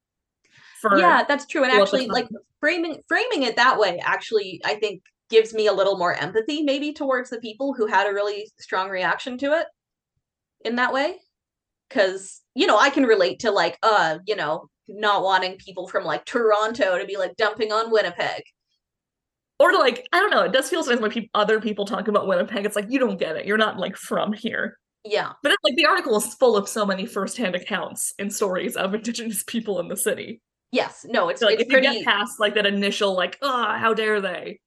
Yeah 0.96 1.24
that's 1.26 1.46
true 1.46 1.62
and 1.62 1.70
people 1.70 1.84
at 1.84 1.90
the 1.90 1.96
actually 1.96 2.08
like 2.08 2.28
framing 2.60 3.02
framing 3.08 3.42
it 3.42 3.56
that 3.56 3.78
way 3.78 4.00
actually 4.04 4.60
i 4.64 4.74
think 4.74 5.02
gives 5.28 5.52
me 5.52 5.66
a 5.66 5.72
little 5.72 5.98
more 5.98 6.14
empathy 6.14 6.62
maybe 6.62 6.92
towards 6.92 7.30
the 7.30 7.40
people 7.40 7.74
who 7.74 7.86
had 7.86 8.08
a 8.08 8.14
really 8.14 8.50
strong 8.58 8.88
reaction 8.88 9.36
to 9.38 9.58
it 9.58 9.66
in 10.64 10.76
that 10.76 10.92
way 10.92 11.16
because 11.88 12.42
you 12.54 12.66
know 12.66 12.78
i 12.78 12.90
can 12.90 13.04
relate 13.04 13.40
to 13.40 13.50
like 13.50 13.76
uh 13.82 14.18
you 14.26 14.36
know 14.36 14.68
not 14.88 15.22
wanting 15.22 15.56
people 15.56 15.88
from 15.88 16.04
like 16.04 16.24
toronto 16.24 16.98
to 16.98 17.04
be 17.04 17.16
like 17.16 17.36
dumping 17.36 17.72
on 17.72 17.90
winnipeg 17.90 18.42
or 19.58 19.72
like 19.74 20.06
I 20.12 20.18
don't 20.20 20.30
know. 20.30 20.42
It 20.42 20.52
does 20.52 20.68
feel 20.68 20.82
sometimes 20.82 21.14
when 21.14 21.28
other 21.34 21.60
people 21.60 21.84
talk 21.84 22.08
about 22.08 22.26
Winnipeg, 22.26 22.64
it's 22.64 22.76
like 22.76 22.86
you 22.90 22.98
don't 22.98 23.18
get 23.18 23.36
it. 23.36 23.46
You're 23.46 23.56
not 23.58 23.78
like 23.78 23.96
from 23.96 24.32
here. 24.32 24.78
yeah 25.04 25.32
But 25.42 25.52
it, 25.52 25.58
like 25.64 25.76
the 25.76 25.86
article 25.86 26.16
is 26.16 26.34
full 26.34 26.56
of 26.56 26.68
so 26.68 26.84
many 26.86 27.06
firsthand 27.06 27.54
accounts 27.54 28.14
and 28.18 28.32
stories 28.32 28.76
of 28.76 28.94
Indigenous 28.94 29.42
people 29.44 29.80
in 29.80 29.88
the 29.88 29.96
city. 29.96 30.40
yes 30.72 31.04
no 31.08 31.28
it's, 31.28 31.40
So 31.40 31.46
like 31.46 31.60
it's 31.60 31.68
if 31.68 31.72
you 31.72 31.80
get 31.80 32.04
past 32.04 32.38
like 32.40 32.54
that 32.54 32.66
initial 32.66 33.14
like, 33.16 33.38
ah, 33.42 33.78
how 33.78 33.94
dare 33.94 34.20
they? 34.20 34.60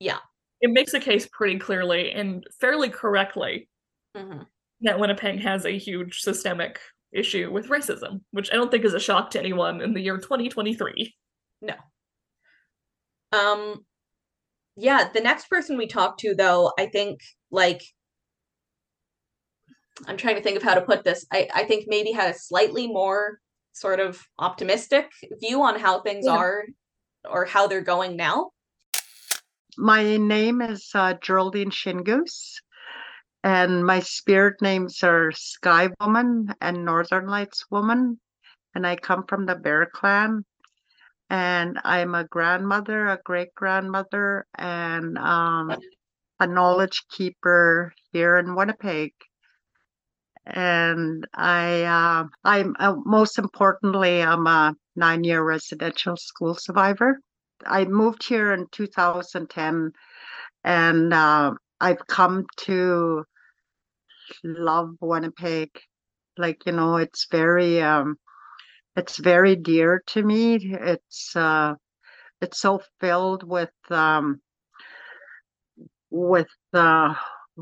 Yeah. 0.00 0.18
It 0.60 0.70
makes 0.70 0.94
a 0.94 1.00
case 1.00 1.28
pretty 1.32 1.58
clearly 1.58 2.12
and 2.12 2.44
fairly 2.60 2.88
correctly 2.88 3.68
Mhm. 4.16 4.46
that 4.82 4.98
Winnipeg 4.98 5.40
has 5.40 5.64
a 5.66 5.76
huge 5.78 6.20
systemic 6.20 6.80
issue 7.12 7.50
with 7.52 7.68
racism, 7.68 8.20
which 8.30 8.50
I 8.52 8.54
don't 8.56 8.70
think 8.70 8.84
is 8.84 8.94
a 8.94 9.00
shock 9.00 9.30
to 9.32 9.38
anyone 9.38 9.80
in 9.82 9.92
the 9.92 10.00
year 10.00 10.16
2023. 10.18 11.14
No. 11.60 11.74
Um 13.32 13.84
yeah, 14.76 15.08
the 15.12 15.20
next 15.20 15.48
person 15.48 15.76
we 15.76 15.86
talked 15.86 16.20
to 16.20 16.34
though, 16.34 16.72
I 16.78 16.86
think 16.86 17.20
like 17.50 17.82
I'm 20.06 20.16
trying 20.16 20.36
to 20.36 20.42
think 20.42 20.56
of 20.56 20.62
how 20.62 20.74
to 20.74 20.80
put 20.80 21.04
this. 21.04 21.26
I 21.32 21.48
I 21.54 21.64
think 21.64 21.84
maybe 21.86 22.12
had 22.12 22.30
a 22.34 22.38
slightly 22.38 22.86
more 22.86 23.38
sort 23.72 24.00
of 24.00 24.22
optimistic 24.38 25.10
view 25.40 25.62
on 25.62 25.78
how 25.78 26.00
things 26.00 26.26
Yeah. 26.26 26.36
are 26.36 26.64
or 27.28 27.44
how 27.44 27.66
they're 27.66 27.80
going 27.80 28.16
now. 28.16 28.50
My 29.78 30.16
name 30.18 30.60
is 30.60 30.90
uh, 30.94 31.14
Geraldine 31.14 31.70
Shingoose, 31.70 32.60
and 33.42 33.86
my 33.86 34.00
spirit 34.00 34.60
names 34.60 35.02
are 35.02 35.32
Sky 35.32 35.88
Woman 36.00 36.54
and 36.60 36.84
Northern 36.84 37.26
Lights 37.26 37.64
Woman, 37.70 38.20
and 38.74 38.86
I 38.86 38.96
come 38.96 39.24
from 39.26 39.46
the 39.46 39.54
Bear 39.54 39.86
Clan. 39.86 40.44
And 41.32 41.80
I'm 41.82 42.14
a 42.14 42.24
grandmother, 42.24 43.06
a 43.06 43.18
great 43.24 43.54
grandmother, 43.54 44.44
and 44.54 45.16
um, 45.16 45.74
a 46.38 46.46
knowledge 46.46 47.04
keeper 47.10 47.94
here 48.12 48.36
in 48.36 48.54
Winnipeg. 48.54 49.14
And 50.44 51.26
I, 51.32 51.84
uh, 51.84 52.24
I'm 52.44 52.76
uh, 52.78 52.96
most 53.06 53.38
importantly, 53.38 54.22
I'm 54.22 54.46
a 54.46 54.74
nine-year 54.94 55.42
residential 55.42 56.18
school 56.18 56.54
survivor. 56.54 57.18
I 57.64 57.86
moved 57.86 58.28
here 58.28 58.52
in 58.52 58.66
2010 58.70 59.92
and 60.64 61.14
uh, 61.14 61.52
I've 61.80 62.06
come 62.08 62.44
to 62.66 63.24
love 64.44 64.96
Winnipeg. 65.00 65.70
Like, 66.36 66.66
you 66.66 66.72
know, 66.72 66.96
it's 66.96 67.26
very 67.30 67.80
um 67.80 68.18
it's 68.96 69.18
very 69.18 69.56
dear 69.56 70.02
to 70.08 70.22
me. 70.22 70.56
It's 70.62 71.34
uh 71.36 71.74
it's 72.40 72.60
so 72.60 72.82
filled 73.00 73.44
with 73.44 73.72
um 73.90 74.40
with 76.10 76.48
uh 76.74 77.14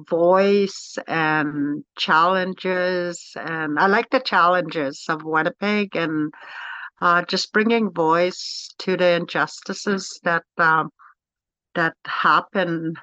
voice 0.09 0.97
and 1.09 1.85
challenges 1.97 3.33
and 3.37 3.79
I 3.79 3.87
like 3.87 4.09
the 4.11 4.21
challenges 4.21 5.05
of 5.09 5.25
Winnipeg 5.25 5.97
and 5.97 6.33
uh, 7.01 7.23
just 7.25 7.53
bringing 7.53 7.91
voice 7.93 8.71
to 8.79 8.97
the 8.97 9.13
injustices 9.17 10.21
that 10.25 10.45
um, 10.59 10.91
that 11.75 11.95
happen. 12.07 12.95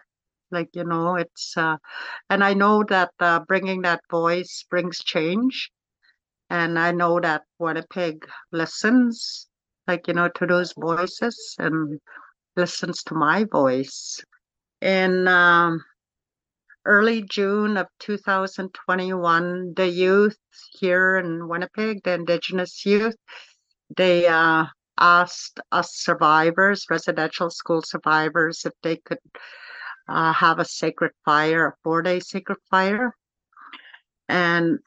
Like 0.52 0.70
you 0.74 0.84
know, 0.86 1.16
it's 1.16 1.58
uh, 1.58 1.78
and 2.30 2.44
I 2.44 2.54
know 2.54 2.84
that 2.90 3.12
uh, 3.20 3.41
bringing 3.41 3.82
that 3.84 4.02
voice 4.12 4.66
brings 4.70 4.99
change, 4.99 5.72
and 6.49 6.80
I 6.80 6.91
know 6.91 7.19
that 7.19 7.44
Winnipeg 7.60 8.26
listens, 8.52 9.48
like 9.88 10.07
you 10.07 10.14
know, 10.14 10.30
to 10.30 10.45
those 10.45 10.74
voices 10.74 11.56
and 11.60 11.99
listens 12.56 13.03
to 13.03 13.14
my 13.14 13.44
voice. 13.45 14.19
In 14.82 15.28
um, 15.28 15.84
early 16.86 17.24
June 17.24 17.78
of 17.78 17.88
2021, 17.99 19.74
the 19.76 19.88
youth 19.88 20.38
here 20.80 21.18
in 21.18 21.48
Winnipeg, 21.48 22.03
the 22.03 22.14
Indigenous 22.14 22.86
youth, 22.86 23.15
they 23.95 24.28
uh 24.28 24.65
asked 24.99 25.60
us 25.72 25.95
survivors, 25.95 26.86
residential 26.90 27.49
school 27.49 27.82
survivors, 27.82 28.65
if 28.65 28.74
they 28.82 28.98
could 28.98 29.19
uh, 30.07 30.34
have 30.34 30.60
a 30.60 30.65
sacred 30.65 31.11
fire, 31.26 31.68
a 31.68 31.74
four 31.84 32.02
day 32.02 32.19
sacred 32.19 32.57
fire. 32.69 33.14
And 34.28 34.80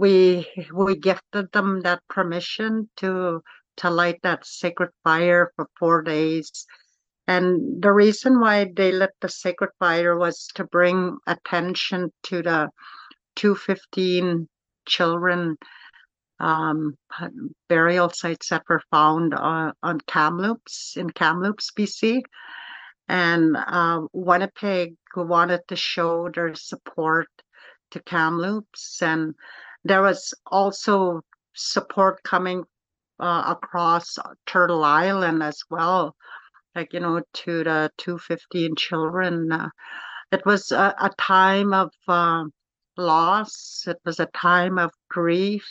we 0.00 0.48
we 0.72 0.96
gifted 0.96 1.52
them 1.52 1.82
that 1.82 2.00
permission 2.08 2.88
to 2.96 3.42
to 3.76 3.90
light 3.90 4.20
that 4.22 4.46
sacred 4.46 4.90
fire 5.04 5.52
for 5.54 5.66
four 5.78 6.02
days. 6.02 6.66
And 7.26 7.82
the 7.82 7.92
reason 7.92 8.40
why 8.40 8.66
they 8.74 8.92
lit 8.92 9.10
the 9.20 9.28
sacred 9.28 9.70
fire 9.78 10.16
was 10.16 10.48
to 10.54 10.64
bring 10.64 11.18
attention 11.26 12.12
to 12.24 12.42
the 12.42 12.70
215 13.36 14.48
children 14.86 15.56
um, 16.40 16.96
burial 17.68 18.08
sites 18.10 18.48
that 18.48 18.64
were 18.68 18.82
found 18.90 19.34
on, 19.34 19.72
on 19.82 20.00
Kamloops 20.00 20.96
in 20.96 21.10
Kamloops, 21.10 21.70
BC. 21.78 22.22
And 23.08 23.56
uh, 23.56 24.00
Winnipeg 24.12 24.94
wanted 25.14 25.60
to 25.68 25.76
show 25.76 26.30
their 26.34 26.54
support 26.54 27.28
to 27.92 28.02
Kamloops. 28.02 29.02
And 29.02 29.34
there 29.84 30.02
was 30.02 30.34
also 30.46 31.22
support 31.54 32.22
coming 32.22 32.64
uh, 33.18 33.54
across 33.56 34.18
Turtle 34.46 34.84
Island 34.84 35.42
as 35.42 35.60
well, 35.70 36.16
like, 36.74 36.92
you 36.92 37.00
know, 37.00 37.22
to 37.32 37.64
the 37.64 37.90
215 37.98 38.76
children. 38.76 39.52
Uh, 39.52 39.68
it 40.32 40.44
was 40.46 40.72
a, 40.72 40.94
a 40.98 41.10
time 41.18 41.72
of 41.74 41.90
uh, 42.08 42.44
loss, 42.96 43.84
it 43.86 43.98
was 44.04 44.20
a 44.20 44.26
time 44.26 44.78
of 44.78 44.90
grief. 45.08 45.66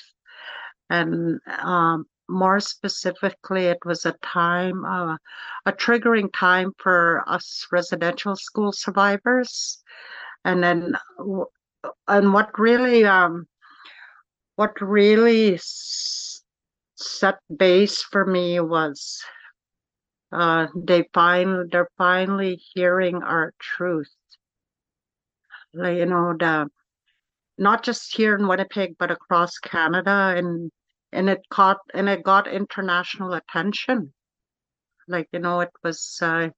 And 0.90 1.40
um, 1.48 2.06
more 2.28 2.60
specifically, 2.60 3.66
it 3.66 3.80
was 3.86 4.06
a 4.06 4.16
time, 4.24 4.86
uh, 4.86 5.18
a 5.66 5.72
triggering 5.72 6.30
time 6.34 6.72
for 6.78 7.24
us 7.28 7.68
residential 7.72 8.36
school 8.36 8.72
survivors. 8.72 9.82
And 10.46 10.64
then, 10.64 10.96
and 12.08 12.34
what 12.34 12.58
really, 12.60 13.06
um, 13.06 13.48
what 14.60 14.82
really 14.82 15.58
set 15.62 17.38
base 17.56 18.04
for 18.04 18.26
me 18.26 18.60
was 18.60 19.24
uh, 20.34 20.68
they 20.76 21.06
find 21.14 21.72
they're 21.72 21.88
finally 21.98 22.60
hearing 22.74 23.24
our 23.24 23.54
truth. 23.58 24.14
Like, 25.74 25.96
you 26.00 26.08
know, 26.08 26.36
the 26.38 26.68
not 27.58 27.84
just 27.84 28.14
here 28.14 28.36
in 28.36 28.50
Winnipeg, 28.50 28.98
but 29.00 29.12
across 29.12 29.58
Canada, 29.60 30.34
and 30.36 30.70
and 31.14 31.30
it 31.30 31.40
caught 31.50 31.78
and 31.94 32.10
it 32.10 32.22
got 32.24 32.46
international 32.46 33.36
attention. 33.36 34.14
Like 35.08 35.30
you 35.32 35.40
know, 35.40 35.62
it 35.62 35.72
was. 35.86 36.20
Uh, 36.22 36.50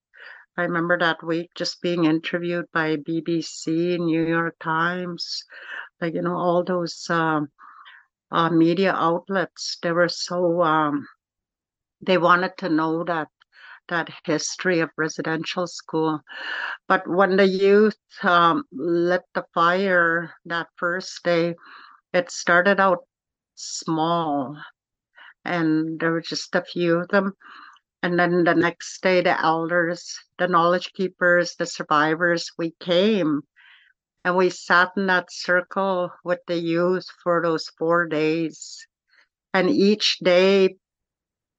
I 0.57 0.63
remember 0.63 0.97
that 0.97 1.23
week 1.23 1.51
just 1.55 1.83
being 1.83 2.05
interviewed 2.05 2.65
by 2.73 2.95
BBC, 2.95 3.99
New 3.99 4.25
York 4.25 4.55
Times, 4.59 5.43
like 6.01 6.15
you 6.15 6.23
know, 6.23 6.35
all 6.35 6.63
those. 6.63 7.07
Um, 7.07 7.49
uh, 8.31 8.49
media 8.49 8.93
outlets. 8.93 9.77
They 9.81 9.91
were 9.91 10.09
so 10.09 10.61
um, 10.61 11.07
they 12.01 12.17
wanted 12.17 12.53
to 12.59 12.69
know 12.69 13.03
that 13.03 13.27
that 13.89 14.09
history 14.23 14.79
of 14.79 14.89
residential 14.97 15.67
school. 15.67 16.21
But 16.87 17.07
when 17.07 17.35
the 17.35 17.47
youth 17.47 17.97
um, 18.23 18.63
lit 18.71 19.23
the 19.33 19.45
fire 19.53 20.33
that 20.45 20.67
first 20.77 21.23
day, 21.23 21.55
it 22.13 22.31
started 22.31 22.79
out 22.79 22.99
small, 23.55 24.57
and 25.45 25.99
there 25.99 26.11
were 26.11 26.21
just 26.21 26.55
a 26.55 26.63
few 26.63 26.99
of 26.99 27.09
them. 27.09 27.33
And 28.03 28.17
then 28.17 28.43
the 28.43 28.55
next 28.55 29.01
day, 29.03 29.21
the 29.21 29.39
elders, 29.39 30.17
the 30.39 30.47
knowledge 30.47 30.91
keepers, 30.93 31.55
the 31.55 31.65
survivors, 31.65 32.51
we 32.57 32.73
came 32.79 33.41
and 34.23 34.35
we 34.35 34.49
sat 34.49 34.91
in 34.97 35.07
that 35.07 35.31
circle 35.31 36.11
with 36.23 36.39
the 36.47 36.57
youth 36.57 37.05
for 37.23 37.41
those 37.41 37.69
four 37.77 38.07
days. 38.07 38.85
And 39.53 39.69
each 39.69 40.19
day, 40.19 40.77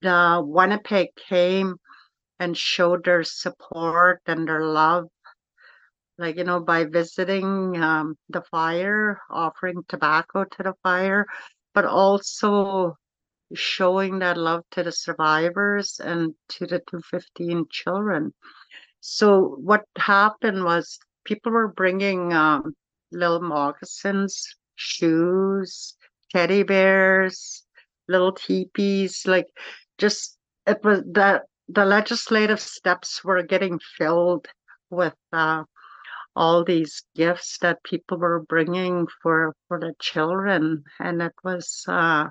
the 0.02 0.43
Winnipeg 0.44 1.09
came 1.16 1.76
and 2.40 2.56
showed 2.56 3.05
their 3.05 3.24
support 3.24 4.20
and 4.26 4.48
their 4.48 4.64
love, 4.64 5.06
like, 6.18 6.36
you 6.36 6.44
know, 6.44 6.60
by 6.60 6.84
visiting 6.84 7.80
um, 7.82 8.16
the 8.28 8.43
fire, 8.43 9.20
offering 9.30 9.84
tobacco 9.89 10.44
to 10.44 10.62
the 10.62 10.74
fire, 10.82 11.26
but 11.74 11.84
also 11.84 12.97
showing 13.55 14.20
that 14.20 14.36
love 14.39 14.62
to 14.72 14.82
the 14.82 14.93
survivors 14.93 16.01
and 16.01 16.34
to 16.48 16.66
the 16.66 16.80
215 16.90 17.66
children. 17.70 18.32
So, 19.01 19.56
what 19.62 19.84
happened 19.98 20.64
was 20.64 20.98
people 21.24 21.52
were 21.52 21.68
bringing 21.68 22.32
um, 22.32 22.74
little 23.10 23.40
moccasins, 23.40 24.56
shoes, 24.74 25.94
teddy 26.30 26.62
bears, 26.62 27.64
little 28.08 28.32
teepees, 28.32 29.24
like 29.26 29.46
just 29.98 30.38
it 30.66 30.82
was 30.84 31.02
that 31.12 31.42
the 31.68 31.84
legislative 31.84 32.60
steps 32.60 33.24
were 33.24 33.42
getting 33.42 33.78
filled 33.98 34.46
with 34.90 35.14
uh, 35.32 35.64
all 36.34 36.64
these 36.64 37.02
gifts 37.14 37.58
that 37.60 37.82
people 37.84 38.18
were 38.18 38.40
bringing 38.40 39.06
for 39.22 39.54
for 39.68 39.78
the 39.78 39.94
children, 40.00 40.84
and 40.98 41.22
it 41.22 41.34
was. 41.44 41.84
Uh, 41.88 42.28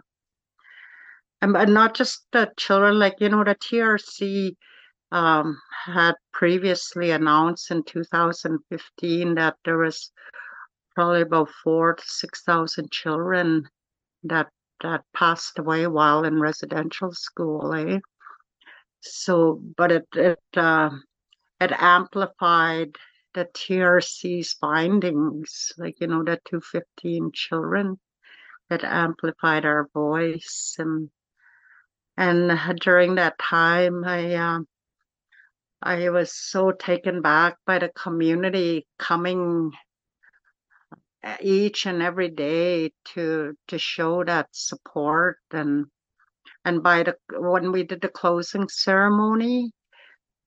and, 1.41 1.57
and 1.57 1.73
not 1.73 1.95
just 1.95 2.25
the 2.31 2.51
children, 2.55 2.99
like 2.99 3.15
you 3.19 3.29
know, 3.29 3.43
the 3.43 3.55
TRC 3.55 4.55
um, 5.11 5.59
had 5.85 6.15
previously 6.33 7.11
announced 7.11 7.71
in 7.71 7.83
2015 7.83 9.35
that 9.35 9.55
there 9.65 9.77
was 9.77 10.11
probably 10.95 11.21
about 11.21 11.49
four 11.63 11.95
to 11.95 12.03
six 12.05 12.43
thousand 12.43 12.91
children 12.91 13.67
that 14.23 14.47
that 14.81 15.03
passed 15.13 15.59
away 15.59 15.85
while 15.87 16.23
in 16.23 16.39
residential 16.39 17.11
school. 17.11 17.73
Eh? 17.73 17.99
So, 19.01 19.61
but 19.77 19.91
it 19.91 20.07
it 20.15 20.39
uh, 20.55 20.91
it 21.59 21.71
amplified 21.77 22.95
the 23.33 23.45
TRC's 23.45 24.53
findings, 24.53 25.71
like 25.77 25.99
you 26.01 26.07
know, 26.07 26.23
the 26.23 26.39
215 26.45 27.31
children. 27.33 27.99
It 28.69 28.83
amplified 28.83 29.65
our 29.65 29.87
voice 29.93 30.75
and 30.77 31.09
and 32.17 32.79
during 32.81 33.15
that 33.15 33.39
time, 33.39 34.03
I 34.03 34.35
uh, 34.35 34.59
I 35.81 36.09
was 36.09 36.33
so 36.33 36.71
taken 36.71 37.21
back 37.21 37.57
by 37.65 37.79
the 37.79 37.89
community 37.89 38.85
coming 38.99 39.71
uh, 41.23 41.37
each 41.41 41.85
and 41.85 42.01
every 42.01 42.29
day 42.29 42.91
to 43.13 43.55
to 43.67 43.79
show 43.79 44.23
that 44.23 44.47
support 44.51 45.37
and 45.51 45.85
and 46.65 46.83
by 46.83 47.03
the 47.03 47.15
when 47.31 47.71
we 47.71 47.83
did 47.83 48.01
the 48.01 48.09
closing 48.09 48.67
ceremony 48.67 49.71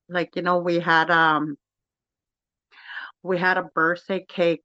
like 0.09 0.35
you 0.35 0.41
know 0.41 0.59
we 0.59 0.79
had 0.79 1.09
um 1.11 1.57
we 3.23 3.37
had 3.37 3.57
a 3.57 3.63
birthday 3.75 4.23
cake 4.27 4.63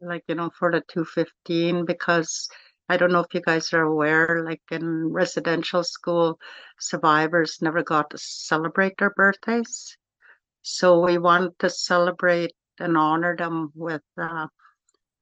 like 0.00 0.24
you 0.28 0.34
know 0.34 0.50
for 0.58 0.70
the 0.70 0.82
215 0.88 1.84
because 1.84 2.48
I 2.88 2.96
don't 2.96 3.10
know 3.10 3.20
if 3.20 3.34
you 3.34 3.40
guys 3.40 3.72
are 3.72 3.82
aware, 3.82 4.44
like 4.44 4.62
in 4.70 5.12
residential 5.12 5.82
school, 5.82 6.38
survivors 6.78 7.58
never 7.60 7.82
got 7.82 8.10
to 8.10 8.18
celebrate 8.18 8.96
their 8.98 9.10
birthdays. 9.10 9.96
So 10.62 11.04
we 11.04 11.18
wanted 11.18 11.58
to 11.60 11.70
celebrate 11.70 12.52
and 12.78 12.96
honor 12.96 13.36
them 13.36 13.72
with 13.74 14.02
uh, 14.16 14.46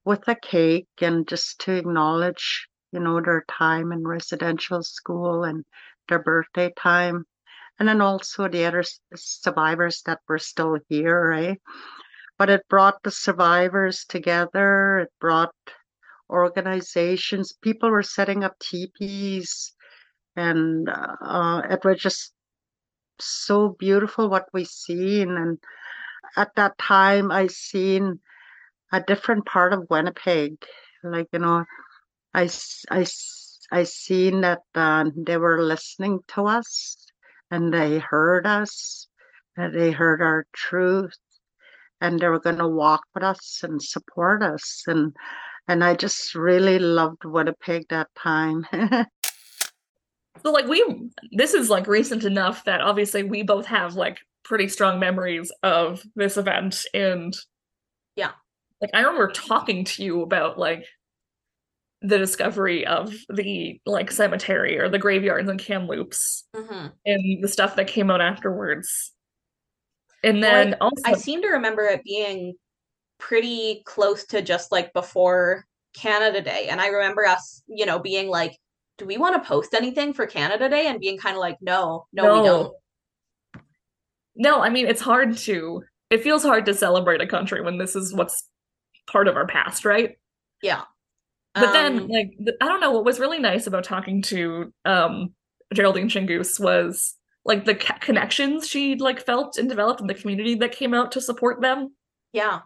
with 0.03 0.27
a 0.27 0.35
cake 0.35 0.87
and 1.01 1.27
just 1.27 1.59
to 1.61 1.73
acknowledge, 1.73 2.67
you 2.91 2.99
know, 2.99 3.19
their 3.19 3.43
time 3.49 3.91
in 3.91 4.07
residential 4.07 4.83
school 4.83 5.43
and 5.43 5.65
their 6.07 6.19
birthday 6.19 6.71
time. 6.77 7.25
And 7.79 7.89
then 7.89 7.99
also 7.99 8.47
the 8.47 8.65
other 8.65 8.83
survivors 9.15 10.01
that 10.05 10.19
were 10.29 10.39
still 10.39 10.77
here, 10.87 11.29
right? 11.29 11.59
But 12.37 12.49
it 12.49 12.67
brought 12.69 13.01
the 13.03 13.11
survivors 13.11 14.05
together. 14.05 14.99
It 14.99 15.09
brought 15.19 15.55
organizations. 16.29 17.53
People 17.61 17.91
were 17.91 18.03
setting 18.03 18.43
up 18.43 18.57
teepees, 18.59 19.73
and 20.35 20.89
uh, 20.89 21.61
it 21.69 21.83
was 21.85 21.99
just 21.99 22.33
so 23.19 23.69
beautiful 23.79 24.29
what 24.29 24.47
we 24.53 24.65
seen. 24.65 25.31
And 25.31 25.59
at 26.37 26.55
that 26.55 26.77
time, 26.77 27.31
I 27.31 27.47
seen 27.47 28.19
a 28.91 29.01
different 29.01 29.45
part 29.45 29.73
of 29.73 29.89
Winnipeg. 29.89 30.57
Like 31.03 31.27
you 31.33 31.39
know, 31.39 31.65
I 32.33 32.49
I 32.89 33.05
I 33.71 33.83
seen 33.83 34.41
that 34.41 34.61
uh, 34.75 35.05
they 35.15 35.37
were 35.37 35.61
listening 35.61 36.19
to 36.29 36.45
us, 36.47 36.97
and 37.51 37.73
they 37.73 37.99
heard 37.99 38.47
us, 38.47 39.07
and 39.57 39.73
they 39.75 39.91
heard 39.91 40.21
our 40.21 40.45
truth, 40.53 41.17
and 42.01 42.19
they 42.19 42.27
were 42.27 42.39
going 42.39 42.57
to 42.57 42.67
walk 42.67 43.03
with 43.13 43.23
us 43.23 43.61
and 43.63 43.81
support 43.81 44.43
us 44.43 44.83
and 44.87 45.13
and 45.67 45.83
I 45.83 45.95
just 45.95 46.35
really 46.35 46.79
loved 46.79 47.25
Winnipeg 47.25 47.87
that 47.89 48.07
time. 48.15 48.65
so 50.43 50.51
like 50.51 50.67
we 50.67 51.09
this 51.31 51.53
is 51.53 51.69
like 51.69 51.87
recent 51.87 52.23
enough 52.23 52.63
that 52.65 52.81
obviously 52.81 53.23
we 53.23 53.41
both 53.43 53.65
have 53.65 53.95
like 53.95 54.19
pretty 54.43 54.67
strong 54.67 54.99
memories 54.99 55.51
of 55.63 56.03
this 56.15 56.37
event 56.37 56.77
and 56.93 57.35
Yeah. 58.15 58.31
Like 58.81 58.91
I 58.93 58.99
remember 58.99 59.31
talking 59.31 59.83
to 59.85 60.03
you 60.03 60.21
about 60.21 60.59
like 60.59 60.85
the 62.01 62.17
discovery 62.19 62.85
of 62.85 63.11
the 63.29 63.79
like 63.87 64.11
cemetery 64.11 64.77
or 64.77 64.89
the 64.89 64.99
graveyards 64.99 65.49
and 65.49 65.59
Kamloops 65.59 66.43
Mhm. 66.55 66.91
and 67.05 67.43
the 67.43 67.47
stuff 67.47 67.75
that 67.77 67.87
came 67.87 68.11
out 68.11 68.21
afterwards. 68.21 69.13
And 70.23 70.41
Well, 70.41 70.51
then 70.51 70.73
I, 70.75 70.77
also 70.77 71.01
I 71.05 71.13
seem 71.13 71.41
to 71.41 71.47
remember 71.49 71.83
it 71.83 72.03
being 72.03 72.53
pretty 73.17 73.81
close 73.85 74.25
to 74.27 74.41
just 74.41 74.71
like 74.71 74.93
before 74.93 75.65
Canada 75.93 76.41
Day. 76.41 76.67
And 76.69 76.81
I 76.81 76.87
remember 76.87 77.25
us, 77.25 77.63
you 77.67 77.85
know, 77.85 77.99
being 77.99 78.27
like, 78.29 78.57
do 78.97 79.05
we 79.05 79.17
want 79.17 79.41
to 79.41 79.47
post 79.47 79.73
anything 79.73 80.13
for 80.13 80.25
Canada 80.27 80.69
Day? 80.69 80.87
And 80.87 80.99
being 80.99 81.17
kind 81.17 81.35
of 81.35 81.39
like, 81.41 81.57
no, 81.61 82.05
no, 82.13 82.23
we 82.33 82.47
don't. 82.47 82.73
No, 84.35 84.61
I 84.61 84.69
mean 84.69 84.87
it's 84.87 85.01
hard 85.01 85.37
to 85.37 85.83
it 86.09 86.21
feels 86.23 86.43
hard 86.43 86.65
to 86.65 86.73
celebrate 86.73 87.21
a 87.21 87.27
country 87.27 87.61
when 87.61 87.77
this 87.77 87.95
is 87.95 88.13
what's 88.13 88.47
part 89.07 89.27
of 89.27 89.35
our 89.37 89.47
past, 89.47 89.85
right? 89.85 90.17
Yeah. 90.61 90.81
But 91.53 91.71
then 91.71 91.99
Um, 91.99 92.07
like 92.09 92.31
I 92.61 92.67
don't 92.67 92.81
know 92.81 92.91
what 92.91 93.05
was 93.05 93.19
really 93.19 93.39
nice 93.39 93.65
about 93.65 93.85
talking 93.85 94.21
to 94.23 94.73
um 94.83 95.33
Geraldine 95.73 96.09
Shingoose 96.09 96.59
was 96.59 97.15
like 97.45 97.63
the 97.65 97.75
ca- 97.75 97.97
connections 97.99 98.67
she 98.67 98.95
like 98.95 99.25
felt 99.25 99.57
and 99.57 99.69
developed 99.69 100.01
in 100.01 100.07
the 100.07 100.13
community 100.13 100.55
that 100.55 100.71
came 100.73 100.93
out 100.93 101.11
to 101.13 101.21
support 101.21 101.61
them. 101.61 101.95
yeah, 102.33 102.59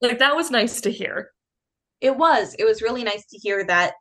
Like 0.00 0.18
that 0.18 0.36
was 0.36 0.50
nice 0.50 0.80
to 0.82 0.90
hear. 0.90 1.30
it 2.02 2.16
was. 2.16 2.54
It 2.58 2.64
was 2.64 2.82
really 2.82 3.02
nice 3.04 3.24
to 3.28 3.38
hear 3.38 3.64
that 3.64 3.94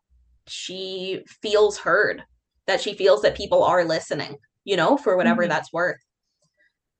she 0.47 1.23
feels 1.41 1.77
heard, 1.77 2.23
that 2.67 2.81
she 2.81 2.93
feels 2.93 3.21
that 3.21 3.37
people 3.37 3.63
are 3.63 3.85
listening, 3.85 4.35
you 4.65 4.75
know, 4.75 4.97
for 4.97 5.15
whatever 5.15 5.43
Mhm. 5.45 5.49
that's 5.49 5.71
worth. 5.71 5.97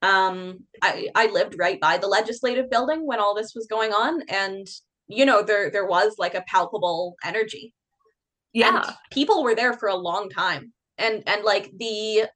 Um, 0.01 0.65
I 0.81 1.09
I 1.15 1.27
lived 1.27 1.55
right 1.59 1.79
by 1.79 1.97
the 1.97 2.07
legislative 2.07 2.69
building 2.69 3.05
when 3.05 3.19
all 3.19 3.35
this 3.35 3.53
was 3.55 3.67
going 3.67 3.91
on, 3.91 4.21
and 4.29 4.67
you 5.07 5.25
know, 5.25 5.41
there 5.43 5.69
there 5.69 5.85
was 5.85 6.15
like 6.17 6.33
a 6.35 6.43
palpable 6.47 7.15
energy. 7.23 7.73
Yeah. 8.53 8.85
and 8.85 8.95
people 9.11 9.43
were 9.43 9.53
there 9.55 9.73
for 9.73 9.89
a 9.89 9.95
long 9.95 10.29
time 10.29 10.71
and 10.97 11.23
and 11.27 11.43
like 11.43 11.71
the 11.77 12.29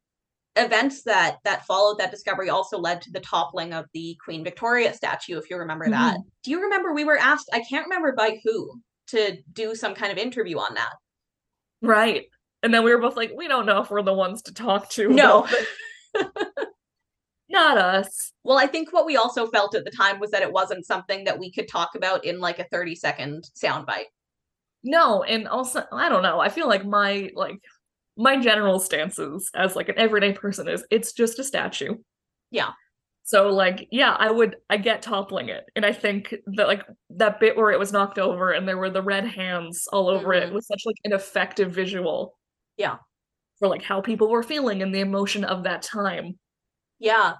events 0.65 1.03
that 1.03 1.37
that 1.43 1.65
followed 1.65 1.97
that 1.97 2.11
discovery 2.11 2.49
also 2.49 2.77
led 2.77 3.01
to 3.01 3.11
the 3.11 3.19
toppling 3.19 3.73
of 3.73 3.85
the 3.93 4.17
queen 4.23 4.43
victoria 4.43 4.93
statue 4.93 5.37
if 5.37 5.49
you 5.49 5.57
remember 5.57 5.89
that 5.89 6.15
mm-hmm. 6.15 6.29
do 6.43 6.51
you 6.51 6.61
remember 6.61 6.93
we 6.93 7.05
were 7.05 7.17
asked 7.17 7.49
i 7.53 7.59
can't 7.69 7.85
remember 7.85 8.13
by 8.13 8.39
who 8.43 8.81
to 9.07 9.37
do 9.53 9.73
some 9.73 9.95
kind 9.95 10.11
of 10.11 10.17
interview 10.17 10.57
on 10.57 10.73
that 10.75 10.93
Right. 11.81 12.25
And 12.61 12.73
then 12.73 12.83
we 12.83 12.93
were 12.93 13.01
both 13.01 13.15
like, 13.15 13.31
we 13.35 13.47
don't 13.47 13.65
know 13.65 13.81
if 13.81 13.89
we're 13.89 14.01
the 14.01 14.13
ones 14.13 14.41
to 14.43 14.53
talk 14.53 14.89
to. 14.91 15.07
No. 15.09 15.47
Not 17.51 17.79
us. 17.79 18.31
well 18.43 18.59
i 18.59 18.67
think 18.67 18.93
what 18.93 19.07
we 19.07 19.17
also 19.17 19.47
felt 19.47 19.73
at 19.73 19.83
the 19.83 19.89
time 19.89 20.19
was 20.19 20.29
that 20.29 20.43
it 20.43 20.53
wasn't 20.53 20.85
something 20.85 21.23
that 21.23 21.39
we 21.39 21.51
could 21.51 21.67
talk 21.67 21.95
about 21.95 22.23
in 22.23 22.39
like 22.39 22.59
a 22.59 22.67
30 22.71 22.93
second 22.93 23.43
soundbite 23.59 24.05
No, 24.83 25.23
and 25.23 25.47
also 25.47 25.83
I 25.91 26.09
don't 26.09 26.21
know. 26.21 26.39
I 26.39 26.49
feel 26.49 26.67
like 26.67 26.85
my 26.85 27.31
like 27.33 27.59
my 28.19 28.37
general 28.39 28.79
stances 28.79 29.49
as 29.55 29.75
like 29.77 29.89
an 29.89 29.97
everyday 29.99 30.33
person 30.33 30.67
is 30.69 30.85
it's 30.91 31.13
just 31.13 31.39
a 31.39 31.45
statue. 31.45 31.95
Yeah. 32.51 32.71
So 33.23 33.49
like 33.49 33.87
yeah, 33.91 34.15
I 34.19 34.31
would 34.31 34.57
I 34.69 34.77
get 34.77 35.01
toppling 35.03 35.49
it. 35.49 35.65
And 35.75 35.85
I 35.85 35.93
think 35.93 36.35
that 36.57 36.67
like 36.67 36.83
that 37.11 37.39
bit 37.39 37.57
where 37.57 37.71
it 37.71 37.79
was 37.79 37.93
knocked 37.93 38.19
over 38.19 38.51
and 38.51 38.67
there 38.67 38.77
were 38.77 38.89
the 38.91 39.03
red 39.03 39.25
hands 39.27 39.87
all 39.93 40.09
over 40.09 40.33
it 40.33 40.49
Mhm. 40.49 40.53
was 40.53 40.67
such 40.67 40.83
like 40.85 40.97
an 41.05 41.13
effective 41.13 41.71
visual. 41.71 42.37
Yeah. 42.77 42.97
For 43.59 43.67
like 43.69 43.83
how 43.83 44.01
people 44.01 44.29
were 44.29 44.43
feeling 44.43 44.81
and 44.83 44.93
the 44.95 45.01
emotion 45.01 45.43
of 45.45 45.63
that 45.65 45.81
time. 45.83 46.39
Yeah. 46.99 47.35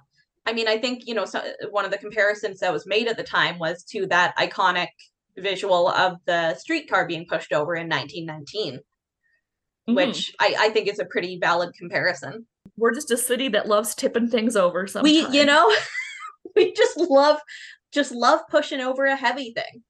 I 0.46 0.52
mean, 0.54 0.68
I 0.68 0.78
think, 0.78 1.06
you 1.06 1.14
know, 1.14 1.26
so, 1.26 1.42
one 1.70 1.84
of 1.84 1.90
the 1.92 1.98
comparisons 1.98 2.60
that 2.60 2.72
was 2.72 2.86
made 2.86 3.08
at 3.08 3.16
the 3.18 3.22
time 3.24 3.58
was 3.58 3.84
to 3.92 4.06
that 4.08 4.36
iconic 4.38 4.88
visual 5.38 5.88
of 5.90 6.18
the 6.26 6.54
streetcar 6.56 7.06
being 7.06 7.26
pushed 7.28 7.52
over 7.52 7.74
in 7.76 7.88
1919, 7.88 8.80
Mhm. 9.90 9.96
which 9.96 10.34
I, 10.40 10.54
I 10.58 10.68
think 10.70 10.88
is 10.88 10.98
a 10.98 11.04
pretty 11.04 11.38
valid 11.38 11.74
comparison. 11.78 12.46
we're 12.76 12.94
just 12.94 13.10
a 13.10 13.16
city 13.16 13.48
that 13.48 13.68
loves 13.68 13.94
tipping 13.94 14.28
things 14.28 14.56
over 14.56 14.86
sometimes. 14.86 15.28
We, 15.28 15.38
you 15.38 15.44
know, 15.46 15.70
we 16.56 16.72
just 16.72 16.96
love, 16.96 17.38
just 17.92 18.12
love 18.12 18.40
pushing 18.50 18.80
over 18.80 19.04
a 19.06 19.16
heavy 19.16 19.52
thing. 19.52 19.82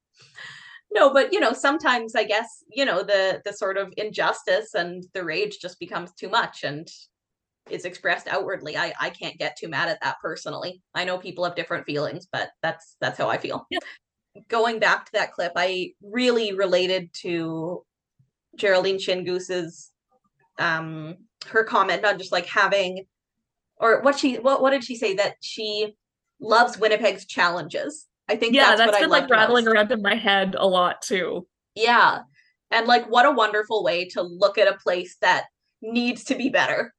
No, 0.92 1.12
but 1.12 1.32
you 1.32 1.38
know, 1.38 1.52
sometimes 1.52 2.14
I 2.16 2.24
guess, 2.24 2.64
you 2.68 2.84
know, 2.84 3.02
the 3.04 3.40
the 3.44 3.52
sort 3.52 3.76
of 3.78 3.92
injustice 3.96 4.74
and 4.74 5.04
the 5.14 5.24
rage 5.24 5.58
just 5.60 5.78
becomes 5.78 6.12
too 6.14 6.28
much 6.28 6.64
and 6.64 6.88
is 7.70 7.84
expressed 7.84 8.26
outwardly. 8.26 8.76
I 8.76 8.92
I 9.00 9.10
can't 9.10 9.38
get 9.38 9.56
too 9.56 9.68
mad 9.68 9.88
at 9.88 10.00
that 10.02 10.16
personally. 10.20 10.82
I 10.94 11.04
know 11.04 11.16
people 11.18 11.44
have 11.44 11.54
different 11.54 11.86
feelings, 11.86 12.26
but 12.32 12.50
that's 12.62 12.96
that's 13.00 13.18
how 13.18 13.28
I 13.28 13.38
feel. 13.38 13.66
Yeah. 13.70 13.78
Going 14.48 14.80
back 14.80 15.06
to 15.06 15.12
that 15.12 15.32
clip, 15.32 15.52
I 15.54 15.92
really 16.02 16.54
related 16.54 17.10
to 17.22 17.84
Geraldine 18.56 18.98
Shingoose's 18.98 19.90
um 20.58 21.16
her 21.48 21.64
comment 21.64 22.04
on 22.04 22.18
just 22.18 22.32
like 22.32 22.46
having 22.46 23.06
or 23.78 24.02
what 24.02 24.18
she 24.18 24.36
what 24.36 24.60
what 24.62 24.70
did 24.70 24.84
she 24.84 24.96
say 24.96 25.14
that 25.14 25.36
she 25.40 25.94
loves 26.40 26.78
Winnipeg's 26.78 27.26
challenges. 27.26 28.06
I 28.28 28.36
think 28.36 28.54
yeah, 28.54 28.76
that's, 28.76 28.78
that's 28.78 28.92
what 28.92 28.96
I 28.96 29.00
been 29.00 29.10
like 29.10 29.30
rattling 29.30 29.64
most. 29.64 29.74
around 29.74 29.92
in 29.92 30.02
my 30.02 30.14
head 30.14 30.54
a 30.58 30.66
lot 30.66 31.02
too. 31.02 31.46
Yeah. 31.74 32.20
And 32.70 32.86
like 32.86 33.06
what 33.10 33.26
a 33.26 33.30
wonderful 33.30 33.82
way 33.82 34.04
to 34.10 34.22
look 34.22 34.58
at 34.58 34.68
a 34.68 34.78
place 34.78 35.16
that 35.20 35.46
needs 35.82 36.24
to 36.24 36.34
be 36.34 36.48
better. 36.48 36.94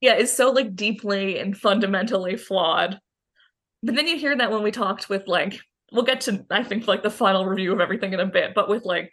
Yeah, 0.00 0.14
it's 0.14 0.32
so 0.32 0.50
like 0.50 0.76
deeply 0.76 1.38
and 1.38 1.56
fundamentally 1.56 2.36
flawed. 2.36 2.98
But 3.82 3.94
then 3.94 4.06
you 4.06 4.18
hear 4.18 4.36
that 4.36 4.50
when 4.50 4.62
we 4.62 4.70
talked 4.70 5.08
with 5.08 5.26
like 5.26 5.58
we'll 5.92 6.04
get 6.04 6.20
to 6.22 6.44
I 6.50 6.62
think 6.62 6.86
like 6.86 7.02
the 7.02 7.10
final 7.10 7.46
review 7.46 7.72
of 7.72 7.80
everything 7.80 8.12
in 8.12 8.20
a 8.20 8.26
bit, 8.26 8.54
but 8.54 8.68
with 8.68 8.84
like 8.84 9.12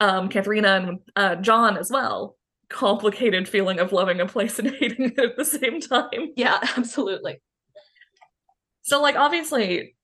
um 0.00 0.28
Katharena 0.28 0.88
and 0.88 0.98
uh 1.16 1.36
John 1.36 1.76
as 1.76 1.90
well. 1.90 2.36
Complicated 2.68 3.48
feeling 3.48 3.78
of 3.78 3.92
loving 3.92 4.20
a 4.20 4.26
place 4.26 4.58
and 4.58 4.70
hating 4.80 5.12
it 5.12 5.18
at 5.18 5.36
the 5.36 5.44
same 5.44 5.80
time. 5.80 6.32
Yeah, 6.36 6.58
absolutely. 6.76 7.40
So 8.82 9.00
like 9.00 9.16
obviously 9.16 9.94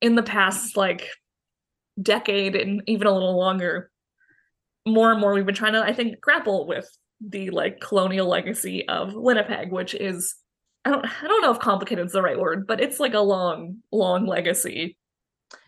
in 0.00 0.14
the 0.14 0.22
past 0.22 0.76
like 0.76 1.08
decade 2.00 2.56
and 2.56 2.82
even 2.86 3.06
a 3.06 3.12
little 3.12 3.36
longer, 3.36 3.90
more 4.86 5.10
and 5.10 5.20
more 5.20 5.34
we've 5.34 5.46
been 5.46 5.54
trying 5.54 5.72
to, 5.74 5.82
I 5.82 5.92
think, 5.92 6.20
grapple 6.20 6.66
with 6.66 6.88
the 7.20 7.50
like 7.50 7.80
colonial 7.80 8.28
legacy 8.28 8.86
of 8.88 9.14
Winnipeg, 9.14 9.72
which 9.72 9.94
is 9.94 10.34
I 10.84 10.90
don't 10.90 11.06
I 11.06 11.26
don't 11.28 11.42
know 11.42 11.52
if 11.52 11.58
complicated 11.58 12.06
is 12.06 12.12
the 12.12 12.22
right 12.22 12.38
word, 12.38 12.66
but 12.66 12.80
it's 12.80 13.00
like 13.00 13.14
a 13.14 13.20
long, 13.20 13.78
long 13.90 14.26
legacy. 14.26 14.96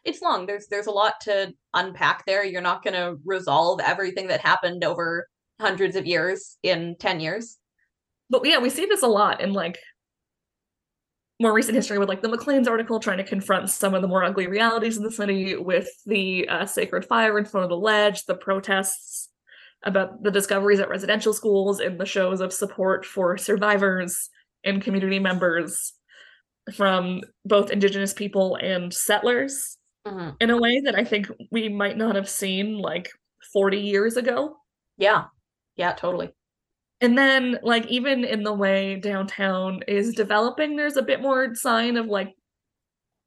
It's 0.05 0.23
long. 0.23 0.47
There's 0.47 0.67
there's 0.69 0.87
a 0.87 0.93
lot 0.93 1.15
to 1.23 1.53
unpack 1.75 2.25
there. 2.27 2.45
You're 2.45 2.63
not 2.63 2.83
going 2.83 2.95
to 2.95 3.17
resolve 3.25 3.81
everything 3.81 4.29
that 4.29 4.41
happened 4.41 4.85
over 4.85 5.27
hundreds 5.61 5.97
of 5.97 6.07
years 6.07 6.59
in 6.63 6.97
10 6.99 7.21
years. 7.21 7.59
But 8.29 8.47
yeah, 8.47 8.59
we 8.59 8.71
see 8.71 8.87
this 8.87 9.03
a 9.03 9.09
lot 9.09 9.41
in 9.41 9.53
like 9.53 9.79
more 11.41 11.53
recent 11.53 11.77
history 11.77 11.99
with 11.99 12.09
like 12.09 12.23
the 12.23 12.29
Maclean's 12.29 12.69
article 12.69 12.99
trying 12.99 13.19
to 13.19 13.25
confront 13.25 13.69
some 13.69 13.95
of 13.95 14.03
the 14.03 14.09
more 14.09 14.25
ugly 14.25 14.47
realities 14.47 14.97
of 14.97 15.03
the 15.03 15.11
city 15.11 15.57
with 15.57 15.89
the 16.07 16.49
uh, 16.49 16.67
sacred 16.67 17.05
fire 17.05 17.39
in 17.39 17.45
front 17.45 17.65
of 17.65 17.71
the 17.71 17.77
ledge, 17.77 18.25
the 18.25 18.35
protests 18.35 19.29
about 19.85 20.23
the 20.23 20.31
discoveries 20.31 20.81
at 20.81 20.89
residential 20.89 21.33
schools, 21.33 21.79
and 21.79 22.01
the 22.01 22.07
shows 22.07 22.41
of 22.41 22.53
support 22.53 23.05
for 23.05 23.37
survivors 23.37 24.31
and 24.65 24.83
community 24.83 25.19
members 25.19 25.93
from 26.75 27.23
both 27.45 27.71
Indigenous 27.71 28.13
people 28.13 28.57
and 28.57 28.93
settlers 28.93 29.79
Mhm. 30.07 30.37
in 30.41 30.51
a 30.51 30.59
way 30.61 30.81
that 30.81 30.95
I 30.95 31.05
think 31.05 31.29
we 31.51 31.69
might 31.69 31.97
not 31.97 32.15
have 32.17 32.29
seen 32.29 32.79
like 32.79 33.11
40 33.53 33.79
years 33.81 34.17
ago. 34.17 34.57
Yeah. 34.99 35.25
Yeah, 35.77 35.93
totally. 35.93 36.33
And 37.01 37.19
then, 37.19 37.59
like, 37.63 37.87
even 37.89 38.25
in 38.25 38.43
the 38.43 38.53
way 38.55 38.97
downtown 38.97 39.83
is 39.87 40.15
developing, 40.15 40.77
there's 40.77 40.97
a 40.97 41.03
bit 41.03 41.21
more 41.21 41.55
sign 41.55 41.97
of 41.97 42.07
like, 42.07 42.35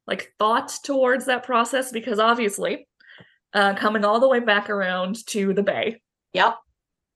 like 0.06 0.32
thought 0.38 0.72
towards 0.84 1.26
that 1.26 1.44
process 1.44 1.92
because 1.92 2.18
obviously, 2.18 2.88
uh, 3.54 3.74
coming 3.74 4.04
all 4.04 4.20
the 4.20 4.28
way 4.28 4.40
back 4.40 4.70
around 4.70 5.24
to 5.28 5.52
the 5.54 5.62
Bay, 5.62 6.00
Yep. 6.32 6.56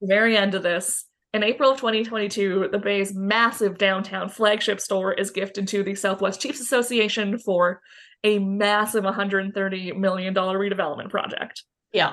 very 0.02 0.36
end 0.36 0.54
of 0.54 0.62
this, 0.62 1.06
in 1.34 1.42
April 1.42 1.72
of 1.72 1.78
2022, 1.78 2.68
the 2.70 2.78
Bay's 2.78 3.12
massive 3.12 3.76
downtown 3.76 4.28
flagship 4.28 4.80
store 4.80 5.12
is 5.12 5.32
gifted 5.32 5.66
to 5.68 5.82
the 5.82 5.96
Southwest 5.96 6.40
Chiefs 6.40 6.60
Association 6.60 7.38
for 7.38 7.80
a 8.22 8.38
massive 8.38 9.02
130 9.02 9.92
million 9.92 10.32
dollar 10.32 10.58
redevelopment 10.58 11.10
project. 11.10 11.64
Yeah. 11.92 12.12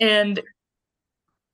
And 0.00 0.42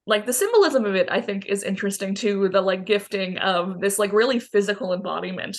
like 0.06 0.26
the 0.26 0.32
symbolism 0.32 0.85
of 0.85 0.94
it 0.94 1.09
i 1.10 1.18
think 1.18 1.47
is 1.47 1.62
interesting 1.62 2.14
too 2.14 2.48
the 2.51 2.60
like 2.60 2.85
gifting 2.85 3.39
of 3.39 3.81
this 3.81 3.98
like 3.98 4.12
really 4.12 4.39
physical 4.39 4.93
embodiment 4.93 5.56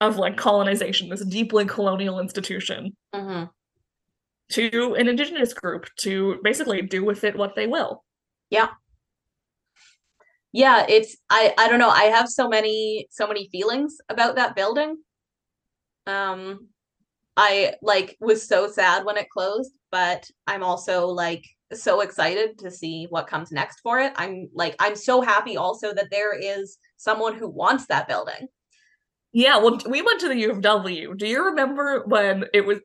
of 0.00 0.16
like 0.16 0.38
colonization 0.38 1.10
this 1.10 1.24
deeply 1.26 1.66
colonial 1.66 2.20
institution 2.20 2.96
hmm 3.14 3.44
to 4.48 4.94
an 4.94 5.06
indigenous 5.06 5.52
group 5.52 5.86
to 5.96 6.38
basically 6.42 6.82
do 6.82 7.04
with 7.04 7.22
it 7.22 7.36
what 7.36 7.54
they 7.54 7.66
will 7.66 8.02
Yeah. 8.48 8.68
Yeah 10.52 10.84
it's 10.88 11.16
i 11.30 11.54
i 11.58 11.68
don't 11.68 11.78
know 11.78 11.88
i 11.88 12.04
have 12.04 12.28
so 12.28 12.48
many 12.48 13.06
so 13.10 13.26
many 13.26 13.48
feelings 13.50 13.96
about 14.08 14.36
that 14.36 14.56
building. 14.56 14.96
Um 16.06 16.68
i 17.36 17.74
like 17.82 18.16
was 18.20 18.46
so 18.46 18.68
sad 18.68 19.04
when 19.04 19.16
it 19.16 19.30
closed 19.30 19.72
but 19.92 20.28
i'm 20.46 20.62
also 20.62 21.06
like 21.06 21.44
so 21.72 22.00
excited 22.00 22.58
to 22.58 22.70
see 22.70 23.06
what 23.10 23.28
comes 23.28 23.52
next 23.52 23.78
for 23.80 24.00
it. 24.00 24.12
I'm 24.16 24.48
like 24.54 24.74
i'm 24.80 24.96
so 24.96 25.20
happy 25.20 25.56
also 25.56 25.94
that 25.94 26.10
there 26.10 26.36
is 26.36 26.78
someone 26.96 27.34
who 27.36 27.48
wants 27.48 27.86
that 27.86 28.08
building. 28.08 28.48
Yeah, 29.32 29.58
well, 29.58 29.78
we 29.88 30.02
went 30.02 30.18
to 30.22 30.28
the 30.28 30.36
U 30.38 30.50
of 30.50 30.60
W. 30.60 31.14
Do 31.14 31.28
you 31.28 31.44
remember 31.44 32.02
when 32.04 32.46
it 32.52 32.66
was 32.66 32.80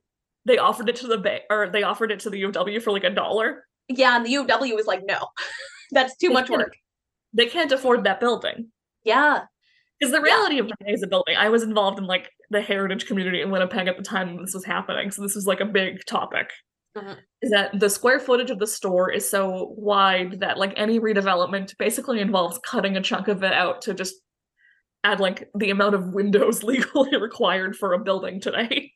they 0.45 0.59
offered 0.59 0.87
it 0.89 0.97
to 0.97 1.07
the 1.07 1.17
bay 1.17 1.41
or 1.49 1.69
they 1.69 1.81
offered 1.81 2.11
it 2.11 2.19
to 2.19 2.29
the 2.29 2.37
U 2.37 2.45
of 2.45 2.53
W 2.53 2.79
for 2.79 2.91
like 2.91 3.03
a 3.03 3.09
dollar? 3.09 3.63
yeah 3.89 4.15
and 4.15 4.25
the 4.25 4.31
u 4.31 4.41
of 4.41 4.47
w 4.47 4.75
was 4.75 4.87
like 4.87 5.01
no 5.05 5.27
that's 5.91 6.15
too 6.17 6.29
much 6.29 6.49
work 6.49 6.75
They 7.35 7.45
can't 7.47 7.71
afford 7.71 8.03
that 8.05 8.19
building. 8.19 8.71
yeah 9.03 9.43
Because 9.99 10.11
the 10.11 10.17
Yeah. 10.19 10.23
reality 10.33 10.59
of 10.59 10.65
Winnipeg 10.65 10.93
is 10.95 11.03
a 11.03 11.07
building. 11.07 11.35
I 11.37 11.49
was 11.49 11.63
involved 11.63 11.99
in 11.99 12.05
like 12.05 12.31
the 12.49 12.61
heritage 12.61 13.05
community 13.07 13.41
in 13.41 13.51
Winnipeg 13.51 13.87
at 13.87 13.97
the 13.97 14.03
time 14.03 14.37
this 14.41 14.53
was 14.53 14.65
happening, 14.65 15.11
so 15.11 15.21
this 15.21 15.35
was 15.35 15.47
like 15.47 15.61
a 15.61 15.65
big 15.65 16.05
topic. 16.05 16.49
Mhm. 16.97 17.17
Is 17.41 17.51
that 17.51 17.77
the 17.79 17.89
square 17.89 18.19
footage 18.19 18.49
of 18.51 18.59
the 18.59 18.67
store 18.67 19.11
is 19.11 19.29
so 19.29 19.73
wide 19.77 20.39
that 20.41 20.57
like 20.57 20.73
any 20.77 20.99
redevelopment 20.99 21.77
basically 21.77 22.19
involves 22.21 22.57
cutting 22.59 22.95
a 22.97 23.01
chunk 23.01 23.27
of 23.27 23.43
it 23.43 23.53
out 23.53 23.81
to 23.83 23.93
just 23.93 24.15
add 25.03 25.19
like 25.19 25.49
the 25.55 25.69
amount 25.71 25.95
of 25.95 26.13
windows 26.13 26.63
legally 26.71 27.15
required 27.17 27.75
for 27.75 27.93
a 27.93 27.99
building 27.99 28.39
today. 28.41 28.91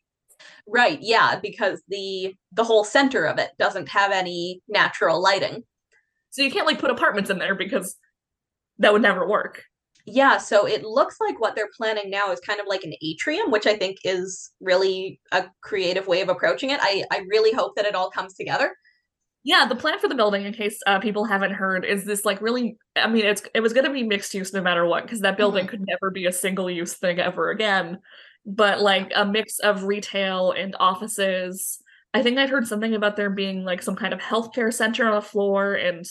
right 0.67 0.99
yeah 1.01 1.37
because 1.41 1.81
the 1.89 2.33
the 2.53 2.63
whole 2.63 2.83
center 2.85 3.25
of 3.25 3.37
it 3.39 3.51
doesn't 3.59 3.89
have 3.89 4.11
any 4.11 4.61
natural 4.69 5.21
lighting 5.21 5.63
So 6.31 6.41
you 6.43 6.51
can't 6.51 6.65
like 6.67 6.79
put 6.79 6.91
apartments 6.91 7.29
in 7.29 7.39
there 7.39 7.55
because 7.55 7.97
that 8.79 8.91
would 8.91 9.01
never 9.01 9.27
work. 9.27 9.63
Yeah, 10.05 10.37
so 10.37 10.65
it 10.65 10.83
looks 10.83 11.17
like 11.19 11.39
what 11.39 11.55
they're 11.55 11.69
planning 11.77 12.09
now 12.09 12.31
is 12.31 12.39
kind 12.39 12.59
of 12.59 12.65
like 12.67 12.83
an 12.83 12.93
atrium, 13.01 13.51
which 13.51 13.67
I 13.67 13.75
think 13.75 13.97
is 14.03 14.51
really 14.59 15.19
a 15.31 15.45
creative 15.61 16.07
way 16.07 16.21
of 16.21 16.29
approaching 16.29 16.71
it. 16.71 16.79
I, 16.81 17.03
I 17.11 17.19
really 17.29 17.51
hope 17.51 17.75
that 17.75 17.85
it 17.85 17.93
all 17.93 18.09
comes 18.09 18.33
together. 18.33 18.75
Yeah, 19.43 19.67
the 19.67 19.75
plan 19.75 19.99
for 19.99 20.07
the 20.07 20.15
building, 20.15 20.45
in 20.45 20.53
case 20.53 20.79
uh, 20.87 20.99
people 20.99 21.25
haven't 21.25 21.53
heard, 21.53 21.85
is 21.85 22.05
this 22.05 22.25
like 22.25 22.41
really? 22.41 22.77
I 22.95 23.07
mean, 23.07 23.25
it's 23.25 23.43
it 23.53 23.61
was 23.61 23.71
going 23.71 23.85
to 23.85 23.93
be 23.93 24.03
mixed 24.03 24.33
use 24.33 24.51
no 24.51 24.61
matter 24.61 24.85
what, 24.85 25.03
because 25.03 25.21
that 25.21 25.37
building 25.37 25.67
could 25.67 25.85
never 25.85 26.11
be 26.11 26.25
a 26.25 26.31
single 26.31 26.69
use 26.69 26.95
thing 26.95 27.19
ever 27.19 27.51
again. 27.51 27.99
But 28.45 28.81
like 28.81 29.11
a 29.15 29.25
mix 29.25 29.59
of 29.59 29.83
retail 29.83 30.51
and 30.51 30.75
offices. 30.79 31.81
I 32.13 32.23
think 32.23 32.39
I'd 32.39 32.49
heard 32.49 32.67
something 32.67 32.95
about 32.95 33.15
there 33.15 33.29
being 33.29 33.63
like 33.63 33.83
some 33.83 33.95
kind 33.95 34.13
of 34.13 34.19
healthcare 34.19 34.73
center 34.73 35.07
on 35.07 35.15
the 35.15 35.21
floor 35.21 35.75
and 35.75 36.03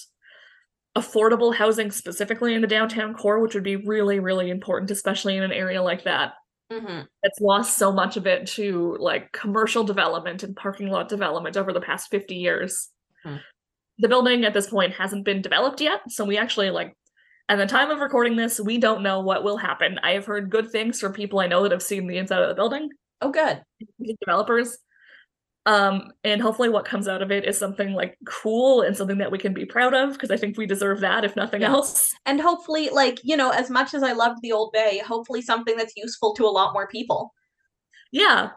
affordable 0.97 1.55
housing 1.55 1.90
specifically 1.90 2.55
in 2.55 2.60
the 2.60 2.66
downtown 2.66 3.15
core, 3.15 3.40
which 3.40 3.55
would 3.55 3.62
be 3.65 3.77
really, 3.77 4.20
really 4.20 4.51
important, 4.51 4.90
especially 4.90 5.36
in 5.36 5.43
an 5.43 5.52
area 5.52 5.82
like 5.82 6.05
that 6.05 6.32
hmm 6.70 7.01
that's 7.23 7.40
lost 7.40 7.78
so 7.78 7.90
much 7.90 8.19
of 8.19 8.27
it 8.27 8.47
to 8.47 8.94
like 9.01 9.32
commercial 9.32 9.85
development 9.85 10.43
and 10.43 10.55
parking 10.55 10.89
lot 10.89 11.09
development 11.09 11.56
over 11.56 11.73
the 11.73 11.81
past 11.81 12.10
50 12.10 12.35
years. 12.35 12.90
Hmm. 13.24 13.36
The 13.98 14.09
building 14.09 14.44
at 14.44 14.52
this 14.52 14.66
point 14.66 14.93
hasn't 14.93 15.24
been 15.24 15.40
developed 15.40 15.81
yet, 15.81 16.01
so 16.09 16.24
we 16.27 16.36
actually 16.36 16.70
like 16.70 16.94
at 17.48 17.56
the 17.56 17.66
time 17.66 17.90
of 17.90 18.01
recording 18.01 18.36
this, 18.36 18.60
we 18.60 18.77
don't 18.77 19.02
know 19.02 19.20
what 19.20 19.43
will 19.43 19.56
happen. 19.56 19.98
I 20.02 20.12
have 20.12 20.27
heard 20.27 20.51
good 20.51 20.70
things 20.70 21.01
from 21.01 21.15
people 21.15 21.40
I 21.40 21.47
know 21.47 21.62
that 21.62 21.73
have 21.73 21.82
seen 21.82 22.06
the 22.06 22.19
inside 22.19 22.43
of 22.43 22.48
the 22.48 22.55
building, 22.55 22.90
Oh, 23.23 23.31
good. 23.31 23.62
developers. 24.20 24.77
Um, 25.66 26.12
and 26.24 26.40
hopefully 26.40 26.70
what 26.70 26.86
comes 26.86 27.09
out 27.09 27.20
of 27.20 27.30
it 27.30 27.44
is 27.44 27.59
something 27.59 27.93
like 27.93 28.16
cool 28.26 28.80
and 28.82 28.97
something 28.97 29.18
that 29.18 29.30
we 29.30 29.39
can 29.39 29.52
be 29.52 29.66
proud 29.66 29.93
of, 29.94 30.12
because 30.14 30.30
I 30.30 30.36
think 30.39 30.56
we 30.56 30.66
deserve 30.66 31.01
that, 31.01 31.24
if 31.24 31.36
nothing 31.36 31.62
Yeah. 31.62 31.72
else. 31.72 32.10
And 32.24 32.40
hopefully, 32.40 32.89
like, 32.90 33.20
you 33.22 33.36
know, 33.36 33.51
as 33.51 33.68
much 33.68 33.93
as 33.93 34.02
I 34.02 34.12
loved 34.12 34.40
the 34.43 34.52
Old 34.52 34.72
Bay, 34.72 35.02
hopefully 35.06 35.43
something 35.43 35.76
that's 35.76 35.94
useful 35.97 36.35
to 36.35 36.44
a 36.47 36.48
lot 36.48 36.72
more 36.72 36.89
people. 36.89 37.35
Yeah. 38.12 38.51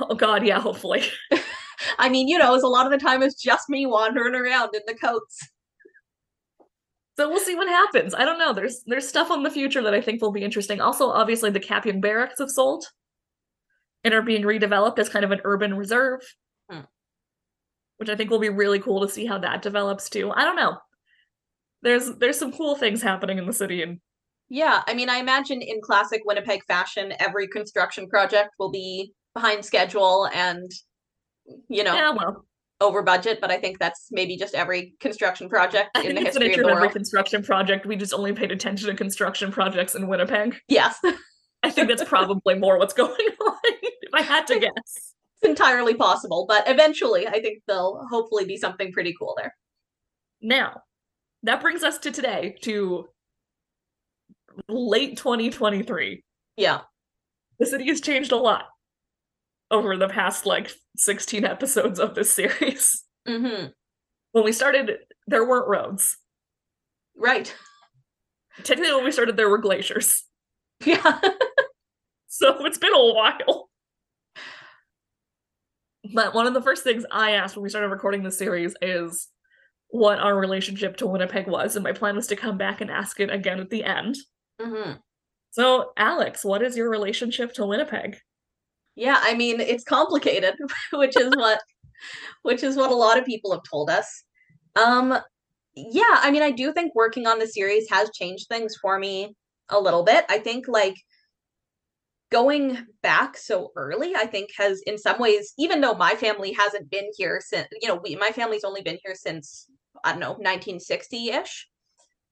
Oh 0.00 0.14
god, 0.14 0.44
yeah, 0.44 0.60
hopefully. 0.60 1.04
I 1.98 2.08
mean, 2.08 2.28
you 2.28 2.38
know, 2.38 2.54
as 2.54 2.62
a 2.62 2.68
lot 2.68 2.86
of 2.86 2.92
the 2.92 2.98
time 3.04 3.22
it's 3.22 3.40
just 3.40 3.68
me 3.68 3.86
wandering 3.86 4.34
around 4.34 4.74
in 4.74 4.82
the 4.86 4.94
coats. 4.94 5.38
So 7.16 7.28
we'll 7.28 7.40
see 7.40 7.56
what 7.56 7.68
happens. 7.68 8.14
I 8.14 8.24
don't 8.24 8.38
know. 8.38 8.52
There's 8.52 8.82
there's 8.86 9.08
stuff 9.08 9.30
on 9.30 9.42
the 9.42 9.50
future 9.50 9.82
that 9.82 9.94
I 9.94 10.00
think 10.00 10.22
will 10.22 10.30
be 10.32 10.44
interesting. 10.44 10.80
Also, 10.80 11.08
obviously, 11.10 11.50
the 11.50 11.60
Kapyong 11.60 12.00
Barracks 12.00 12.38
have 12.38 12.50
sold 12.50 12.86
and 14.08 14.14
are 14.14 14.22
being 14.22 14.42
redeveloped 14.42 14.98
as 14.98 15.10
kind 15.10 15.22
of 15.24 15.30
an 15.32 15.40
urban 15.44 15.76
reserve, 15.76 16.20
Hmm. 16.70 16.80
which 17.98 18.08
I 18.08 18.16
think 18.16 18.30
will 18.30 18.38
be 18.38 18.48
really 18.48 18.78
cool 18.80 19.02
to 19.06 19.08
see 19.12 19.26
how 19.26 19.36
that 19.38 19.60
develops 19.60 20.08
too. 20.08 20.30
I 20.30 20.44
don't 20.44 20.56
know. 20.56 20.78
There's 21.82 22.16
there's 22.16 22.38
some 22.38 22.52
cool 22.52 22.74
things 22.74 23.02
happening 23.02 23.36
in 23.36 23.44
the 23.46 23.52
city, 23.52 23.82
and 23.82 24.00
Yeah, 24.48 24.82
I 24.86 24.94
mean, 24.94 25.10
I 25.10 25.18
imagine 25.18 25.60
in 25.60 25.82
classic 25.82 26.22
Winnipeg 26.24 26.64
fashion, 26.66 27.12
every 27.20 27.46
construction 27.48 28.08
project 28.08 28.50
will 28.58 28.70
be 28.70 29.12
behind 29.34 29.62
schedule 29.64 30.26
and, 30.32 30.70
you 31.68 31.84
know, 31.84 31.94
yeah, 31.94 32.10
well, 32.10 32.46
over 32.80 33.02
budget. 33.02 33.40
But 33.42 33.50
I 33.50 33.58
think 33.58 33.78
that's 33.78 34.08
maybe 34.10 34.38
just 34.38 34.54
every 34.54 34.94
construction 35.00 35.50
project 35.50 35.90
I 35.94 36.02
in 36.04 36.14
the 36.14 36.22
history 36.22 36.46
of 36.54 36.56
the 36.56 36.60
every 36.70 36.80
world. 36.80 36.92
construction 36.92 37.42
project. 37.44 37.84
We 37.84 37.94
just 37.96 38.14
only 38.14 38.32
paid 38.32 38.50
attention 38.52 38.88
to 38.88 38.94
construction 38.96 39.52
projects 39.52 39.94
in 39.94 40.08
Winnipeg. 40.08 40.56
Yes, 40.66 40.98
I 41.62 41.70
think 41.70 41.88
that's 41.88 42.04
probably 42.04 42.54
more 42.54 42.78
what's 42.78 42.94
going 43.04 43.10
on. 43.46 43.56
If 44.08 44.14
I 44.14 44.22
had 44.22 44.46
to 44.48 44.58
guess. 44.58 44.72
It's 45.40 45.48
entirely 45.48 45.94
possible. 45.94 46.46
But 46.48 46.64
eventually, 46.68 47.26
I 47.26 47.40
think 47.40 47.62
there'll 47.66 48.06
hopefully 48.10 48.44
be 48.44 48.56
something 48.56 48.92
pretty 48.92 49.14
cool 49.18 49.34
there. 49.36 49.54
Now, 50.40 50.82
that 51.44 51.60
brings 51.60 51.82
us 51.84 51.98
to 51.98 52.10
today, 52.10 52.56
to 52.62 53.08
late 54.68 55.16
2023. 55.16 56.24
Yeah. 56.56 56.80
The 57.58 57.66
city 57.66 57.86
has 57.88 58.00
changed 58.00 58.32
a 58.32 58.36
lot 58.36 58.64
over 59.70 59.96
the 59.96 60.08
past 60.08 60.46
like 60.46 60.72
16 60.96 61.44
episodes 61.44 62.00
of 62.00 62.14
this 62.14 62.32
series. 62.34 63.04
hmm 63.26 63.66
When 64.32 64.44
we 64.44 64.52
started, 64.52 64.98
there 65.26 65.46
weren't 65.46 65.68
roads. 65.68 66.16
Right. 67.16 67.54
Technically, 68.64 68.94
when 68.94 69.04
we 69.04 69.12
started, 69.12 69.36
there 69.36 69.48
were 69.48 69.58
glaciers. 69.58 70.24
Yeah. 70.84 71.20
So 72.30 72.64
it's 72.66 72.78
been 72.78 72.94
a 72.94 73.12
while. 73.14 73.67
But 76.14 76.34
one 76.34 76.46
of 76.46 76.54
the 76.54 76.62
first 76.62 76.84
things 76.84 77.04
I 77.10 77.32
asked 77.32 77.56
when 77.56 77.62
we 77.62 77.68
started 77.68 77.88
recording 77.88 78.22
the 78.22 78.30
series 78.30 78.74
is 78.80 79.28
what 79.88 80.18
our 80.18 80.38
relationship 80.38 80.96
to 80.98 81.06
Winnipeg 81.06 81.46
was, 81.46 81.76
and 81.76 81.82
my 81.84 81.92
plan 81.92 82.16
was 82.16 82.26
to 82.28 82.36
come 82.36 82.58
back 82.58 82.80
and 82.80 82.90
ask 82.90 83.20
it 83.20 83.30
again 83.30 83.60
at 83.60 83.70
the 83.70 83.84
end. 83.84 84.16
hmm 84.60 84.92
So, 85.50 85.92
Alex, 85.96 86.44
what 86.44 86.62
is 86.62 86.76
your 86.76 86.90
relationship 86.90 87.52
to 87.54 87.66
Winnipeg? 87.66 88.18
Yeah, 88.94 89.18
I 89.22 89.34
mean, 89.34 89.60
it's 89.60 89.84
complicated, 89.84 90.54
which 90.92 91.16
is 91.16 91.30
what 91.36 91.60
which 92.42 92.62
is 92.62 92.76
what 92.76 92.90
a 92.90 92.94
lot 92.94 93.18
of 93.18 93.24
people 93.24 93.52
have 93.52 93.62
told 93.68 93.90
us. 93.90 94.24
Um 94.76 95.18
yeah, 95.74 96.16
I 96.22 96.30
mean, 96.30 96.42
I 96.42 96.50
do 96.50 96.72
think 96.72 96.94
working 96.94 97.26
on 97.26 97.38
the 97.38 97.46
series 97.46 97.88
has 97.90 98.10
changed 98.12 98.48
things 98.48 98.76
for 98.80 98.98
me 98.98 99.36
a 99.68 99.78
little 99.78 100.02
bit. 100.02 100.24
I 100.28 100.38
think 100.38 100.66
like 100.68 100.94
going 102.30 102.86
back 103.02 103.36
so 103.36 103.70
early, 103.76 104.14
I 104.14 104.26
think 104.26 104.50
has 104.56 104.82
in 104.86 104.98
some 104.98 105.18
ways, 105.18 105.54
even 105.58 105.80
though 105.80 105.94
my 105.94 106.14
family 106.14 106.52
hasn't 106.52 106.90
been 106.90 107.08
here 107.16 107.40
since, 107.44 107.68
you 107.80 107.88
know, 107.88 108.00
we 108.02 108.16
my 108.16 108.30
family's 108.30 108.64
only 108.64 108.82
been 108.82 108.98
here 109.04 109.14
since 109.14 109.66
I 110.04 110.12
don't 110.12 110.20
know, 110.20 110.36
1960-ish. 110.36 111.68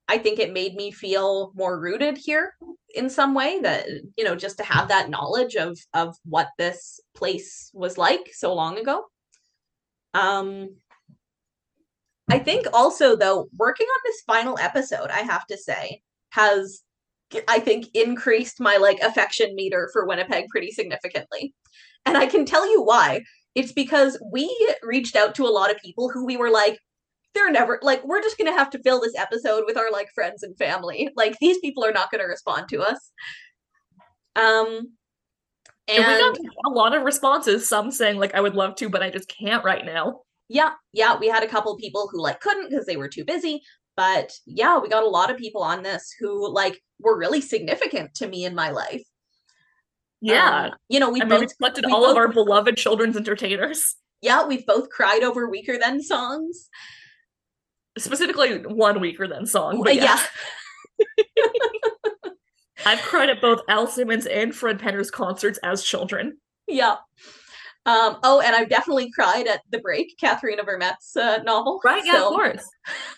I 0.08 0.18
think 0.18 0.38
it 0.38 0.52
made 0.52 0.74
me 0.74 0.92
feel 0.92 1.52
more 1.56 1.80
rooted 1.80 2.16
here 2.16 2.54
in 2.94 3.10
some 3.10 3.34
way 3.34 3.60
that 3.60 3.86
you 4.16 4.24
know 4.24 4.34
just 4.34 4.56
to 4.58 4.64
have 4.64 4.88
that 4.88 5.10
knowledge 5.10 5.54
of 5.54 5.78
of 5.94 6.16
what 6.24 6.48
this 6.58 7.00
place 7.14 7.70
was 7.74 7.98
like 7.98 8.30
so 8.32 8.54
long 8.54 8.78
ago 8.78 9.04
um 10.14 10.68
i 12.30 12.38
think 12.38 12.66
also 12.72 13.16
though 13.16 13.48
working 13.56 13.86
on 13.86 14.00
this 14.04 14.22
final 14.26 14.58
episode 14.58 15.10
i 15.10 15.18
have 15.20 15.46
to 15.46 15.58
say 15.58 16.00
has 16.30 16.82
i 17.48 17.58
think 17.58 17.86
increased 17.94 18.60
my 18.60 18.76
like 18.76 18.98
affection 19.00 19.54
meter 19.54 19.90
for 19.92 20.06
winnipeg 20.06 20.48
pretty 20.48 20.70
significantly. 20.70 21.54
And 22.04 22.16
i 22.16 22.26
can 22.26 22.44
tell 22.44 22.70
you 22.70 22.82
why. 22.82 23.22
It's 23.54 23.72
because 23.72 24.18
we 24.30 24.54
reached 24.82 25.16
out 25.16 25.34
to 25.36 25.46
a 25.46 25.48
lot 25.48 25.70
of 25.70 25.78
people 25.78 26.10
who 26.10 26.26
we 26.26 26.36
were 26.36 26.50
like 26.50 26.78
they're 27.34 27.50
never 27.50 27.78
like 27.82 28.04
we're 28.04 28.22
just 28.22 28.38
gonna 28.38 28.52
have 28.52 28.70
to 28.70 28.78
fill 28.82 29.00
this 29.00 29.16
episode 29.16 29.64
with 29.66 29.76
our 29.76 29.90
like 29.90 30.08
friends 30.14 30.42
and 30.42 30.56
family. 30.56 31.08
Like 31.16 31.36
these 31.40 31.58
people 31.58 31.84
are 31.84 31.92
not 31.92 32.10
gonna 32.10 32.26
respond 32.26 32.68
to 32.70 32.82
us. 32.82 33.10
Um 34.36 34.92
And, 35.88 35.98
we 35.98 36.18
got 36.18 36.38
a 36.66 36.70
lot 36.70 36.94
of 36.94 37.02
responses, 37.02 37.68
some 37.68 37.90
saying, 37.90 38.18
like, 38.18 38.34
I 38.34 38.40
would 38.40 38.54
love 38.54 38.74
to, 38.76 38.88
but 38.88 39.02
I 39.02 39.10
just 39.10 39.28
can't 39.28 39.64
right 39.64 39.84
now. 39.84 40.22
yeah 40.48 40.72
yeah 40.92 41.16
we 41.18 41.28
had 41.28 41.42
a 41.42 41.48
couple 41.48 41.76
people 41.76 42.08
who 42.10 42.20
like 42.22 42.40
couldn't 42.40 42.70
because 42.70 42.86
they 42.86 42.96
were 42.96 43.08
too 43.08 43.24
busy. 43.24 43.62
But 43.96 44.32
yeah 44.46 44.78
we 44.78 44.88
got 44.88 45.04
a 45.04 45.08
lot 45.08 45.30
of 45.30 45.36
people 45.38 45.62
on 45.62 45.82
this 45.82 46.14
who 46.20 46.52
like 46.52 46.80
were 47.00 47.16
really 47.16 47.40
significant 47.40 48.14
to 48.14 48.26
me 48.26 48.44
in 48.44 48.54
my 48.54 48.70
life 48.70 49.02
Yeah. 50.20 50.66
Um, 50.66 50.72
you 50.88 51.00
know 51.00 51.10
we 51.10 51.20
I 51.20 51.24
mean, 51.24 51.40
both 51.40 51.56
selected 51.56 51.86
we 51.86 51.92
all 51.92 52.10
of 52.10 52.16
our 52.16 52.28
beloved 52.28 52.76
children's 52.76 53.16
entertainers, 53.16 53.96
yeah 54.22 54.46
we've 54.46 54.66
both 54.66 54.88
cried 54.90 55.22
over 55.22 55.48
Weakerthans 55.50 56.02
songs 56.02 56.68
specifically 57.98 58.58
one 58.58 58.96
Weakerthans 58.98 59.48
song. 59.48 59.80
Uh, 59.80 59.84
But 59.84 59.94
yeah 59.96 60.20
yeah. 60.98 61.04
I've 62.86 63.00
cried 63.00 63.30
at 63.30 63.40
both 63.40 63.62
Al 63.68 63.86
Simmons 63.86 64.26
and 64.26 64.54
Fred 64.54 64.78
Penner's 64.78 65.10
concerts 65.10 65.58
as 65.62 65.82
children. 65.82 66.38
Yeah. 66.68 66.96
Um, 67.86 68.18
oh, 68.24 68.40
and 68.40 68.54
I've 68.54 68.68
definitely 68.68 69.10
cried 69.12 69.46
at 69.46 69.62
The 69.70 69.78
Break, 69.78 70.16
Katharena 70.20 70.66
Vermette's 70.66 71.16
uh, 71.16 71.38
novel. 71.44 71.80
Right? 71.84 72.02
Yeah, 72.04 72.24
of 72.24 72.28
course. 72.28 72.68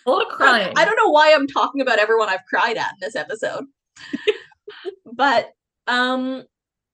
A 0.05 0.09
lot 0.11 0.21
of 0.21 0.29
crying. 0.29 0.73
I 0.77 0.85
don't 0.85 0.95
know 0.95 1.09
why 1.09 1.33
I'm 1.33 1.47
talking 1.47 1.81
about 1.81 1.99
everyone 1.99 2.29
I've 2.29 2.45
cried 2.47 2.77
at 2.77 2.91
in 2.93 2.99
this 3.01 3.15
episode. 3.15 3.65
but 5.13 5.51
um 5.87 6.43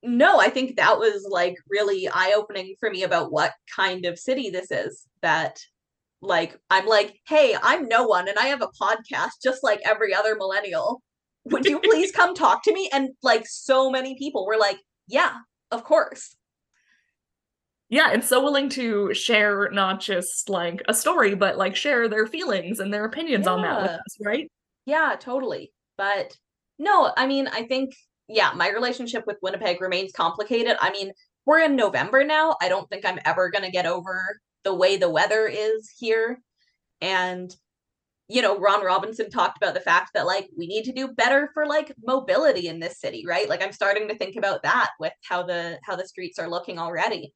no, 0.04 0.40
I 0.40 0.50
think 0.50 0.76
that 0.76 1.00
was 1.00 1.28
like 1.30 1.56
really 1.70 2.08
eye-opening 2.08 2.76
for 2.80 2.92
me 2.92 3.04
about 3.04 3.32
what 3.32 3.54
kind 3.76 4.06
of 4.06 4.20
city 4.20 4.52
this 4.52 4.70
is 4.70 5.08
that 5.22 5.60
like 6.22 6.60
I'm 6.70 6.86
like, 6.86 7.20
"Hey, 7.28 7.56
I'm 7.62 7.88
no 7.88 8.06
one 8.06 8.28
and 8.28 8.38
I 8.38 8.48
have 8.48 8.62
a 8.62 8.70
podcast 8.82 9.42
just 9.44 9.64
like 9.64 9.82
every 9.84 10.14
other 10.14 10.36
millennial. 10.36 11.02
Would 11.46 11.66
you 11.66 11.80
please 11.84 12.12
come 12.12 12.36
talk 12.36 12.64
to 12.64 12.74
me?" 12.74 12.90
And 12.94 13.10
like 13.24 13.46
so 13.48 13.90
many 13.90 14.16
people 14.18 14.46
were 14.46 14.58
like, 14.58 14.78
"Yeah, 15.08 15.34
of 15.72 15.84
course." 15.84 16.36
Yeah, 17.90 18.10
and 18.12 18.24
so 18.24 18.44
willing 18.44 18.70
to 18.70 19.14
share 19.14 19.70
not 19.72 20.02
just 20.02 20.50
like 20.50 20.82
a 20.88 20.94
story, 20.94 21.36
but 21.36 21.58
like 21.58 21.76
share 21.76 22.08
their 22.08 22.26
feelings 22.26 22.80
and 22.80 22.94
their 22.94 23.06
opinions 23.06 23.46
on 23.46 23.62
that 23.62 23.82
with 23.82 23.92
us, 23.92 24.18
right? 24.24 24.52
Yeah, 24.86 25.16
totally. 25.20 25.72
But 25.98 26.36
no, 26.80 27.12
I 27.16 27.28
mean, 27.28 27.48
I 27.48 27.64
think, 27.64 27.94
yeah, 28.28 28.52
my 28.56 28.70
relationship 28.70 29.24
with 29.28 29.38
Winnipeg 29.42 29.82
remains 29.82 30.12
complicated. 30.12 30.78
I 30.80 30.92
mean, 30.92 31.12
we're 31.46 31.60
in 31.60 31.76
November 31.76 32.24
now. 32.24 32.56
I 32.60 32.70
don't 32.70 32.90
think 32.90 33.06
I'm 33.06 33.20
ever 33.24 33.50
going 33.52 33.64
to 33.64 33.72
get 33.72 33.86
over 33.86 34.40
the 34.64 34.74
way 34.74 34.98
the 34.98 35.10
weather 35.10 35.48
is 35.48 35.94
here. 35.98 36.40
And, 37.02 37.56
you 38.28 38.42
know, 38.42 38.58
Ron 38.58 38.84
Robinson 38.84 39.30
talked 39.30 39.58
about 39.58 39.76
the 39.76 39.80
fact 39.80 40.12
that, 40.16 40.26
like, 40.26 40.50
we 40.58 40.66
need 40.66 40.86
to 40.86 40.92
do 40.92 41.10
better 41.10 41.52
for, 41.54 41.68
like, 41.68 41.94
mobility 42.04 42.68
in 42.68 42.80
this 42.80 43.00
city, 43.00 43.24
right? 43.28 43.48
Like, 43.48 43.62
I'm 43.62 43.72
starting 43.72 44.08
to 44.08 44.18
think 44.18 44.36
about 44.38 44.64
that 44.64 44.90
with 45.00 45.14
how 45.24 45.44
the 45.44 45.78
how 45.84 45.96
the 45.96 46.08
streets 46.08 46.40
are 46.40 46.50
looking 46.50 46.80
already. 46.80 47.32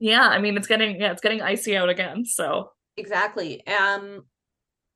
Yeah, 0.00 0.26
I 0.28 0.38
mean 0.38 0.56
it's 0.56 0.66
getting 0.66 1.00
yeah, 1.00 1.12
it's 1.12 1.20
getting 1.20 1.42
icy 1.42 1.76
out 1.76 1.88
again. 1.88 2.24
So 2.24 2.70
Exactly. 2.96 3.66
Um 3.66 4.22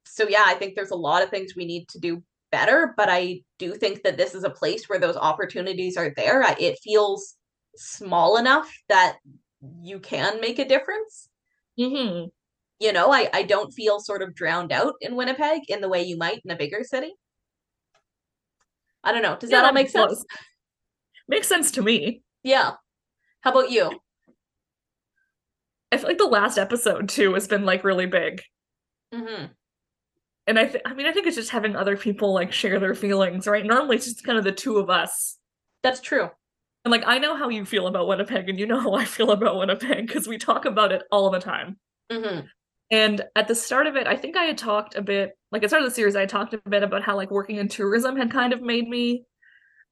so 0.04 0.28
yeah, 0.28 0.44
I 0.46 0.54
think 0.54 0.74
there's 0.74 0.90
a 0.90 0.96
lot 0.96 1.22
of 1.22 1.30
things 1.30 1.54
we 1.56 1.64
need 1.64 1.88
to 1.88 1.98
do 2.00 2.22
better, 2.50 2.94
but 2.96 3.08
I 3.08 3.40
do 3.58 3.74
think 3.74 4.02
that 4.02 4.16
this 4.16 4.34
is 4.34 4.44
a 4.44 4.50
place 4.50 4.88
where 4.88 4.98
those 4.98 5.16
opportunities 5.16 5.96
are 5.96 6.12
there. 6.16 6.42
I- 6.42 6.56
It 6.58 6.78
feels 6.82 7.36
small 7.76 8.36
enough 8.36 8.70
that 8.88 9.16
you 9.82 9.98
can 10.00 10.40
make 10.40 10.58
a 10.58 10.68
difference. 10.68 11.28
Mm-hmm. 11.78 12.26
You 12.80 12.92
know, 12.92 13.12
I 13.12 13.30
I 13.32 13.42
don't 13.44 13.72
feel 13.72 14.00
sort 14.00 14.22
of 14.22 14.34
drowned 14.34 14.72
out 14.72 14.94
in 15.00 15.16
Winnipeg 15.16 15.62
in 15.68 15.80
the 15.80 15.88
way 15.88 16.02
you 16.02 16.16
might 16.18 16.42
in 16.44 16.50
a 16.50 16.56
bigger 16.56 16.82
city. 16.84 17.12
I 19.04 19.12
don't 19.12 19.22
know. 19.22 19.36
Does 19.36 19.50
Yeah, 19.50 19.58
that 19.62 19.66
all 19.66 19.72
make 19.72 19.88
sense? 19.90 20.24
makes 21.28 21.48
sense 21.48 21.70
to 21.72 21.82
me. 21.82 22.22
Yeah. 22.42 22.72
How 23.40 23.50
about 23.52 23.70
you? 23.70 23.90
I 25.92 25.96
feel 25.98 26.08
like 26.08 26.18
the 26.18 26.24
last 26.26 26.58
episode 26.58 27.08
too 27.08 27.34
has 27.34 27.46
been 27.48 27.64
like 27.64 27.84
really 27.84 28.06
big. 28.06 28.42
hmm 29.12 29.46
And 30.46 30.58
I 30.58 30.66
th- 30.66 30.82
I 30.84 30.94
mean 30.94 31.06
I 31.06 31.12
think 31.12 31.26
it's 31.26 31.36
just 31.36 31.50
having 31.50 31.76
other 31.76 31.96
people 31.96 32.32
like 32.32 32.52
share 32.52 32.80
their 32.80 32.94
feelings, 32.94 33.46
right? 33.46 33.64
Normally 33.64 33.96
it's 33.96 34.06
just 34.06 34.24
kind 34.24 34.38
of 34.38 34.44
the 34.44 34.52
two 34.52 34.78
of 34.78 34.90
us. 34.90 35.38
That's 35.82 36.00
true. 36.00 36.28
And 36.84 36.90
like 36.90 37.04
I 37.06 37.18
know 37.18 37.36
how 37.36 37.48
you 37.48 37.64
feel 37.64 37.86
about 37.86 38.08
Winnipeg 38.08 38.48
and 38.48 38.58
you 38.58 38.66
know 38.66 38.80
how 38.86 38.94
I 38.94 39.04
feel 39.04 39.30
about 39.30 39.56
Winnipeg 39.58 40.06
because 40.06 40.26
we 40.26 40.38
talk 40.38 40.64
about 40.64 40.92
it 40.92 41.02
all 41.12 41.30
the 41.30 41.40
time. 41.40 41.78
hmm 42.10 42.40
And 42.90 43.22
at 43.36 43.48
the 43.48 43.54
start 43.54 43.86
of 43.86 43.96
it, 43.96 44.06
I 44.06 44.16
think 44.16 44.36
I 44.36 44.44
had 44.44 44.58
talked 44.58 44.96
a 44.96 45.02
bit, 45.02 45.36
like 45.52 45.60
at 45.60 45.64
the 45.64 45.68
start 45.68 45.82
of 45.82 45.88
the 45.88 45.94
series, 45.94 46.16
I 46.16 46.20
had 46.20 46.28
talked 46.28 46.54
a 46.54 46.58
bit 46.68 46.82
about 46.82 47.02
how 47.02 47.16
like 47.16 47.30
working 47.30 47.56
in 47.56 47.68
tourism 47.68 48.16
had 48.16 48.30
kind 48.30 48.52
of 48.52 48.62
made 48.62 48.88
me 48.88 49.24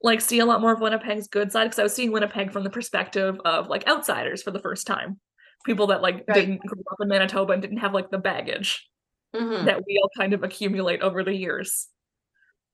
like 0.03 0.21
see 0.21 0.39
a 0.39 0.45
lot 0.45 0.61
more 0.61 0.73
of 0.73 0.81
Winnipeg's 0.81 1.27
good 1.27 1.51
side 1.51 1.65
because 1.65 1.79
I 1.79 1.83
was 1.83 1.93
seeing 1.93 2.11
Winnipeg 2.11 2.51
from 2.51 2.63
the 2.63 2.69
perspective 2.69 3.39
of 3.45 3.67
like 3.67 3.87
outsiders 3.87 4.41
for 4.43 4.51
the 4.51 4.59
first 4.59 4.87
time. 4.87 5.19
People 5.65 5.87
that 5.87 6.01
like 6.01 6.25
Right. 6.27 6.35
didn't 6.35 6.65
grow 6.65 6.81
up 6.91 6.97
in 7.01 7.07
Manitoba 7.07 7.53
and 7.53 7.61
didn't 7.61 7.77
have 7.77 7.93
like 7.93 8.09
the 8.09 8.17
baggage 8.17 8.87
hmm 9.35 9.65
that 9.65 9.77
we 9.85 9.99
all 10.01 10.09
kind 10.17 10.33
of 10.33 10.43
accumulate 10.43 11.01
over 11.01 11.23
the 11.23 11.33
years. 11.35 11.87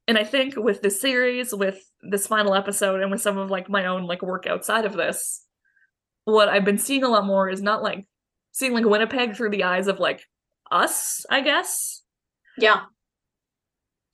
And 0.07 0.17
I 0.17 0.23
think 0.23 0.55
with 0.55 0.81
this 0.81 0.99
series, 1.01 1.53
with 1.53 1.83
this 2.01 2.27
final 2.27 2.55
episode, 2.55 3.01
and 3.01 3.11
with 3.11 3.21
some 3.21 3.37
of 3.37 3.49
like 3.51 3.69
my 3.69 3.85
own 3.87 4.05
like 4.07 4.21
work 4.21 4.47
outside 4.47 4.85
of 4.85 4.93
this, 4.93 5.43
what 6.25 6.49
I've 6.49 6.65
been 6.65 6.77
seeing 6.77 7.03
a 7.03 7.09
lot 7.09 7.25
more 7.25 7.49
is 7.49 7.61
not 7.61 7.83
like 7.83 8.05
seeing 8.51 8.73
like 8.73 8.85
Winnipeg 8.85 9.35
through 9.35 9.49
the 9.51 9.63
eyes 9.65 9.87
of 9.87 9.99
like 9.99 10.23
us, 10.71 11.25
I 11.29 11.41
guess. 11.41 12.01
Yeah. 12.57 12.81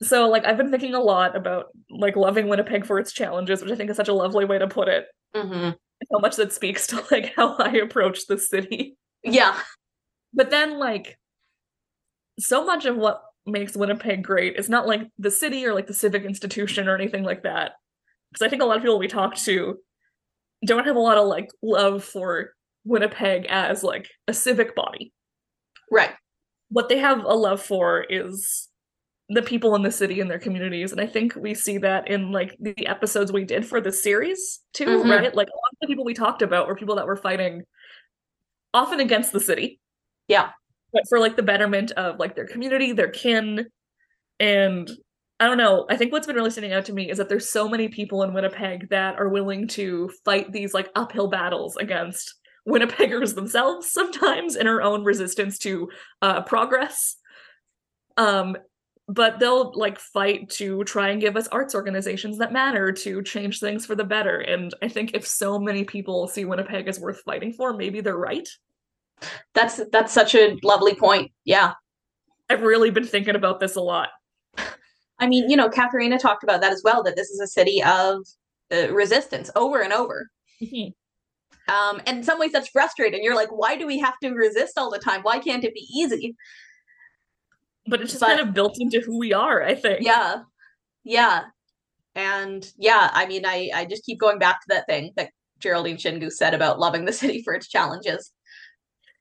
So 0.02 0.28
like 0.28 0.44
I've 0.44 0.56
been 0.56 0.70
thinking 0.70 0.94
a 0.94 1.00
lot 1.00 1.36
about 1.36 1.66
like 1.90 2.16
loving 2.16 2.48
Winnipeg 2.48 2.84
for 2.84 2.98
its 2.98 3.12
challenges, 3.12 3.62
which 3.62 3.70
I 3.72 3.76
think 3.76 3.90
is 3.90 3.96
such 3.96 4.08
a 4.08 4.12
lovely 4.14 4.44
way 4.44 4.58
to 4.58 4.66
put 4.68 4.88
it. 4.88 5.06
hmm 5.34 5.70
How 6.12 6.18
much 6.18 6.36
that 6.36 6.52
speaks 6.52 6.86
to 6.88 7.04
like 7.10 7.34
how 7.34 7.56
I 7.56 7.70
approach 7.76 8.26
the 8.26 8.38
city. 8.38 8.96
Yeah. 9.22 9.58
But 10.32 10.50
then 10.50 10.78
like 10.78 11.18
so 12.38 12.64
much 12.64 12.84
of 12.84 12.96
what 12.96 13.22
makes 13.46 13.76
Winnipeg 13.76 14.22
great 14.22 14.56
is 14.56 14.68
not 14.68 14.86
like 14.86 15.02
the 15.18 15.30
city 15.30 15.66
or 15.66 15.74
like 15.74 15.86
the 15.86 15.94
civic 15.94 16.24
institution 16.24 16.88
or 16.88 16.94
anything 16.94 17.22
like 17.22 17.42
that. 17.42 17.72
Because 18.32 18.46
I 18.46 18.48
think 18.48 18.62
a 18.62 18.64
lot 18.64 18.76
of 18.76 18.82
people 18.82 18.98
we 18.98 19.08
talk 19.08 19.36
to 19.36 19.78
don't 20.66 20.86
have 20.86 20.96
a 20.96 21.00
lot 21.00 21.18
of 21.18 21.26
like 21.26 21.50
love 21.62 22.02
for 22.02 22.54
Winnipeg 22.84 23.46
as 23.48 23.82
like 23.82 24.08
a 24.28 24.34
civic 24.34 24.74
body. 24.74 25.12
Right. 25.90 26.10
What 26.70 26.88
they 26.88 26.98
have 26.98 27.24
a 27.24 27.34
love 27.34 27.62
for 27.62 28.02
is 28.02 28.68
the 29.34 29.42
people 29.42 29.74
in 29.74 29.82
the 29.82 29.90
city 29.90 30.20
and 30.20 30.30
their 30.30 30.38
communities. 30.38 30.92
And 30.92 31.00
I 31.00 31.06
think 31.06 31.34
we 31.36 31.54
see 31.54 31.78
that 31.78 32.08
in 32.08 32.32
like 32.32 32.56
the 32.60 32.86
episodes 32.86 33.32
we 33.32 33.44
did 33.44 33.66
for 33.66 33.80
the 33.80 33.92
series 33.92 34.60
too, 34.72 34.86
Mhm. 34.86 35.10
right? 35.10 35.34
Like 35.34 35.48
a 35.48 35.56
lot 35.56 35.72
of 35.72 35.78
the 35.80 35.86
people 35.86 36.04
we 36.04 36.14
talked 36.14 36.42
about 36.42 36.66
were 36.68 36.76
people 36.76 36.96
that 36.96 37.06
were 37.06 37.16
fighting 37.16 37.62
often 38.72 39.00
against 39.00 39.32
the 39.32 39.40
city 39.40 39.80
Yeah. 40.28 40.50
but 40.92 41.02
for 41.08 41.18
like 41.18 41.36
the 41.36 41.42
betterment 41.42 41.90
of 41.92 42.18
like 42.18 42.34
their 42.34 42.46
community, 42.46 42.92
their 42.92 43.10
kin, 43.10 43.66
and 44.40 44.90
I 45.40 45.46
don't 45.48 45.58
know. 45.58 45.84
I 45.90 45.96
think 45.96 46.12
what's 46.12 46.26
been 46.28 46.36
really 46.36 46.50
standing 46.50 46.72
out 46.72 46.84
to 46.86 46.92
me 46.92 47.10
is 47.10 47.18
that 47.18 47.28
there's 47.28 47.48
so 47.48 47.68
many 47.68 47.88
people 47.88 48.22
in 48.22 48.32
Winnipeg 48.32 48.88
that 48.90 49.18
are 49.18 49.28
willing 49.28 49.66
to 49.68 50.08
fight 50.24 50.52
these 50.52 50.72
like 50.72 50.90
uphill 50.94 51.26
battles 51.28 51.76
against 51.76 52.34
Winnipeggers 52.68 53.34
themselves 53.34 53.90
sometimes 53.90 54.54
in 54.56 54.66
our 54.68 54.80
own 54.80 55.02
resistance 55.04 55.58
to 55.58 55.90
uh, 56.22 56.42
progress. 56.42 57.16
Um, 58.16 58.56
but 59.08 59.38
they'll 59.38 59.72
like 59.74 59.98
fight 59.98 60.48
to 60.48 60.82
try 60.84 61.10
and 61.10 61.20
give 61.20 61.36
us 61.36 61.48
arts 61.48 61.74
organizations 61.74 62.38
that 62.38 62.52
matter 62.52 62.90
to 62.90 63.22
change 63.22 63.60
things 63.60 63.84
for 63.84 63.94
the 63.94 64.04
better. 64.04 64.40
And 64.40 64.72
I 64.82 64.88
think 64.88 65.12
if 65.14 65.26
so 65.26 65.58
many 65.58 65.84
people 65.84 66.26
see 66.26 66.44
Winnipeg 66.44 66.88
as 66.88 66.98
worth 66.98 67.20
fighting 67.20 67.52
for, 67.52 67.74
maybe 67.74 68.00
they're 68.00 68.16
right. 68.16 68.48
That's 69.52 69.80
that's 69.92 70.12
such 70.12 70.34
a 70.34 70.58
lovely 70.62 70.94
point. 70.94 71.32
Yeah. 71.44 71.74
I've 72.50 72.62
really 72.62 72.90
been 72.90 73.06
thinking 73.06 73.36
about 73.36 73.60
this 73.60 73.76
a 73.76 73.80
lot. 73.80 74.08
I 75.18 75.26
mean, 75.26 75.48
you 75.48 75.56
know, 75.56 75.68
Katharena 75.68 76.18
talked 76.18 76.42
about 76.42 76.60
that 76.60 76.72
as 76.72 76.82
well, 76.84 77.02
that 77.04 77.16
this 77.16 77.30
is 77.30 77.40
a 77.40 77.46
city 77.46 77.82
of 77.82 78.26
uh, 78.72 78.92
resistance 78.92 79.50
over 79.54 79.80
and 79.80 79.92
over. 79.92 80.28
Um, 81.68 82.02
and 82.06 82.18
in 82.18 82.24
some 82.24 82.38
ways 82.38 82.52
that's 82.52 82.68
frustrating. 82.68 83.22
You're 83.22 83.34
like, 83.34 83.50
why 83.50 83.76
do 83.76 83.86
we 83.86 83.98
have 83.98 84.18
to 84.22 84.30
resist 84.32 84.76
all 84.76 84.90
the 84.90 84.98
time? 84.98 85.22
Why 85.22 85.38
can't 85.38 85.64
it 85.64 85.72
be 85.72 85.86
easy? 85.94 86.36
But 87.86 88.00
it's 88.00 88.12
just 88.12 88.20
But- 88.20 88.36
kind 88.36 88.40
of 88.40 88.54
built 88.54 88.76
into 88.80 89.00
who 89.00 89.18
we 89.18 89.32
are 89.32 89.62
i 89.62 89.74
think 89.74 90.00
Yeah. 90.02 90.42
Yeah. 91.04 91.44
And 92.16 92.64
yeah, 92.78 93.10
I 93.12 93.26
mean, 93.26 93.44
I, 93.44 93.70
I 93.74 93.84
just 93.86 94.04
keep 94.04 94.20
going 94.20 94.38
back 94.38 94.60
to 94.60 94.66
that 94.68 94.86
thing 94.86 95.12
that 95.16 95.30
Geraldine 95.58 95.96
Shingoose 95.96 96.34
said 96.34 96.54
about 96.54 96.78
loving 96.78 97.04
the 97.04 97.12
city 97.12 97.42
for 97.42 97.54
its 97.54 97.68
challenges. 97.68 98.32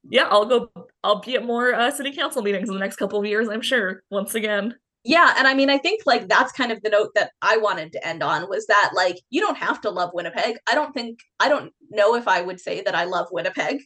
yeah 0.09 0.27
i'll 0.29 0.45
go 0.45 0.69
i'll 1.03 1.21
be 1.21 1.35
at 1.35 1.45
more 1.45 1.73
uh, 1.73 1.89
city 1.89 2.11
council 2.11 2.41
meetings 2.41 2.67
in 2.69 2.75
the 2.75 2.79
next 2.85 2.97
couple 2.97 3.17
of 3.19 3.25
years 3.25 3.47
i'm 3.49 3.61
sure 3.61 4.03
once 4.11 4.35
again 4.35 4.75
Yeah, 5.05 5.33
and 5.37 5.47
I 5.47 5.53
mean, 5.53 5.69
I 5.69 5.77
think 5.77 6.03
like 6.05 6.27
that's 6.29 6.51
kind 6.53 6.71
of 6.71 6.79
the 6.81 6.89
note 6.89 7.11
that 7.15 7.31
I 7.41 7.57
wanted 7.57 7.91
to 7.93 8.07
end 8.07 8.21
on 8.23 8.47
was 8.49 8.65
that 8.67 8.91
like 8.95 9.17
you 9.29 9.41
don't 9.41 9.57
have 9.57 9.79
to 9.81 9.89
love 9.89 10.11
Winnipeg. 10.13 10.55
I 10.71 10.75
don't 10.75 10.93
think 10.93 11.19
I 11.43 11.49
don't 11.49 11.71
know 11.89 12.15
if 12.15 12.25
I 12.27 12.39
would 12.41 12.59
say 12.67 12.75
that 12.85 12.95
I 12.95 13.03
love 13.15 13.27
Winnipeg. 13.31 13.77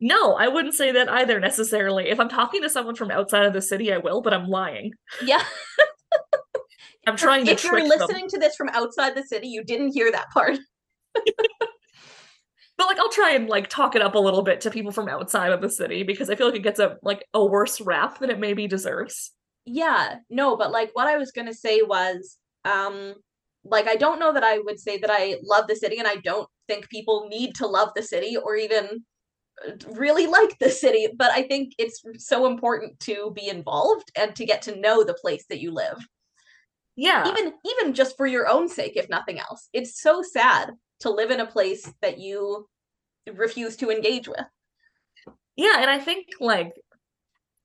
No 0.00 0.34
i 0.34 0.46
wouldn't 0.48 0.74
say 0.74 0.92
that 0.92 1.08
either 1.08 1.40
necessarily 1.40 2.08
if 2.08 2.20
i'm 2.20 2.28
talking 2.28 2.62
to 2.62 2.68
someone 2.70 2.94
from 2.94 3.10
outside 3.10 3.44
of 3.44 3.52
the 3.52 3.62
city 3.62 3.92
i 3.92 3.98
will 3.98 4.20
but 4.22 4.32
i'm 4.34 4.46
lying 4.46 4.92
Yeah. 5.24 5.42
i'm 7.06 7.16
trying 7.16 7.44
to 7.46 7.52
if 7.52 7.64
you're 7.64 7.72
trick 7.72 7.88
them. 7.88 7.98
listening 7.98 8.28
to 8.28 8.38
this 8.38 8.54
from 8.56 8.68
outside 8.70 9.14
the 9.14 9.22
city, 9.22 9.48
you 9.48 9.64
didn't 9.64 9.92
hear 9.92 10.10
that 10.12 10.28
part. 10.30 10.58
but 12.76 12.86
like 12.86 12.98
i'll 12.98 13.10
try 13.10 13.32
and 13.32 13.48
like 13.48 13.68
talk 13.68 13.96
it 13.96 14.02
up 14.02 14.14
a 14.14 14.18
little 14.18 14.42
bit 14.42 14.60
to 14.60 14.70
people 14.70 14.92
from 14.92 15.08
outside 15.08 15.50
of 15.52 15.60
the 15.60 15.70
city 15.70 16.02
because 16.02 16.30
i 16.30 16.34
feel 16.36 16.46
like 16.46 16.56
it 16.56 16.62
gets 16.62 16.78
a 16.78 16.96
like 17.02 17.24
a 17.34 17.44
worse 17.44 17.80
rap 17.80 18.18
than 18.18 18.30
it 18.30 18.38
maybe 18.38 18.66
deserves 18.68 19.32
Yeah, 19.66 20.16
no, 20.30 20.56
but 20.56 20.70
like 20.70 20.90
what 20.94 21.08
I 21.08 21.18
was 21.18 21.30
gonna 21.32 21.52
say 21.52 21.82
was, 21.82 22.38
um, 22.64 23.14
like 23.64 23.86
I 23.86 23.96
don't 23.96 24.18
know 24.20 24.32
that 24.32 24.44
I 24.44 24.58
would 24.64 24.80
say 24.80 24.96
that 24.98 25.10
I 25.12 25.36
love 25.42 25.66
the 25.68 25.76
city, 25.76 25.98
and 25.98 26.08
I 26.08 26.16
don't 26.24 26.48
think 26.68 26.88
people 26.88 27.26
need 27.28 27.54
to 27.56 27.66
love 27.66 27.90
the 27.94 28.02
city 28.02 28.36
or 28.38 28.56
even 28.56 29.04
really 29.90 30.26
like 30.26 30.58
the 30.58 30.70
city, 30.70 31.08
but 31.16 31.30
I 31.32 31.42
think 31.42 31.74
it's 31.78 32.02
so 32.18 32.46
important 32.46 32.98
to 33.00 33.32
be 33.34 33.48
involved 33.48 34.10
and 34.16 34.34
to 34.36 34.46
get 34.46 34.62
to 34.62 34.80
know 34.80 35.04
the 35.04 35.14
place 35.14 35.44
that 35.48 35.60
you 35.60 35.72
live. 35.72 35.98
Yeah. 36.96 37.28
even 37.28 37.52
even 37.64 37.94
just 37.94 38.16
for 38.16 38.26
your 38.26 38.48
own 38.48 38.68
sake 38.68 38.96
if 38.96 39.08
nothing 39.08 39.38
else 39.38 39.68
it's 39.72 40.02
so 40.02 40.20
sad 40.20 40.72
to 40.98 41.10
live 41.10 41.30
in 41.30 41.38
a 41.38 41.46
place 41.46 41.88
that 42.02 42.18
you 42.18 42.66
refuse 43.32 43.76
to 43.76 43.90
engage 43.90 44.26
with 44.26 44.44
Yeah, 45.56 45.80
and 45.80 45.88
I 45.88 46.00
think 46.00 46.26
like 46.40 46.72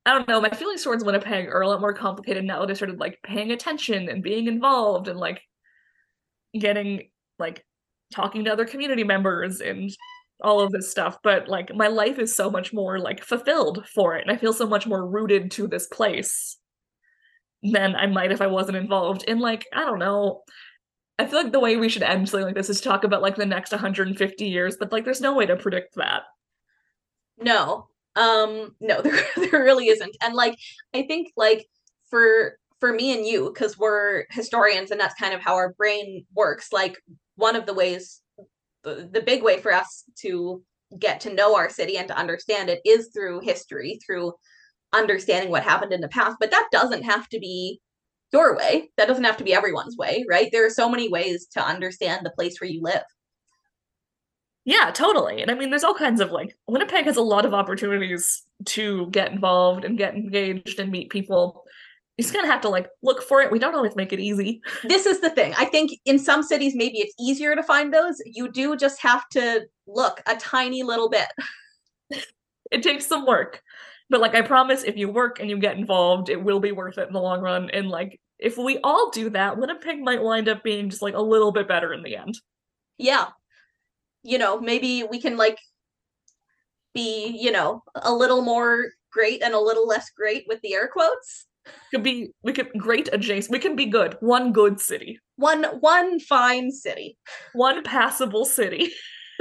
I 0.06 0.12
don't 0.12 0.28
know, 0.28 0.40
my 0.40 0.50
feelings 0.50 0.84
towards 0.84 1.02
Winnipeg 1.02 1.48
are 1.48 1.62
a 1.62 1.68
lot 1.68 1.80
more 1.80 1.94
complicated 1.94 2.44
now 2.44 2.60
that 2.60 2.70
I 2.70 2.74
started 2.74 3.00
like 3.00 3.18
paying 3.22 3.52
attention 3.52 4.08
and 4.10 4.22
being 4.22 4.46
involved 4.46 5.08
and 5.08 5.18
like 5.18 5.40
getting 6.58 7.08
like 7.38 7.64
talking 8.12 8.44
to 8.44 8.52
other 8.52 8.66
community 8.66 9.02
members 9.02 9.60
and 9.60 9.90
all 10.42 10.60
of 10.60 10.72
this 10.72 10.90
stuff. 10.90 11.18
But 11.22 11.48
like 11.48 11.74
my 11.74 11.88
life 11.88 12.18
is 12.18 12.34
so 12.34 12.50
much 12.50 12.72
more 12.72 12.98
like 12.98 13.24
fulfilled 13.24 13.86
for 13.94 14.16
it, 14.16 14.22
and 14.22 14.30
I 14.30 14.36
feel 14.38 14.52
so 14.52 14.66
much 14.66 14.86
more 14.86 15.06
rooted 15.06 15.50
to 15.52 15.66
this 15.68 15.86
place 15.86 16.58
than 17.62 17.96
I 17.96 18.06
might 18.06 18.32
if 18.32 18.42
I 18.42 18.46
wasn't 18.46 18.76
involved 18.76 19.22
in 19.24 19.38
like, 19.40 19.66
I 19.72 19.84
don't 19.84 19.98
know. 19.98 20.42
I 21.18 21.26
feel 21.26 21.42
like 21.42 21.52
the 21.52 21.60
way 21.60 21.76
we 21.76 21.88
should 21.88 22.02
end 22.02 22.28
something 22.28 22.46
like 22.46 22.54
this 22.56 22.68
is 22.70 22.80
talk 22.80 23.04
about 23.04 23.22
like 23.22 23.36
the 23.36 23.46
next 23.46 23.70
150 23.70 24.44
years, 24.46 24.76
but 24.78 24.92
like 24.92 25.04
there's 25.04 25.20
no 25.20 25.34
way 25.34 25.46
to 25.46 25.56
predict 25.56 25.94
that. 25.96 26.22
no 27.38 27.88
um 28.16 28.74
no 28.80 29.00
there, 29.02 29.24
there 29.36 29.64
really 29.64 29.88
isn't 29.88 30.16
and 30.22 30.34
like 30.34 30.56
i 30.94 31.02
think 31.02 31.32
like 31.36 31.66
for 32.08 32.58
for 32.80 32.92
me 32.92 33.14
and 33.16 33.26
you 33.26 33.50
because 33.52 33.78
we're 33.78 34.24
historians 34.30 34.90
and 34.90 35.00
that's 35.00 35.14
kind 35.14 35.34
of 35.34 35.40
how 35.40 35.54
our 35.54 35.72
brain 35.74 36.24
works 36.34 36.72
like 36.72 36.96
one 37.36 37.56
of 37.56 37.66
the 37.66 37.74
ways 37.74 38.20
the, 38.84 39.22
big 39.22 39.42
way 39.42 39.58
for 39.58 39.72
us 39.72 40.04
to 40.20 40.62
get 40.98 41.20
to 41.20 41.34
know 41.34 41.56
our 41.56 41.70
city 41.70 41.96
and 41.96 42.08
to 42.08 42.16
understand 42.16 42.68
it 42.68 42.80
is 42.84 43.10
through 43.12 43.40
history 43.40 43.98
through 44.04 44.32
understanding 44.92 45.50
what 45.50 45.62
happened 45.62 45.92
in 45.92 46.00
the 46.00 46.08
past 46.08 46.36
but 46.38 46.50
that 46.50 46.68
doesn't 46.70 47.02
have 47.02 47.28
to 47.28 47.38
be 47.38 47.80
your 48.32 48.56
way 48.56 48.90
that 48.96 49.08
doesn't 49.08 49.24
have 49.24 49.36
to 49.36 49.44
be 49.44 49.54
everyone's 49.54 49.96
way 49.96 50.24
right 50.28 50.50
there 50.52 50.66
are 50.66 50.70
so 50.70 50.88
many 50.88 51.08
ways 51.08 51.46
to 51.46 51.64
understand 51.64 52.24
the 52.24 52.30
place 52.30 52.60
where 52.60 52.70
you 52.70 52.82
live 52.82 53.02
Yeah, 54.64 54.90
totally. 54.92 55.42
And 55.42 55.50
I 55.50 55.54
mean, 55.54 55.70
there's 55.70 55.84
all 55.84 55.94
kinds 55.94 56.20
of 56.20 56.32
like, 56.32 56.56
Winnipeg 56.66 57.04
has 57.04 57.18
a 57.18 57.22
lot 57.22 57.44
of 57.44 57.52
opportunities 57.52 58.42
to 58.66 59.08
get 59.10 59.30
involved 59.30 59.84
and 59.84 59.98
get 59.98 60.14
engaged 60.14 60.80
and 60.80 60.90
meet 60.90 61.10
people. 61.10 61.64
You 62.16 62.22
just 62.22 62.32
kind 62.32 62.44
of 62.44 62.50
have 62.50 62.60
to 62.62 62.68
like 62.68 62.88
look 63.02 63.22
for 63.22 63.42
it. 63.42 63.50
We 63.50 63.58
don't 63.58 63.74
always 63.74 63.96
make 63.96 64.12
it 64.12 64.20
easy. 64.20 64.62
this 64.84 65.06
is 65.06 65.20
the 65.20 65.30
thing. 65.30 65.52
I 65.58 65.64
think 65.64 65.98
in 66.04 66.18
some 66.18 66.42
cities 66.42 66.74
maybe 66.74 66.98
it's 66.98 67.14
easier 67.18 67.56
to 67.56 67.62
find 67.62 67.92
those. 67.92 68.20
You 68.24 68.50
do 68.50 68.76
just 68.76 69.00
have 69.02 69.28
to 69.30 69.66
look 69.86 70.22
a 70.26 70.36
tiny 70.36 70.82
little 70.82 71.08
bit. 71.08 71.28
It 72.70 72.82
takes 72.82 73.06
some 73.06 73.24
work. 73.24 73.62
But 74.10 74.20
like, 74.20 74.34
I 74.34 74.42
promise 74.42 74.82
if 74.82 74.96
you 74.96 75.08
work 75.08 75.38
and 75.38 75.48
you 75.48 75.58
get 75.58 75.76
involved, 75.76 76.28
it 76.28 76.42
will 76.42 76.60
be 76.60 76.72
worth 76.72 76.98
it 76.98 77.06
in 77.06 77.12
the 77.12 77.20
long 77.20 77.40
run. 77.40 77.70
And 77.70 77.88
like, 77.88 78.20
if 78.38 78.58
we 78.58 78.78
all 78.82 79.10
do 79.10 79.30
that, 79.30 79.56
Winnipeg 79.56 80.00
might 80.00 80.22
wind 80.22 80.48
up 80.48 80.64
being 80.64 80.90
just 80.90 81.02
like 81.02 81.14
a 81.14 81.22
little 81.22 81.52
bit 81.52 81.68
better 81.68 81.92
in 81.92 82.02
the 82.02 82.16
end. 82.16 82.38
Yeah. 82.98 83.28
You 84.22 84.38
know, 84.38 84.60
maybe 84.60 85.04
we 85.04 85.20
can 85.20 85.36
like 85.36 85.58
be, 86.94 87.26
you 87.40 87.52
know, 87.52 87.82
a 87.94 88.12
little 88.12 88.42
more 88.42 88.86
great 89.10 89.42
and 89.42 89.54
a 89.54 89.60
little 89.60 89.86
less 89.86 90.10
great 90.10 90.44
with 90.48 90.60
the 90.62 90.74
air 90.74 90.88
quotes. 90.88 91.46
Could 91.92 92.02
be, 92.02 92.30
we 92.42 92.52
could 92.52 92.70
great 92.76 93.08
adjacent, 93.12 93.52
we 93.52 93.58
can 93.58 93.76
be 93.76 93.86
good. 93.86 94.16
One 94.20 94.52
good 94.52 94.80
city, 94.80 95.18
One 95.36 95.64
one 95.80 96.20
fine 96.20 96.70
city. 96.70 97.16
one 97.52 97.82
passable 97.82 98.44
city. 98.44 98.90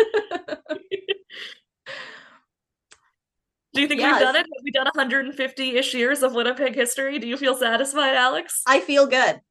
Do 3.73 3.81
you 3.81 3.87
think 3.87 4.01
Yes. 4.01 4.13
we've 4.13 4.21
done 4.21 4.35
it? 4.35 4.39
Have 4.41 4.63
we 4.63 4.71
done 4.71 4.85
150 4.85 5.77
ish 5.77 5.93
years 5.95 6.21
of 6.21 6.35
Winnipeg 6.35 6.75
history? 6.75 7.17
Do 7.17 7.27
you 7.27 7.37
feel 7.37 7.55
satisfied, 7.55 8.15
Alex? 8.15 8.61
I 8.67 8.79
feel 8.79 9.07
good. 9.07 9.41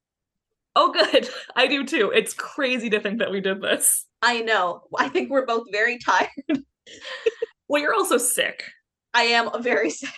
Oh, 0.76 0.92
good. 0.92 1.28
I 1.56 1.66
do 1.66 1.84
too. 1.84 2.12
It's 2.14 2.32
crazy 2.32 2.88
to 2.90 3.00
think 3.00 3.18
that 3.18 3.32
we 3.32 3.40
did 3.40 3.60
this. 3.60 4.06
I 4.22 4.40
know. 4.42 4.84
I 4.96 5.08
think 5.08 5.30
we're 5.30 5.44
both 5.46 5.66
very 5.72 5.98
tired. 5.98 6.28
Well, 7.68 7.80
you're 7.80 7.94
also 7.94 8.18
sick. 8.18 8.64
I 9.14 9.22
am 9.22 9.62
very 9.62 9.88
sick. 9.88 10.10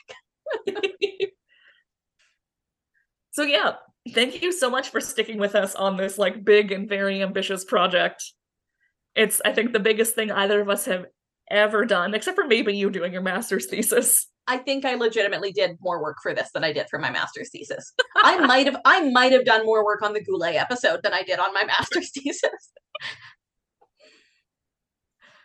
So, 3.35 3.43
yeah, 3.43 3.75
thank 4.13 4.43
you 4.43 4.53
so 4.53 4.71
much 4.71 4.91
for 4.91 5.01
sticking 5.01 5.39
with 5.39 5.55
us 5.57 5.75
on 5.75 5.97
this 5.97 6.19
like 6.19 6.45
big 6.45 6.71
and 6.71 6.89
very 6.89 7.21
ambitious 7.21 7.65
project. 7.65 8.23
It's, 9.17 9.41
I 9.45 9.53
think, 9.53 9.73
the 9.73 9.81
biggest 9.81 10.15
thing 10.15 10.31
either 10.31 10.61
of 10.61 10.69
us 10.69 10.85
have 10.87 11.07
ever 11.51 11.85
done, 11.85 12.15
except 12.15 12.37
for 12.37 12.47
maybe 12.47 12.77
you 12.77 12.91
doing 12.91 13.13
your 13.13 13.23
master's 13.23 13.67
thesis. 13.67 14.29
I 14.47 14.59
think 14.59 14.85
I 14.85 14.95
legitimately 14.95 15.51
did 15.53 15.79
more 15.81 16.01
work 16.03 16.19
for 16.23 16.33
this 16.33 16.51
than 16.55 16.63
I 16.65 16.73
did 16.73 16.87
for 16.91 16.99
my 16.99 17.11
master's 17.11 17.51
thesis. 17.51 17.93
I 18.17 18.39
might 18.47 18.67
have 18.67 18.77
I 18.85 19.11
might 19.11 19.33
have 19.33 19.45
done 19.45 19.65
more 19.67 19.85
work 19.85 20.03
on 20.03 20.13
the 20.13 20.23
Goulet 20.23 20.55
episode 20.57 21.01
than 21.03 21.13
I 21.15 21.23
did 21.23 21.39
on 21.41 21.53
my 21.55 21.65
master's 21.65 22.11
thesis. 22.15 22.71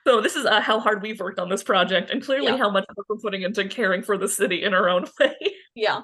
So 0.05 0.21
this 0.21 0.35
is 0.35 0.45
uh, 0.45 0.61
how 0.61 0.79
hard 0.79 1.01
we've 1.01 1.19
worked 1.19 1.39
on 1.39 1.49
this 1.49 1.63
project, 1.63 2.09
and 2.09 2.21
clearly 2.23 2.47
Yeah. 2.51 2.57
how 2.57 2.69
much 2.69 2.85
work 2.95 3.05
we're 3.09 3.17
putting 3.17 3.41
into 3.43 3.67
caring 3.67 4.01
for 4.03 4.17
the 4.17 4.27
city 4.27 4.63
in 4.63 4.73
our 4.73 4.89
own 4.89 5.05
way. 5.19 5.35
Yeah. 5.75 6.01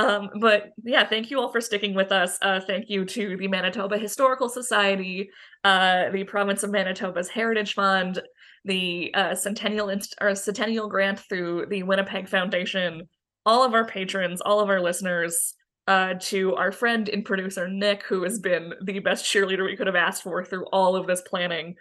Um, 0.00 0.30
but 0.40 0.72
yeah, 0.82 1.06
thank 1.06 1.30
you 1.30 1.38
all 1.40 1.52
for 1.52 1.60
sticking 1.60 1.94
with 1.94 2.10
us. 2.10 2.38
Uh, 2.40 2.60
thank 2.60 2.88
you 2.88 3.04
to 3.04 3.36
the 3.36 3.48
Manitoba 3.48 3.98
Historical 3.98 4.48
Society, 4.48 5.30
uh, 5.64 6.10
the 6.10 6.24
Province 6.24 6.62
of 6.62 6.70
Manitoba's 6.70 7.28
Heritage 7.28 7.74
Fund, 7.74 8.20
the 8.64 9.12
uh, 9.14 9.34
Centennial 9.34 9.90
Inst- 9.90 10.14
or 10.20 10.34
Centennial 10.34 10.88
Grant 10.88 11.18
through 11.18 11.66
the 11.68 11.82
Winnipeg 11.82 12.28
Foundation, 12.28 13.08
all 13.44 13.62
of 13.62 13.74
our 13.74 13.86
patrons, 13.86 14.40
all 14.40 14.60
of 14.60 14.70
our 14.70 14.80
listeners, 14.80 15.54
uh, 15.86 16.14
to 16.20 16.54
our 16.54 16.72
friend 16.72 17.08
and 17.08 17.24
producer 17.24 17.68
Nick, 17.68 18.02
who 18.04 18.22
has 18.22 18.38
been 18.38 18.72
the 18.84 19.00
best 19.00 19.24
cheerleader 19.24 19.66
we 19.66 19.76
could 19.76 19.86
have 19.86 19.96
asked 19.96 20.22
for 20.22 20.44
through 20.44 20.66
all 20.72 20.96
of 20.96 21.06
this 21.06 21.22
planning. 21.22 21.74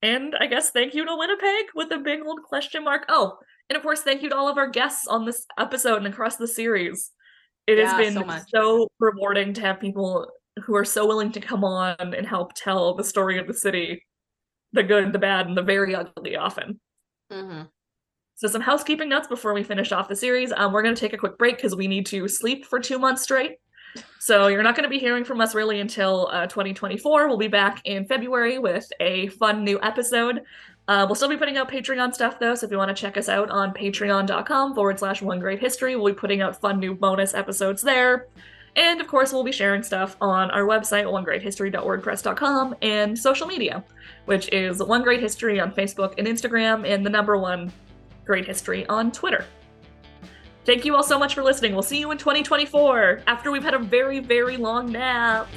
And 0.00 0.34
I 0.38 0.46
guess 0.46 0.70
thank 0.70 0.94
you 0.94 1.04
to 1.04 1.16
Winnipeg 1.16 1.66
with 1.74 1.92
a 1.92 1.98
big 1.98 2.20
old 2.24 2.42
question 2.42 2.84
mark. 2.84 3.04
Oh, 3.08 3.38
and 3.68 3.76
of 3.76 3.82
course, 3.82 4.02
thank 4.02 4.22
you 4.22 4.28
to 4.30 4.36
all 4.36 4.48
of 4.48 4.58
our 4.58 4.70
guests 4.70 5.06
on 5.06 5.24
this 5.24 5.44
episode 5.58 5.98
and 5.98 6.06
across 6.06 6.36
the 6.36 6.48
series. 6.48 7.10
It 7.66 7.78
has 7.78 7.94
been 7.96 8.14
so 8.14 8.42
so 8.48 8.88
rewarding 8.98 9.54
to 9.54 9.60
have 9.60 9.80
people 9.80 10.28
who 10.64 10.74
are 10.76 10.84
so 10.84 11.06
willing 11.06 11.32
to 11.32 11.40
come 11.40 11.64
on 11.64 11.96
and 11.98 12.26
help 12.26 12.52
tell 12.54 12.94
the 12.94 13.04
story 13.04 13.38
of 13.38 13.46
the 13.46 13.54
city, 13.54 14.04
the 14.72 14.82
good, 14.82 15.12
the 15.12 15.18
bad, 15.18 15.46
and 15.46 15.56
the 15.56 15.62
very 15.62 15.94
ugly 15.94 16.36
often. 16.36 16.80
Mm-hmm. 17.30 17.62
So 18.34 18.48
some 18.48 18.60
housekeeping 18.60 19.08
notes 19.08 19.28
before 19.28 19.54
we 19.54 19.62
finish 19.62 19.92
off 19.92 20.08
the 20.08 20.16
series. 20.16 20.52
Um, 20.52 20.72
we're 20.72 20.82
going 20.82 20.94
to 20.94 21.00
take 21.00 21.12
a 21.12 21.18
quick 21.18 21.38
break 21.38 21.56
because 21.56 21.76
we 21.76 21.86
need 21.86 22.06
to 22.06 22.26
sleep 22.28 22.66
for 22.66 22.80
two 22.80 22.98
months 22.98 23.22
straight. 23.22 23.52
So 24.18 24.46
you're 24.46 24.62
not 24.62 24.74
going 24.74 24.84
to 24.84 24.90
be 24.90 24.98
hearing 24.98 25.24
from 25.24 25.40
us 25.40 25.54
really 25.54 25.80
until 25.80 26.28
uh, 26.32 26.46
2024. 26.46 27.28
We'll 27.28 27.36
be 27.36 27.48
back 27.48 27.82
in 27.84 28.06
February 28.06 28.58
with 28.58 28.86
a 29.00 29.28
fun 29.28 29.64
new 29.64 29.78
episode. 29.82 30.42
Uh, 30.88 31.04
we'll 31.06 31.14
still 31.14 31.28
be 31.28 31.36
putting 31.36 31.56
out 31.56 31.70
Patreon 31.70 32.12
stuff 32.12 32.38
though, 32.40 32.54
so 32.54 32.66
if 32.66 32.72
you 32.72 32.78
want 32.78 32.94
to 32.94 33.00
check 33.00 33.16
us 33.16 33.28
out 33.28 33.50
on 33.50 33.72
patreon.com 33.72 34.74
forward 34.74 34.98
slash 34.98 35.22
one 35.22 35.38
great 35.38 35.60
history, 35.60 35.94
we'll 35.94 36.12
be 36.12 36.18
putting 36.18 36.42
out 36.42 36.60
fun 36.60 36.80
new 36.80 36.94
bonus 36.94 37.34
episodes 37.34 37.82
there. 37.82 38.26
And 38.74 39.00
of 39.00 39.06
course, 39.06 39.32
we'll 39.32 39.44
be 39.44 39.52
sharing 39.52 39.82
stuff 39.82 40.16
on 40.20 40.50
our 40.50 40.62
website, 40.62 41.04
onegreathistory.wordpress.com, 41.04 42.76
and 42.82 43.18
social 43.18 43.46
media, 43.46 43.84
which 44.24 44.48
is 44.50 44.82
One 44.82 45.02
Great 45.02 45.20
History 45.20 45.60
on 45.60 45.72
Facebook 45.72 46.14
and 46.18 46.26
Instagram, 46.26 46.88
and 46.88 47.04
the 47.04 47.10
number 47.10 47.36
one 47.36 47.70
Great 48.24 48.46
History 48.46 48.86
on 48.86 49.12
Twitter. 49.12 49.44
Thank 50.64 50.84
you 50.84 50.94
all 50.94 51.02
so 51.02 51.18
much 51.18 51.34
for 51.34 51.42
listening. 51.42 51.72
We'll 51.74 51.82
see 51.82 51.98
you 51.98 52.10
in 52.12 52.18
2024 52.18 53.22
after 53.26 53.50
we've 53.50 53.64
had 53.64 53.74
a 53.74 53.78
very, 53.78 54.20
very 54.20 54.56
long 54.56 54.90
nap. 54.92 55.48